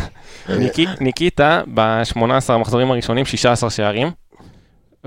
ניק- 0.58 1.00
ניקיטה 1.00 1.62
ב-18 1.74 2.20
המחזורים 2.52 2.90
הראשונים 2.90 3.24
16 3.24 3.70
שערים. 3.70 4.10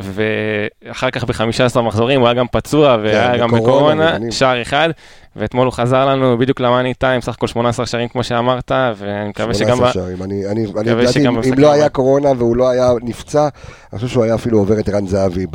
ואחר 0.03 1.09
כך 1.11 1.23
ב-15 1.23 1.81
מחזורים 1.81 2.19
הוא 2.19 2.27
היה 2.27 2.33
גם 2.33 2.45
פצוע 2.51 2.97
והיה 3.03 3.37
גם 3.37 3.49
כן, 3.49 3.55
בקורונה, 3.55 3.61
בקורונה, 3.61 4.05
בעניינים. 4.05 4.31
שער 4.31 4.61
אחד, 4.61 4.89
ואתמול 5.35 5.65
הוא 5.65 5.73
חזר 5.73 6.05
לנו 6.05 6.37
בדיוק 6.37 6.59
למאני 6.59 6.93
טיים, 6.93 7.21
סך 7.21 7.33
הכל 7.33 7.47
18 7.47 7.85
שערים 7.85 8.07
כמו 8.07 8.23
שאמרת, 8.23 8.71
ואני 8.97 9.29
מקווה 9.29 9.53
שגם... 9.53 9.67
18 9.77 9.89
ב- 9.89 9.93
שערים. 9.93 10.23
אני, 10.23 10.47
אני, 10.47 10.65
אני 10.77 11.07
שגם 11.07 11.35
אם- 11.37 11.43
אם 11.53 11.59
לא. 11.59 11.71
היה 11.71 11.89
קורונה 11.89 12.29
והוא 12.37 12.55
לא 12.57 12.69
היה 12.69 12.91
נפצע, 13.01 13.47
אני 13.93 13.99
חושב 13.99 14.07
שהוא 14.13 14.23
היה 14.23 14.35
אפילו 14.35 14.57
עובר 14.59 14.79
את 14.79 14.89
ערן 14.89 15.07
זהבי 15.07 15.45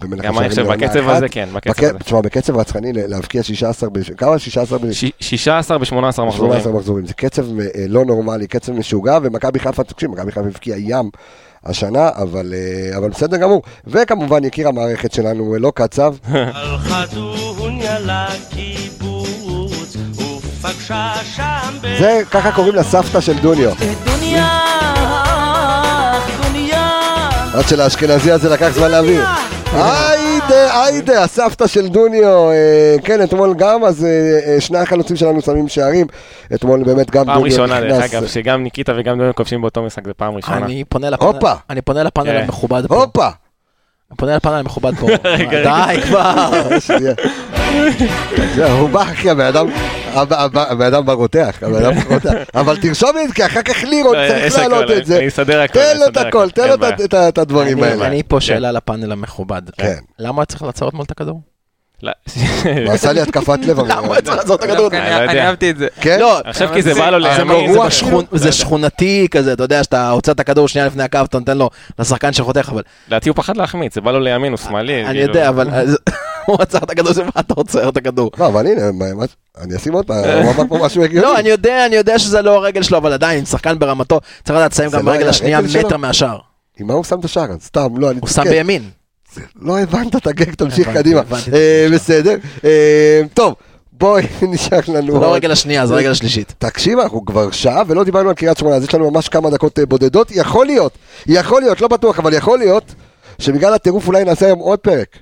במלך 0.00 0.24
גם 0.24 0.38
אני 0.38 0.48
חושב, 0.48 0.66
בקצב. 0.66 1.08
הזה 1.08 1.28
כן, 1.28 1.48
בקצב 1.52 1.70
בק- 1.72 1.84
הזה. 1.84 1.98
תשמע, 1.98 2.20
בקצב 2.20 2.56
רצחני 2.56 2.92
להבקיע 2.92 3.42
16, 3.42 3.90
ב- 3.90 4.02
כמה? 4.16 4.38
16 4.38 4.78
ב- 4.78 4.92
ש- 4.92 5.04
16 5.20 5.78
ב-18 5.78 5.92
מחזורים. 6.04 6.30
18 6.34 6.72
מחזורים. 6.72 7.06
זה 7.06 7.14
קצב 7.14 7.58
אה, 7.60 7.64
לא 7.88 8.04
נורמלי, 8.04 8.46
קצב 8.46 8.72
משוגע, 8.72 9.18
ומכבי 9.22 9.58
חיפה, 9.58 9.84
תקשיב, 9.84 10.10
מכבי 10.10 10.32
חיפה 10.32 10.46
הבקיעה 10.46 10.78
ים 10.78 11.10
השנה, 11.66 12.08
אבל, 12.16 12.54
אה, 12.54 12.96
אבל 12.98 13.08
בסדר 13.08 13.36
גמור. 13.36 13.62
וכמובן, 13.86 14.44
יקיר 14.44 14.68
המערכת 14.68 15.12
שלנו, 15.12 15.54
אה, 15.54 15.58
לא 15.58 15.72
קצב. 15.74 16.14
זה, 21.98 22.22
ככה 22.30 22.52
קוראים 22.52 22.74
לסבתא 22.74 23.20
של 23.20 23.38
דוניו. 23.38 23.72
דוניה, 24.04 24.60
דוניה. 26.42 26.90
עד 27.54 27.68
שלאשכנזי 27.68 28.32
הזה 28.32 28.48
לקח 28.48 28.68
זמן 28.68 28.90
להעביר. 28.90 29.24
היידה, 30.50 30.84
היידה, 30.84 31.22
הסבתא 31.24 31.66
של 31.66 31.88
דוניו. 31.88 32.50
אה, 32.50 32.96
כן, 33.04 33.22
אתמול 33.22 33.54
גם, 33.58 33.84
אז 33.84 34.04
אה, 34.04 34.10
אה, 34.46 34.60
שני 34.60 34.78
החלוצים 34.78 35.16
שלנו 35.16 35.40
שמים 35.40 35.68
שערים. 35.68 36.06
אתמול 36.54 36.84
באמת 36.84 37.10
גם 37.10 37.24
פעם 37.24 37.34
דוניו 37.34 37.42
ראשונה, 37.42 37.80
דרך 37.80 38.04
נכנס. 38.04 38.14
אגב, 38.14 38.26
שגם 38.26 38.62
ניקיטה 38.62 38.92
וגם 38.98 39.18
דוניו 39.18 39.34
כובשים 39.34 39.60
באותו 39.60 39.82
משחק, 39.82 40.06
זה 40.06 40.14
פעם 40.14 40.34
ראשונה. 40.34 40.66
אני 41.70 41.82
פונה 41.82 42.02
לפאנל. 42.02 42.36
המכובד 42.36 42.86
פה. 42.86 42.94
הופה! 42.94 43.28
אני 44.10 44.16
פונה 44.16 44.36
לפאנל 44.36 44.54
המכובד 44.54 44.92
פה. 44.98 45.06
די 45.64 46.00
כבר. 46.02 46.50
זהו, 48.54 48.78
הוא 48.78 48.88
בא, 48.90 49.02
אחי, 49.02 49.30
הבן 49.30 49.44
אדם, 49.44 49.66
הבן- 50.14 50.82
אדם 50.82 51.06
ברותח, 51.06 51.58
הבן 51.62 51.84
אדם 51.84 51.94
ברותח. 52.00 52.32
אבל 52.54 52.76
תרשום 52.76 53.10
לי 53.16 53.22
את 53.22 53.28
זה, 53.28 53.34
כי 53.34 53.46
אחר 53.46 53.62
כך 53.62 53.84
לירון 53.84 54.16
לא, 54.16 54.28
צריך 54.28 54.58
להעלות 54.58 54.90
את 54.90 55.06
זה. 55.06 55.18
אני 55.18 55.28
אסדר 55.28 55.60
הכל, 55.60 55.74
תן 55.74 55.90
אני 55.90 55.98
לו 56.00 56.06
את 56.06 56.16
אסדר 56.16 56.28
הכל, 56.28 56.50
תן 56.50 56.68
לו 56.68 56.74
את- 57.28 57.38
הדברים 57.38 57.82
האלה. 57.82 58.06
אני 58.06 58.22
פה 58.22 58.40
שאלה 58.40 58.72
לפאנל 58.72 59.12
המכובד. 59.12 59.62
כן. 59.76 59.96
למה 60.18 60.44
צריך 60.44 60.62
לעצור 60.62 60.88
אתמול 60.88 61.04
את 61.04 61.10
הכדור? 61.10 61.40
לא, 62.02 62.12
הוא 62.86 62.92
עשה 62.92 63.12
לי 63.12 63.20
התקפת 63.20 63.58
לב. 63.64 63.80
למה 63.80 63.94
הוא 64.06 64.14
צריך 64.20 64.36
לעצור 64.36 64.56
את 64.56 64.62
הכדור? 64.62 64.86
אני 64.86 64.98
לא 64.98 65.04
אני 65.04 65.16
אני 65.16 65.32
יודע. 65.32 65.46
אהבתי 65.46 65.70
את 65.70 65.76
זה. 65.78 65.86
כן? 66.00 66.20
לא, 66.20 66.38
עכשיו 66.44 66.68
כי 66.74 66.82
זה 66.82 66.94
בא 66.94 67.10
לו 67.10 67.26
ברור, 67.48 67.72
זה 67.90 68.00
שכונ- 68.00 68.36
זה 68.38 68.52
שכונתי 68.52 69.28
כזה, 69.30 69.52
אתה 69.52 69.62
יודע, 69.64 69.84
שאתה 69.84 70.10
עוצר 70.10 70.32
את 70.32 70.40
הכדור 70.40 70.68
שנייה 70.68 70.86
לפני 70.86 71.02
הקו, 71.02 71.18
אתה 71.24 71.38
נותן 71.38 71.58
לו 71.58 71.70
לשחקן 71.98 72.32
שחותך, 72.32 72.68
אבל 72.72 72.82
לדעתי 73.08 73.28
הוא 73.28 73.36
פחד 73.36 73.56
להחמיץ, 73.56 73.94
זה 73.94 74.00
בא 74.00 74.12
לו 74.12 74.20
לימין, 74.20 74.52
הוא 74.52 74.58
שמאלי. 74.58 75.00
אני 75.04 75.18
כאילו. 75.18 75.20
יודע, 75.28 75.48
אבל 75.48 75.68
הוא 76.46 76.56
עצר 76.60 76.78
את 76.78 76.90
הכדור, 76.90 77.12
זה 77.12 77.24
מה 77.24 77.30
אתה 77.40 77.54
עוצר 77.56 77.88
את 77.88 77.96
הכדור? 77.96 78.30
לא, 78.38 78.46
אבל 78.46 78.66
הנה, 78.66 78.82
אני 79.60 79.76
אשים 79.76 79.92
עוד 79.92 80.06
פעם, 80.06 80.24
הוא 80.24 80.52
אמר 80.52 80.66
פה 80.68 80.78
משהו 80.86 81.04
הגיוני. 81.04 81.26
לא, 81.26 81.38
אני 81.38 81.48
יודע, 81.48 81.86
אני 81.86 81.96
יודע 81.96 82.18
שזה 82.18 82.42
לא 82.42 82.56
הרגל 82.56 82.82
שלו, 82.82 82.98
אבל 82.98 83.12
עדיין, 83.12 83.44
שחקן 83.44 83.78
ברמתו, 83.78 84.20
צריך 84.44 84.56
לדעת 84.58 84.72
לסיים 84.72 84.90
גם 84.90 85.06
לא 85.06 85.12
ברגל 85.12 85.28
השנייה 85.28 85.60
שלו? 85.68 85.86
מטר 85.86 85.96
מהשער. 85.96 86.38
עם 86.80 86.86
מה 86.86 86.94
הוא 86.94 87.04
שם 87.04 87.20
את 87.20 87.24
השער? 87.24 87.46
סתם, 87.64 87.96
לא, 87.96 88.10
אני... 88.10 88.20
הוא 88.20 88.28
שם. 88.28 88.44
בימין. 88.44 88.82
לא 89.60 89.78
הבנת 89.78 90.16
את 90.16 90.26
הגג, 90.26 90.54
תמשיך 90.54 90.88
קדימה. 90.88 91.22
בסדר. 91.92 92.36
אה, 92.64 93.22
טוב, 93.34 93.54
בואי, 93.92 94.26
נשאר 94.52 94.80
לנו... 94.88 95.12
זה 95.12 95.18
לא. 95.20 95.26
הרגל 95.26 95.50
השנייה, 95.50 95.86
זה 95.86 95.94
הרגל 95.94 96.10
השלישית. 96.10 96.54
תקשיב, 96.58 96.98
אנחנו 96.98 97.24
כבר 97.24 97.50
שעה 97.50 97.82
ולא 97.86 98.04
דיברנו 98.04 98.28
על 98.28 98.34
קריית 98.34 98.58
שמונה, 98.58 98.76
אז 98.76 98.84
יש 98.84 98.94
לנו 98.94 99.10
ממש 99.10 99.28
כמה 99.28 99.50
דקות 99.50 99.78
אה, 99.78 99.86
בודדות. 99.86 100.30
יכול 100.30 100.66
להיות, 100.66 100.92
יכול 101.26 101.62
להיות, 101.62 101.80
לא 101.80 101.88
בטוח, 101.88 102.18
אבל 102.18 102.34
יכול 102.34 102.58
להיות 102.58 102.94
שבגלל 103.38 103.74
הטירוף 103.74 104.06
אולי 104.06 104.24
נעשה 104.24 104.46
היום 104.46 104.58
עוד 104.58 104.78
פרק. 104.78 105.16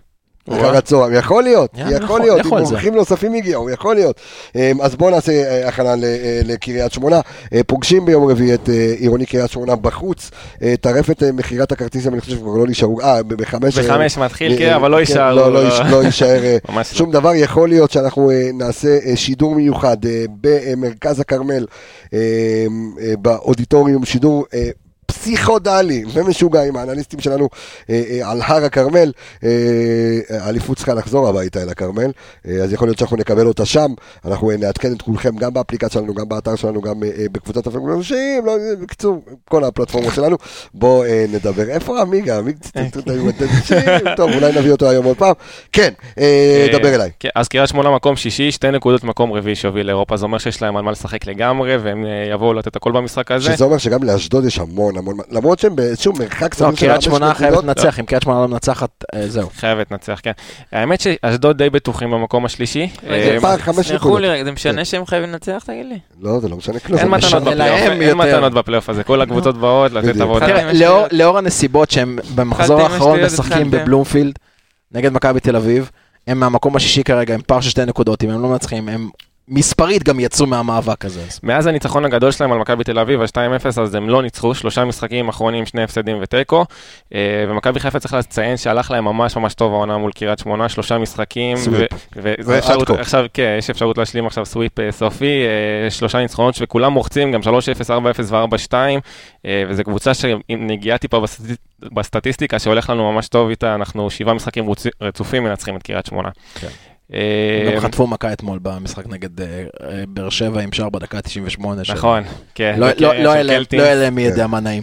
אחר 0.50 0.76
הצהריים, 0.76 1.14
יכול 1.14 1.42
להיות, 1.42 1.70
יכול 1.74 1.92
יכול, 1.92 2.20
להיות, 2.20 2.46
אם. 2.46 2.58
מומחים 2.58 2.94
נוספים 2.94 3.34
הגיעו, 3.34 3.70
יכול 3.70 3.94
להיות. 3.94 4.20
אה, 4.56 4.72
אז 4.82 4.96
בואו 4.96 5.10
נעשה 5.10 5.32
אה, 5.32 5.68
הכנה 5.68 5.90
אה, 5.90 6.40
לקריית 6.44 6.92
שמונה. 6.92 7.20
אה, 7.52 7.60
פוגשים 7.66 8.04
ביום 8.04 8.30
רביעי 8.30 8.54
את 8.54 8.68
עירוני 8.98 9.26
קריית 9.26 9.50
שמונה 9.50 9.76
בחוץ. 9.76 10.30
טרפת 10.80 11.22
מכירת 11.22 11.72
הכרטיסים, 11.72 12.12
אני 12.12 12.20
חושב 12.20 12.36
שכבר 12.36 12.56
לא 12.56 12.66
נשארו, 12.66 13.00
אה, 13.00 13.22
בחמש. 13.22 13.78
בחמש 13.78 14.18
מתחיל, 14.18 14.58
כן, 14.58 14.72
אבל 14.74 14.90
לא 14.90 14.96
כן, 14.96 15.00
יישארו, 15.00 15.36
לא, 15.36 15.52
לא 15.52 15.64
לא. 15.64 15.90
לא 15.90 16.04
יישאר. 16.04 16.56
שום 16.92 17.10
דבר. 17.10 17.34
יכול 17.34 17.68
להיות 17.68 17.90
שאנחנו 17.90 18.30
נעשה 18.54 19.16
שידור 19.16 19.54
מיוחד 19.54 19.96
במרכז 20.40 21.20
הכרמל, 21.20 21.66
באודיטוריום, 23.18 24.04
שידור 24.04 24.44
פסיכודלי 25.10 26.04
ומשוגע 26.12 26.62
עם 26.62 26.76
האנליסטים 26.76 27.20
שלנו 27.20 27.48
אה, 27.90 28.02
אה, 28.10 28.30
על 28.30 28.40
הר 28.44 28.64
הכרמל. 28.64 29.12
אה, 29.44 29.50
האליפות 30.40 30.76
צריכה 30.76 30.94
לחזור 30.94 31.28
הביתה 31.28 31.62
אל 31.62 31.68
הכרמל, 31.68 32.10
אה, 32.48 32.52
אז 32.64 32.72
יכול 32.72 32.88
להיות 32.88 32.98
שאנחנו 32.98 33.16
נקבל 33.16 33.46
אותה 33.46 33.64
שם. 33.66 33.92
אנחנו 34.24 34.50
אה, 34.50 34.56
נעדכן 34.56 34.92
את 34.92 35.02
כולכם 35.02 35.36
גם 35.36 35.54
באפליקציה 35.54 35.90
שלנו, 36.00 36.14
גם 36.14 36.28
באתר 36.28 36.56
שלנו, 36.56 36.80
גם 36.80 36.94
בקבוצת 37.32 37.66
הפרקים 37.66 37.92
אנשים, 37.92 38.46
לא, 38.46 38.56
בקיצור, 38.80 39.22
כל 39.48 39.64
הפלטפורמות 39.64 40.14
שלנו. 40.14 40.36
בואו 40.74 41.04
נדבר. 41.32 41.68
איפה 41.68 42.00
עמיגה? 42.00 42.38
עמיגה, 42.38 42.58
טוב, 44.16 44.30
אולי 44.34 44.52
נביא 44.58 44.72
אותו 44.72 44.90
היום 44.90 45.04
עוד 45.04 45.16
פעם. 45.16 45.34
כן, 45.72 45.92
דבר 46.72 46.94
אליי. 46.94 47.10
כן, 47.20 47.28
אז 47.34 47.48
קריית 47.48 47.68
שמונה 47.68 47.94
מקום 47.94 48.16
שישי, 48.16 48.52
שתי 48.52 48.70
נקודות 48.70 49.04
מקום 49.04 49.32
רביעי 49.32 49.54
שהוביל 49.54 49.86
לאירופה, 49.86 50.16
זה 50.16 50.24
אומר 50.24 50.38
שיש 50.38 50.62
להם 50.62 50.76
על 50.76 50.82
מה 50.82 50.90
לשחק 50.90 51.26
לגמרי, 51.26 51.76
והם 51.76 52.04
יבואו 52.34 52.54
לתת 52.54 52.76
הכל 52.76 52.92
במשחק 52.92 53.30
הזה. 53.30 53.52
שזה 53.52 53.64
אומר 53.64 53.78
שגם 53.78 54.02
לאשדוד 54.02 54.44
יש 54.44 54.58
המון 54.58 54.97
המון, 54.98 55.16
למרות 55.30 55.58
שהם 55.58 55.76
באיזשהו 55.76 56.12
מרחק 56.12 56.42
לא, 56.54 56.58
סביר 56.58 56.74
של 56.74 56.86
קריית 56.86 57.02
שמונה. 57.02 57.34
חייבת 57.34 57.64
לנצח, 57.64 58.00
אם 58.00 58.04
קריית 58.04 58.22
שמונה 58.22 58.40
לא 58.40 58.48
מנצחת, 58.48 58.90
אה, 59.14 59.28
זהו. 59.28 59.48
חייבת 59.56 59.90
לנצח, 59.90 60.20
כן. 60.22 60.32
האמת 60.72 61.00
שאשדוד 61.00 61.58
די 61.58 61.70
בטוחים 61.70 62.10
במקום 62.10 62.44
השלישי. 62.44 62.88
אה, 63.10 63.38
סלחו 63.60 63.80
נקודות. 63.94 64.20
לי 64.20 64.44
זה 64.44 64.52
משנה 64.52 64.84
שהם 64.84 65.06
חייבים 65.06 65.28
לנצח, 65.30 65.62
תגיד 65.66 65.86
לי? 65.86 65.98
לא, 66.20 66.40
זה 66.40 66.48
לא 66.48 66.56
משנה 66.56 66.78
כלום. 66.78 66.98
אין 67.00 67.08
מתנות 67.10 67.42
בפלייאוף, 67.42 67.80
אין. 67.80 68.14
מתנות 68.18 68.52
בפלייאוף 68.52 68.88
הזה, 68.88 69.04
כל 69.04 69.20
הקבוצות 69.20 69.56
באות 69.56 69.92
לתת 69.92 70.16
לי- 70.16 70.84
לאור- 71.12 71.38
הנסיבות 71.38 71.90
שהם 71.90 72.18
במחזור 72.34 72.80
האחרון 72.80 73.20
משחקים. 73.24 73.70
בבלומפילד 73.70 74.38
נגד 74.92 75.12
מכבי 75.12 75.40
תל 75.40 75.56
אביב, 75.56 75.90
הם 76.26 76.40
מהמקום 76.40 76.76
השישי 76.76 77.04
כרגע, 77.04 77.34
עם 77.34 77.40
פער 77.46 77.60
של 77.60 77.70
שתי 77.70 77.84
נקודות, 77.84 78.24
אם 78.24 78.30
הם 78.30 78.42
לא 78.42 78.48
מנצחים, 78.48 78.88
הם 78.88 79.08
מספרית 79.50 80.02
גם 80.02 80.20
יצאו 80.20 80.46
מהמאבק 80.46 81.04
הזה. 81.04 81.20
אז 81.28 81.40
מאז 81.42 81.66
הניצחון 81.66 82.04
הגדול 82.04 82.30
שלהם 82.30 82.52
על 82.52 82.58
מכבי 82.58 82.84
תל 82.84 82.98
אביב, 82.98 83.20
ה-2-0, 83.22 83.80
אז 83.82 83.94
הם 83.94 84.08
לא 84.08 84.22
ניצחו, 84.22 84.54
שלושה 84.54 84.84
משחקים 84.84 85.28
אחרונים, 85.28 85.66
שני 85.66 85.82
הפסדים 85.82 86.18
ותיקו. 86.22 86.64
אה, 87.14 87.18
ומכבי 87.48 87.80
חיפה 87.80 88.00
צריך 88.00 88.14
לציין 88.14 88.56
שהלך 88.56 88.90
להם 88.90 89.04
ממש 89.04 89.36
ממש 89.36 89.54
טוב 89.54 89.72
העונה 89.72 89.98
מול 89.98 90.12
קריית 90.12 90.38
שמונה, 90.38 90.68
שלושה 90.68 90.98
משחקים. 90.98 91.56
סוויפ. 91.56 91.90
עכשיו, 93.00 93.24
כן, 93.34 93.54
יש 93.58 93.70
אפשרות 93.70 93.98
להשלים 93.98 94.26
עכשיו 94.26 94.46
סוויפ 94.46 94.80
אה, 94.80 94.92
סופי, 94.92 95.42
אה, 95.84 95.90
שלושה 95.90 96.18
ניצחונות 96.18 96.54
וכולם 96.60 96.92
מוחצים, 96.92 97.32
גם 97.32 97.40
3-0, 97.42 97.46
4-0 97.90 98.32
ו-4-2, 98.32 98.74
אה, 99.46 99.62
וזו 99.68 99.84
קבוצה 99.84 100.14
שעם 100.14 100.40
נגיעה 100.48 100.98
טיפה 100.98 101.20
בסטטיסט- 101.20 101.88
בסטטיסטיקה 101.94 102.58
שהולך 102.58 102.90
לנו 102.90 103.12
ממש 103.12 103.28
טוב 103.28 103.48
איתה, 103.48 103.74
אנחנו 103.74 104.10
שבעה 104.10 104.34
משחקים 104.34 104.66
רצופים 105.02 105.44
מנצחים 105.44 105.76
את 105.76 105.82
קריית 105.82 106.06
שמונה. 106.06 106.28
כן. 106.60 106.68
אה, 107.14 107.18
גם 107.74 107.80
חטפו 107.80 108.06
מכה 108.06 108.32
אתמול 108.32 108.58
במשחק 108.62 109.06
נגד 109.06 109.40
אה, 109.40 109.46
אה, 109.82 110.02
באר 110.08 110.28
שבע 110.30 110.60
עם 110.60 110.72
שער 110.72 110.88
בדקה 110.90 111.20
98. 111.20 111.84
של- 111.84 111.92
נכון, 111.94 112.22
כן. 112.54 112.74
לא- 112.78 112.86
וכן, 112.86 113.02
לא- 113.04 113.14
לא 113.14 113.32
היה 113.32 113.42
להם- 113.42 113.56
קלטינס. 113.58 113.82
לא 113.82 113.94
להם 113.94 114.14
מי 114.14 114.22
כן. 114.22 114.28
יודע 114.30 114.46
מה 114.46 114.60
נעים. 114.60 114.82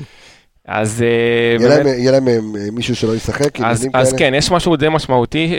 אז 0.67 1.01
יהיה 1.01 2.11
להם- 2.11 2.28
מישהו 2.71 2.95
שלא 2.95 3.15
ישחק, 3.15 3.59
אז? 3.93 4.13
כן, 4.17 4.34
יש 4.38 4.51
משהו 4.51 4.76
די 4.76 4.89
משמעותי, 4.89 5.55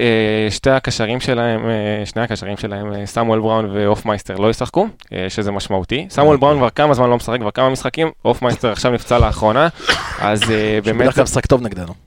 שתי 0.51 0.71
הקשרים 0.71 1.21
שלהם, 1.21 1.61
שני 2.05 2.23
הקשרים 2.23 2.57
שלהם, 2.57 3.07
סמואל 3.07 3.41
בראון 3.41 3.71
והופמייסטר 3.75 4.37
לא 4.37 4.51
ישחקו, 4.51 4.87
שזה 5.29 5.51
משמעותי. 5.53 6.07
סמואל 6.11 6.37
בראון 6.37 6.57
כבר 6.59 6.71
כמה 6.71 6.95
זמן 6.95 7.11
לא 7.11 7.17
משחק, 7.17 7.41
כבר 7.41 7.51
כמה 7.51 7.71
משחקים, 7.71 8.11
הופמייסטר 8.23 8.73
עכשיו 8.73 8.93
נפצע 8.93 9.19
לאחרונה, 9.19 9.69
אז 10.21 10.41
באמת... 10.85 11.01
בדרך 11.01 11.15
כלל 11.15 11.23
משחק 11.25 11.47
טוב 11.47 11.63
נגדנו. 11.63 12.06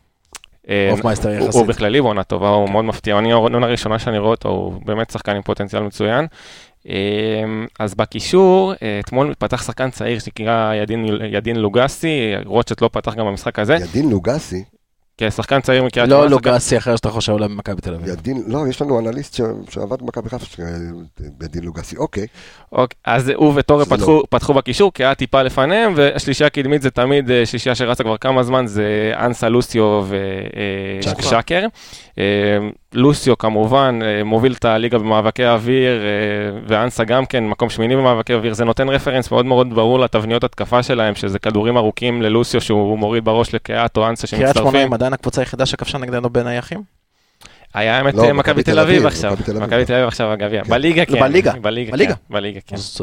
אה, 0.70 0.92
הופמייסטר 0.92 1.30
יחסית. 1.30 1.54
הוא 1.54 1.66
בכללי 1.66 2.02
בעונה 2.02 2.24
טובה, 2.24 2.50
הוא 2.50 2.70
מאוד 2.70 2.86
מפתיע, 2.86 3.18
אני 3.18 3.32
העונה 3.32 3.68
הראשונה 3.68 4.00
שאני 4.00 4.18
רואה 4.18 4.32
אותו, 4.32 4.50
הוא 4.50 4.74
באמת 4.86 5.10
שחקן 5.10 5.36
עם 5.36 5.42
פוטנציאל 5.42 5.82
מצוין. 5.82 6.28
אה, 6.90 6.96
אז 7.80 7.96
בקישור, 7.96 8.74
אה, 8.84 9.00
אתמול 9.00 9.34
פתח 9.40 9.64
שחקן 9.64 9.90
צעיר 9.90 10.20
שנקרא 10.20 10.74
ידין, 10.74 11.06
ידין 11.32 11.56
לוגסי, 11.56 12.32
רוטשט 12.46 12.82
לא 12.82 12.90
פתח 12.94 13.16
גם 13.16 13.26
במשחק 13.26 13.60
הזה, 13.60 13.76
ידין 13.76 14.10
לוגסי, 14.10 14.64
כן, 15.20 15.32
שחקן 15.32 15.62
צעיר 15.62 15.84
מקריית 15.84 16.10
לא 16.10 16.16
שמונה, 16.16 16.36
שחקן- 16.36 16.50
לוגסי 16.50 16.78
אחר 16.78 16.96
שאתה 16.96 17.10
חושב 17.10 17.34
עליו 17.36 17.50
במכבי 17.50 17.82
תל 17.82 17.94
אביב. 17.94 18.08
ידין, 18.10 18.44
לא, 18.48 18.68
יש 18.70 18.82
לנו 18.82 19.00
אנליסט 19.00 19.34
ש- 19.36 19.42
שעבד 19.74 20.02
במכבי 20.02 20.30
חיפה, 20.30 20.64
ידין 21.44 21.64
לוגסי, 21.64 21.98
אוקיי. 21.98 22.26
אוקיי, 22.72 22.98
אז 23.06 23.30
הוא 23.36 23.54
וטורי 23.56 23.86
לא. 23.90 23.96
פתחו, 23.96 24.24
פתחו 24.30 24.54
בקישור, 24.54 24.92
כי 24.94 25.04
היה 25.04 25.16
טיפה 25.16 25.42
לפניהם, 25.44 25.94
והשלישייה 25.96 26.48
הקדמית 26.48 26.82
זה 26.82 26.90
תמיד 26.92 27.32
אה, 27.32 27.46
שלישייה 27.46 27.76
שרצה 27.76 28.04
כבר 28.04 28.18
כמה 28.18 28.44
זמן, 28.44 28.68
זה 28.68 28.86
אנסה, 29.16 29.50
לוסיו 29.50 30.06
שקר. 31.02 31.20
ושקר. 31.20 31.66
לוסיו 32.94 33.38
כמובן 33.38 34.00
אה, 34.04 34.24
מוביל 34.24 34.54
את 34.54 34.66
הליגה 34.66 34.98
במאבקי 34.98 35.46
אוויר, 35.46 36.02
אה, 36.02 36.60
ואנסה 36.68 37.04
גם 37.04 37.26
כן, 37.26 37.48
מקום 37.48 37.70
שמיני 37.70 37.96
במאבקי 37.96 38.34
אוויר, 38.34 38.54
זה 38.54 38.66
נותן 38.66 38.90
רפרנס 38.90 39.32
מאוד 39.32 39.46
מאוד 39.46 39.74
ברור 39.74 40.00
לתבניות 40.00 40.44
התקפה 40.44 40.84
שלהם, 40.84 41.16
שזה 41.16 41.40
כדורים 41.40 41.78
ארוכים 41.78 42.22
ללוסיו 42.22 42.62
שהוא 42.62 43.00
מוריד 43.00 43.26
בראש 43.26 43.56
לקהת 43.56 43.98
או 43.98 44.08
אנסה 44.10 44.28
קריית 44.28 44.42
שמונה 44.42 44.54
שמצטרפים. 44.54 44.88
הם 44.88 44.94
עדיין 44.94 45.14
הקבוצה 45.14 45.42
היחידה 45.42 45.66
שכבשה 45.66 45.98
נגדנו 45.98 46.30
בין 46.30 46.48
היחים? 46.48 46.99
היה 47.74 47.98
האמת 47.98 48.14
לא, 48.14 48.24
אה, 48.24 48.34
מכבי 48.34 48.64
תל 48.64 48.80
אביב 48.80 49.06
עכשיו, 49.06 49.34
מכבי 49.62 49.86
תל 49.86 49.94
אביב. 49.94 50.08
עכשיו 50.08 50.32
הגביע, 50.32 50.64
כן. 50.64 50.70
בליגה 50.70 51.06
כן, 51.06 51.20
בליגה. 51.20 51.52
בליגה, 51.62 52.14
בליגה. 52.30 52.60
כן, 52.60 52.68
כן. 52.68 52.76
אז- 52.76 53.02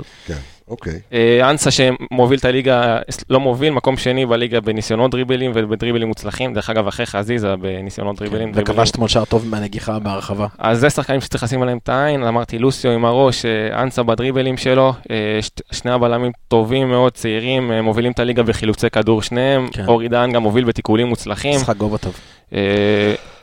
אוקיי. 0.69 1.01
אה, 1.12 1.51
אנסה 1.51 1.71
שמוביל 1.71 2.39
את 2.39 2.45
הליגה, 2.45 2.99
לא 3.31 3.41
מוביל, 3.41 3.73
מקום 3.73 3.97
שני 3.97 4.27
בליגה 4.27 4.61
בניסיונות 4.61 5.11
דריבלים 5.11 5.53
ובדריבלים 5.55 6.09
מוצלחים, 6.09 6.55
דרך 6.55 6.71
אגב 6.71 6.87
אחרי 6.87 7.07
חזיזה 7.07 7.57
בניסיונות 7.57 8.17
דריבלים. 8.19 8.53
דריבלים. 8.53 8.77
וכבש 8.77 8.91
אתמול 8.91 9.09
שער 9.09 9.25
טוב 9.25 9.47
מהנגיחה 9.47 9.99
בהרחבה. 9.99 10.47
אז 10.59 10.81
זה 10.81 10.91
שחקנים 10.91 11.21
שצריך 11.21 11.43
לשים 11.45 11.62
עליהם 11.62 11.79
את 11.83 11.89
העין, 11.89 12.23
אמרתי 12.25 12.59
לוסיו 12.59 12.91
עם 12.91 13.05
הראש, 13.05 13.45
אה, 13.45 13.83
אנסה 13.83 14.03
בדריבלים 14.03 14.57
שלו, 14.57 14.93
שני 15.73 15.91
הבלמים 15.91 16.33
טובים 16.49 16.89
מאוד, 16.91 17.12
צעירים, 17.12 17.73
מובילים 17.73 18.12
את 18.12 18.19
הליגה 18.19 18.43
בחילוצי 18.43 18.91
כדור 18.91 19.23
שניהם, 19.23 19.69
כן. 19.73 19.85
אורי 19.87 20.09
דהן 20.09 20.33
גם 20.33 20.43
מוביל 20.43 20.64
בתיקולים 20.64 21.07
מוצלחים. 21.07 21.57
משחק 21.57 21.77
גובה 21.77 21.99
טוב. 21.99 22.14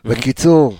בקיצור, 0.06 0.76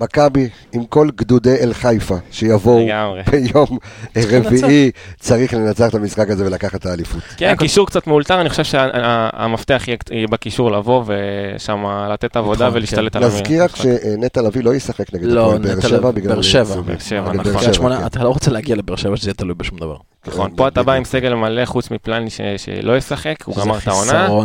מכבי, 0.00 0.48
עם 0.72 0.84
כל 0.84 1.08
גדודי 1.16 1.56
אל 1.60 1.72
חיפה 1.72 2.16
שיבואו. 2.30 2.86
ביום 3.30 3.78
רביעי, 4.16 4.90
צריך 5.20 5.54
לנצח 5.54 5.88
את 5.88 5.94
המשחק 5.94 6.30
הזה 6.30 6.46
ולקחת 6.46 6.74
את 6.74 6.86
האליפות. 6.86 7.22
כן, 7.36 7.54
קישור 7.58 7.86
קצת 7.86 8.06
מאולתר, 8.06 8.40
אני 8.40 8.48
חושב 8.48 8.64
שהמפתח 8.64 9.84
יהיה 10.10 10.26
בקישור 10.26 10.72
לבוא 10.72 11.04
ושם 11.06 11.84
לתת 12.12 12.36
עבודה 12.36 12.64
נכון, 12.66 12.76
ולהשתלט 12.76 13.12
כן. 13.12 13.22
על 13.22 13.28
נזכיר 13.28 13.64
רק. 13.64 13.76
שנטע 13.76 14.42
לביא 14.42 14.64
לא 14.64 14.74
ישחק 14.74 15.14
נגד 15.14 15.24
לא, 15.24 15.46
הפועל 15.46 15.58
באר 15.58 15.80
שבע 15.80 16.10
בגלל... 16.10 16.32
באר 16.32 16.42
שבע. 16.42 16.76
נכון. 16.76 17.00
שבע, 17.00 17.98
כן. 17.98 18.06
אתה 18.06 18.22
לא 18.24 18.28
רוצה 18.28 18.50
להגיע 18.50 18.76
לבאר 18.76 18.96
שבע 18.96 19.16
שזה 19.16 19.28
יהיה 19.28 19.34
תלוי 19.34 19.54
בשום 19.54 19.78
דבר. 19.78 19.96
נכון, 20.26 20.56
פה 20.56 20.68
אתה 20.68 20.82
בא. 20.82 20.92
עם 20.92 21.04
סגל 21.04 21.34
מלא 21.34 21.64
חוץ 21.64 21.90
מפלני 21.90 22.30
ש- 22.30 22.40
שלא 22.56 22.96
ישחק, 22.96 23.42
הוא 23.44 23.56
גמר 23.56 23.78
את 23.78 23.88
העונה. 23.88 24.28
לא 24.28 24.44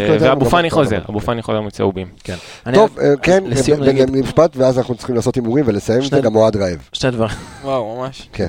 אה, 0.00 0.16
אם 0.16 0.22
ואבו 0.22 0.44
פאני 0.44 0.68
גמר- 0.68 0.74
חוזר. 0.78 1.00
אבו 1.08 1.20
פאני 1.20 1.42
חוזר 1.42 1.60
מצהובים. 1.60 2.06
כן. 2.24 2.36
טוב, 2.74 2.98
אה, 2.98 3.14
כן, 3.22 3.44
לסיום 3.46 3.80
נגיד- 3.82 4.08
ואז 4.56 4.78
אנחנו 4.78 4.94
צריכים 4.94 5.16
לעשות 5.16 5.34
הימורים 5.34 5.64
ולסיים 5.68 6.02
את 6.02 6.10
זה, 6.10 6.20
גם 6.20 6.36
אוהד 6.36 6.56
רעב. 6.56 6.88
שני 6.92 7.10
דברים. 7.10 7.36
וואו, 7.62 7.96
ממש. 7.96 8.28
כן. 8.32 8.48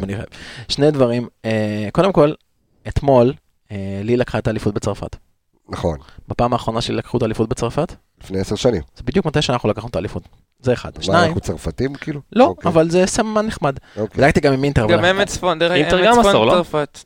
שני 0.67 0.91
דברים. 0.91 1.27
אה, 1.45 1.87
קודם 1.91 2.11
כל, 2.13 2.31
אתמול, 2.87 3.33
אה, 3.71 3.77
לי 4.03 4.17
לקחה 4.17 4.37
את 4.37 4.47
האליפות 4.47 4.73
בצרפת. 4.73 5.15
נכון, 5.69 5.97
בפעם 6.27 6.53
האחרונה 6.53 6.81
שלי 6.81 6.95
לקחו 6.95 7.17
את 7.17 7.21
האליפות 7.21 7.49
בצרפת, 7.49 7.95
לפני 8.23 8.39
עשר 8.39 8.55
שנים. 8.55 8.81
זה 8.97 9.03
בדיוק 9.05 9.25
מתי 9.25 9.41
שאנחנו 9.41 9.69
לקחנו 9.69 9.89
את 9.89 9.95
האליפות. 9.95 10.23
זה 10.61 10.73
אחד. 10.73 10.91
מה, 10.97 11.03
שניים, 11.03 11.23
אנחנו 11.25 11.39
צרפתים 11.41 11.93
כאילו? 11.95 12.21
לא, 12.33 12.43
אוקיי, 12.45 12.69
אבל 12.71 12.89
זה 12.89 13.05
סממן 13.05 13.45
נחמד. 13.45 13.75
אוקיי. 13.97 14.23
בדקתי 14.23 14.39
גם 14.39 14.53
עם 14.53 14.63
אינטר. 14.63 14.87
גם 14.87 15.05
הם 15.05 15.17
מצפון, 15.17 15.59
דרך 15.59 15.71
אגב, 15.71 15.81
אינטר 15.81 15.97
הם 15.97 16.05
גם 16.05 16.17
לא? 16.17 16.51
צרפת. 16.51 16.99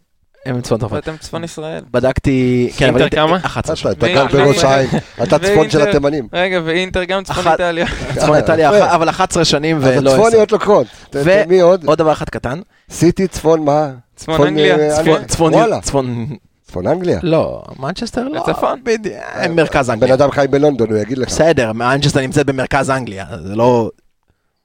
הם 0.45 0.58
מצפון 0.58 0.80
צרפת. 0.80 0.93
ואתם 0.93 1.18
צפון 1.18 1.43
ישראל. 1.43 1.84
בדקתי, 1.91 2.70
כן, 2.78 2.89
אבל 2.89 3.01
אינטר 3.01 3.16
כמה? 3.16 3.38
11 3.45 3.91
אתה 3.91 4.06
אתה 4.06 4.14
גר 4.14 4.26
בראש 4.28 4.64
העין, 4.64 4.89
אתה 5.24 5.39
צפון 5.39 5.70
של 5.70 5.82
התימנים. 5.82 6.28
רגע, 6.34 6.60
ואינטר 6.66 7.04
גם 7.04 7.24
צפון 7.24 7.47
איטליה. 7.51 7.86
צפון 8.18 8.36
איטליה, 8.38 8.68
יפה. 8.76 8.86
אח- 8.86 8.91
אבל 8.95 9.10
11 9.10 9.45
שנים 9.45 9.78
אז 9.78 9.84
ולא 9.84 10.10
הצפוניות 10.12 10.47
10. 10.47 10.56
לוקחות. 10.56 10.88
ת- 11.10 11.16
ו- 11.26 11.43
מי 11.47 11.60
עוד? 11.60 11.86
עוד 11.86 11.97
דבר 11.97 12.12
אחד 12.12 12.30
קטן, 12.30 12.60
סיטי, 12.89 13.28
צפון 13.28 13.66
מה? 13.66 13.89
צפון 14.16 14.47
אנגליה. 14.47 14.76
אה, 14.76 15.26
צפון- 15.28 16.36
צפון, 16.74 16.88
אנגליה. 16.88 17.19
לא, 17.24 17.63
מנצ'סטר 17.80 18.28
לא, 18.28 18.43
לצפון. 18.47 18.80
בדיוק, 18.84 19.15
אה, 19.15 19.47
מרכז 19.47 19.88
בן 19.88 19.93
אנגליה. 19.93 20.13
אדם 20.13 20.32
חי 20.32 20.45
בלונדון, 20.49 20.89
הוא 20.89 20.97
יגיד 20.97 21.17
לך. 21.17 21.28
בסדר, 21.28 21.74
מנצ'סטר 21.74 22.21
נמצאת 22.21 22.45
במרכז 22.45 22.89
אנגליה, 22.89 23.26
זה 23.43 23.55
לא, 23.55 23.91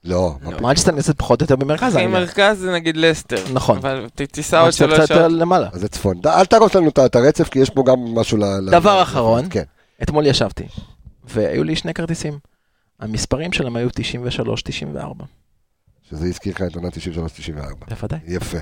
לא, 0.03 0.31
פתאום. 0.41 0.63
מנצ'סטר 0.63 0.91
נמצאת 0.91 1.17
פחות 1.17 1.41
או 1.41 1.43
יותר 1.43 1.55
במרכז 1.55 1.95
הכי 1.95 2.05
אנגליה. 2.05 2.19
מרכז 2.19 2.59
זה 2.59 2.71
נגיד 2.73 2.97
לסטר. 2.97 3.43
נכון. 3.53 3.77
אבל 3.77 4.07
תיסע 4.31 4.59
עוד 4.59 4.73
שלוש 4.73 4.99
שעות. 5.07 5.31
למעלה. 5.31 5.69
זה 5.73 5.87
צפון. 5.87 6.17
אל 6.25 6.45
תהרוס 6.45 6.75
לנו 6.75 6.89
את- 6.89 7.15
הרצף, 7.15 7.49
כי 7.49 7.59
יש 7.59 7.69
פה 7.69 7.83
גם 7.87 7.99
משהו 8.15 8.37
ל... 8.37 8.69
דבר 8.71 9.01
אחרון. 9.01 9.45
כן. 9.49 9.63
אתמול 10.03 10.25
ישבתי, 10.25 10.63
והיו 11.23 11.63
לי 11.63 11.75
שני 11.75 11.93
כרטיסים. 11.93 12.39
המספרים 12.99 13.51
שלהם 13.51 13.75
היו 13.75 13.89
93-94. 13.89 15.23
שזה 16.09 16.25
הזכיר 16.25 16.53
לך 16.55 16.61
את 16.61 16.75
עונה 16.75 16.87
93-94. 16.87 16.91
בוודאי. 17.89 18.19
יפה, 18.27 18.57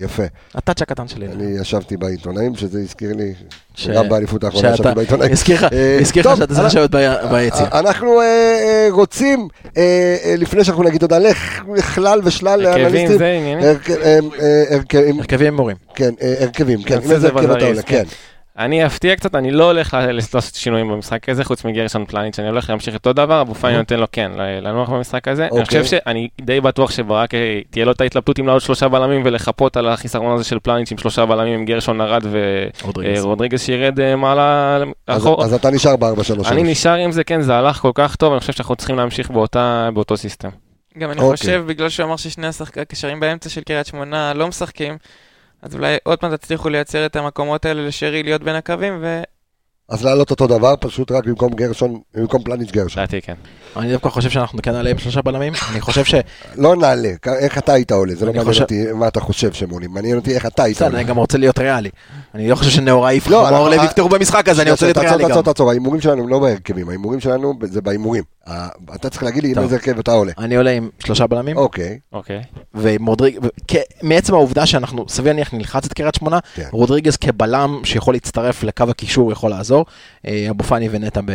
יפה. 0.00 0.22
הטאץ' 0.54 0.82
הקטן 0.82 1.08
שלי. 1.08 1.26
אני 1.26 1.56
ישבתי 1.60 1.96
בעיתונאים, 1.96 2.54
שזה 2.54 2.78
הזכיר 2.80 3.12
לי, 3.12 3.32
ש- 3.74 3.88
גם 3.88 4.08
באליפות 4.08 4.44
האחרונה 4.44 4.68
שאתה- 4.68 4.82
ישבתי 4.82 4.94
בעיתונאים. 4.94 5.32
הזכיר 5.32 5.56
לך, 5.56 5.72
אה, 5.72 5.98
הזכיר 6.00 6.28
לך 6.30 6.36
שאתה 6.36 6.46
צריך 6.46 6.60
אנחנו- 6.60 6.80
לשבת 6.80 6.94
ביציע. 7.32 7.66
אנחנו 7.72 8.20
אה, 8.20 8.24
אה, 8.26 8.86
רוצים, 8.90 9.48
אה, 9.76 9.82
אה, 10.24 10.34
לפני 10.38 10.64
שאנחנו 10.64 10.82
נגיד 10.82 11.00
תודה 11.00 11.18
לך- 11.18 11.62
לכלל 11.76 12.20
ושלל 12.24 12.66
הרכבים 12.66 12.84
האנליסטים, 12.86 13.18
זה 13.18 13.26
ענייני. 13.32 13.66
הרכ- 13.66 13.90
אה, 13.90 14.18
אה, 14.40 14.64
הרכבים, 14.76 15.18
הרכבים 15.20 15.54
מורים. 15.56 15.76
כן, 15.94 16.10
אה, 16.22 16.34
הרכבים, 16.40 16.82
כן, 16.82 18.04
אני 18.58 18.86
אפתיע 18.86 19.16
קצת, 19.16 19.34
אני 19.34 19.50
לא 19.50 19.64
הולך 19.64 19.96
לעשות 20.10 20.54
שינויים 20.54 20.88
במשחק 20.88 21.28
הזה, 21.28 21.44
חוץ 21.44 21.64
מגרשון 21.64 22.04
פלניץ', 22.06 22.38
אני 22.38 22.48
הולך 22.48 22.70
להמשיך 22.70 22.94
אותו 22.94 23.12
דבר, 23.12 23.40
אבו 23.40 23.54
פאני 23.54 23.76
נותן 23.76 24.00
לו 24.00 24.06
כן, 24.12 24.32
ל- 24.36 24.68
לנוח 24.68 24.88
במשחק 24.90 25.28
הזה. 25.28 25.42
אני 25.42 25.50
אוקיי. 25.50 25.64
חושב 25.64 25.84
שאני 25.84 26.28
די 26.40 26.60
בטוח 26.60 26.90
שברק 26.90 27.34
אה, 27.34 27.60
תהיה 27.70 27.84
לו 27.84 27.92
את 27.92 28.00
ההתלבטות 28.00 28.38
אם 28.38 28.46
לעוד 28.46 28.60
שלושה 28.60 28.88
בלמים 28.88 29.22
ולחפות 29.24 29.76
על 29.76 29.88
החיסרון 29.88 30.34
הזה 30.34 30.44
של 30.44 30.58
פלניץ' 30.62 30.92
עם 30.92 30.98
שלושה 30.98 31.26
בלמים, 31.26 31.54
עם 31.54 31.64
גרשון 31.64 32.00
ארד 32.00 32.22
רודריגז. 32.82 33.24
ורודריגז 33.24 33.62
שירד 33.62 34.00
אה, 34.00 34.16
מעלה 34.16 34.76
אז 35.06 35.22
אחורה. 35.22 35.44
אז 35.44 35.54
אתה 35.54 35.70
נשאר 35.70 35.96
ב-4-3-3. 35.96 36.48
אני 36.48 36.62
נשאר 36.62 36.94
עם 36.94 37.12
זה, 37.12 37.24
כן, 37.24 37.40
זה 37.42 37.54
הלך 37.56 37.76
כל 37.76 37.92
כך 37.94 38.16
טוב, 38.16 38.32
אני 38.32 38.40
חושב 38.40 38.52
שאנחנו 38.52 38.76
צריכים 38.76 38.96
להמשיך 38.96 39.30
באותו 39.94 40.16
סיסטם. 40.16 40.48
גם 40.98 41.10
אני 41.10 41.20
אוקיי. 41.20 41.36
חושב, 41.36 41.64
בגלל 41.66 41.88
שהוא 41.88 42.06
אמר 42.06 42.16
ששני 42.16 42.46
השחק- 42.46 42.78
הקשרים 42.78 43.20
באמצע 43.20 43.48
של 43.50 43.60
קריית 43.60 43.86
שמונה 43.86 44.34
לא 44.34 44.48
משחקים, 44.48 44.96
אז 45.64 45.74
אולי 45.74 45.96
עוד 46.04 46.18
פעם 46.18 46.36
תצליחו 46.36 46.68
לייצר 46.68 47.06
את 47.06 47.16
המקומות 47.16 47.64
האלה 47.64 47.86
לשרי 47.86 48.22
להיות 48.22 48.42
בין 48.42 48.54
הקווים, 48.56 48.98
ו... 49.02 49.22
אז 49.88 50.04
לעלות 50.04 50.30
אותו 50.30 50.46
דבר, 50.46 50.74
פשוט 50.80 51.12
רק 51.12 51.26
במקום 51.26 51.52
גרשון, 51.52 52.00
במקום 52.14 52.42
פלניץ' 52.42 52.70
גרשון. 52.70 53.02
לדעתי 53.02 53.20
כן. 53.20 53.34
אני 53.76 53.92
דווקא 53.92 54.08
חושב 54.08 54.30
שאנחנו 54.30 54.58
כן 54.62 54.72
נעלה 54.72 54.90
עם 54.90 54.98
שלושה 54.98 55.22
בלמים. 55.22 55.52
אני 55.70 55.80
חושב 55.80 56.04
ש... 56.04 56.14
לא 56.56 56.76
נעלה, 56.76 57.08
איך 57.38 57.58
אתה 57.58 57.72
היית 57.72 57.92
עולה, 57.92 58.14
זה 58.14 58.26
לא 58.26 58.30
אני 58.30 58.38
מעניין 58.38 58.62
אותי 58.62 58.92
מה 58.92 59.08
אתה 59.08 59.20
חושב 59.20 59.52
שהם 59.52 59.70
עולים, 59.70 59.90
מעניין 59.90 60.16
אותי 60.16 60.34
איך 60.34 60.46
אתה 60.46 60.62
היית 60.62 60.76
בסדר, 60.76 60.86
עולה. 60.86 60.98
אני 60.98 61.08
גם 61.08 61.16
רוצה 61.16 61.38
להיות 61.38 61.58
ריאלי. 61.58 61.90
אני 62.34 62.48
לא 62.48 62.54
חושב 62.54 62.70
שנאורי 62.70 63.20
לא, 63.30 63.36
ומאור 63.36 63.48
אנחנו- 63.48 63.70
לוי 63.70 63.84
יפתרו 63.86 64.08
במשחק 64.08 64.48
הזה, 64.48 64.62
אני 64.62 64.70
רוצה 64.70 64.86
להיות 64.86 64.94
תעצור, 64.96 65.10
ריאלי 65.10 65.24
תעצור, 65.24 65.42
גם. 65.42 65.44
תעצור, 65.44 65.70
ההימורים 65.70 66.00
שלנו 66.00 66.22
הם 66.22 66.28
לא 66.28 66.38
בהרכבים, 66.38 66.88
ההימורים 66.88 67.20
שלנו 67.20 67.54
זה 67.62 67.80
בהימורים. 67.80 68.22
אתה 68.94 69.10
צריך 69.10 69.22
להגיד 69.22 69.42
לי 69.42 69.50
עם. 69.50 69.58
איזה 69.58 69.74
הרכב 69.74 69.98
אתה 69.98 70.12
עולה. 70.12 70.32
אני 70.38 70.56
עולה 70.56 70.70
עם 70.70 70.88
שלושה 71.04 71.26
בלמים, 71.26 71.56
אוקיי, 71.56 71.98
אוקיי. 72.12 72.42
ומודריג... 72.74 73.38
מעצם 74.02 74.34
העובדה 74.34 74.66
שאנחנו, 74.66 75.08
סביר 75.08 75.32
להניח, 75.32 75.54
נלחץ 75.54 75.86
את 75.86 75.92
קריית 75.92 76.14
שמונה, 76.14 76.38
כן. 76.54 76.68
רודריגז 76.72 77.16
כבלם 77.16 77.80
שיכול 77.84 78.14
להצטרף 78.14 78.62
לקו 78.62 78.84
הקישור 78.88 79.32
יכול 79.32 79.50
לעזור. 79.50 79.86
אה, 80.26 80.46
אבו 80.50 80.64
פאני 80.64 80.88
ונטע 80.90 81.20
ב- 81.24 81.30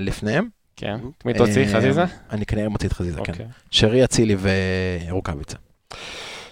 לפניהם. 0.00 0.48
כן. 0.76 0.96
מי 1.24 1.34
תוציא? 1.34 1.66
אה, 1.66 1.72
חזיזה? 1.74 2.04
אני 2.30 2.46
כנראה 2.46 2.68
מוציא 2.68 2.88
את 2.88 2.92
חזיזה, 2.92 3.20
כן. 3.24 3.32
אוקיי. 3.32 3.46
שרי, 3.70 4.04
אצילי 4.04 4.36
ורוקאביצה. 5.10 5.56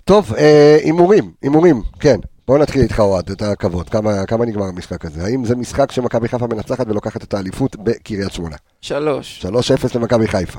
טוב, 0.04 0.34
אה, 0.34 0.78
הימורים, 0.84 1.32
הימורים, 1.42 1.82
כן. 2.00 2.16
בוא 2.46 2.58
נתחיל 2.58 2.82
איתך 2.82 3.00
אוהד, 3.00 3.30
את 3.30 3.42
הכבוד. 3.42 3.88
כמה 3.88 4.26
כמה 4.26 4.44
נגמר 4.46 4.64
המשחק 4.64 5.04
הזה? 5.04 5.24
האם 5.24 5.44
זה 5.44 5.56
משחק 5.56 5.92
שמכבי 5.92 6.28
חיפה 6.28 6.46
מנצחת 6.46 6.86
ולוקחת 6.88 7.22
את 7.24 7.34
האליפות 7.34 7.76
בקריית 7.76 8.32
שמונה? 8.32 8.56
שלוש. 8.80 9.46
3-0 9.46 9.48
למכבי 9.98 10.26
חיפה. 10.28 10.58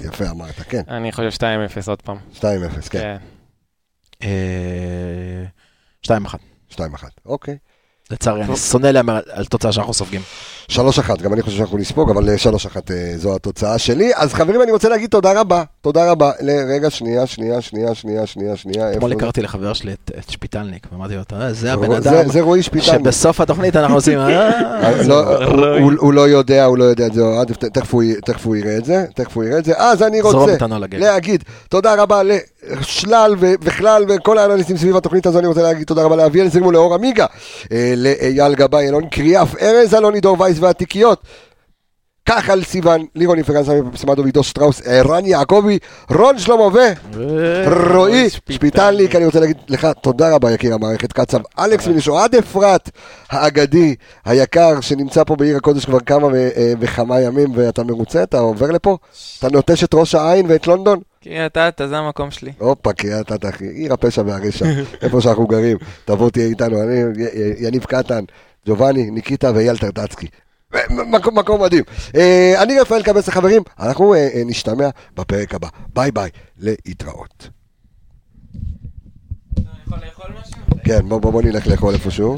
יפה 0.00 0.30
אמרת, 0.30 0.54
כן. 0.68 0.82
אני 0.88 1.12
חושב 1.12 1.30
2-0 1.30 1.42
עוד 1.88 2.02
פעם. 2.02 2.16
2-0, 2.38 2.42
כן. 2.90 2.98
כן. 3.00 3.16
אה, 4.22 5.44
שתיים 6.02 6.24
אחת. 6.24 6.38
2-1, 6.72 6.78
אוקיי. 7.26 7.56
לצערי, 8.10 8.44
אני 8.44 8.56
שונא 8.56 8.86
להמר 8.86 9.14
על- 9.16 9.22
על 9.30 9.44
תוצאה 9.44 9.72
שאנחנו 9.72 9.94
סופגים. 9.94 10.20
3-1, 10.76 10.80
גם 11.22 11.32
אני 11.32 11.42
חושב 11.42 11.56
שאנחנו 11.56 11.78
נספוג, 11.78 12.10
אבל 12.10 12.28
3-1 12.36 12.46
אה, 12.90 13.12
זו 13.16 13.34
התוצאה 13.34 13.78
שלי. 13.78 14.10
אז 14.16 14.34
חברים, 14.34 14.62
אני 14.62 14.72
רוצה 14.72 14.88
להגיד 14.88 15.10
תודה 15.10 15.40
רבה, 15.40 15.62
תודה 15.80 16.10
רבה. 16.10 16.30
רגע, 16.74 16.90
שנייה, 16.90 17.26
שנייה, 17.26 17.60
שנייה, 17.60 17.94
שנייה, 17.94 18.26
שנייה, 18.26 18.56
שנייה. 18.56 18.92
אתמול? 18.92 19.12
הכרתי 19.12 19.42
לחבר 19.42 19.72
שלי 19.72 19.92
את 19.92 20.10
שפיטלניק, 20.28 20.86
ואמרתי 20.92 21.14
לו, 21.14 21.20
"אתה 21.22 21.34
יודע, 21.36 21.52
זה 21.52 21.72
הבן 21.72 21.92
אדם 21.92 22.28
זה 22.32 22.40
רועי 22.40 22.62
שפיטן. 22.62 22.84
שבסוף 22.86 23.40
התוכנית 23.40 23.76
אנחנו 23.76 23.94
עושים... 23.96 24.18
"אה, 24.18 24.50
אה, 24.82 25.02
לא, 25.06 25.38
הוא- 25.78 26.12
לא 26.14 26.28
יודע, 26.28 26.64
הוא 26.64 26.78
לא 26.78 26.84
יודע 26.84 27.06
את 27.06 27.12
זה, 27.14 27.22
תכף 27.72 27.94
הוא 28.46 28.56
יראה 28.56 28.76
את 28.76 28.84
זה, 28.84 29.04
תכף 29.14 29.36
הוא 29.36 29.44
יראה 29.44 29.58
את 29.58 29.64
זה. 29.64 29.72
אז 29.76 30.02
אני 30.02 30.20
רוצה. 30.20 30.38
להגיד 30.98 31.44
תודה 31.68 31.94
רבה 31.94 32.22
לשלל 32.22 33.34
ו- 33.38 33.52
וכלל 33.62 34.04
וכל 34.08 34.38
האנליסטים 34.38 34.76
סביב 34.76 34.96
התוכנית 34.96 35.26
הזו, 35.26 35.38
אני 35.38 35.46
רוצה 35.46 35.62
להגיד 35.62 35.86
תודה 35.86 36.02
רבה 36.02 36.16
לאביאל 36.16 36.48
זירמו, 36.48 36.72
לאור 36.72 36.94
עמיגה, 36.94 37.26
אה, 37.72 37.94
לאייל 37.96 38.54
גבאי, 38.54 38.88
אלון 38.88 39.06
קריאף, 39.08 39.54
ארז 39.62 39.94
אלוני, 39.94 40.20
דור 40.20 40.36
וייס 40.40 40.58
והתיקיות. 40.60 41.22
כחל 42.26 42.62
סיוון, 42.64 43.06
לירון 43.14 43.38
יפגן 43.38 43.64
סמי 43.64 43.90
פסמדו 43.92 44.22
ועידו 44.22 44.42
שטראוס, 44.42 44.82
ערן 44.84 45.26
יעקבי, 45.26 45.78
רון 46.10 46.38
שלמה 46.38 46.62
ו... 46.62 46.78
רועי 47.94 48.30
שפיטלניק, 48.30 49.16
אני 49.16 49.26
רוצה 49.26 49.40
להגיד 49.40 49.56
לך 49.68 49.88
תודה 50.02 50.34
רבה 50.34 50.52
יקיר 50.52 50.74
המערכת 50.74 51.12
קצב, 51.12 51.38
אלכס 51.58 51.86
מניש, 51.86 52.08
אוהד 52.08 52.34
אפרת 52.34 52.90
האגדי, 53.30 53.94
היקר, 54.24 54.80
שנמצא 54.80 55.24
פה 55.24 55.36
בעיר 55.36 55.56
הקודש 55.56 55.84
כבר 55.84 56.00
כמה 56.00 56.26
אה, 56.36 56.72
וכמה 56.80 57.20
ימים, 57.20 57.48
ואתה 57.54 57.84
מרוצה, 57.84 58.22
אתה 58.22 58.38
עובר 58.38 58.66
לפה, 58.66 58.96
אתה 59.38 59.48
נוטש 59.48 59.84
את 59.84 59.94
ראש 59.94 60.14
העין 60.14 60.46
ואת 60.48 60.66
לונדון, 60.66 61.00
קריית 61.24 61.56
אתא, 61.56 61.86
זה 61.86 61.98
המקום 61.98 62.30
שלי. 62.30 62.52
הופה, 62.58 62.92
קריית 62.92 63.32
אתא, 63.32 63.48
אחי, 63.48 63.64
עיר 63.64 63.92
הפשע 63.92 64.22
והרשע, 64.26 64.66
איפה 65.02 65.20
שאנחנו 65.20 65.46
גרים, 65.46 65.76
תבוא 66.04 66.30
תהיה 66.30 66.46
איתנו, 66.46 66.82
אני, 66.82 67.02
יניב 67.58 67.84
קטן, 67.84 68.24
ג'ובאני, 68.66 69.10
ניקיטה 69.10 69.50
ואייל 69.54 69.76
טרטצקי. 69.76 70.26
מקום, 70.90 71.38
מקום 71.38 71.62
מדהים. 71.62 71.84
אה, 72.16 72.62
אני 72.62 72.80
רפאל 72.80 73.02
קבס 73.02 73.28
החברים, 73.28 73.62
אנחנו 73.78 74.14
אה, 74.14 74.28
אה, 74.34 74.42
נשתמע 74.46 74.88
בפרק 75.16 75.54
הבא. 75.54 75.68
ביי 75.94 76.10
ביי, 76.10 76.30
להתראות. 76.58 77.48
כן, 80.84 81.08
בוא, 81.08 81.18
בוא, 81.18 81.32
בוא 81.32 81.42
נלך 81.42 81.66
לאכול 81.66 81.94
איפשהו. 81.94 82.36